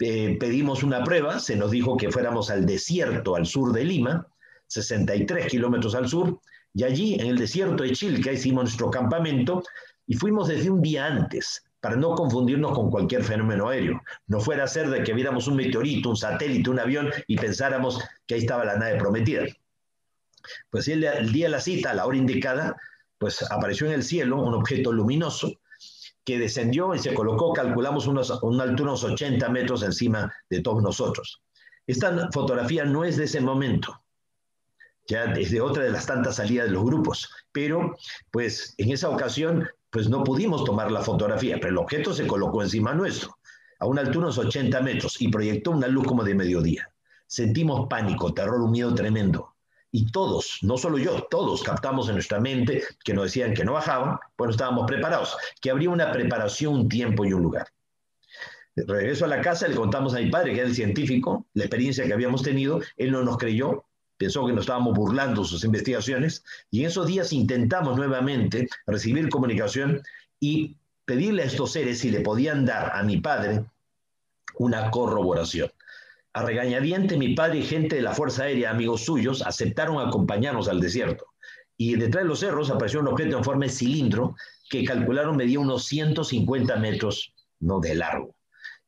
eh, 0.00 0.36
pedimos 0.38 0.82
una 0.82 1.02
prueba, 1.02 1.40
se 1.40 1.56
nos 1.56 1.70
dijo 1.70 1.96
que 1.96 2.10
fuéramos 2.10 2.50
al 2.50 2.66
desierto 2.66 3.36
al 3.36 3.46
sur 3.46 3.72
de 3.72 3.84
Lima, 3.84 4.26
63 4.66 5.46
kilómetros 5.46 5.94
al 5.94 6.06
sur, 6.06 6.40
y 6.74 6.84
allí 6.84 7.14
en 7.14 7.28
el 7.28 7.38
desierto 7.38 7.84
de 7.84 7.92
Chilca 7.92 8.32
hicimos 8.32 8.64
nuestro 8.64 8.90
campamento 8.90 9.62
y 10.06 10.14
fuimos 10.16 10.48
desde 10.48 10.68
un 10.68 10.82
día 10.82 11.06
antes 11.06 11.64
para 11.80 11.96
no 11.96 12.14
confundirnos 12.14 12.72
con 12.72 12.90
cualquier 12.90 13.24
fenómeno 13.24 13.70
aéreo. 13.70 14.02
No 14.26 14.40
fuera 14.40 14.64
a 14.64 14.68
ser 14.68 14.90
de 14.90 15.02
que 15.04 15.14
viéramos 15.14 15.48
un 15.48 15.56
meteorito, 15.56 16.10
un 16.10 16.16
satélite, 16.18 16.68
un 16.68 16.80
avión 16.80 17.10
y 17.26 17.36
pensáramos 17.36 17.98
que 18.26 18.34
ahí 18.34 18.40
estaba 18.40 18.66
la 18.66 18.76
nave 18.76 18.98
prometida. 18.98 19.44
Pues 20.68 20.86
el, 20.88 21.00
día 21.32 21.46
de 21.46 21.50
la 21.50 21.60
cita, 21.60 21.92
a 21.92 21.94
la 21.94 22.04
hora 22.04 22.18
indicada, 22.18 22.76
pues 23.16 23.40
apareció 23.50 23.86
en 23.86 23.94
el 23.94 24.02
cielo 24.02 24.42
un 24.42 24.52
objeto 24.52 24.92
luminoso 24.92 25.50
que 26.24 26.38
descendió 26.38 26.94
y 26.94 26.98
se 26.98 27.14
colocó, 27.14 27.52
calculamos, 27.52 28.06
unos, 28.06 28.30
una 28.42 28.64
altura 28.64 28.92
unos 28.92 29.04
80 29.04 29.48
metros 29.50 29.82
encima 29.82 30.32
de 30.48 30.60
todos 30.60 30.82
nosotros. 30.82 31.42
Esta 31.86 32.30
fotografía 32.32 32.84
no 32.84 33.04
es 33.04 33.16
de 33.16 33.24
ese 33.24 33.40
momento, 33.40 34.02
ya 35.06 35.26
desde 35.26 35.60
otra 35.60 35.84
de 35.84 35.90
las 35.90 36.06
tantas 36.06 36.36
salidas 36.36 36.66
de 36.66 36.72
los 36.72 36.84
grupos, 36.84 37.30
pero 37.52 37.94
pues 38.30 38.74
en 38.78 38.90
esa 38.90 39.10
ocasión 39.10 39.68
pues 39.90 40.08
no 40.08 40.24
pudimos 40.24 40.64
tomar 40.64 40.90
la 40.90 41.02
fotografía, 41.02 41.56
pero 41.60 41.68
el 41.68 41.78
objeto 41.78 42.12
se 42.12 42.26
colocó 42.26 42.62
encima 42.62 42.94
nuestro, 42.94 43.38
a 43.78 43.86
una 43.86 44.00
altura 44.00 44.26
unos 44.26 44.38
80 44.38 44.80
metros 44.80 45.20
y 45.20 45.28
proyectó 45.28 45.72
una 45.72 45.88
luz 45.88 46.06
como 46.06 46.24
de 46.24 46.34
mediodía. 46.34 46.90
Sentimos 47.26 47.86
pánico, 47.88 48.32
terror, 48.32 48.60
un 48.60 48.70
miedo 48.70 48.94
tremendo. 48.94 49.53
Y 49.96 50.06
todos, 50.06 50.58
no 50.62 50.76
solo 50.76 50.98
yo, 50.98 51.22
todos 51.30 51.62
captamos 51.62 52.08
en 52.08 52.14
nuestra 52.14 52.40
mente 52.40 52.82
que 53.04 53.14
nos 53.14 53.26
decían 53.26 53.54
que 53.54 53.64
no 53.64 53.74
bajaban, 53.74 54.18
pues 54.34 54.50
estábamos 54.50 54.88
preparados, 54.88 55.36
que 55.60 55.70
habría 55.70 55.88
una 55.88 56.10
preparación, 56.10 56.74
un 56.74 56.88
tiempo 56.88 57.24
y 57.24 57.32
un 57.32 57.44
lugar. 57.44 57.68
De 58.74 58.84
regreso 58.84 59.24
a 59.24 59.28
la 59.28 59.40
casa, 59.40 59.68
le 59.68 59.76
contamos 59.76 60.12
a 60.16 60.18
mi 60.18 60.30
padre, 60.30 60.52
que 60.52 60.58
era 60.58 60.68
el 60.68 60.74
científico, 60.74 61.46
la 61.54 61.62
experiencia 61.62 62.04
que 62.06 62.12
habíamos 62.12 62.42
tenido, 62.42 62.80
él 62.96 63.12
no 63.12 63.22
nos 63.22 63.38
creyó, 63.38 63.84
pensó 64.16 64.44
que 64.44 64.52
nos 64.52 64.62
estábamos 64.62 64.94
burlando 64.96 65.44
sus 65.44 65.62
investigaciones, 65.62 66.42
y 66.72 66.80
en 66.80 66.86
esos 66.86 67.06
días 67.06 67.32
intentamos 67.32 67.96
nuevamente 67.96 68.66
recibir 68.88 69.28
comunicación 69.28 70.02
y 70.40 70.76
pedirle 71.04 71.44
a 71.44 71.46
estos 71.46 71.70
seres 71.70 72.00
si 72.00 72.10
le 72.10 72.18
podían 72.18 72.64
dar 72.64 72.96
a 72.96 73.04
mi 73.04 73.20
padre 73.20 73.64
una 74.58 74.90
corroboración. 74.90 75.70
A 76.34 76.42
regañadiente, 76.42 77.16
mi 77.16 77.32
padre 77.34 77.58
y 77.58 77.62
gente 77.62 77.94
de 77.94 78.02
la 78.02 78.12
Fuerza 78.12 78.42
Aérea, 78.42 78.70
amigos 78.70 79.04
suyos, 79.04 79.40
aceptaron 79.42 80.04
acompañarnos 80.04 80.68
al 80.68 80.80
desierto. 80.80 81.26
Y 81.76 81.94
detrás 81.94 82.24
de 82.24 82.28
los 82.28 82.40
cerros 82.40 82.70
apareció 82.70 82.98
un 82.98 83.06
objeto 83.06 83.38
en 83.38 83.44
forma 83.44 83.66
de 83.66 83.70
cilindro 83.70 84.34
que 84.68 84.84
calcularon 84.84 85.36
medía 85.36 85.60
unos 85.60 85.84
150 85.84 86.74
metros 86.76 87.32
no 87.60 87.78
de 87.78 87.94
largo. 87.94 88.34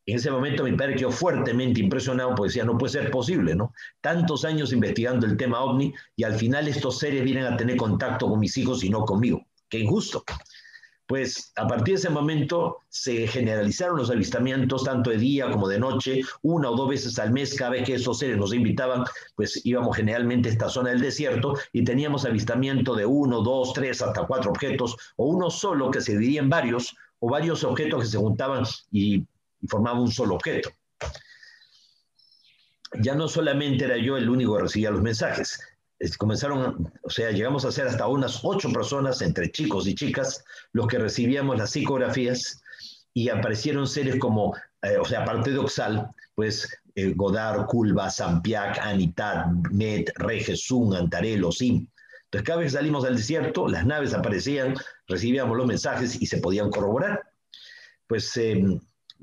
En 0.06 0.16
ese 0.16 0.31
momento 0.32 0.64
mi 0.64 0.73
padre 0.73 0.97
quedó 0.97 1.12
fuertemente 1.12 1.81
impresionado 1.81 2.31
porque 2.35 2.48
decía, 2.48 2.64
no 2.64 2.77
puede 2.77 2.93
ser 2.93 3.12
posible, 3.12 3.55
¿no? 3.55 3.73
Tantos 4.01 4.44
años 4.44 4.73
investigando 4.73 5.24
el 5.24 5.36
tema 5.36 5.60
ovni 5.60 5.94
y 6.16 6.24
al 6.24 6.35
final 6.35 6.66
estos 6.66 6.98
seres 6.98 7.23
vienen 7.23 7.44
a 7.44 7.56
tener 7.56 7.77
contacto 7.77 8.28
con 8.28 8.40
mis 8.40 8.56
hijos 8.56 8.82
y 8.82 8.90
no 8.90 9.05
conmigo. 9.05 9.47
Qué 9.68 9.78
injusto. 9.78 10.24
Pues 11.07 11.53
a 11.55 11.69
partir 11.69 11.95
de 11.95 12.01
ese 12.01 12.11
momento 12.11 12.78
se 12.89 13.28
generalizaron 13.28 13.97
los 13.97 14.11
avistamientos, 14.11 14.83
tanto 14.83 15.11
de 15.11 15.19
día 15.19 15.49
como 15.51 15.69
de 15.69 15.78
noche, 15.78 16.23
una 16.43 16.70
o 16.70 16.77
dos 16.77 16.89
veces 16.89 17.19
al 17.20 17.31
mes, 17.33 17.55
cada 17.55 17.70
vez 17.73 17.85
que 17.85 17.95
esos 17.95 18.19
seres 18.19 18.37
nos 18.37 18.53
invitaban, 18.53 19.05
pues 19.37 19.65
íbamos 19.65 19.97
generalmente 19.97 20.49
a 20.49 20.53
esta 20.53 20.69
zona 20.69 20.91
del 20.91 21.01
desierto 21.01 21.55
y 21.73 21.85
teníamos 21.85 22.24
avistamiento 22.24 22.97
de 22.97 23.07
uno, 23.07 23.41
dos, 23.43 23.73
tres, 23.73 24.03
hasta 24.03 24.27
cuatro 24.27 24.51
objetos, 24.51 24.97
o 25.16 25.27
uno 25.27 25.49
solo 25.49 25.93
que 25.93 26.01
se 26.01 26.12
dividía 26.12 26.41
en 26.41 26.49
varios, 26.49 26.97
o 27.20 27.31
varios 27.31 27.62
objetos 27.62 28.03
que 28.03 28.09
se 28.09 28.19
juntaban 28.19 28.65
y, 28.91 29.19
y 29.61 29.69
formaban 29.69 30.03
un 30.03 30.11
solo 30.11 30.35
objeto. 30.35 30.70
Ya 33.01 33.15
no 33.15 33.28
solamente 33.28 33.85
era 33.85 33.97
yo 33.97 34.16
el 34.16 34.28
único 34.28 34.57
que 34.57 34.62
recibía 34.62 34.91
los 34.91 35.03
mensajes, 35.03 35.61
comenzaron, 36.18 36.93
o 37.02 37.10
sea, 37.10 37.31
llegamos 37.31 37.64
a 37.64 37.73
ser 37.73 37.86
hasta 37.86 38.06
unas 38.06 38.40
ocho 38.43 38.70
personas, 38.70 39.23
entre 39.23 39.51
chicos 39.51 39.86
y 39.86 39.94
chicas, 39.94 40.44
los 40.73 40.86
que 40.86 40.98
recibíamos 40.98 41.56
las 41.56 41.70
psicografías 41.70 42.62
y 43.14 43.31
aparecieron 43.31 43.86
seres 43.86 44.16
como, 44.18 44.55
eh, 44.82 44.98
o 44.98 45.05
sea, 45.05 45.23
aparte 45.23 45.52
de 45.52 45.59
Oxal, 45.59 46.10
pues 46.35 46.68
eh, 46.94 47.14
Godard, 47.16 47.66
Culva, 47.66 48.10
Sampiac, 48.10 48.78
Anitat, 48.78 49.47
Met, 49.70 50.10
Regesun, 50.16 50.94
Antarelo, 50.94 51.51
Sim. 51.51 51.86
Entonces, 52.24 52.47
cada 52.47 52.59
vez 52.59 52.73
que 52.73 52.78
salimos 52.78 53.05
al 53.05 53.16
desierto, 53.16 53.68
las 53.68 53.86
naves 53.86 54.12
aparecían, 54.12 54.74
recibíamos 55.06 55.56
los 55.56 55.66
mensajes 55.66 56.20
y 56.20 56.27
se 56.27 56.39
podían 56.39 56.70
corroborar. 56.70 57.23
Pues 58.06 58.36
em, 58.36 58.81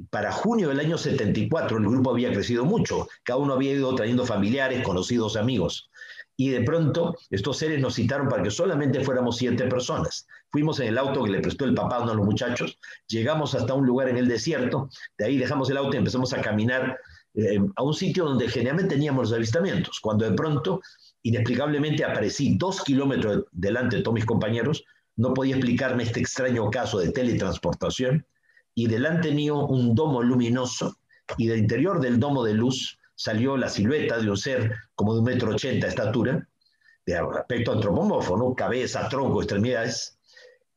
para 0.09 0.31
junio 0.31 0.69
del 0.69 0.79
año 0.79 0.97
74 0.97 1.77
el 1.77 1.87
grupo 1.87 2.11
había 2.11 2.33
crecido 2.33 2.65
mucho, 2.65 3.07
cada 3.23 3.37
uno 3.37 3.53
había 3.53 3.73
ido 3.73 3.93
trayendo 3.93 4.25
familiares, 4.25 4.83
conocidos, 4.83 5.35
amigos 5.35 5.91
y 6.35 6.49
de 6.49 6.61
pronto 6.61 7.15
estos 7.30 7.57
seres 7.57 7.80
nos 7.80 7.95
citaron 7.95 8.27
para 8.27 8.43
que 8.43 8.51
solamente 8.51 9.03
fuéramos 9.03 9.38
siete 9.38 9.65
personas. 9.65 10.27
Fuimos 10.49 10.80
en 10.80 10.88
el 10.88 10.97
auto 10.97 11.23
que 11.23 11.31
le 11.31 11.41
prestó 11.41 11.65
el 11.65 11.73
papá 11.73 11.97
a 11.97 12.01
uno 12.01 12.11
de 12.11 12.18
los 12.18 12.26
muchachos, 12.26 12.80
llegamos 13.07 13.55
hasta 13.55 13.73
un 13.73 13.85
lugar 13.85 14.10
en 14.10 14.18
el 14.18 14.27
desierto, 14.27 14.89
de 15.18 15.26
ahí 15.26 15.38
dejamos 15.38 15.69
el 15.69 15.77
auto 15.77 15.95
y 15.95 15.99
empezamos 15.99 16.34
a 16.34 16.41
caminar 16.41 16.97
eh, 17.35 17.60
a 17.76 17.84
un 17.84 17.93
sitio 17.93 18.26
donde 18.26 18.47
generalmente 18.47 18.95
teníamos 18.95 19.30
los 19.30 19.38
avistamientos, 19.38 19.99
cuando 19.99 20.30
de 20.30 20.35
pronto, 20.35 20.81
inexplicablemente, 21.23 22.03
aparecí 22.03 22.57
dos 22.57 22.84
kilómetros 22.84 23.45
delante 23.51 23.97
de 23.97 24.03
todos 24.03 24.15
mis 24.15 24.26
compañeros, 24.26 24.84
no 25.15 25.34
podía 25.34 25.55
explicarme 25.55 26.03
este 26.03 26.19
extraño 26.19 26.69
caso 26.69 26.99
de 26.99 27.11
teletransportación, 27.11 28.26
y 28.76 28.88
delante 28.88 29.31
mío 29.31 29.65
un 29.65 29.95
domo 29.95 30.22
luminoso, 30.22 30.97
y 31.38 31.47
del 31.47 31.60
interior 31.60 31.99
del 31.99 32.19
domo 32.19 32.43
de 32.43 32.53
luz 32.53 32.99
salió 33.15 33.57
la 33.57 33.69
silueta 33.69 34.18
de 34.18 34.30
un 34.30 34.38
ser 34.38 34.76
como 34.95 35.14
de 35.14 35.19
un 35.19 35.26
metro 35.26 35.52
ochenta 35.52 35.88
de 35.88 35.90
estatura, 35.90 36.48
de 37.06 37.18
aspecto 37.18 37.73
antropomorfo, 37.73 38.56
cabeza, 38.56 39.07
tronco, 39.10 39.41
extremidades, 39.41 40.18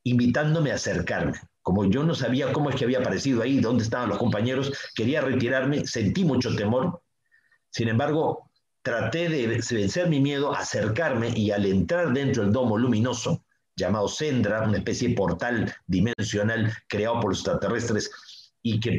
invitándome 0.02 0.72
a 0.72 0.74
acercarme. 0.74 1.38
Como 1.62 1.84
yo 1.84 2.04
no 2.04 2.14
sabía 2.14 2.52
cómo 2.52 2.70
es 2.70 2.76
que 2.76 2.84
había 2.84 3.00
aparecido 3.00 3.42
ahí, 3.42 3.58
dónde 3.58 3.84
estaban 3.84 4.08
los 4.08 4.18
compañeros, 4.18 4.72
quería 4.94 5.20
retirarme, 5.20 5.86
sentí 5.86 6.24
mucho 6.24 6.54
temor. 6.54 7.02
Sin 7.70 7.88
embargo, 7.88 8.50
traté 8.82 9.28
de 9.28 9.46
vencer 9.48 10.08
mi 10.08 10.20
miedo, 10.20 10.54
acercarme 10.54 11.30
y 11.34 11.50
al 11.50 11.66
entrar 11.66 12.12
dentro 12.12 12.44
del 12.44 12.52
domo 12.52 12.78
luminoso, 12.78 13.44
llamado 13.74 14.06
Sendra, 14.08 14.62
una 14.62 14.78
especie 14.78 15.08
de 15.08 15.14
portal 15.14 15.74
dimensional 15.86 16.72
creado 16.88 17.20
por 17.20 17.30
los 17.30 17.40
extraterrestres 17.40 18.10
y 18.62 18.80
que 18.80 18.96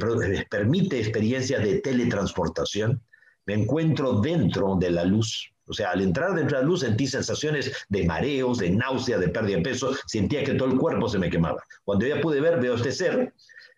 permite 0.49 0.99
experiencias 0.99 1.63
de 1.63 1.79
teletransportación, 1.79 3.01
me 3.47 3.53
encuentro 3.55 4.19
dentro 4.19 4.75
de 4.75 4.91
la 4.91 5.05
luz. 5.05 5.51
O 5.69 5.73
sea, 5.73 5.91
al 5.91 6.01
entrar 6.01 6.35
dentro 6.35 6.57
de 6.57 6.63
la 6.63 6.69
luz 6.69 6.81
sentí 6.81 7.07
sensaciones 7.07 7.71
de 7.89 8.05
mareos, 8.05 8.59
de 8.59 8.69
náusea, 8.69 9.17
de 9.17 9.29
pérdida 9.29 9.57
de 9.57 9.63
peso, 9.63 9.95
sentía 10.05 10.43
que 10.43 10.53
todo 10.53 10.69
el 10.69 10.77
cuerpo 10.77 11.09
se 11.09 11.17
me 11.17 11.29
quemaba. 11.29 11.63
Cuando 11.83 12.05
ya 12.05 12.21
pude 12.21 12.39
ver, 12.39 12.59
veo 12.59 12.75
este 12.75 12.91
ser 12.91 13.33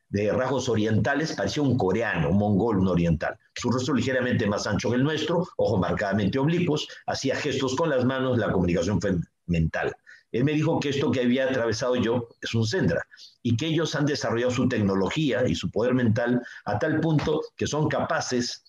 de 0.09 0.31
rasgos 0.31 0.69
orientales, 0.69 1.33
parecía 1.33 1.61
un 1.61 1.77
coreano, 1.77 2.29
un 2.29 2.37
mongol, 2.37 2.79
un 2.79 2.87
oriental. 2.87 3.37
Su 3.55 3.71
rostro 3.71 3.93
ligeramente 3.93 4.47
más 4.47 4.65
ancho 4.65 4.89
que 4.89 4.95
el 4.95 5.03
nuestro, 5.03 5.47
ojos 5.57 5.79
marcadamente 5.79 6.39
oblicuos, 6.39 6.87
hacía 7.05 7.35
gestos 7.35 7.75
con 7.75 7.91
las 7.91 8.05
manos, 8.05 8.39
la 8.39 8.51
comunicación 8.51 8.99
fue 8.99 9.17
mental. 9.45 9.95
Él 10.31 10.43
me 10.43 10.53
dijo 10.53 10.79
que 10.79 10.89
esto 10.89 11.11
que 11.11 11.21
había 11.21 11.45
atravesado 11.45 11.95
yo 11.95 12.27
es 12.41 12.53
un 12.53 12.65
Sendra 12.65 13.03
y 13.41 13.55
que 13.55 13.67
ellos 13.67 13.95
han 13.95 14.05
desarrollado 14.05 14.51
su 14.51 14.67
tecnología 14.67 15.47
y 15.47 15.55
su 15.55 15.71
poder 15.71 15.93
mental 15.93 16.41
a 16.65 16.77
tal 16.77 16.99
punto 16.99 17.41
que 17.55 17.65
son 17.65 17.87
capaces 17.87 18.63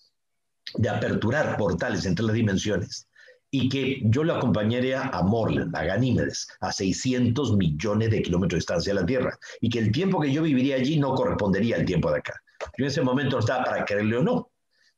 de 0.77 0.89
aperturar 0.89 1.57
portales 1.57 2.07
entre 2.07 2.25
las 2.25 2.35
dimensiones 2.35 3.09
y 3.51 3.69
que 3.69 4.01
yo 4.05 4.23
lo 4.23 4.35
acompañaría 4.35 5.03
a 5.03 5.23
Morland, 5.23 5.75
a 5.75 5.85
Ganímedes, 5.85 6.47
a 6.61 6.73
600 6.73 7.57
millones 7.57 8.11
de 8.11 8.23
kilómetros 8.23 8.57
de 8.57 8.61
distancia 8.61 8.95
de 8.95 9.01
la 9.01 9.07
Tierra, 9.07 9.39
y 9.61 9.69
que 9.69 9.81
el 9.81 9.91
tiempo 9.91 10.21
que 10.21 10.33
yo 10.33 10.43
viviría 10.43 10.77
allí 10.77 10.99
no 10.99 11.15
correspondería 11.15 11.77
al 11.77 11.85
tiempo 11.85 12.11
de 12.13 12.19
acá. 12.19 12.41
Yo 12.79 12.85
en 12.85 12.87
ese 12.87 13.03
momento 13.03 13.37
no 13.37 13.41
estaba 13.41 13.65
para 13.65 13.85
creerle 13.85 14.19
o 14.19 14.23
no. 14.23 14.51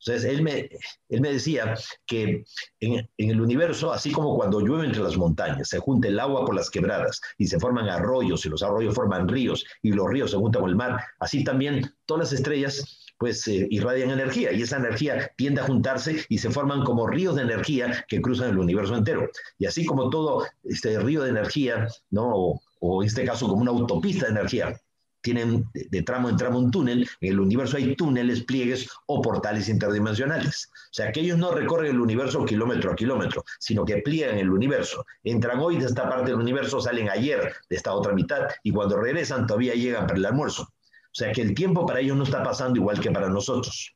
Entonces, 0.04 0.24
él 0.24 0.42
me, 0.42 0.68
él 1.10 1.20
me 1.20 1.32
decía 1.32 1.76
que 2.06 2.44
en, 2.80 3.08
en, 3.18 3.30
el 3.30 3.40
universo, 3.40 3.92
así 3.92 4.10
como 4.10 4.36
cuando 4.36 4.60
llueve 4.60 4.86
entre 4.86 5.00
las 5.00 5.16
montañas, 5.16 5.68
se 5.68 5.78
junta 5.78 6.08
el 6.08 6.18
agua 6.18 6.44
por 6.44 6.56
las 6.56 6.70
quebradas 6.70 7.20
y 7.38 7.46
se 7.46 7.60
forman 7.60 7.88
arroyos, 7.88 8.44
y 8.44 8.48
los 8.48 8.64
arroyos 8.64 8.96
forman 8.96 9.28
ríos, 9.28 9.64
y 9.80 9.92
los 9.92 10.10
ríos 10.10 10.32
se 10.32 10.36
juntan 10.36 10.62
con 10.62 10.70
el 10.70 10.76
mar, 10.76 11.00
así 11.20 11.44
también 11.44 11.94
todas 12.04 12.24
las 12.24 12.32
estrellas 12.32 13.01
pues 13.22 13.46
eh, 13.46 13.68
irradian 13.70 14.10
energía 14.10 14.50
y 14.50 14.62
esa 14.62 14.78
energía 14.78 15.30
tiende 15.36 15.60
a 15.60 15.64
juntarse 15.64 16.26
y 16.28 16.38
se 16.38 16.50
forman 16.50 16.82
como 16.82 17.06
ríos 17.06 17.36
de 17.36 17.42
energía 17.42 18.04
que 18.08 18.20
cruzan 18.20 18.50
el 18.50 18.58
universo 18.58 18.96
entero. 18.96 19.30
Y 19.60 19.66
así 19.66 19.86
como 19.86 20.10
todo 20.10 20.44
este 20.64 20.98
río 20.98 21.22
de 21.22 21.30
energía, 21.30 21.86
¿no? 22.10 22.58
o, 22.80 23.02
en 23.02 23.06
este 23.06 23.24
caso 23.24 23.46
como 23.46 23.62
una 23.62 23.70
autopista 23.70 24.26
de 24.26 24.32
energía, 24.32 24.76
tienen 25.20 25.64
de, 25.72 26.02
tramo 26.02 26.30
en 26.30 26.36
tramo 26.36 26.58
un 26.58 26.72
túnel, 26.72 27.08
en 27.20 27.32
el 27.32 27.38
universo 27.38 27.76
hay 27.76 27.94
túneles, 27.94 28.42
pliegues 28.42 28.88
o 29.06 29.22
portales 29.22 29.68
interdimensionales. 29.68 30.68
O 30.74 30.94
sea, 30.94 31.12
que 31.12 31.20
ellos 31.20 31.38
no 31.38 31.52
recorren 31.52 31.92
el 31.92 32.00
universo 32.00 32.44
kilómetro 32.44 32.90
a 32.90 32.96
kilómetro, 32.96 33.44
sino 33.60 33.84
que 33.84 33.98
pliegan 33.98 34.36
el 34.36 34.50
universo. 34.50 35.06
Entran 35.22 35.60
hoy 35.60 35.76
de 35.78 35.86
esta 35.86 36.08
parte 36.08 36.32
del 36.32 36.40
universo, 36.40 36.80
salen 36.80 37.08
ayer 37.08 37.54
de 37.70 37.76
esta 37.76 37.94
otra 37.94 38.14
mitad 38.14 38.48
y 38.64 38.72
cuando 38.72 38.96
regresan 38.96 39.46
todavía 39.46 39.74
llegan 39.74 40.08
para 40.08 40.18
el 40.18 40.26
almuerzo. 40.26 40.72
O 41.12 41.14
sea 41.14 41.32
que 41.32 41.42
el 41.42 41.54
tiempo 41.54 41.84
para 41.84 42.00
ellos 42.00 42.16
no 42.16 42.24
está 42.24 42.42
pasando 42.42 42.80
igual 42.80 42.98
que 42.98 43.10
para 43.10 43.28
nosotros. 43.28 43.94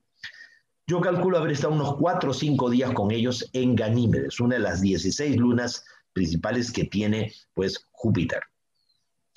Yo 0.86 1.00
calculo 1.00 1.38
haber 1.38 1.52
estado 1.52 1.72
unos 1.72 1.96
cuatro 1.96 2.30
o 2.30 2.34
cinco 2.34 2.70
días 2.70 2.92
con 2.92 3.10
ellos 3.10 3.48
en 3.54 3.74
Ganímedes, 3.74 4.38
una 4.38 4.56
de 4.56 4.60
las 4.60 4.80
16 4.82 5.36
lunas 5.36 5.84
principales 6.12 6.70
que 6.70 6.84
tiene 6.84 7.32
pues 7.54 7.86
Júpiter. 7.92 8.40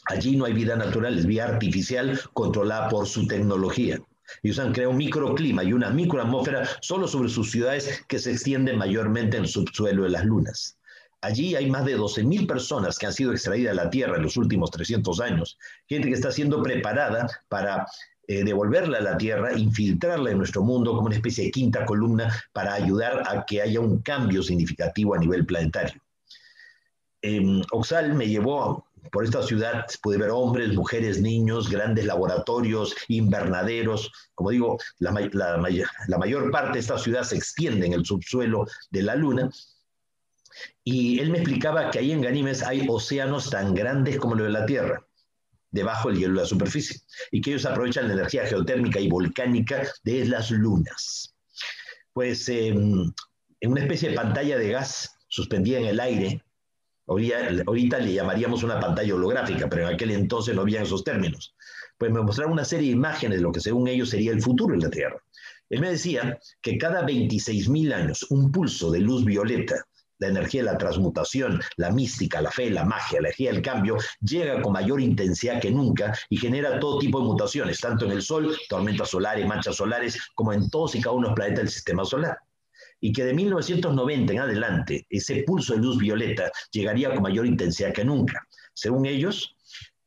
Allí 0.06 0.36
no 0.36 0.46
hay 0.46 0.54
vida 0.54 0.76
natural, 0.76 1.18
es 1.18 1.26
vida 1.26 1.46
artificial 1.46 2.20
controlada 2.34 2.90
por 2.90 3.08
su 3.08 3.28
tecnología. 3.28 4.00
Ellos 4.44 4.60
han 4.60 4.74
creado 4.74 4.92
un 4.92 4.98
microclima 4.98 5.64
y 5.64 5.74
una 5.74 5.90
microatmósfera 5.90 6.68
solo 6.82 7.08
sobre 7.08 7.30
sus 7.30 7.52
ciudades 7.52 8.04
que 8.08 8.20
se 8.20 8.32
extienden 8.32 8.78
mayormente 8.78 9.38
en 9.38 9.44
el 9.44 9.50
subsuelo 9.50 10.04
de 10.04 10.10
las 10.10 10.26
lunas. 10.26 10.79
Allí 11.22 11.56
hay 11.56 11.70
más 11.70 11.86
de 11.86 11.98
12.000 11.98 12.48
personas 12.48 12.98
que 12.98 13.06
han 13.06 13.14
sido 13.14 13.32
extraídas 13.32 13.76
de 13.76 13.84
la 13.84 13.90
Tierra 13.90 14.16
en 14.16 14.24
los 14.24 14.38
últimos 14.38 14.72
300 14.72 15.20
años, 15.20 15.58
gente 15.88 16.08
que 16.08 16.14
está 16.14 16.32
siendo 16.32 16.64
preparada 16.64 17.28
para 17.50 17.86
eh, 18.28 18.44
devolverla 18.44 19.00
a 19.00 19.02
la 19.02 19.18
Tierra, 19.18 19.58
infiltrarla 19.58 20.32
en 20.32 20.38
nuestro 20.38 20.64
mundo 20.64 20.92
como 20.94 21.08
una 21.08 21.16
especie 21.16 21.46
de 21.46 21.52
quinta 21.52 21.86
columna 21.86 22.34
para 22.54 22.74
ayudar 22.74 23.24
a 23.28 23.46
que 23.46 23.62
haya 23.62 23.82
un 23.82 24.02
cambio 24.02 24.42
significativo 24.44 25.14
a 25.14 25.18
nivel 25.18 25.46
planetario. 25.46 26.02
Eh, 27.22 27.62
Oxal 27.72 28.14
me 28.14 28.28
llevó 28.28 28.86
por 29.12 29.26
esta 29.26 29.44
ciudad, 29.44 29.86
pude 30.02 30.18
ver 30.18 30.30
hombres, 30.30 30.74
mujeres, 30.74 31.20
niños, 31.20 31.70
grandes 31.70 32.06
laboratorios, 32.06 32.96
invernaderos. 33.10 34.10
Como 34.36 34.52
digo, 34.52 34.78
la, 35.00 35.12
la 36.08 36.18
mayor 36.18 36.52
parte 36.52 36.74
de 36.74 36.80
esta 36.80 36.98
ciudad 36.98 37.24
se 37.24 37.36
extiende 37.36 37.88
en 37.88 37.94
el 37.94 38.06
subsuelo 38.06 38.68
de 38.92 39.04
la 39.04 39.16
Luna 39.16 39.50
y 40.84 41.20
él 41.20 41.30
me 41.30 41.40
explicaba 41.40 41.92
que 41.92 42.00
ahí 42.00 42.12
en 42.12 42.22
Ganímedes 42.22 42.64
hay 42.64 42.86
océanos 42.88 43.50
tan 43.50 43.74
grandes 43.74 44.18
como 44.18 44.36
los 44.36 44.48
de 44.48 44.54
la 44.54 44.66
Tierra, 44.66 45.06
debajo 45.72 46.10
del 46.10 46.20
hielo 46.20 46.36
de 46.36 46.42
la 46.42 46.48
superficie, 46.48 47.02
y 47.32 47.42
que 47.42 47.52
ellos 47.52 47.66
aprovechan 47.66 48.08
la 48.08 48.14
energía 48.14 48.46
geotérmica 48.46 49.00
y 49.00 49.10
volcánica 49.10 49.84
de 50.04 50.26
las 50.26 50.52
lunas. 50.52 51.36
Pues 52.14 52.50
em, 52.50 53.12
en 53.60 53.72
una 53.72 53.82
especie 53.82 54.10
de 54.10 54.16
pantalla 54.16 54.58
de 54.58 54.70
gas 54.70 55.16
suspendida 55.28 55.80
en 55.80 55.86
el 55.86 56.00
aire, 56.00 56.44
ahorita 57.08 58.00
le 58.00 58.14
llamaríamos 58.14 58.64
una 58.64 58.80
pantalla 58.80 59.16
holográfica, 59.16 59.70
pero 59.70 59.88
en 59.88 59.96
aquel 59.96 60.12
entonces 60.12 60.56
no 60.56 60.62
había 60.62 60.82
esos 60.82 61.04
términos. 61.04 61.56
Pues 61.98 62.12
me 62.12 62.22
mostraron 62.22 62.54
una 62.54 62.66
serie 62.66 62.88
de 62.88 62.96
imágenes 62.96 63.40
de 63.40 63.44
lo 63.44 63.52
que 63.52 63.60
según 63.60 63.88
ellos 63.88 64.10
sería 64.10 64.32
el 64.32 64.42
futuro 64.42 64.76
de 64.76 64.82
la 64.82 64.90
Tierra. 64.90 65.22
Él 65.70 65.82
me 65.82 65.92
decía 65.92 66.40
que 66.62 66.78
cada 66.78 67.06
26.000 67.06 67.94
años 67.94 68.26
un 68.30 68.52
pulso 68.52 68.90
de 68.90 69.02
luz 69.02 69.24
violeta 69.26 69.86
la 70.20 70.28
energía 70.28 70.64
la 70.64 70.78
transmutación, 70.78 71.62
la 71.78 71.92
mística, 71.92 72.42
la 72.42 72.52
fe, 72.52 72.70
la 72.70 72.86
magia, 72.86 73.22
la 73.22 73.30
energía 73.30 73.52
del 73.52 73.62
cambio, 73.62 73.98
llega 74.22 74.62
con 74.62 74.74
mayor 74.74 75.02
intensidad 75.02 75.62
que 75.62 75.72
nunca 75.72 76.18
y 76.30 76.38
genera 76.38 76.80
todo 76.80 77.00
tipo 77.00 77.20
de 77.20 77.26
mutaciones, 77.26 77.80
tanto 77.80 78.06
en 78.06 78.12
el 78.12 78.22
Sol, 78.22 78.56
tormentas 78.68 79.10
solares, 79.10 79.48
manchas 79.48 79.76
solares, 79.78 80.20
como 80.36 80.54
en 80.54 80.70
todos 80.70 80.96
y 80.96 81.02
cada 81.02 81.16
uno 81.16 81.28
de 81.28 81.30
los 81.30 81.36
planetas 81.36 81.64
del 81.64 81.70
sistema 81.70 82.06
solar. 82.06 82.38
Y 83.02 83.14
que 83.14 83.24
de 83.24 83.34
1990 83.34 84.34
en 84.34 84.40
adelante, 84.40 85.06
ese 85.10 85.44
pulso 85.44 85.74
de 85.74 85.80
luz 85.80 85.98
violeta 85.98 86.52
llegaría 86.72 87.14
con 87.14 87.24
mayor 87.24 87.46
intensidad 87.46 87.94
que 87.94 88.04
nunca. 88.04 88.46
Según 88.74 89.06
ellos, 89.06 89.56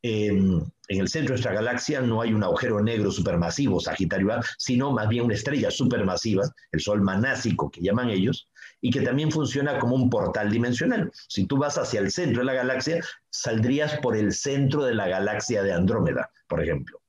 en 0.03 0.73
el 0.89 1.09
centro 1.09 1.35
de 1.35 1.41
nuestra 1.41 1.55
galaxia 1.55 2.01
no 2.01 2.21
hay 2.21 2.35
un 2.35 2.43
agujero 2.43 2.83
negro 2.83 3.11
supermasivo, 3.11 3.81
Sagitario 3.81 4.33
A, 4.33 4.43
sino 4.59 4.93
más 4.93 5.09
bien 5.09 5.25
una 5.25 5.35
estrella 5.35 5.71
supermasiva, 5.71 6.45
el 6.71 6.81
Sol 6.81 7.01
manásico 7.01 7.71
que 7.71 7.81
llaman 7.81 8.11
ellos, 8.11 8.49
y 8.83 8.91
que 8.91 9.01
también 9.01 9.31
funciona 9.31 9.79
como 9.79 9.95
un 9.95 10.11
portal 10.11 10.51
dimensional. 10.51 11.11
Si 11.29 11.47
tú 11.47 11.57
vas 11.57 11.79
hacia 11.79 12.01
el 12.01 12.11
centro 12.11 12.41
de 12.41 12.47
la 12.47 12.55
galaxia, 12.55 13.03
saldrías 13.31 13.99
por 14.01 14.15
el 14.15 14.33
centro 14.33 14.85
de 14.85 14.95
la 14.95 15.09
galaxia 15.09 15.63
de 15.63 15.73
Andrómeda, 15.73 16.31
por 16.47 16.63
ejemplo, 16.63 17.01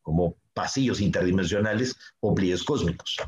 como 0.00 0.36
pasillos 0.54 1.02
interdimensionales 1.02 1.94
o 2.20 2.34
pliegues 2.34 2.64
cósmicos 2.64 3.18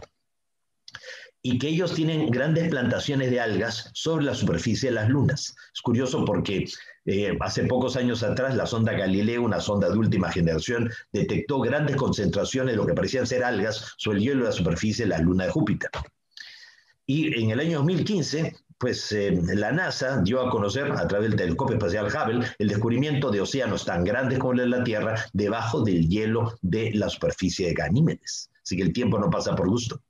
y 1.42 1.58
que 1.58 1.68
ellos 1.68 1.94
tienen 1.94 2.30
grandes 2.30 2.68
plantaciones 2.68 3.30
de 3.30 3.40
algas 3.40 3.90
sobre 3.94 4.24
la 4.24 4.34
superficie 4.34 4.88
de 4.88 4.96
las 4.96 5.08
lunas. 5.08 5.54
Es 5.72 5.80
curioso 5.80 6.24
porque 6.24 6.66
eh, 7.06 7.36
hace 7.40 7.64
pocos 7.64 7.96
años 7.96 8.22
atrás 8.22 8.56
la 8.56 8.66
sonda 8.66 8.92
Galileo, 8.92 9.42
una 9.42 9.60
sonda 9.60 9.88
de 9.88 9.96
última 9.96 10.30
generación, 10.32 10.90
detectó 11.12 11.60
grandes 11.60 11.96
concentraciones 11.96 12.72
de 12.72 12.76
lo 12.76 12.86
que 12.86 12.94
parecían 12.94 13.26
ser 13.26 13.44
algas 13.44 13.94
sobre 13.98 14.18
el 14.18 14.24
hielo 14.24 14.40
de 14.40 14.50
la 14.50 14.52
superficie 14.52 15.04
de 15.04 15.10
la 15.10 15.18
luna 15.18 15.44
de 15.44 15.50
Júpiter. 15.50 15.90
Y 17.10 17.42
en 17.42 17.50
el 17.50 17.60
año 17.60 17.78
2015, 17.78 18.54
pues 18.76 19.10
eh, 19.12 19.32
la 19.54 19.72
NASA 19.72 20.20
dio 20.20 20.42
a 20.42 20.50
conocer 20.50 20.92
a 20.92 21.08
través 21.08 21.30
del 21.30 21.38
telescopio 21.38 21.76
espacial 21.76 22.06
Hubble 22.06 22.46
el 22.58 22.68
descubrimiento 22.68 23.30
de 23.30 23.40
océanos 23.40 23.86
tan 23.86 24.04
grandes 24.04 24.38
como 24.38 24.52
la 24.52 24.84
Tierra 24.84 25.24
debajo 25.32 25.80
del 25.80 26.06
hielo 26.06 26.58
de 26.60 26.92
la 26.92 27.08
superficie 27.08 27.68
de 27.68 27.72
Ganímedes. 27.72 28.50
Así 28.62 28.76
que 28.76 28.82
el 28.82 28.92
tiempo 28.92 29.18
no 29.18 29.30
pasa 29.30 29.56
por 29.56 29.70
gusto. 29.70 30.02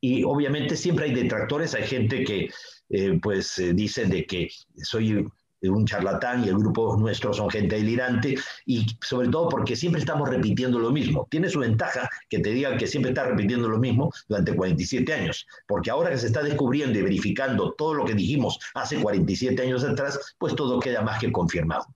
Y 0.00 0.24
obviamente 0.24 0.76
siempre 0.76 1.04
hay 1.04 1.14
detractores, 1.14 1.72
hay 1.74 1.84
gente 1.84 2.24
que 2.24 2.50
eh, 2.88 3.20
pues 3.22 3.56
eh, 3.60 3.72
dice 3.72 4.06
de 4.06 4.26
que 4.26 4.48
soy 4.82 5.24
un 5.68 5.84
charlatán 5.84 6.44
y 6.44 6.48
el 6.48 6.56
grupo 6.56 6.96
nuestro 6.96 7.34
son 7.34 7.50
gente 7.50 7.76
delirante 7.76 8.36
y 8.64 8.86
sobre 9.00 9.28
todo 9.28 9.48
porque 9.48 9.76
siempre 9.76 10.00
estamos 10.00 10.28
repitiendo 10.28 10.78
lo 10.78 10.90
mismo. 10.90 11.26
Tiene 11.30 11.48
su 11.48 11.58
ventaja 11.58 12.08
que 12.28 12.38
te 12.38 12.50
digan 12.50 12.78
que 12.78 12.86
siempre 12.86 13.10
está 13.10 13.24
repitiendo 13.24 13.68
lo 13.68 13.78
mismo 13.78 14.10
durante 14.28 14.54
47 14.54 15.12
años, 15.12 15.46
porque 15.66 15.90
ahora 15.90 16.10
que 16.10 16.18
se 16.18 16.28
está 16.28 16.42
descubriendo 16.42 16.98
y 16.98 17.02
verificando 17.02 17.72
todo 17.72 17.94
lo 17.94 18.04
que 18.04 18.14
dijimos 18.14 18.58
hace 18.74 19.00
47 19.00 19.62
años 19.62 19.84
atrás, 19.84 20.34
pues 20.38 20.54
todo 20.54 20.80
queda 20.80 21.02
más 21.02 21.18
que 21.18 21.30
confirmado. 21.30 21.86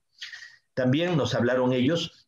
También 0.74 1.16
nos 1.16 1.34
hablaron 1.34 1.72
ellos 1.72 2.23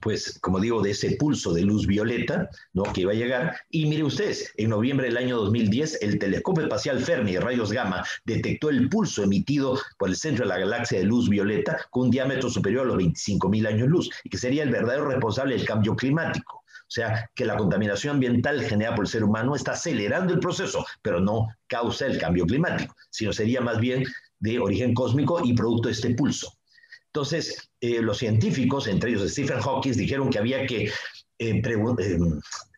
pues, 0.00 0.38
como 0.40 0.60
digo, 0.60 0.82
de 0.82 0.90
ese 0.90 1.16
pulso 1.16 1.52
de 1.52 1.62
luz 1.62 1.86
violeta, 1.86 2.48
¿no? 2.72 2.84
Que 2.84 3.02
iba 3.02 3.12
a 3.12 3.16
llegar. 3.16 3.56
Y 3.70 3.86
mire 3.86 4.04
ustedes, 4.04 4.52
en 4.56 4.70
noviembre 4.70 5.08
del 5.08 5.16
año 5.16 5.36
2010, 5.38 6.02
el 6.02 6.18
telescopio 6.18 6.64
espacial 6.64 7.00
Fermi 7.00 7.36
rayos 7.36 7.72
gamma 7.72 8.04
detectó 8.24 8.70
el 8.70 8.88
pulso 8.88 9.22
emitido 9.22 9.78
por 9.98 10.08
el 10.08 10.16
centro 10.16 10.44
de 10.44 10.50
la 10.50 10.58
galaxia 10.58 10.98
de 10.98 11.04
luz 11.04 11.28
violeta 11.28 11.78
con 11.90 12.04
un 12.04 12.10
diámetro 12.10 12.48
superior 12.48 12.84
a 12.84 12.88
los 12.88 12.96
25.000 12.96 13.66
años 13.66 13.88
luz, 13.88 14.10
y 14.24 14.30
que 14.30 14.38
sería 14.38 14.62
el 14.62 14.70
verdadero 14.70 15.06
responsable 15.06 15.56
del 15.56 15.66
cambio 15.66 15.94
climático. 15.96 16.62
O 16.92 16.94
sea, 16.94 17.30
que 17.34 17.46
la 17.46 17.56
contaminación 17.56 18.16
ambiental 18.16 18.62
generada 18.62 18.94
por 18.94 19.06
el 19.06 19.10
ser 19.10 19.24
humano 19.24 19.54
está 19.56 19.72
acelerando 19.72 20.34
el 20.34 20.40
proceso, 20.40 20.84
pero 21.00 21.20
no 21.20 21.48
causa 21.66 22.06
el 22.06 22.18
cambio 22.18 22.44
climático, 22.44 22.94
sino 23.08 23.32
sería 23.32 23.62
más 23.62 23.80
bien 23.80 24.04
de 24.40 24.58
origen 24.58 24.92
cósmico 24.92 25.40
y 25.42 25.54
producto 25.54 25.88
de 25.88 25.94
este 25.94 26.14
pulso. 26.14 26.52
Entonces, 27.14 27.70
eh, 27.82 28.00
los 28.00 28.16
científicos, 28.16 28.86
entre 28.86 29.10
ellos 29.10 29.30
Stephen 29.30 29.60
Hawking, 29.60 29.92
dijeron 29.92 30.30
que 30.30 30.38
había 30.38 30.66
que 30.66 30.86
eh, 30.86 30.90
eh, 31.38 32.18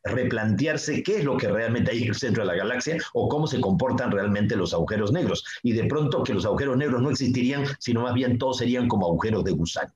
replantearse 0.02 1.04
qué 1.04 1.18
es 1.18 1.24
lo 1.24 1.36
que 1.36 1.46
realmente 1.46 1.92
hay 1.92 2.02
en 2.02 2.08
el 2.08 2.14
centro 2.16 2.42
de 2.42 2.48
la 2.48 2.56
galaxia 2.56 2.98
o 3.12 3.28
cómo 3.28 3.46
se 3.46 3.60
comportan 3.60 4.10
realmente 4.10 4.56
los 4.56 4.74
agujeros 4.74 5.12
negros. 5.12 5.44
Y 5.62 5.72
de 5.72 5.84
pronto 5.84 6.24
que 6.24 6.34
los 6.34 6.44
agujeros 6.44 6.76
negros 6.76 7.00
no 7.00 7.10
existirían, 7.10 7.64
sino 7.78 8.02
más 8.02 8.14
bien 8.14 8.36
todos 8.36 8.58
serían 8.58 8.88
como 8.88 9.06
agujeros 9.06 9.44
de 9.44 9.52
gusano. 9.52 9.92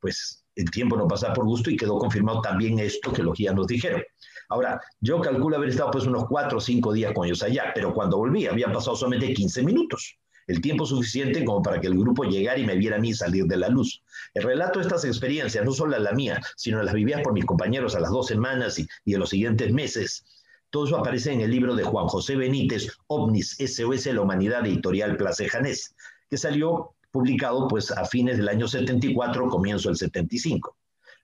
Pues 0.00 0.44
el 0.56 0.68
tiempo 0.72 0.96
no 0.96 1.06
pasa 1.06 1.32
por 1.32 1.44
gusto 1.44 1.70
y 1.70 1.76
quedó 1.76 1.96
confirmado 1.98 2.40
también 2.40 2.80
esto 2.80 3.12
que 3.12 3.22
los 3.22 3.38
guías 3.38 3.54
nos 3.54 3.68
dijeron. 3.68 4.02
Ahora, 4.48 4.80
yo 5.00 5.20
calculo 5.20 5.56
haber 5.56 5.68
estado 5.68 5.92
pues 5.92 6.06
unos 6.06 6.26
cuatro 6.26 6.58
o 6.58 6.60
cinco 6.60 6.92
días 6.92 7.12
con 7.12 7.24
ellos 7.24 7.44
allá, 7.44 7.70
pero 7.72 7.94
cuando 7.94 8.16
volví 8.16 8.48
habían 8.48 8.72
pasado 8.72 8.96
solamente 8.96 9.32
15 9.32 9.62
minutos 9.62 10.18
el 10.46 10.60
tiempo 10.60 10.86
suficiente 10.86 11.44
como 11.44 11.62
para 11.62 11.80
que 11.80 11.86
el 11.86 11.98
grupo 11.98 12.24
llegara 12.24 12.58
y 12.58 12.66
me 12.66 12.76
viera 12.76 12.96
a 12.96 13.00
mí 13.00 13.14
salir 13.14 13.44
de 13.44 13.56
la 13.56 13.68
luz. 13.68 14.02
El 14.34 14.42
relato 14.42 14.78
de 14.78 14.84
estas 14.84 15.04
experiencias, 15.04 15.64
no 15.64 15.72
solo 15.72 15.98
la 15.98 16.12
mía, 16.12 16.40
sino 16.56 16.82
las 16.82 16.94
vividas 16.94 17.22
por 17.22 17.32
mis 17.32 17.44
compañeros 17.44 17.94
a 17.94 18.00
las 18.00 18.10
dos 18.10 18.26
semanas 18.26 18.78
y, 18.78 19.14
en 19.14 19.20
los 19.20 19.30
siguientes 19.30 19.72
meses, 19.72 20.24
todo 20.70 20.86
eso 20.86 20.96
aparece 20.96 21.32
en 21.32 21.40
el 21.40 21.50
libro 21.50 21.76
de 21.76 21.84
Juan 21.84 22.08
José 22.08 22.36
Benítez, 22.36 22.88
OVNIS 23.06 23.56
SOS 23.58 24.06
La 24.06 24.20
Humanidad, 24.22 24.66
editorial 24.66 25.16
Place 25.16 25.48
Janés, 25.48 25.94
que 26.28 26.36
salió 26.36 26.94
publicado 27.12 27.68
pues 27.68 27.92
a 27.92 28.04
fines 28.04 28.38
del 28.38 28.48
año 28.48 28.66
74, 28.66 29.48
comienzo 29.48 29.88
del 29.88 29.96
75. 29.96 30.76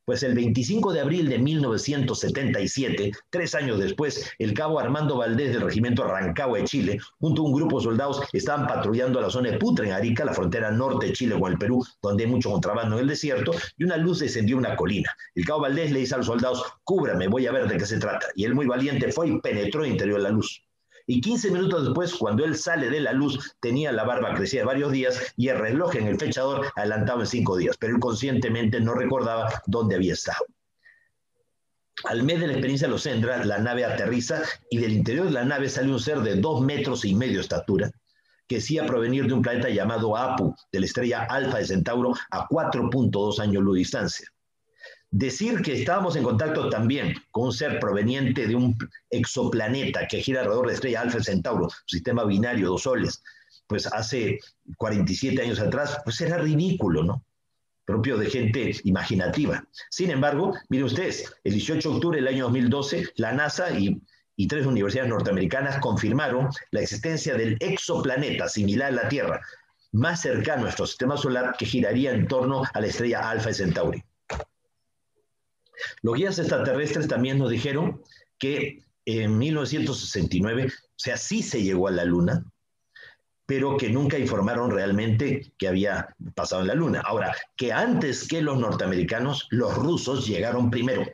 Pues 0.04 0.22
el 0.22 0.34
25 0.34 0.92
de 0.92 1.00
abril 1.00 1.28
de 1.28 1.38
1977, 1.38 3.12
tres 3.30 3.54
años 3.54 3.78
después, 3.78 4.30
el 4.38 4.54
cabo 4.54 4.80
Armando 4.80 5.16
Valdés 5.16 5.52
del 5.52 5.62
regimiento 5.62 6.04
Rancagua 6.04 6.58
de 6.58 6.64
Chile, 6.64 6.98
junto 7.18 7.42
a 7.42 7.44
un 7.46 7.52
grupo 7.52 7.78
de 7.78 7.84
soldados, 7.84 8.22
estaban 8.32 8.66
patrullando 8.66 9.20
la 9.20 9.30
zona 9.30 9.50
de 9.50 9.58
Putra, 9.58 9.86
en 9.86 9.92
Arica, 9.92 10.24
la 10.24 10.34
frontera 10.34 10.70
norte 10.70 11.06
de 11.06 11.12
Chile 11.12 11.38
con 11.38 11.52
el 11.52 11.58
Perú, 11.58 11.84
donde 12.02 12.24
hay 12.24 12.30
mucho 12.30 12.50
contrabando 12.50 12.96
en 12.96 13.02
el 13.02 13.08
desierto, 13.08 13.52
y 13.76 13.84
una 13.84 13.96
luz 13.96 14.20
descendió 14.20 14.56
una 14.56 14.76
colina. 14.76 15.10
El 15.34 15.44
cabo 15.44 15.60
Valdés 15.60 15.92
le 15.92 16.00
dice 16.00 16.14
a 16.14 16.18
los 16.18 16.26
soldados, 16.26 16.64
cúbrame, 16.84 17.28
voy 17.28 17.46
a 17.46 17.52
ver 17.52 17.68
de 17.68 17.76
qué 17.76 17.86
se 17.86 17.98
trata. 17.98 18.26
Y 18.34 18.44
él 18.44 18.54
muy 18.54 18.66
valiente 18.66 19.12
fue 19.12 19.28
y 19.28 19.40
penetró 19.40 19.84
interior 19.84 20.18
de 20.18 20.24
la 20.24 20.30
luz. 20.30 20.62
Y 21.12 21.20
15 21.20 21.50
minutos 21.50 21.86
después, 21.86 22.14
cuando 22.14 22.44
él 22.44 22.56
sale 22.56 22.88
de 22.88 23.00
la 23.00 23.12
luz, 23.12 23.56
tenía 23.58 23.90
la 23.90 24.04
barba 24.04 24.32
crecida 24.32 24.64
varios 24.64 24.92
días 24.92 25.20
y 25.36 25.48
el 25.48 25.58
reloj 25.58 25.96
en 25.96 26.06
el 26.06 26.16
fechador 26.16 26.70
adelantaba 26.76 27.22
en 27.22 27.26
cinco 27.26 27.56
días, 27.56 27.76
pero 27.80 27.94
él 27.94 28.00
conscientemente 28.00 28.78
no 28.78 28.94
recordaba 28.94 29.60
dónde 29.66 29.96
había 29.96 30.12
estado. 30.12 30.44
Al 32.04 32.22
mes 32.22 32.38
de 32.38 32.46
la 32.46 32.52
experiencia 32.52 32.86
de 32.86 32.92
los 32.92 33.02
Sendra, 33.02 33.44
la 33.44 33.58
nave 33.58 33.84
aterriza 33.84 34.42
y 34.70 34.78
del 34.78 34.92
interior 34.92 35.26
de 35.26 35.32
la 35.32 35.44
nave 35.44 35.68
sale 35.68 35.90
un 35.90 35.98
ser 35.98 36.20
de 36.20 36.36
dos 36.36 36.62
metros 36.62 37.04
y 37.04 37.12
medio 37.12 37.38
de 37.38 37.40
estatura, 37.40 37.90
que 38.46 38.54
decía 38.56 38.86
provenir 38.86 39.26
de 39.26 39.32
un 39.32 39.42
planeta 39.42 39.68
llamado 39.68 40.16
Apu, 40.16 40.54
de 40.70 40.78
la 40.78 40.86
estrella 40.86 41.26
Alfa 41.28 41.58
de 41.58 41.66
Centauro, 41.66 42.14
a 42.30 42.46
4.2 42.46 43.40
años 43.40 43.64
luz 43.64 43.74
de 43.74 43.78
distancia. 43.80 44.28
Decir 45.12 45.60
que 45.62 45.72
estábamos 45.72 46.14
en 46.14 46.22
contacto 46.22 46.68
también 46.68 47.14
con 47.32 47.46
un 47.46 47.52
ser 47.52 47.80
proveniente 47.80 48.46
de 48.46 48.54
un 48.54 48.78
exoplaneta 49.10 50.06
que 50.06 50.22
gira 50.22 50.40
alrededor 50.40 50.66
de 50.66 50.68
la 50.68 50.74
estrella 50.74 51.00
Alfa 51.00 51.20
Centauro, 51.20 51.68
sistema 51.84 52.24
binario, 52.24 52.68
dos 52.68 52.82
soles, 52.82 53.20
pues 53.66 53.86
hace 53.86 54.38
47 54.76 55.42
años 55.42 55.58
atrás, 55.58 55.98
pues 56.04 56.20
era 56.20 56.38
ridículo, 56.38 57.02
¿no? 57.02 57.24
Propio 57.84 58.18
de 58.18 58.30
gente 58.30 58.76
imaginativa. 58.84 59.64
Sin 59.90 60.10
embargo, 60.10 60.54
miren 60.68 60.86
ustedes, 60.86 61.32
el 61.42 61.54
18 61.54 61.88
de 61.88 61.94
octubre 61.96 62.18
del 62.18 62.28
año 62.28 62.44
2012, 62.44 63.08
la 63.16 63.32
NASA 63.32 63.70
y, 63.78 64.00
tres 64.48 64.64
universidades 64.64 65.10
norteamericanas 65.10 65.80
confirmaron 65.80 66.48
la 66.70 66.80
existencia 66.80 67.34
del 67.34 67.56
exoplaneta 67.60 68.48
similar 68.48 68.88
a 68.88 69.02
la 69.02 69.08
Tierra, 69.08 69.40
más 69.92 70.22
cercano 70.22 70.60
a 70.60 70.64
nuestro 70.64 70.86
sistema 70.86 71.16
solar 71.16 71.56
que 71.58 71.66
giraría 71.66 72.12
en 72.12 72.26
torno 72.26 72.62
a 72.72 72.80
la 72.80 72.86
estrella 72.86 73.28
Alfa 73.28 73.52
Centauri. 73.52 74.02
Los 76.02 76.14
guías 76.14 76.38
extraterrestres 76.38 77.08
también 77.08 77.38
nos 77.38 77.50
dijeron 77.50 78.02
que 78.38 78.84
en 79.04 79.38
1969, 79.38 80.66
o 80.66 80.70
sea, 80.96 81.16
sí 81.16 81.42
se 81.42 81.62
llegó 81.62 81.88
a 81.88 81.92
la 81.92 82.04
Luna, 82.04 82.44
pero 83.46 83.76
que 83.76 83.90
nunca 83.90 84.18
informaron 84.18 84.70
realmente 84.70 85.52
que 85.58 85.68
había 85.68 86.14
pasado 86.34 86.62
en 86.62 86.68
la 86.68 86.74
Luna. 86.74 87.02
Ahora, 87.04 87.34
que 87.56 87.72
antes 87.72 88.28
que 88.28 88.42
los 88.42 88.58
norteamericanos, 88.58 89.48
los 89.50 89.74
rusos 89.74 90.26
llegaron 90.26 90.70
primero 90.70 91.04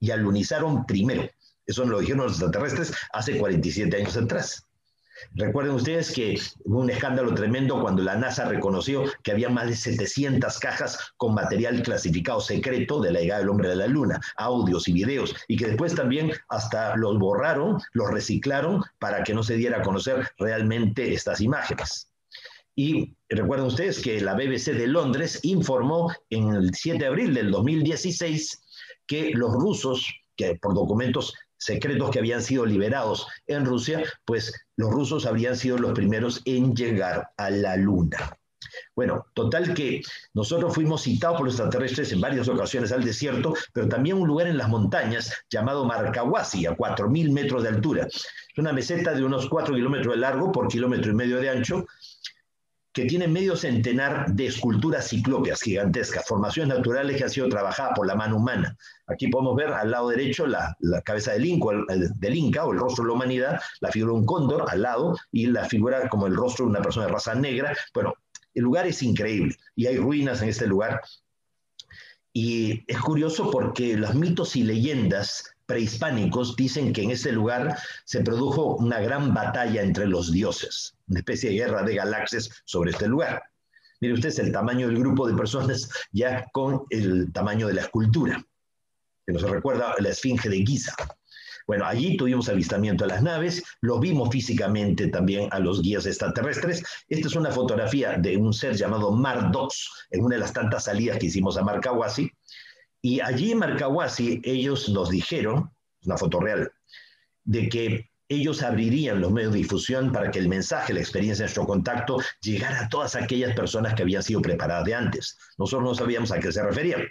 y 0.00 0.10
alunizaron 0.10 0.86
primero. 0.86 1.28
Eso 1.66 1.84
lo 1.84 2.00
dijeron 2.00 2.22
los 2.22 2.32
extraterrestres 2.32 2.94
hace 3.12 3.38
47 3.38 3.94
años 3.96 4.16
atrás. 4.16 4.67
Recuerden 5.34 5.74
ustedes 5.74 6.12
que 6.12 6.38
hubo 6.64 6.80
un 6.80 6.90
escándalo 6.90 7.34
tremendo 7.34 7.80
cuando 7.80 8.02
la 8.02 8.16
NASA 8.16 8.44
reconoció 8.44 9.04
que 9.22 9.32
había 9.32 9.48
más 9.48 9.68
de 9.68 9.76
700 9.76 10.58
cajas 10.58 11.12
con 11.16 11.34
material 11.34 11.82
clasificado 11.82 12.40
secreto 12.40 13.00
de 13.00 13.12
la 13.12 13.20
llegada 13.20 13.40
del 13.40 13.50
hombre 13.50 13.72
a 13.72 13.76
la 13.76 13.86
Luna, 13.86 14.20
audios 14.36 14.88
y 14.88 14.92
videos, 14.92 15.34
y 15.48 15.56
que 15.56 15.66
después 15.66 15.94
también 15.94 16.32
hasta 16.48 16.96
los 16.96 17.18
borraron, 17.18 17.78
los 17.92 18.10
reciclaron 18.10 18.82
para 18.98 19.22
que 19.22 19.34
no 19.34 19.42
se 19.42 19.56
diera 19.56 19.78
a 19.78 19.82
conocer 19.82 20.30
realmente 20.38 21.12
estas 21.12 21.40
imágenes. 21.40 22.10
Y 22.74 23.16
recuerden 23.28 23.66
ustedes 23.66 24.00
que 24.00 24.20
la 24.20 24.34
BBC 24.34 24.72
de 24.72 24.86
Londres 24.86 25.40
informó 25.42 26.12
en 26.30 26.50
el 26.54 26.74
7 26.74 26.98
de 26.98 27.06
abril 27.06 27.34
del 27.34 27.50
2016 27.50 28.62
que 29.06 29.30
los 29.34 29.52
rusos, 29.52 30.06
que 30.36 30.54
por 30.54 30.74
documentos 30.74 31.34
secretos 31.58 32.10
que 32.10 32.20
habían 32.20 32.42
sido 32.42 32.64
liberados 32.64 33.26
en 33.46 33.64
Rusia, 33.64 34.02
pues 34.24 34.54
los 34.76 34.90
rusos 34.90 35.26
habrían 35.26 35.56
sido 35.56 35.78
los 35.78 35.92
primeros 35.92 36.40
en 36.44 36.74
llegar 36.74 37.30
a 37.36 37.50
la 37.50 37.76
Luna. 37.76 38.38
Bueno, 38.94 39.26
total 39.34 39.74
que 39.74 40.02
nosotros 40.34 40.74
fuimos 40.74 41.02
citados 41.02 41.36
por 41.36 41.46
los 41.46 41.54
extraterrestres 41.54 42.12
en 42.12 42.20
varias 42.20 42.48
ocasiones 42.48 42.92
al 42.92 43.04
desierto, 43.04 43.54
pero 43.72 43.88
también 43.88 44.16
un 44.16 44.28
lugar 44.28 44.46
en 44.46 44.58
las 44.58 44.68
montañas 44.68 45.32
llamado 45.50 45.84
Marcahuasi, 45.84 46.66
a 46.66 46.76
4.000 46.76 47.32
metros 47.32 47.62
de 47.62 47.68
altura. 47.70 48.06
Es 48.06 48.26
una 48.56 48.72
meseta 48.72 49.12
de 49.12 49.24
unos 49.24 49.48
4 49.48 49.74
kilómetros 49.74 50.14
de 50.14 50.20
largo 50.20 50.52
por 50.52 50.68
kilómetro 50.68 51.12
y 51.12 51.14
medio 51.14 51.40
de 51.40 51.50
ancho, 51.50 51.86
que 52.98 53.04
tiene 53.04 53.28
medio 53.28 53.54
centenar 53.54 54.32
de 54.32 54.46
esculturas 54.46 55.06
ciclópeas 55.06 55.60
gigantescas, 55.60 56.26
formaciones 56.26 56.76
naturales 56.76 57.16
que 57.16 57.22
han 57.22 57.30
sido 57.30 57.48
trabajadas 57.48 57.92
por 57.94 58.08
la 58.08 58.16
mano 58.16 58.38
humana. 58.38 58.76
Aquí 59.06 59.28
podemos 59.28 59.54
ver 59.54 59.68
al 59.68 59.92
lado 59.92 60.08
derecho 60.08 60.48
la, 60.48 60.76
cabeza 61.04 61.30
del 61.30 61.46
Inca, 61.46 61.68
del 62.16 62.34
Inca 62.34 62.64
o 62.66 62.72
el 62.72 62.80
rostro 62.80 63.04
de 63.04 63.08
la 63.08 63.14
humanidad, 63.14 63.60
la 63.78 63.92
figura 63.92 64.14
de 64.14 64.18
un 64.18 64.26
cóndor 64.26 64.64
al 64.68 64.82
lado 64.82 65.16
y 65.30 65.46
la 65.46 65.66
figura 65.66 66.08
como 66.08 66.26
el 66.26 66.34
rostro 66.34 66.64
de 66.64 66.70
una 66.72 66.82
persona 66.82 67.06
de 67.06 67.12
raza 67.12 67.36
negra. 67.36 67.72
Bueno, 67.94 68.14
el 68.52 68.64
lugar 68.64 68.84
es 68.88 69.00
increíble 69.04 69.54
y 69.76 69.86
hay 69.86 69.96
ruinas 69.96 70.42
en 70.42 70.48
este 70.48 70.66
lugar. 70.66 71.00
Y 72.32 72.82
es 72.88 72.98
curioso 72.98 73.48
porque 73.52 73.96
los 73.96 74.16
mitos 74.16 74.56
y 74.56 74.64
leyendas 74.64 75.54
prehispánicos 75.68 76.56
dicen 76.56 76.94
que 76.94 77.02
en 77.02 77.10
ese 77.10 77.30
lugar 77.30 77.76
se 78.06 78.22
produjo 78.22 78.76
una 78.76 79.00
gran 79.00 79.34
batalla 79.34 79.82
entre 79.82 80.06
los 80.06 80.32
dioses, 80.32 80.94
una 81.08 81.20
especie 81.20 81.50
de 81.50 81.56
guerra 81.56 81.82
de 81.82 81.94
galaxias 81.94 82.48
sobre 82.64 82.92
este 82.92 83.06
lugar. 83.06 83.42
Mire 84.00 84.14
usted 84.14 84.38
el 84.40 84.50
tamaño 84.50 84.86
del 84.86 84.98
grupo 84.98 85.28
de 85.28 85.36
personas 85.36 85.90
ya 86.10 86.46
con 86.52 86.84
el 86.88 87.30
tamaño 87.34 87.66
de 87.66 87.74
la 87.74 87.82
escultura, 87.82 88.42
que 89.26 89.32
nos 89.34 89.42
recuerda 89.42 89.94
la 89.98 90.08
esfinge 90.08 90.48
de 90.48 90.64
Giza. 90.64 90.94
Bueno, 91.66 91.84
allí 91.84 92.16
tuvimos 92.16 92.48
avistamiento 92.48 93.04
de 93.04 93.10
las 93.10 93.22
naves, 93.22 93.62
lo 93.82 94.00
vimos 94.00 94.30
físicamente 94.30 95.08
también 95.08 95.50
a 95.52 95.58
los 95.58 95.82
guías 95.82 96.06
extraterrestres. 96.06 96.82
Esta 97.08 97.28
es 97.28 97.36
una 97.36 97.50
fotografía 97.50 98.16
de 98.16 98.38
un 98.38 98.54
ser 98.54 98.74
llamado 98.74 99.12
Mardox, 99.12 100.06
en 100.12 100.24
una 100.24 100.36
de 100.36 100.40
las 100.40 100.54
tantas 100.54 100.84
salidas 100.84 101.18
que 101.18 101.26
hicimos 101.26 101.58
a 101.58 101.62
Marcahuasi, 101.62 102.32
y 103.00 103.20
allí 103.20 103.52
en 103.52 103.58
Marcahuasi 103.58 104.40
ellos 104.44 104.88
nos 104.88 105.10
dijeron, 105.10 105.70
una 106.04 106.16
foto 106.16 106.40
real, 106.40 106.72
de 107.44 107.68
que 107.68 108.10
ellos 108.30 108.62
abrirían 108.62 109.20
los 109.20 109.32
medios 109.32 109.52
de 109.52 109.58
difusión 109.60 110.12
para 110.12 110.30
que 110.30 110.38
el 110.38 110.48
mensaje, 110.48 110.92
la 110.92 111.00
experiencia 111.00 111.44
de 111.44 111.46
nuestro 111.46 111.66
contacto 111.66 112.18
llegara 112.42 112.80
a 112.80 112.88
todas 112.88 113.16
aquellas 113.16 113.54
personas 113.54 113.94
que 113.94 114.02
habían 114.02 114.22
sido 114.22 114.42
preparadas 114.42 114.84
de 114.84 114.94
antes. 114.94 115.38
Nosotros 115.56 115.88
no 115.88 115.94
sabíamos 115.94 116.30
a 116.30 116.38
qué 116.38 116.52
se 116.52 116.62
referían. 116.62 117.02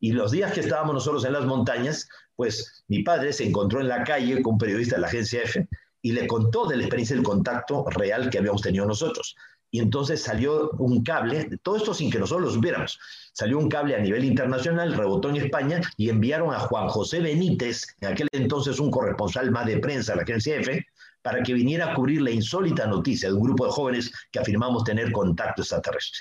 Y 0.00 0.12
los 0.12 0.32
días 0.32 0.52
que 0.52 0.60
estábamos 0.60 0.94
nosotros 0.94 1.24
en 1.24 1.32
las 1.32 1.46
montañas, 1.46 2.06
pues 2.34 2.84
mi 2.88 3.02
padre 3.02 3.32
se 3.32 3.44
encontró 3.44 3.80
en 3.80 3.88
la 3.88 4.04
calle 4.04 4.42
con 4.42 4.54
un 4.54 4.58
periodista 4.58 4.96
de 4.96 5.00
la 5.00 5.08
agencia 5.08 5.42
F 5.44 5.66
y 6.02 6.12
le 6.12 6.26
contó 6.26 6.66
de 6.66 6.76
la 6.76 6.82
experiencia 6.82 7.16
del 7.16 7.24
contacto 7.24 7.86
real 7.88 8.28
que 8.28 8.38
habíamos 8.38 8.60
tenido 8.60 8.84
nosotros 8.84 9.34
y 9.70 9.80
entonces 9.80 10.22
salió 10.22 10.70
un 10.78 11.02
cable, 11.02 11.50
todo 11.62 11.76
esto 11.76 11.92
sin 11.92 12.10
que 12.10 12.18
nosotros 12.18 12.48
lo 12.48 12.54
supiéramos, 12.54 12.98
salió 13.32 13.58
un 13.58 13.68
cable 13.68 13.94
a 13.94 14.00
nivel 14.00 14.24
internacional, 14.24 14.94
rebotó 14.94 15.30
en 15.30 15.36
España 15.36 15.80
y 15.96 16.08
enviaron 16.08 16.54
a 16.54 16.60
Juan 16.60 16.88
José 16.88 17.20
Benítez, 17.20 17.86
en 18.00 18.12
aquel 18.12 18.28
entonces 18.32 18.78
un 18.78 18.90
corresponsal 18.90 19.50
más 19.50 19.66
de 19.66 19.78
prensa 19.78 20.12
de 20.12 20.16
la 20.16 20.22
agencia 20.22 20.56
EFE, 20.56 20.86
para 21.22 21.42
que 21.42 21.54
viniera 21.54 21.90
a 21.90 21.94
cubrir 21.94 22.22
la 22.22 22.30
insólita 22.30 22.86
noticia 22.86 23.28
de 23.28 23.34
un 23.34 23.42
grupo 23.42 23.66
de 23.66 23.72
jóvenes 23.72 24.12
que 24.30 24.38
afirmamos 24.38 24.84
tener 24.84 25.10
contacto 25.10 25.62
extraterrestre. 25.62 26.20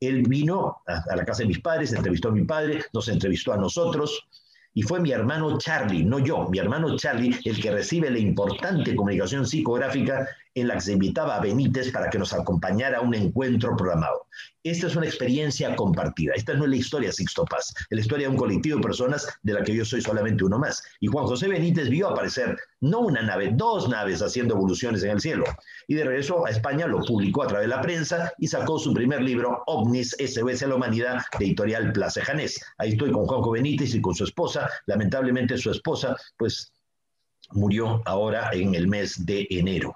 Él 0.00 0.22
vino 0.28 0.82
a, 0.86 1.16
la 1.16 1.24
casa 1.24 1.42
de 1.42 1.48
mis 1.48 1.60
padres, 1.60 1.92
entrevistó 1.92 2.28
a 2.28 2.32
mi 2.32 2.44
padre, 2.44 2.84
nos 2.92 3.08
entrevistó 3.08 3.54
a 3.54 3.56
nosotros, 3.56 4.28
y 4.74 4.82
fue 4.82 5.00
mi 5.00 5.12
hermano 5.12 5.56
Charlie, 5.56 6.04
no 6.04 6.18
yo, 6.18 6.48
mi 6.50 6.58
hermano 6.58 6.94
Charlie, 6.96 7.38
el 7.44 7.60
que 7.60 7.70
recibe 7.70 8.10
la 8.10 8.18
importante 8.18 8.94
comunicación 8.94 9.46
psicográfica 9.46 10.28
en 10.54 10.68
la 10.68 10.74
que 10.74 10.80
se 10.80 10.92
invitaba 10.92 11.36
a 11.36 11.40
Benítez 11.40 11.90
para 11.90 12.08
que 12.08 12.18
nos 12.18 12.32
acompañara 12.32 12.98
a 12.98 13.00
un 13.00 13.14
encuentro 13.14 13.76
programado. 13.76 14.26
Esta 14.62 14.86
es 14.86 14.96
una 14.96 15.06
experiencia 15.06 15.76
compartida. 15.76 16.32
Esta 16.34 16.54
no 16.54 16.64
es 16.64 16.70
la 16.70 16.76
historia 16.76 17.08
de 17.08 17.12
Sixto 17.12 17.44
Paz, 17.44 17.74
es 17.76 17.96
la 17.96 18.00
historia 18.00 18.26
de 18.26 18.32
un 18.32 18.38
colectivo 18.38 18.78
de 18.78 18.82
personas 18.82 19.28
de 19.42 19.52
la 19.52 19.62
que 19.62 19.74
yo 19.74 19.84
soy 19.84 20.00
solamente 20.00 20.44
uno 20.44 20.58
más. 20.58 20.82
Y 21.00 21.08
Juan 21.08 21.26
José 21.26 21.48
Benítez 21.48 21.90
vio 21.90 22.08
aparecer 22.08 22.56
no 22.80 23.00
una 23.00 23.20
nave, 23.20 23.50
dos 23.52 23.88
naves 23.88 24.22
haciendo 24.22 24.54
evoluciones 24.54 25.02
en 25.02 25.10
el 25.10 25.20
cielo. 25.20 25.44
Y 25.86 25.94
de 25.94 26.04
regreso 26.04 26.46
a 26.46 26.50
España 26.50 26.86
lo 26.86 27.00
publicó 27.00 27.42
a 27.42 27.48
través 27.48 27.68
de 27.68 27.76
la 27.76 27.82
prensa 27.82 28.32
y 28.38 28.46
sacó 28.46 28.78
su 28.78 28.94
primer 28.94 29.22
libro, 29.22 29.62
OVNIS, 29.66 30.16
SOS 30.18 30.62
a 30.62 30.68
la 30.68 30.76
Humanidad, 30.76 31.22
de 31.38 31.44
editorial 31.44 31.92
Plaza 31.92 32.24
Janés. 32.24 32.58
Ahí 32.78 32.92
estoy 32.92 33.10
con 33.10 33.26
Juanjo 33.26 33.50
Benítez 33.50 33.94
y 33.94 34.00
con 34.00 34.14
su 34.14 34.24
esposa. 34.24 34.70
Lamentablemente 34.86 35.58
su 35.58 35.70
esposa, 35.70 36.16
pues 36.38 36.72
murió 37.50 38.00
ahora 38.06 38.50
en 38.52 38.74
el 38.74 38.88
mes 38.88 39.26
de 39.26 39.46
enero 39.50 39.94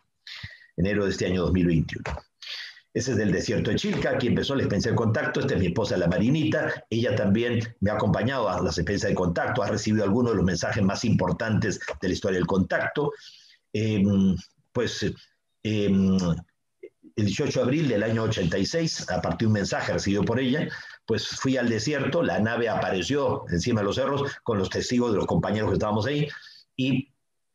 enero 0.79 1.05
de 1.05 1.11
este 1.11 1.27
año 1.27 1.43
2021. 1.43 2.03
Ese 2.95 3.13
es 3.13 3.17
del 3.19 3.31
desierto 3.31 3.71
de 3.71 3.77
Chilca, 3.77 4.11
aquí 4.11 4.29
empezó 4.29 4.55
la 4.55 4.63
experiencia 4.63 4.91
de 4.91 4.97
contacto. 4.97 5.41
Esta 5.41 5.55
es 5.55 5.61
mi 5.61 5.67
esposa, 5.67 5.97
la 5.97 6.09
Marinita. 6.09 6.85
Ella 6.89 7.15
también 7.15 7.61
me 7.81 7.91
ha 7.91 7.95
acompañado 7.95 8.49
a 8.49 8.61
la 8.61 8.71
experiencia 8.71 9.09
de 9.09 9.15
contacto, 9.15 9.63
ha 9.63 9.69
recibido 9.69 10.05
algunos 10.05 10.33
de 10.33 10.37
los 10.37 10.45
mensajes 10.45 10.83
más 10.83 11.05
importantes 11.05 11.79
de 12.01 12.09
la 12.09 12.15
historia 12.15 12.39
del 12.39 12.47
contacto. 12.47 13.13
Em, 13.73 14.35
pues 14.73 15.05
em, 15.63 16.17
el 17.17 17.27
18 17.27 17.59
de 17.59 17.65
abril 17.65 17.89
del 17.89 18.03
año 18.03 18.23
86, 18.23 19.11
a 19.11 19.21
partir 19.21 19.41
de 19.41 19.47
un 19.47 19.53
mensaje 19.53 19.93
recibido 19.93 20.25
por 20.25 20.41
ella, 20.41 20.69
pues 21.05 21.29
fui 21.29 21.57
al 21.57 21.69
desierto, 21.69 22.23
la 22.23 22.39
nave 22.39 22.69
apareció 22.69 23.45
encima 23.51 23.81
de 23.81 23.87
los 23.87 23.97
cerros 23.97 24.37
con 24.43 24.59
los 24.59 24.71
testigos 24.71 25.13
de 25.13 25.19
los 25.19 25.27
compañeros 25.27 25.71
que 25.71 25.75
estábamos 25.75 26.07
ahí, 26.07 26.29
y 26.77 27.13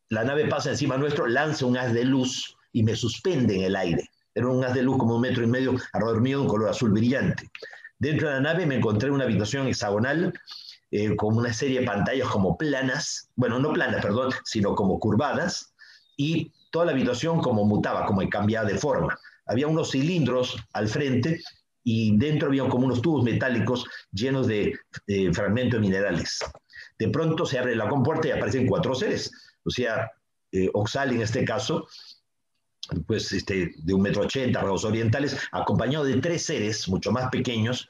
la 0.10 0.24
nave 0.24 0.48
pasa 0.48 0.70
encima 0.70 0.98
nuestro, 0.98 1.28
lanza 1.28 1.66
un 1.66 1.78
haz 1.78 1.94
de 1.94 2.06
luz 2.06 2.56
y 2.74 2.84
me 2.84 2.96
suspende 2.96 3.56
en 3.56 3.64
el 3.64 3.76
aire. 3.76 4.10
Era 4.36 4.48
un 4.48 4.64
haz 4.64 4.74
de 4.74 4.82
luz 4.82 4.98
como 4.98 5.16
un 5.16 5.22
metro 5.22 5.44
y 5.44 5.48
medio 5.48 5.76
alrededor 5.94 6.22
mío, 6.22 6.42
un 6.42 6.48
color 6.48 6.70
azul 6.70 6.92
brillante. 6.92 7.50
Dentro 8.00 8.28
de 8.28 8.36
la 8.36 8.42
nave 8.42 8.66
me 8.66 8.76
encontré 8.76 9.10
una 9.12 9.24
habitación 9.24 9.68
hexagonal 9.68 10.34
eh, 10.92 11.16
con 11.16 11.38
una 11.38 11.54
serie 11.54 11.80
de 11.80 11.86
pantallas 11.86 12.28
como 12.28 12.58
planas, 12.58 13.30
bueno, 13.36 13.60
no 13.60 13.72
planas, 13.72 14.02
perdón, 14.02 14.32
sino 14.44 14.76
como 14.76 15.00
curvadas, 15.00 15.74
y 16.18 16.52
toda 16.72 16.86
la 16.86 16.92
habitación 16.92 17.42
como 17.42 17.64
mutaba, 17.64 18.06
como 18.06 18.28
cambiaba 18.30 18.68
de 18.68 18.78
forma. 18.78 19.18
Había 19.46 19.68
unos 19.68 19.92
cilindros 19.92 20.58
al 20.74 20.88
frente 20.88 21.42
y 21.84 22.18
dentro 22.18 22.48
había 22.48 22.68
como 22.68 22.86
unos 22.86 23.02
tubos 23.02 23.24
metálicos 23.24 23.86
llenos 24.12 24.48
de 24.48 24.78
fragmentos 25.34 25.80
minerales. 25.80 26.40
De 26.98 27.10
pronto 27.10 27.46
se 27.46 27.60
abre 27.60 27.76
la 27.76 27.90
compuerta 27.90 28.28
y 28.28 28.32
aparecen 28.32 28.68
cuatro 28.68 28.96
seres, 28.96 29.32
o 29.66 29.70
sea, 29.70 30.10
eh, 30.52 30.70
Oxal 30.74 31.12
en 31.12 31.22
este 31.22 31.44
caso, 31.44 31.88
pues, 33.08 33.32
este, 33.32 33.74
de 33.78 33.94
un 33.94 34.02
metro 34.02 34.24
ochenta, 34.24 34.62
rasgos 34.62 34.86
orientales, 34.86 35.38
acompañado 35.52 36.06
de 36.06 36.20
tres 36.20 36.46
seres 36.46 36.88
mucho 36.88 37.12
más 37.12 37.30
pequeños, 37.30 37.88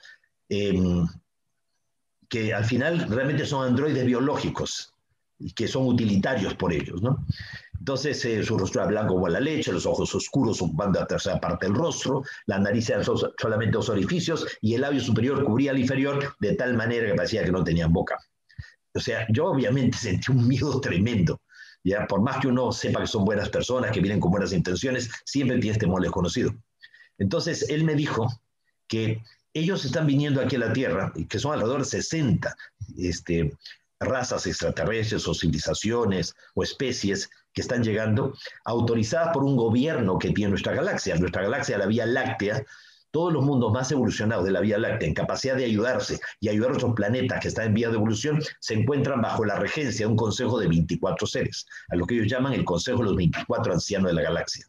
em, 0.49 1.07
que 2.29 2.53
al 2.53 2.65
final 2.65 3.07
realmente 3.09 3.45
son 3.45 3.67
androides 3.67 4.05
biológicos 4.05 4.93
que 5.55 5.67
son 5.67 5.87
utilitarios 5.87 6.53
por 6.55 6.71
ellos, 6.71 7.01
¿no? 7.01 7.25
Entonces, 7.77 8.23
eh, 8.23 8.43
su 8.43 8.57
rostro 8.57 8.81
era 8.81 8.91
blanco 8.91 9.15
como 9.15 9.27
la 9.27 9.41
leche, 9.41 9.73
los 9.73 9.85
ojos 9.85 10.13
oscuros 10.15 10.61
ocupando 10.61 10.99
la 10.99 11.07
tercera 11.07 11.39
parte 11.39 11.65
del 11.65 11.75
rostro, 11.75 12.23
la 12.45 12.57
nariz 12.57 12.89
eran 12.89 13.03
solamente 13.03 13.73
dos 13.73 13.89
orificios 13.89 14.47
y 14.61 14.75
el 14.75 14.81
labio 14.81 15.01
superior 15.01 15.43
cubría 15.43 15.71
el 15.71 15.79
inferior 15.79 16.35
de 16.39 16.55
tal 16.55 16.75
manera 16.75 17.07
que 17.07 17.15
parecía 17.15 17.43
que 17.43 17.51
no 17.51 17.63
tenían 17.63 17.91
boca. 17.91 18.17
O 18.93 18.99
sea, 18.99 19.27
yo 19.29 19.47
obviamente 19.47 19.97
sentí 20.01 20.31
un 20.31 20.47
miedo 20.47 20.79
tremendo 20.79 21.41
¿ya? 21.83 22.07
Por 22.07 22.21
más 22.21 22.37
que 22.39 22.47
uno 22.47 22.71
sepa 22.71 23.01
que 23.01 23.07
son 23.07 23.25
buenas 23.25 23.49
personas, 23.49 23.91
que 23.91 24.01
vienen 24.01 24.19
con 24.19 24.31
buenas 24.31 24.53
intenciones, 24.53 25.09
siempre 25.25 25.59
tiene 25.59 25.77
temor 25.77 26.01
desconocido. 26.01 26.53
Entonces, 27.17 27.69
él 27.69 27.83
me 27.83 27.95
dijo 27.95 28.27
que 28.87 29.21
ellos 29.53 29.85
están 29.85 30.07
viniendo 30.07 30.41
aquí 30.41 30.55
a 30.55 30.59
la 30.59 30.73
Tierra, 30.73 31.13
que 31.29 31.39
son 31.39 31.53
alrededor 31.53 31.79
de 31.79 31.85
60 31.85 32.55
este, 32.97 33.51
razas 33.99 34.47
extraterrestres 34.47 35.27
o 35.27 35.33
civilizaciones 35.33 36.35
o 36.55 36.63
especies 36.63 37.29
que 37.53 37.61
están 37.61 37.83
llegando, 37.83 38.35
autorizadas 38.65 39.29
por 39.33 39.43
un 39.43 39.55
gobierno 39.55 40.17
que 40.17 40.31
tiene 40.31 40.51
nuestra 40.51 40.73
galaxia. 40.73 41.15
Nuestra 41.15 41.43
galaxia, 41.43 41.77
la 41.77 41.85
Vía 41.85 42.05
Láctea, 42.05 42.63
todos 43.13 43.31
los 43.31 43.45
mundos 43.45 43.71
más 43.71 43.91
evolucionados 43.91 44.43
de 44.43 44.51
la 44.51 44.59
Vía 44.59 44.79
Láctea 44.79 45.07
en 45.07 45.13
capacidad 45.13 45.55
de 45.55 45.65
ayudarse 45.65 46.19
y 46.39 46.49
ayudar 46.49 46.71
a 46.71 46.73
otros 46.73 46.93
planetas 46.95 47.39
que 47.39 47.47
están 47.49 47.67
en 47.67 47.75
vía 47.75 47.89
de 47.89 47.95
evolución 47.95 48.41
se 48.59 48.73
encuentran 48.73 49.21
bajo 49.21 49.45
la 49.45 49.55
regencia 49.55 50.07
de 50.07 50.11
un 50.11 50.17
consejo 50.17 50.59
de 50.59 50.67
24 50.67 51.27
seres, 51.27 51.67
a 51.89 51.95
lo 51.95 52.07
que 52.07 52.15
ellos 52.15 52.27
llaman 52.27 52.53
el 52.53 52.65
Consejo 52.65 52.97
de 52.97 53.03
los 53.03 53.15
24 53.15 53.71
Ancianos 53.71 54.09
de 54.09 54.15
la 54.15 54.23
Galaxia. 54.23 54.65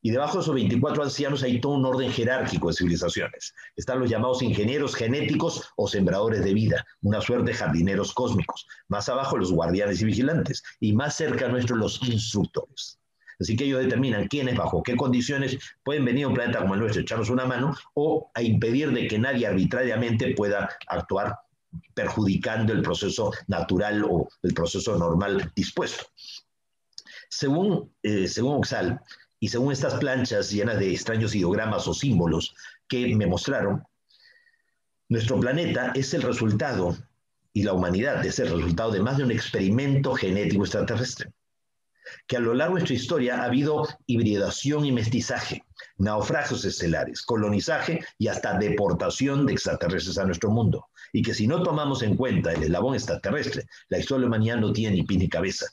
Y 0.00 0.10
debajo 0.10 0.38
de 0.38 0.42
esos 0.42 0.54
24 0.54 1.02
ancianos 1.02 1.42
hay 1.42 1.60
todo 1.60 1.74
un 1.74 1.84
orden 1.84 2.10
jerárquico 2.10 2.68
de 2.68 2.74
civilizaciones. 2.74 3.54
Están 3.76 4.00
los 4.00 4.08
llamados 4.08 4.40
ingenieros 4.40 4.94
genéticos 4.94 5.70
o 5.76 5.86
sembradores 5.86 6.42
de 6.42 6.54
vida, 6.54 6.86
una 7.02 7.20
suerte 7.20 7.50
de 7.50 7.58
jardineros 7.58 8.14
cósmicos. 8.14 8.66
Más 8.88 9.10
abajo 9.10 9.36
los 9.36 9.52
guardianes 9.52 10.00
y 10.00 10.06
vigilantes. 10.06 10.62
Y 10.80 10.94
más 10.94 11.16
cerca 11.16 11.48
nuestros 11.48 11.78
los 11.78 12.02
instructores. 12.08 12.99
Así 13.40 13.56
que 13.56 13.64
ellos 13.64 13.82
determinan 13.82 14.28
quiénes, 14.28 14.56
bajo 14.56 14.82
qué 14.82 14.94
condiciones 14.96 15.58
pueden 15.82 16.04
venir 16.04 16.24
a 16.24 16.28
un 16.28 16.34
planeta 16.34 16.60
como 16.60 16.74
el 16.74 16.80
nuestro, 16.80 17.00
echarnos 17.00 17.30
una 17.30 17.46
mano 17.46 17.74
o 17.94 18.30
a 18.34 18.42
impedir 18.42 18.92
de 18.92 19.08
que 19.08 19.18
nadie 19.18 19.46
arbitrariamente 19.46 20.34
pueda 20.34 20.68
actuar 20.86 21.38
perjudicando 21.94 22.72
el 22.72 22.82
proceso 22.82 23.32
natural 23.46 24.04
o 24.04 24.28
el 24.42 24.52
proceso 24.52 24.98
normal 24.98 25.50
dispuesto. 25.54 26.04
Según, 27.28 27.92
eh, 28.02 28.28
según 28.28 28.56
Oxal, 28.56 29.00
y 29.38 29.48
según 29.48 29.72
estas 29.72 29.94
planchas 29.94 30.50
llenas 30.50 30.78
de 30.78 30.92
extraños 30.92 31.34
ideogramas 31.34 31.88
o 31.88 31.94
símbolos 31.94 32.54
que 32.86 33.14
me 33.16 33.26
mostraron, 33.26 33.82
nuestro 35.08 35.40
planeta 35.40 35.92
es 35.94 36.12
el 36.12 36.22
resultado, 36.22 36.96
y 37.52 37.62
la 37.62 37.72
humanidad 37.72 38.24
es 38.24 38.38
el 38.38 38.50
resultado 38.50 38.92
de 38.92 39.00
más 39.00 39.16
de 39.16 39.24
un 39.24 39.30
experimento 39.32 40.14
genético 40.14 40.62
extraterrestre. 40.62 41.32
Que 42.26 42.36
a 42.36 42.40
lo 42.40 42.54
largo 42.54 42.74
de 42.74 42.80
nuestra 42.80 42.96
historia 42.96 43.40
ha 43.40 43.44
habido 43.44 43.86
hibridación 44.06 44.84
y 44.84 44.92
mestizaje, 44.92 45.64
naufragios 45.98 46.64
estelares, 46.64 47.22
colonizaje 47.22 48.04
y 48.18 48.28
hasta 48.28 48.58
deportación 48.58 49.46
de 49.46 49.52
extraterrestres 49.52 50.18
a 50.18 50.24
nuestro 50.24 50.50
mundo. 50.50 50.86
Y 51.12 51.22
que 51.22 51.34
si 51.34 51.46
no 51.46 51.62
tomamos 51.62 52.02
en 52.02 52.16
cuenta 52.16 52.52
el 52.52 52.62
eslabón 52.62 52.94
extraterrestre, 52.94 53.64
la 53.88 53.98
historia 53.98 54.22
de 54.22 54.26
humanidad 54.28 54.56
no 54.56 54.72
tiene 54.72 54.96
ni 54.96 55.02
pie 55.02 55.18
ni 55.18 55.28
cabeza. 55.28 55.66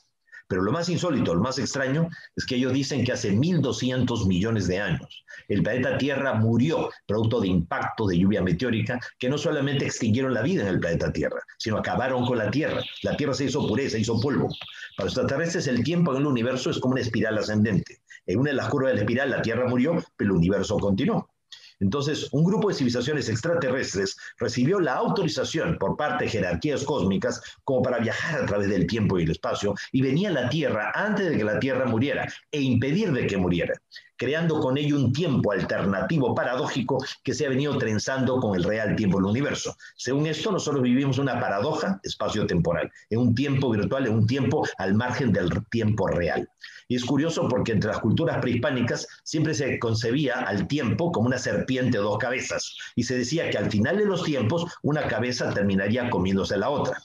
Pero 0.48 0.62
lo 0.62 0.72
más 0.72 0.88
insólito, 0.88 1.34
lo 1.34 1.42
más 1.42 1.58
extraño, 1.58 2.08
es 2.34 2.46
que 2.46 2.56
ellos 2.56 2.72
dicen 2.72 3.04
que 3.04 3.12
hace 3.12 3.32
1.200 3.32 4.26
millones 4.26 4.66
de 4.66 4.80
años 4.80 5.24
el 5.48 5.62
planeta 5.62 5.96
Tierra 5.96 6.34
murió 6.34 6.90
producto 7.06 7.40
de 7.40 7.48
impacto 7.48 8.06
de 8.06 8.18
lluvia 8.18 8.42
meteórica 8.42 9.00
que 9.18 9.28
no 9.28 9.38
solamente 9.38 9.86
extinguieron 9.86 10.34
la 10.34 10.42
vida 10.42 10.62
en 10.62 10.68
el 10.68 10.80
planeta 10.80 11.12
Tierra, 11.12 11.40
sino 11.56 11.78
acabaron 11.78 12.26
con 12.26 12.38
la 12.38 12.50
Tierra. 12.50 12.82
La 13.02 13.16
Tierra 13.16 13.34
se 13.34 13.44
hizo 13.44 13.66
pureza, 13.66 13.98
hizo 13.98 14.20
polvo. 14.20 14.48
Para 14.96 15.06
los 15.06 15.16
extraterrestres 15.16 15.66
el 15.66 15.82
tiempo 15.82 16.12
en 16.12 16.18
el 16.18 16.26
universo 16.26 16.70
es 16.70 16.78
como 16.78 16.92
una 16.92 17.00
espiral 17.00 17.38
ascendente. 17.38 18.00
En 18.26 18.40
una 18.40 18.50
de 18.50 18.56
las 18.56 18.68
curvas 18.68 18.90
de 18.90 18.96
la 18.96 19.00
espiral 19.00 19.30
la 19.30 19.42
Tierra 19.42 19.66
murió, 19.66 20.04
pero 20.16 20.30
el 20.30 20.36
universo 20.36 20.78
continuó. 20.78 21.30
Entonces, 21.80 22.28
un 22.32 22.44
grupo 22.44 22.68
de 22.68 22.74
civilizaciones 22.74 23.28
extraterrestres 23.28 24.16
recibió 24.38 24.80
la 24.80 24.94
autorización 24.94 25.78
por 25.78 25.96
parte 25.96 26.24
de 26.24 26.30
jerarquías 26.30 26.84
cósmicas 26.84 27.40
como 27.64 27.82
para 27.82 27.98
viajar 27.98 28.42
a 28.42 28.46
través 28.46 28.68
del 28.68 28.86
tiempo 28.86 29.18
y 29.18 29.22
el 29.22 29.30
espacio 29.30 29.74
y 29.92 30.02
venía 30.02 30.30
a 30.30 30.32
la 30.32 30.48
Tierra 30.48 30.92
antes 30.94 31.28
de 31.28 31.36
que 31.36 31.44
la 31.44 31.60
Tierra 31.60 31.86
muriera 31.86 32.26
e 32.50 32.60
impedir 32.60 33.12
de 33.12 33.26
que 33.26 33.36
muriera, 33.36 33.74
creando 34.16 34.60
con 34.60 34.76
ello 34.76 34.96
un 34.96 35.12
tiempo 35.12 35.52
alternativo 35.52 36.34
paradójico 36.34 36.98
que 37.22 37.32
se 37.32 37.46
ha 37.46 37.50
venido 37.50 37.78
trenzando 37.78 38.40
con 38.40 38.56
el 38.56 38.64
real 38.64 38.96
tiempo 38.96 39.18
del 39.18 39.26
universo. 39.26 39.76
Según 39.96 40.26
esto, 40.26 40.50
nosotros 40.50 40.82
vivimos 40.82 41.18
una 41.18 41.40
paradoja 41.40 42.00
espacio-temporal, 42.02 42.90
en 43.10 43.20
un 43.20 43.34
tiempo 43.34 43.70
virtual, 43.70 44.06
en 44.06 44.14
un 44.14 44.26
tiempo 44.26 44.66
al 44.78 44.94
margen 44.94 45.32
del 45.32 45.50
tiempo 45.70 46.08
real. 46.08 46.48
Y 46.88 46.96
es 46.96 47.04
curioso 47.04 47.46
porque 47.48 47.72
entre 47.72 47.90
las 47.90 48.00
culturas 48.00 48.38
prehispánicas 48.40 49.06
siempre 49.22 49.54
se 49.54 49.78
concebía 49.78 50.40
al 50.40 50.66
tiempo 50.66 51.12
como 51.12 51.26
una 51.26 51.38
serpiente 51.38 51.98
de 51.98 52.04
dos 52.04 52.18
cabezas 52.18 52.76
y 52.96 53.04
se 53.04 53.18
decía 53.18 53.50
que 53.50 53.58
al 53.58 53.70
final 53.70 53.98
de 53.98 54.06
los 54.06 54.24
tiempos 54.24 54.64
una 54.82 55.06
cabeza 55.06 55.52
terminaría 55.52 56.08
comiéndose 56.08 56.56
la 56.56 56.70
otra. 56.70 57.02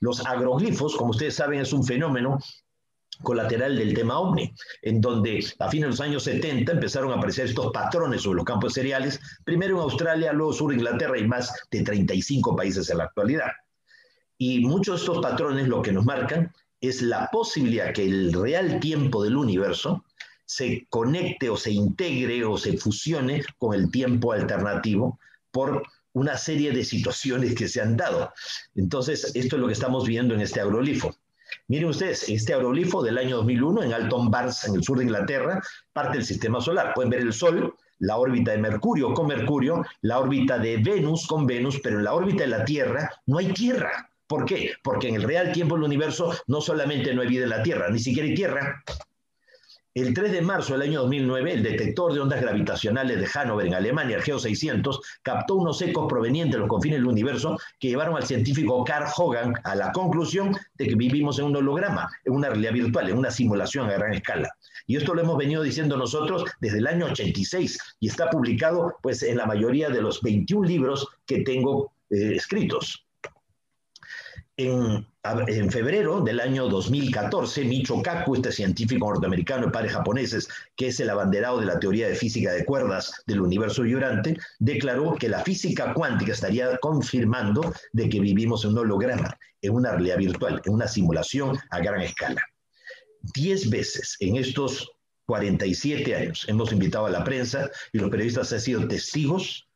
Los 0.00 0.26
agroglifos, 0.26 0.96
como 0.96 1.10
ustedes 1.10 1.36
saben, 1.36 1.60
es 1.60 1.72
un 1.72 1.84
fenómeno 1.84 2.38
colateral 3.22 3.76
del 3.76 3.94
tema 3.94 4.18
ovni, 4.18 4.52
en 4.82 5.00
donde 5.00 5.44
a 5.58 5.68
fines 5.68 5.84
de 5.84 5.90
los 5.90 6.00
años 6.00 6.24
70 6.24 6.72
empezaron 6.72 7.12
a 7.12 7.16
aparecer 7.16 7.46
estos 7.46 7.70
patrones 7.72 8.22
sobre 8.22 8.38
los 8.38 8.44
campos 8.44 8.72
cereales, 8.72 9.20
primero 9.44 9.76
en 9.76 9.82
Australia, 9.82 10.32
luego 10.32 10.52
sur 10.52 10.72
Inglaterra 10.72 11.18
y 11.18 11.26
más 11.26 11.52
de 11.70 11.82
35 11.82 12.56
países 12.56 12.88
en 12.90 12.98
la 12.98 13.04
actualidad. 13.04 13.50
Y 14.38 14.60
muchos 14.60 14.96
de 14.96 15.04
estos 15.04 15.22
patrones 15.22 15.68
lo 15.68 15.82
que 15.82 15.92
nos 15.92 16.04
marcan 16.04 16.52
es 16.80 17.02
la 17.02 17.28
posibilidad 17.30 17.92
que 17.92 18.04
el 18.04 18.32
real 18.32 18.80
tiempo 18.80 19.22
del 19.22 19.36
universo 19.36 20.04
se 20.44 20.86
conecte 20.88 21.48
o 21.48 21.56
se 21.56 21.70
integre 21.70 22.44
o 22.44 22.58
se 22.58 22.76
fusione 22.76 23.44
con 23.58 23.74
el 23.74 23.90
tiempo 23.90 24.32
alternativo 24.32 25.18
por 25.50 25.82
una 26.12 26.36
serie 26.36 26.72
de 26.72 26.84
situaciones 26.84 27.54
que 27.54 27.68
se 27.68 27.80
han 27.80 27.96
dado. 27.96 28.32
Entonces, 28.74 29.32
esto 29.34 29.56
es 29.56 29.60
lo 29.60 29.66
que 29.68 29.74
estamos 29.74 30.06
viendo 30.06 30.34
en 30.34 30.40
este 30.40 30.60
agroglifo. 30.60 31.14
Miren 31.68 31.90
ustedes, 31.90 32.28
este 32.28 32.54
agroglifo 32.54 33.02
del 33.02 33.18
año 33.18 33.36
2001 33.36 33.84
en 33.84 33.92
Alton 33.92 34.30
Bars, 34.30 34.64
en 34.64 34.74
el 34.74 34.82
sur 34.82 34.98
de 34.98 35.04
Inglaterra, 35.04 35.62
parte 35.92 36.18
del 36.18 36.26
sistema 36.26 36.60
solar. 36.60 36.94
Pueden 36.94 37.10
ver 37.10 37.20
el 37.20 37.32
Sol, 37.32 37.74
la 38.00 38.16
órbita 38.16 38.52
de 38.52 38.58
Mercurio 38.58 39.14
con 39.14 39.28
Mercurio, 39.28 39.84
la 40.00 40.18
órbita 40.18 40.58
de 40.58 40.78
Venus 40.78 41.26
con 41.26 41.46
Venus, 41.46 41.78
pero 41.82 41.98
en 41.98 42.04
la 42.04 42.14
órbita 42.14 42.42
de 42.42 42.48
la 42.48 42.64
Tierra 42.64 43.10
no 43.26 43.38
hay 43.38 43.52
Tierra. 43.52 44.09
¿Por 44.30 44.44
qué? 44.44 44.74
Porque 44.84 45.08
en 45.08 45.16
el 45.16 45.24
real 45.24 45.50
tiempo 45.50 45.74
del 45.74 45.82
universo 45.82 46.32
no 46.46 46.60
solamente 46.60 47.12
no 47.12 47.22
hay 47.22 47.26
vida 47.26 47.42
en 47.42 47.50
la 47.50 47.64
Tierra, 47.64 47.90
ni 47.90 47.98
siquiera 47.98 48.28
hay 48.28 48.34
Tierra. 48.36 48.80
El 49.92 50.14
3 50.14 50.30
de 50.30 50.40
marzo 50.40 50.74
del 50.74 50.82
año 50.82 51.00
2009, 51.00 51.52
el 51.52 51.62
detector 51.64 52.14
de 52.14 52.20
ondas 52.20 52.40
gravitacionales 52.40 53.18
de 53.18 53.26
Hannover 53.26 53.66
en 53.66 53.74
Alemania, 53.74 54.18
el 54.18 54.22
GEO 54.22 54.38
600, 54.38 55.00
captó 55.24 55.56
unos 55.56 55.82
ecos 55.82 56.06
provenientes 56.08 56.52
de 56.52 56.60
los 56.60 56.68
confines 56.68 57.00
del 57.00 57.08
universo 57.08 57.58
que 57.80 57.88
llevaron 57.88 58.14
al 58.14 58.22
científico 58.22 58.84
Carl 58.84 59.08
Hogan 59.16 59.52
a 59.64 59.74
la 59.74 59.90
conclusión 59.90 60.56
de 60.74 60.86
que 60.86 60.94
vivimos 60.94 61.40
en 61.40 61.46
un 61.46 61.56
holograma, 61.56 62.08
en 62.24 62.32
una 62.32 62.50
realidad 62.50 62.74
virtual, 62.74 63.08
en 63.08 63.18
una 63.18 63.32
simulación 63.32 63.90
a 63.90 63.94
gran 63.94 64.14
escala. 64.14 64.48
Y 64.86 64.94
esto 64.94 65.12
lo 65.12 65.22
hemos 65.22 65.38
venido 65.38 65.64
diciendo 65.64 65.96
nosotros 65.96 66.44
desde 66.60 66.78
el 66.78 66.86
año 66.86 67.06
86 67.06 67.96
y 67.98 68.06
está 68.06 68.30
publicado 68.30 68.94
pues 69.02 69.24
en 69.24 69.38
la 69.38 69.46
mayoría 69.46 69.88
de 69.88 70.02
los 70.02 70.22
21 70.22 70.68
libros 70.68 71.08
que 71.26 71.40
tengo 71.40 71.90
eh, 72.10 72.36
escritos. 72.36 73.09
En, 74.62 75.70
febrero 75.70 76.20
del 76.20 76.38
año 76.38 76.68
2014, 76.68 77.64
Micho 77.64 78.02
Kaku, 78.02 78.34
este 78.34 78.52
científico 78.52 79.08
norteamericano 79.08 79.66
de 79.66 79.72
padres 79.72 79.92
japoneses, 79.92 80.48
que 80.76 80.88
es 80.88 81.00
el 81.00 81.08
abanderado 81.08 81.60
de 81.60 81.66
la 81.66 81.80
teoría 81.80 82.08
de 82.08 82.14
física 82.14 82.52
de 82.52 82.66
cuerdas 82.66 83.22
del 83.26 83.40
universo 83.40 83.82
vibrante, 83.82 84.36
declaró 84.58 85.14
que 85.14 85.30
la 85.30 85.40
física 85.40 85.94
cuántica 85.94 86.32
estaría 86.32 86.76
confirmando 86.78 87.72
de 87.92 88.08
que 88.10 88.20
vivimos 88.20 88.64
en 88.64 88.72
un 88.72 88.78
holograma, 88.78 89.38
en 89.62 89.72
una 89.72 89.92
realidad 89.92 90.18
virtual, 90.18 90.60
en 90.62 90.74
una 90.74 90.88
simulación 90.88 91.58
a 91.70 91.78
gran 91.80 92.02
escala. 92.02 92.42
Diez 93.34 93.70
veces 93.70 94.16
en 94.20 94.36
estos 94.36 94.92
47 95.24 96.16
años 96.16 96.44
hemos 96.48 96.70
invitado 96.70 97.06
a 97.06 97.10
la 97.10 97.24
prensa 97.24 97.70
y 97.92 97.98
los 97.98 98.10
periodistas 98.10 98.52
han 98.52 98.60
sido 98.60 98.86
testigos 98.88 99.68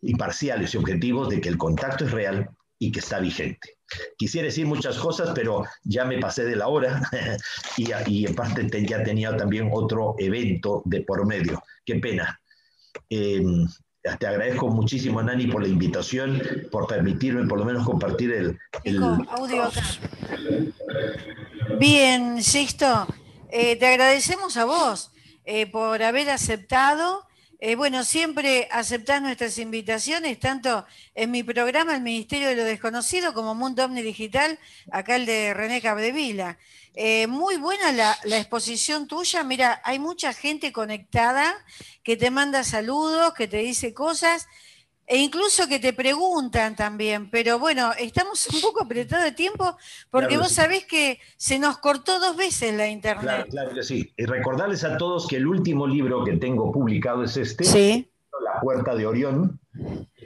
imparciales 0.00 0.72
y 0.72 0.78
objetivos 0.78 1.28
de 1.28 1.40
que 1.40 1.50
el 1.50 1.58
contacto 1.58 2.06
es 2.06 2.12
real 2.12 2.48
y 2.78 2.90
que 2.90 2.98
está 2.98 3.20
vigente. 3.20 3.78
Quisiera 4.22 4.46
decir 4.46 4.66
muchas 4.66 4.98
cosas, 4.98 5.32
pero 5.34 5.64
ya 5.82 6.04
me 6.04 6.16
pasé 6.18 6.44
de 6.44 6.54
la 6.54 6.68
hora 6.68 7.02
y, 7.76 7.90
y 8.06 8.24
en 8.24 8.36
parte 8.36 8.86
ya 8.86 9.02
tenía 9.02 9.36
también 9.36 9.68
otro 9.72 10.14
evento 10.16 10.80
de 10.84 11.00
por 11.00 11.26
medio. 11.26 11.60
Qué 11.84 11.96
pena. 11.96 12.40
Em, 13.10 13.66
te 14.00 14.24
agradezco 14.24 14.68
muchísimo, 14.68 15.20
Nani, 15.20 15.48
por 15.48 15.62
la 15.62 15.66
invitación, 15.66 16.40
por 16.70 16.86
permitirme 16.86 17.48
por 17.48 17.58
lo 17.58 17.64
menos 17.64 17.84
compartir 17.84 18.30
el... 18.84 19.02
audio 19.02 19.68
Bien, 21.80 22.44
Sixto, 22.44 23.08
eh, 23.50 23.74
te 23.74 23.88
agradecemos 23.88 24.56
a 24.56 24.66
vos 24.66 25.10
eh, 25.44 25.66
por 25.66 26.00
haber 26.00 26.30
aceptado 26.30 27.26
eh, 27.64 27.76
bueno, 27.76 28.02
siempre 28.02 28.66
aceptás 28.72 29.22
nuestras 29.22 29.56
invitaciones, 29.56 30.40
tanto 30.40 30.84
en 31.14 31.30
mi 31.30 31.44
programa 31.44 31.94
El 31.94 32.02
Ministerio 32.02 32.48
de 32.48 32.56
lo 32.56 32.64
Desconocido 32.64 33.32
como 33.34 33.54
Mundo 33.54 33.84
Omni 33.84 34.02
Digital, 34.02 34.58
acá 34.90 35.14
el 35.14 35.26
de 35.26 35.54
René 35.54 35.80
Cabdevila. 35.80 36.58
Eh, 36.94 37.28
muy 37.28 37.58
buena 37.58 37.92
la, 37.92 38.18
la, 38.24 38.38
exposición 38.38 39.06
tuya, 39.06 39.44
mira, 39.44 39.80
hay 39.84 40.00
mucha 40.00 40.32
gente 40.32 40.72
conectada 40.72 41.54
que 42.02 42.16
te 42.16 42.32
manda 42.32 42.64
saludos, 42.64 43.32
que 43.32 43.46
te 43.46 43.58
dice 43.58 43.94
cosas. 43.94 44.48
E 45.06 45.18
incluso 45.18 45.66
que 45.68 45.78
te 45.78 45.92
preguntan 45.92 46.76
también, 46.76 47.28
pero 47.30 47.58
bueno, 47.58 47.92
estamos 47.98 48.46
un 48.48 48.60
poco 48.60 48.84
apretados 48.84 49.24
de 49.24 49.32
tiempo 49.32 49.76
porque 50.10 50.38
vos 50.38 50.52
sabés 50.52 50.86
que 50.86 51.18
se 51.36 51.58
nos 51.58 51.78
cortó 51.78 52.20
dos 52.20 52.36
veces 52.36 52.74
la 52.74 52.88
internet. 52.88 53.24
Claro, 53.24 53.46
claro 53.50 53.74
que 53.74 53.82
sí. 53.82 54.12
Y 54.16 54.24
recordarles 54.24 54.84
a 54.84 54.96
todos 54.96 55.26
que 55.26 55.36
el 55.36 55.46
último 55.46 55.86
libro 55.86 56.24
que 56.24 56.36
tengo 56.36 56.70
publicado 56.72 57.24
es 57.24 57.36
este, 57.36 57.64
sí. 57.64 58.08
La 58.44 58.60
Puerta 58.60 58.94
de 58.94 59.06
Orión, 59.06 59.60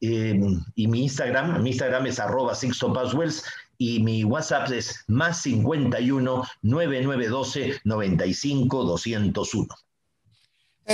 eh, 0.00 0.40
y 0.76 0.86
mi 0.86 1.02
Instagram, 1.02 1.64
mi 1.64 1.70
Instagram 1.70 2.06
es 2.06 2.20
arroba 2.20 2.54
sixtopaswells 2.54 3.42
y 3.76 4.04
mi 4.04 4.22
WhatsApp 4.22 4.70
es 4.70 5.02
más 5.08 5.42
51 5.42 6.44
9912 6.62 7.80
95 7.82 8.84
201. 8.84 9.87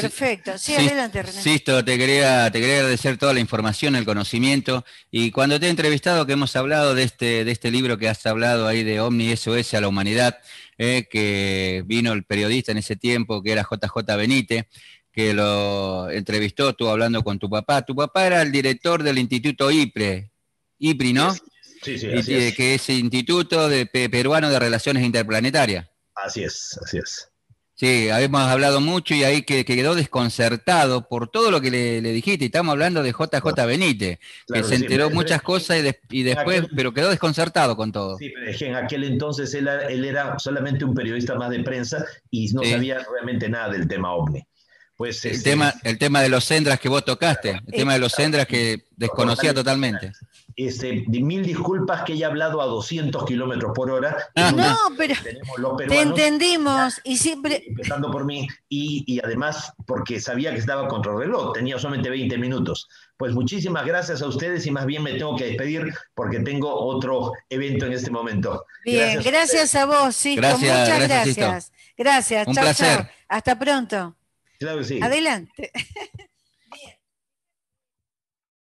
Perfecto, 0.02 0.58
sí, 0.58 0.74
adelante 0.74 1.22
René. 1.22 1.40
Sisto, 1.42 1.84
te 1.84 1.96
quería, 1.96 2.50
te 2.50 2.60
quería 2.60 2.76
agradecer 2.78 3.16
toda 3.16 3.32
la 3.32 3.40
información, 3.40 3.96
el 3.96 4.04
conocimiento, 4.04 4.84
y 5.10 5.30
cuando 5.30 5.58
te 5.60 5.66
he 5.66 5.70
entrevistado 5.70 6.26
que 6.26 6.32
hemos 6.34 6.54
hablado 6.56 6.94
de 6.94 7.04
este, 7.04 7.44
de 7.44 7.50
este 7.52 7.70
libro 7.70 7.96
que 7.96 8.08
has 8.08 8.24
hablado 8.26 8.66
ahí 8.66 8.82
de 8.82 9.00
Omni 9.00 9.36
SOS 9.36 9.74
a 9.74 9.80
la 9.80 9.88
humanidad, 9.88 10.38
eh, 10.78 11.06
que 11.10 11.82
vino 11.86 12.12
el 12.12 12.24
periodista 12.24 12.72
en 12.72 12.78
ese 12.78 12.96
tiempo, 12.96 13.42
que 13.42 13.52
era 13.52 13.62
JJ 13.62 14.16
Benítez, 14.16 14.66
que 15.12 15.32
lo 15.32 16.10
entrevistó, 16.10 16.72
tú 16.74 16.88
hablando 16.88 17.22
con 17.22 17.38
tu 17.38 17.48
papá. 17.48 17.82
Tu 17.82 17.94
papá 17.94 18.26
era 18.26 18.42
el 18.42 18.50
director 18.50 19.02
del 19.04 19.18
Instituto 19.18 19.70
IPRE, 19.70 20.32
IPRI, 20.80 21.12
¿no? 21.12 21.32
Sí, 21.32 21.98
sí, 21.98 22.08
así 22.10 22.34
es. 22.34 22.54
que 22.56 22.74
es 22.74 22.88
Instituto 22.88 23.68
de 23.68 23.86
Pe- 23.86 24.08
Peruano 24.08 24.50
de 24.50 24.58
Relaciones 24.58 25.04
Interplanetarias. 25.04 25.86
Así 26.16 26.42
es, 26.42 26.76
así 26.82 26.98
es. 26.98 27.28
Sí, 27.76 28.08
habíamos 28.08 28.42
hablado 28.42 28.80
mucho 28.80 29.14
y 29.14 29.24
ahí 29.24 29.42
que, 29.42 29.64
que 29.64 29.74
quedó 29.74 29.96
desconcertado 29.96 31.08
por 31.08 31.28
todo 31.28 31.50
lo 31.50 31.60
que 31.60 31.70
le, 31.72 32.00
le 32.00 32.12
dijiste. 32.12 32.44
Y 32.44 32.46
estamos 32.46 32.70
hablando 32.72 33.02
de 33.02 33.10
JJ 33.10 33.66
Benítez, 33.66 34.18
Claro 34.46 34.62
que 34.62 34.68
se 34.68 34.74
enteró 34.76 35.10
muchas 35.10 35.42
cosas 35.42 35.78
y, 35.78 35.82
des- 35.82 35.98
y 36.10 36.22
después, 36.22 36.62
Aquel- 36.62 36.70
pero 36.76 36.94
quedó 36.94 37.08
desconcertado 37.10 37.76
con 37.76 37.90
todo. 37.90 38.16
Sí, 38.18 38.30
pero 38.32 38.48
es 38.50 38.56
que 38.58 38.66
en 38.68 38.76
aquel 38.76 39.04
entonces 39.04 39.52
él, 39.54 39.66
era- 39.66 39.88
él 39.88 40.04
era 40.04 40.38
solamente 40.38 40.84
un 40.84 40.94
periodista 40.94 41.34
más 41.34 41.50
de 41.50 41.64
prensa 41.64 42.04
y 42.30 42.52
no 42.52 42.62
Sí. 42.62 42.70
sabía 42.70 43.04
realmente 43.12 43.48
nada 43.48 43.70
del 43.70 43.88
tema 43.88 44.12
ovni. 44.14 44.46
Pues 44.96 45.24
El 45.24 45.32
este, 45.32 45.50
tema, 45.50 45.74
el 45.82 45.98
tema 45.98 46.22
de 46.22 46.28
los 46.28 46.44
Sendras 46.44 46.78
que 46.78 46.88
vos 46.88 47.04
tocaste, 47.04 47.60
el 47.66 47.72
tema 47.72 47.94
de 47.94 47.98
los 47.98 48.12
Sendras 48.12 48.46
que 48.46 48.84
desconocía 48.96 49.52
totalmente. 49.52 50.12
este, 50.56 51.04
mil 51.08 51.44
disculpas 51.44 52.04
que 52.04 52.12
haya 52.12 52.28
hablado 52.28 52.62
a 52.62 52.66
200 52.66 53.24
kilómetros 53.24 53.72
por 53.74 53.90
hora. 53.90 54.16
Ah. 54.36 54.52
No, 54.52 54.76
pero 54.96 55.14
los 55.58 55.76
te 55.88 56.00
entendimos 56.00 57.00
y 57.02 57.16
siempre... 57.16 57.64
empezando 57.66 58.08
por 58.10 58.24
mí, 58.24 58.46
y, 58.68 59.02
y 59.06 59.18
además 59.18 59.72
porque 59.84 60.20
sabía 60.20 60.52
que 60.52 60.58
estaba 60.60 60.86
contra 60.86 61.12
el 61.12 61.18
reloj, 61.18 61.54
tenía 61.54 61.76
solamente 61.76 62.08
20 62.08 62.38
minutos. 62.38 62.88
Pues 63.16 63.32
muchísimas 63.32 63.84
gracias 63.84 64.22
a 64.22 64.26
ustedes 64.28 64.64
y 64.66 64.70
más 64.70 64.86
bien 64.86 65.02
me 65.02 65.14
tengo 65.14 65.36
que 65.36 65.46
despedir 65.46 65.92
porque 66.14 66.38
tengo 66.40 66.72
otro 66.72 67.32
evento 67.48 67.86
en 67.86 67.94
este 67.94 68.10
momento. 68.12 68.64
Bien, 68.84 69.20
gracias, 69.24 69.74
a 69.74 69.86
vos, 69.86 70.14
Sisto. 70.14 70.40
Gracias, 70.40 70.60
Muchas 70.60 70.98
gracias, 71.08 71.36
gracias. 71.36 71.72
Gracias. 71.96 72.46
Un 72.46 72.54
chau, 72.54 72.62
placer. 72.64 72.96
chau. 72.96 73.06
Hasta 73.28 73.58
pronto. 73.58 74.14
Claro 74.64 74.78
que 74.78 74.84
sí. 74.84 75.00
Adelante. 75.02 75.70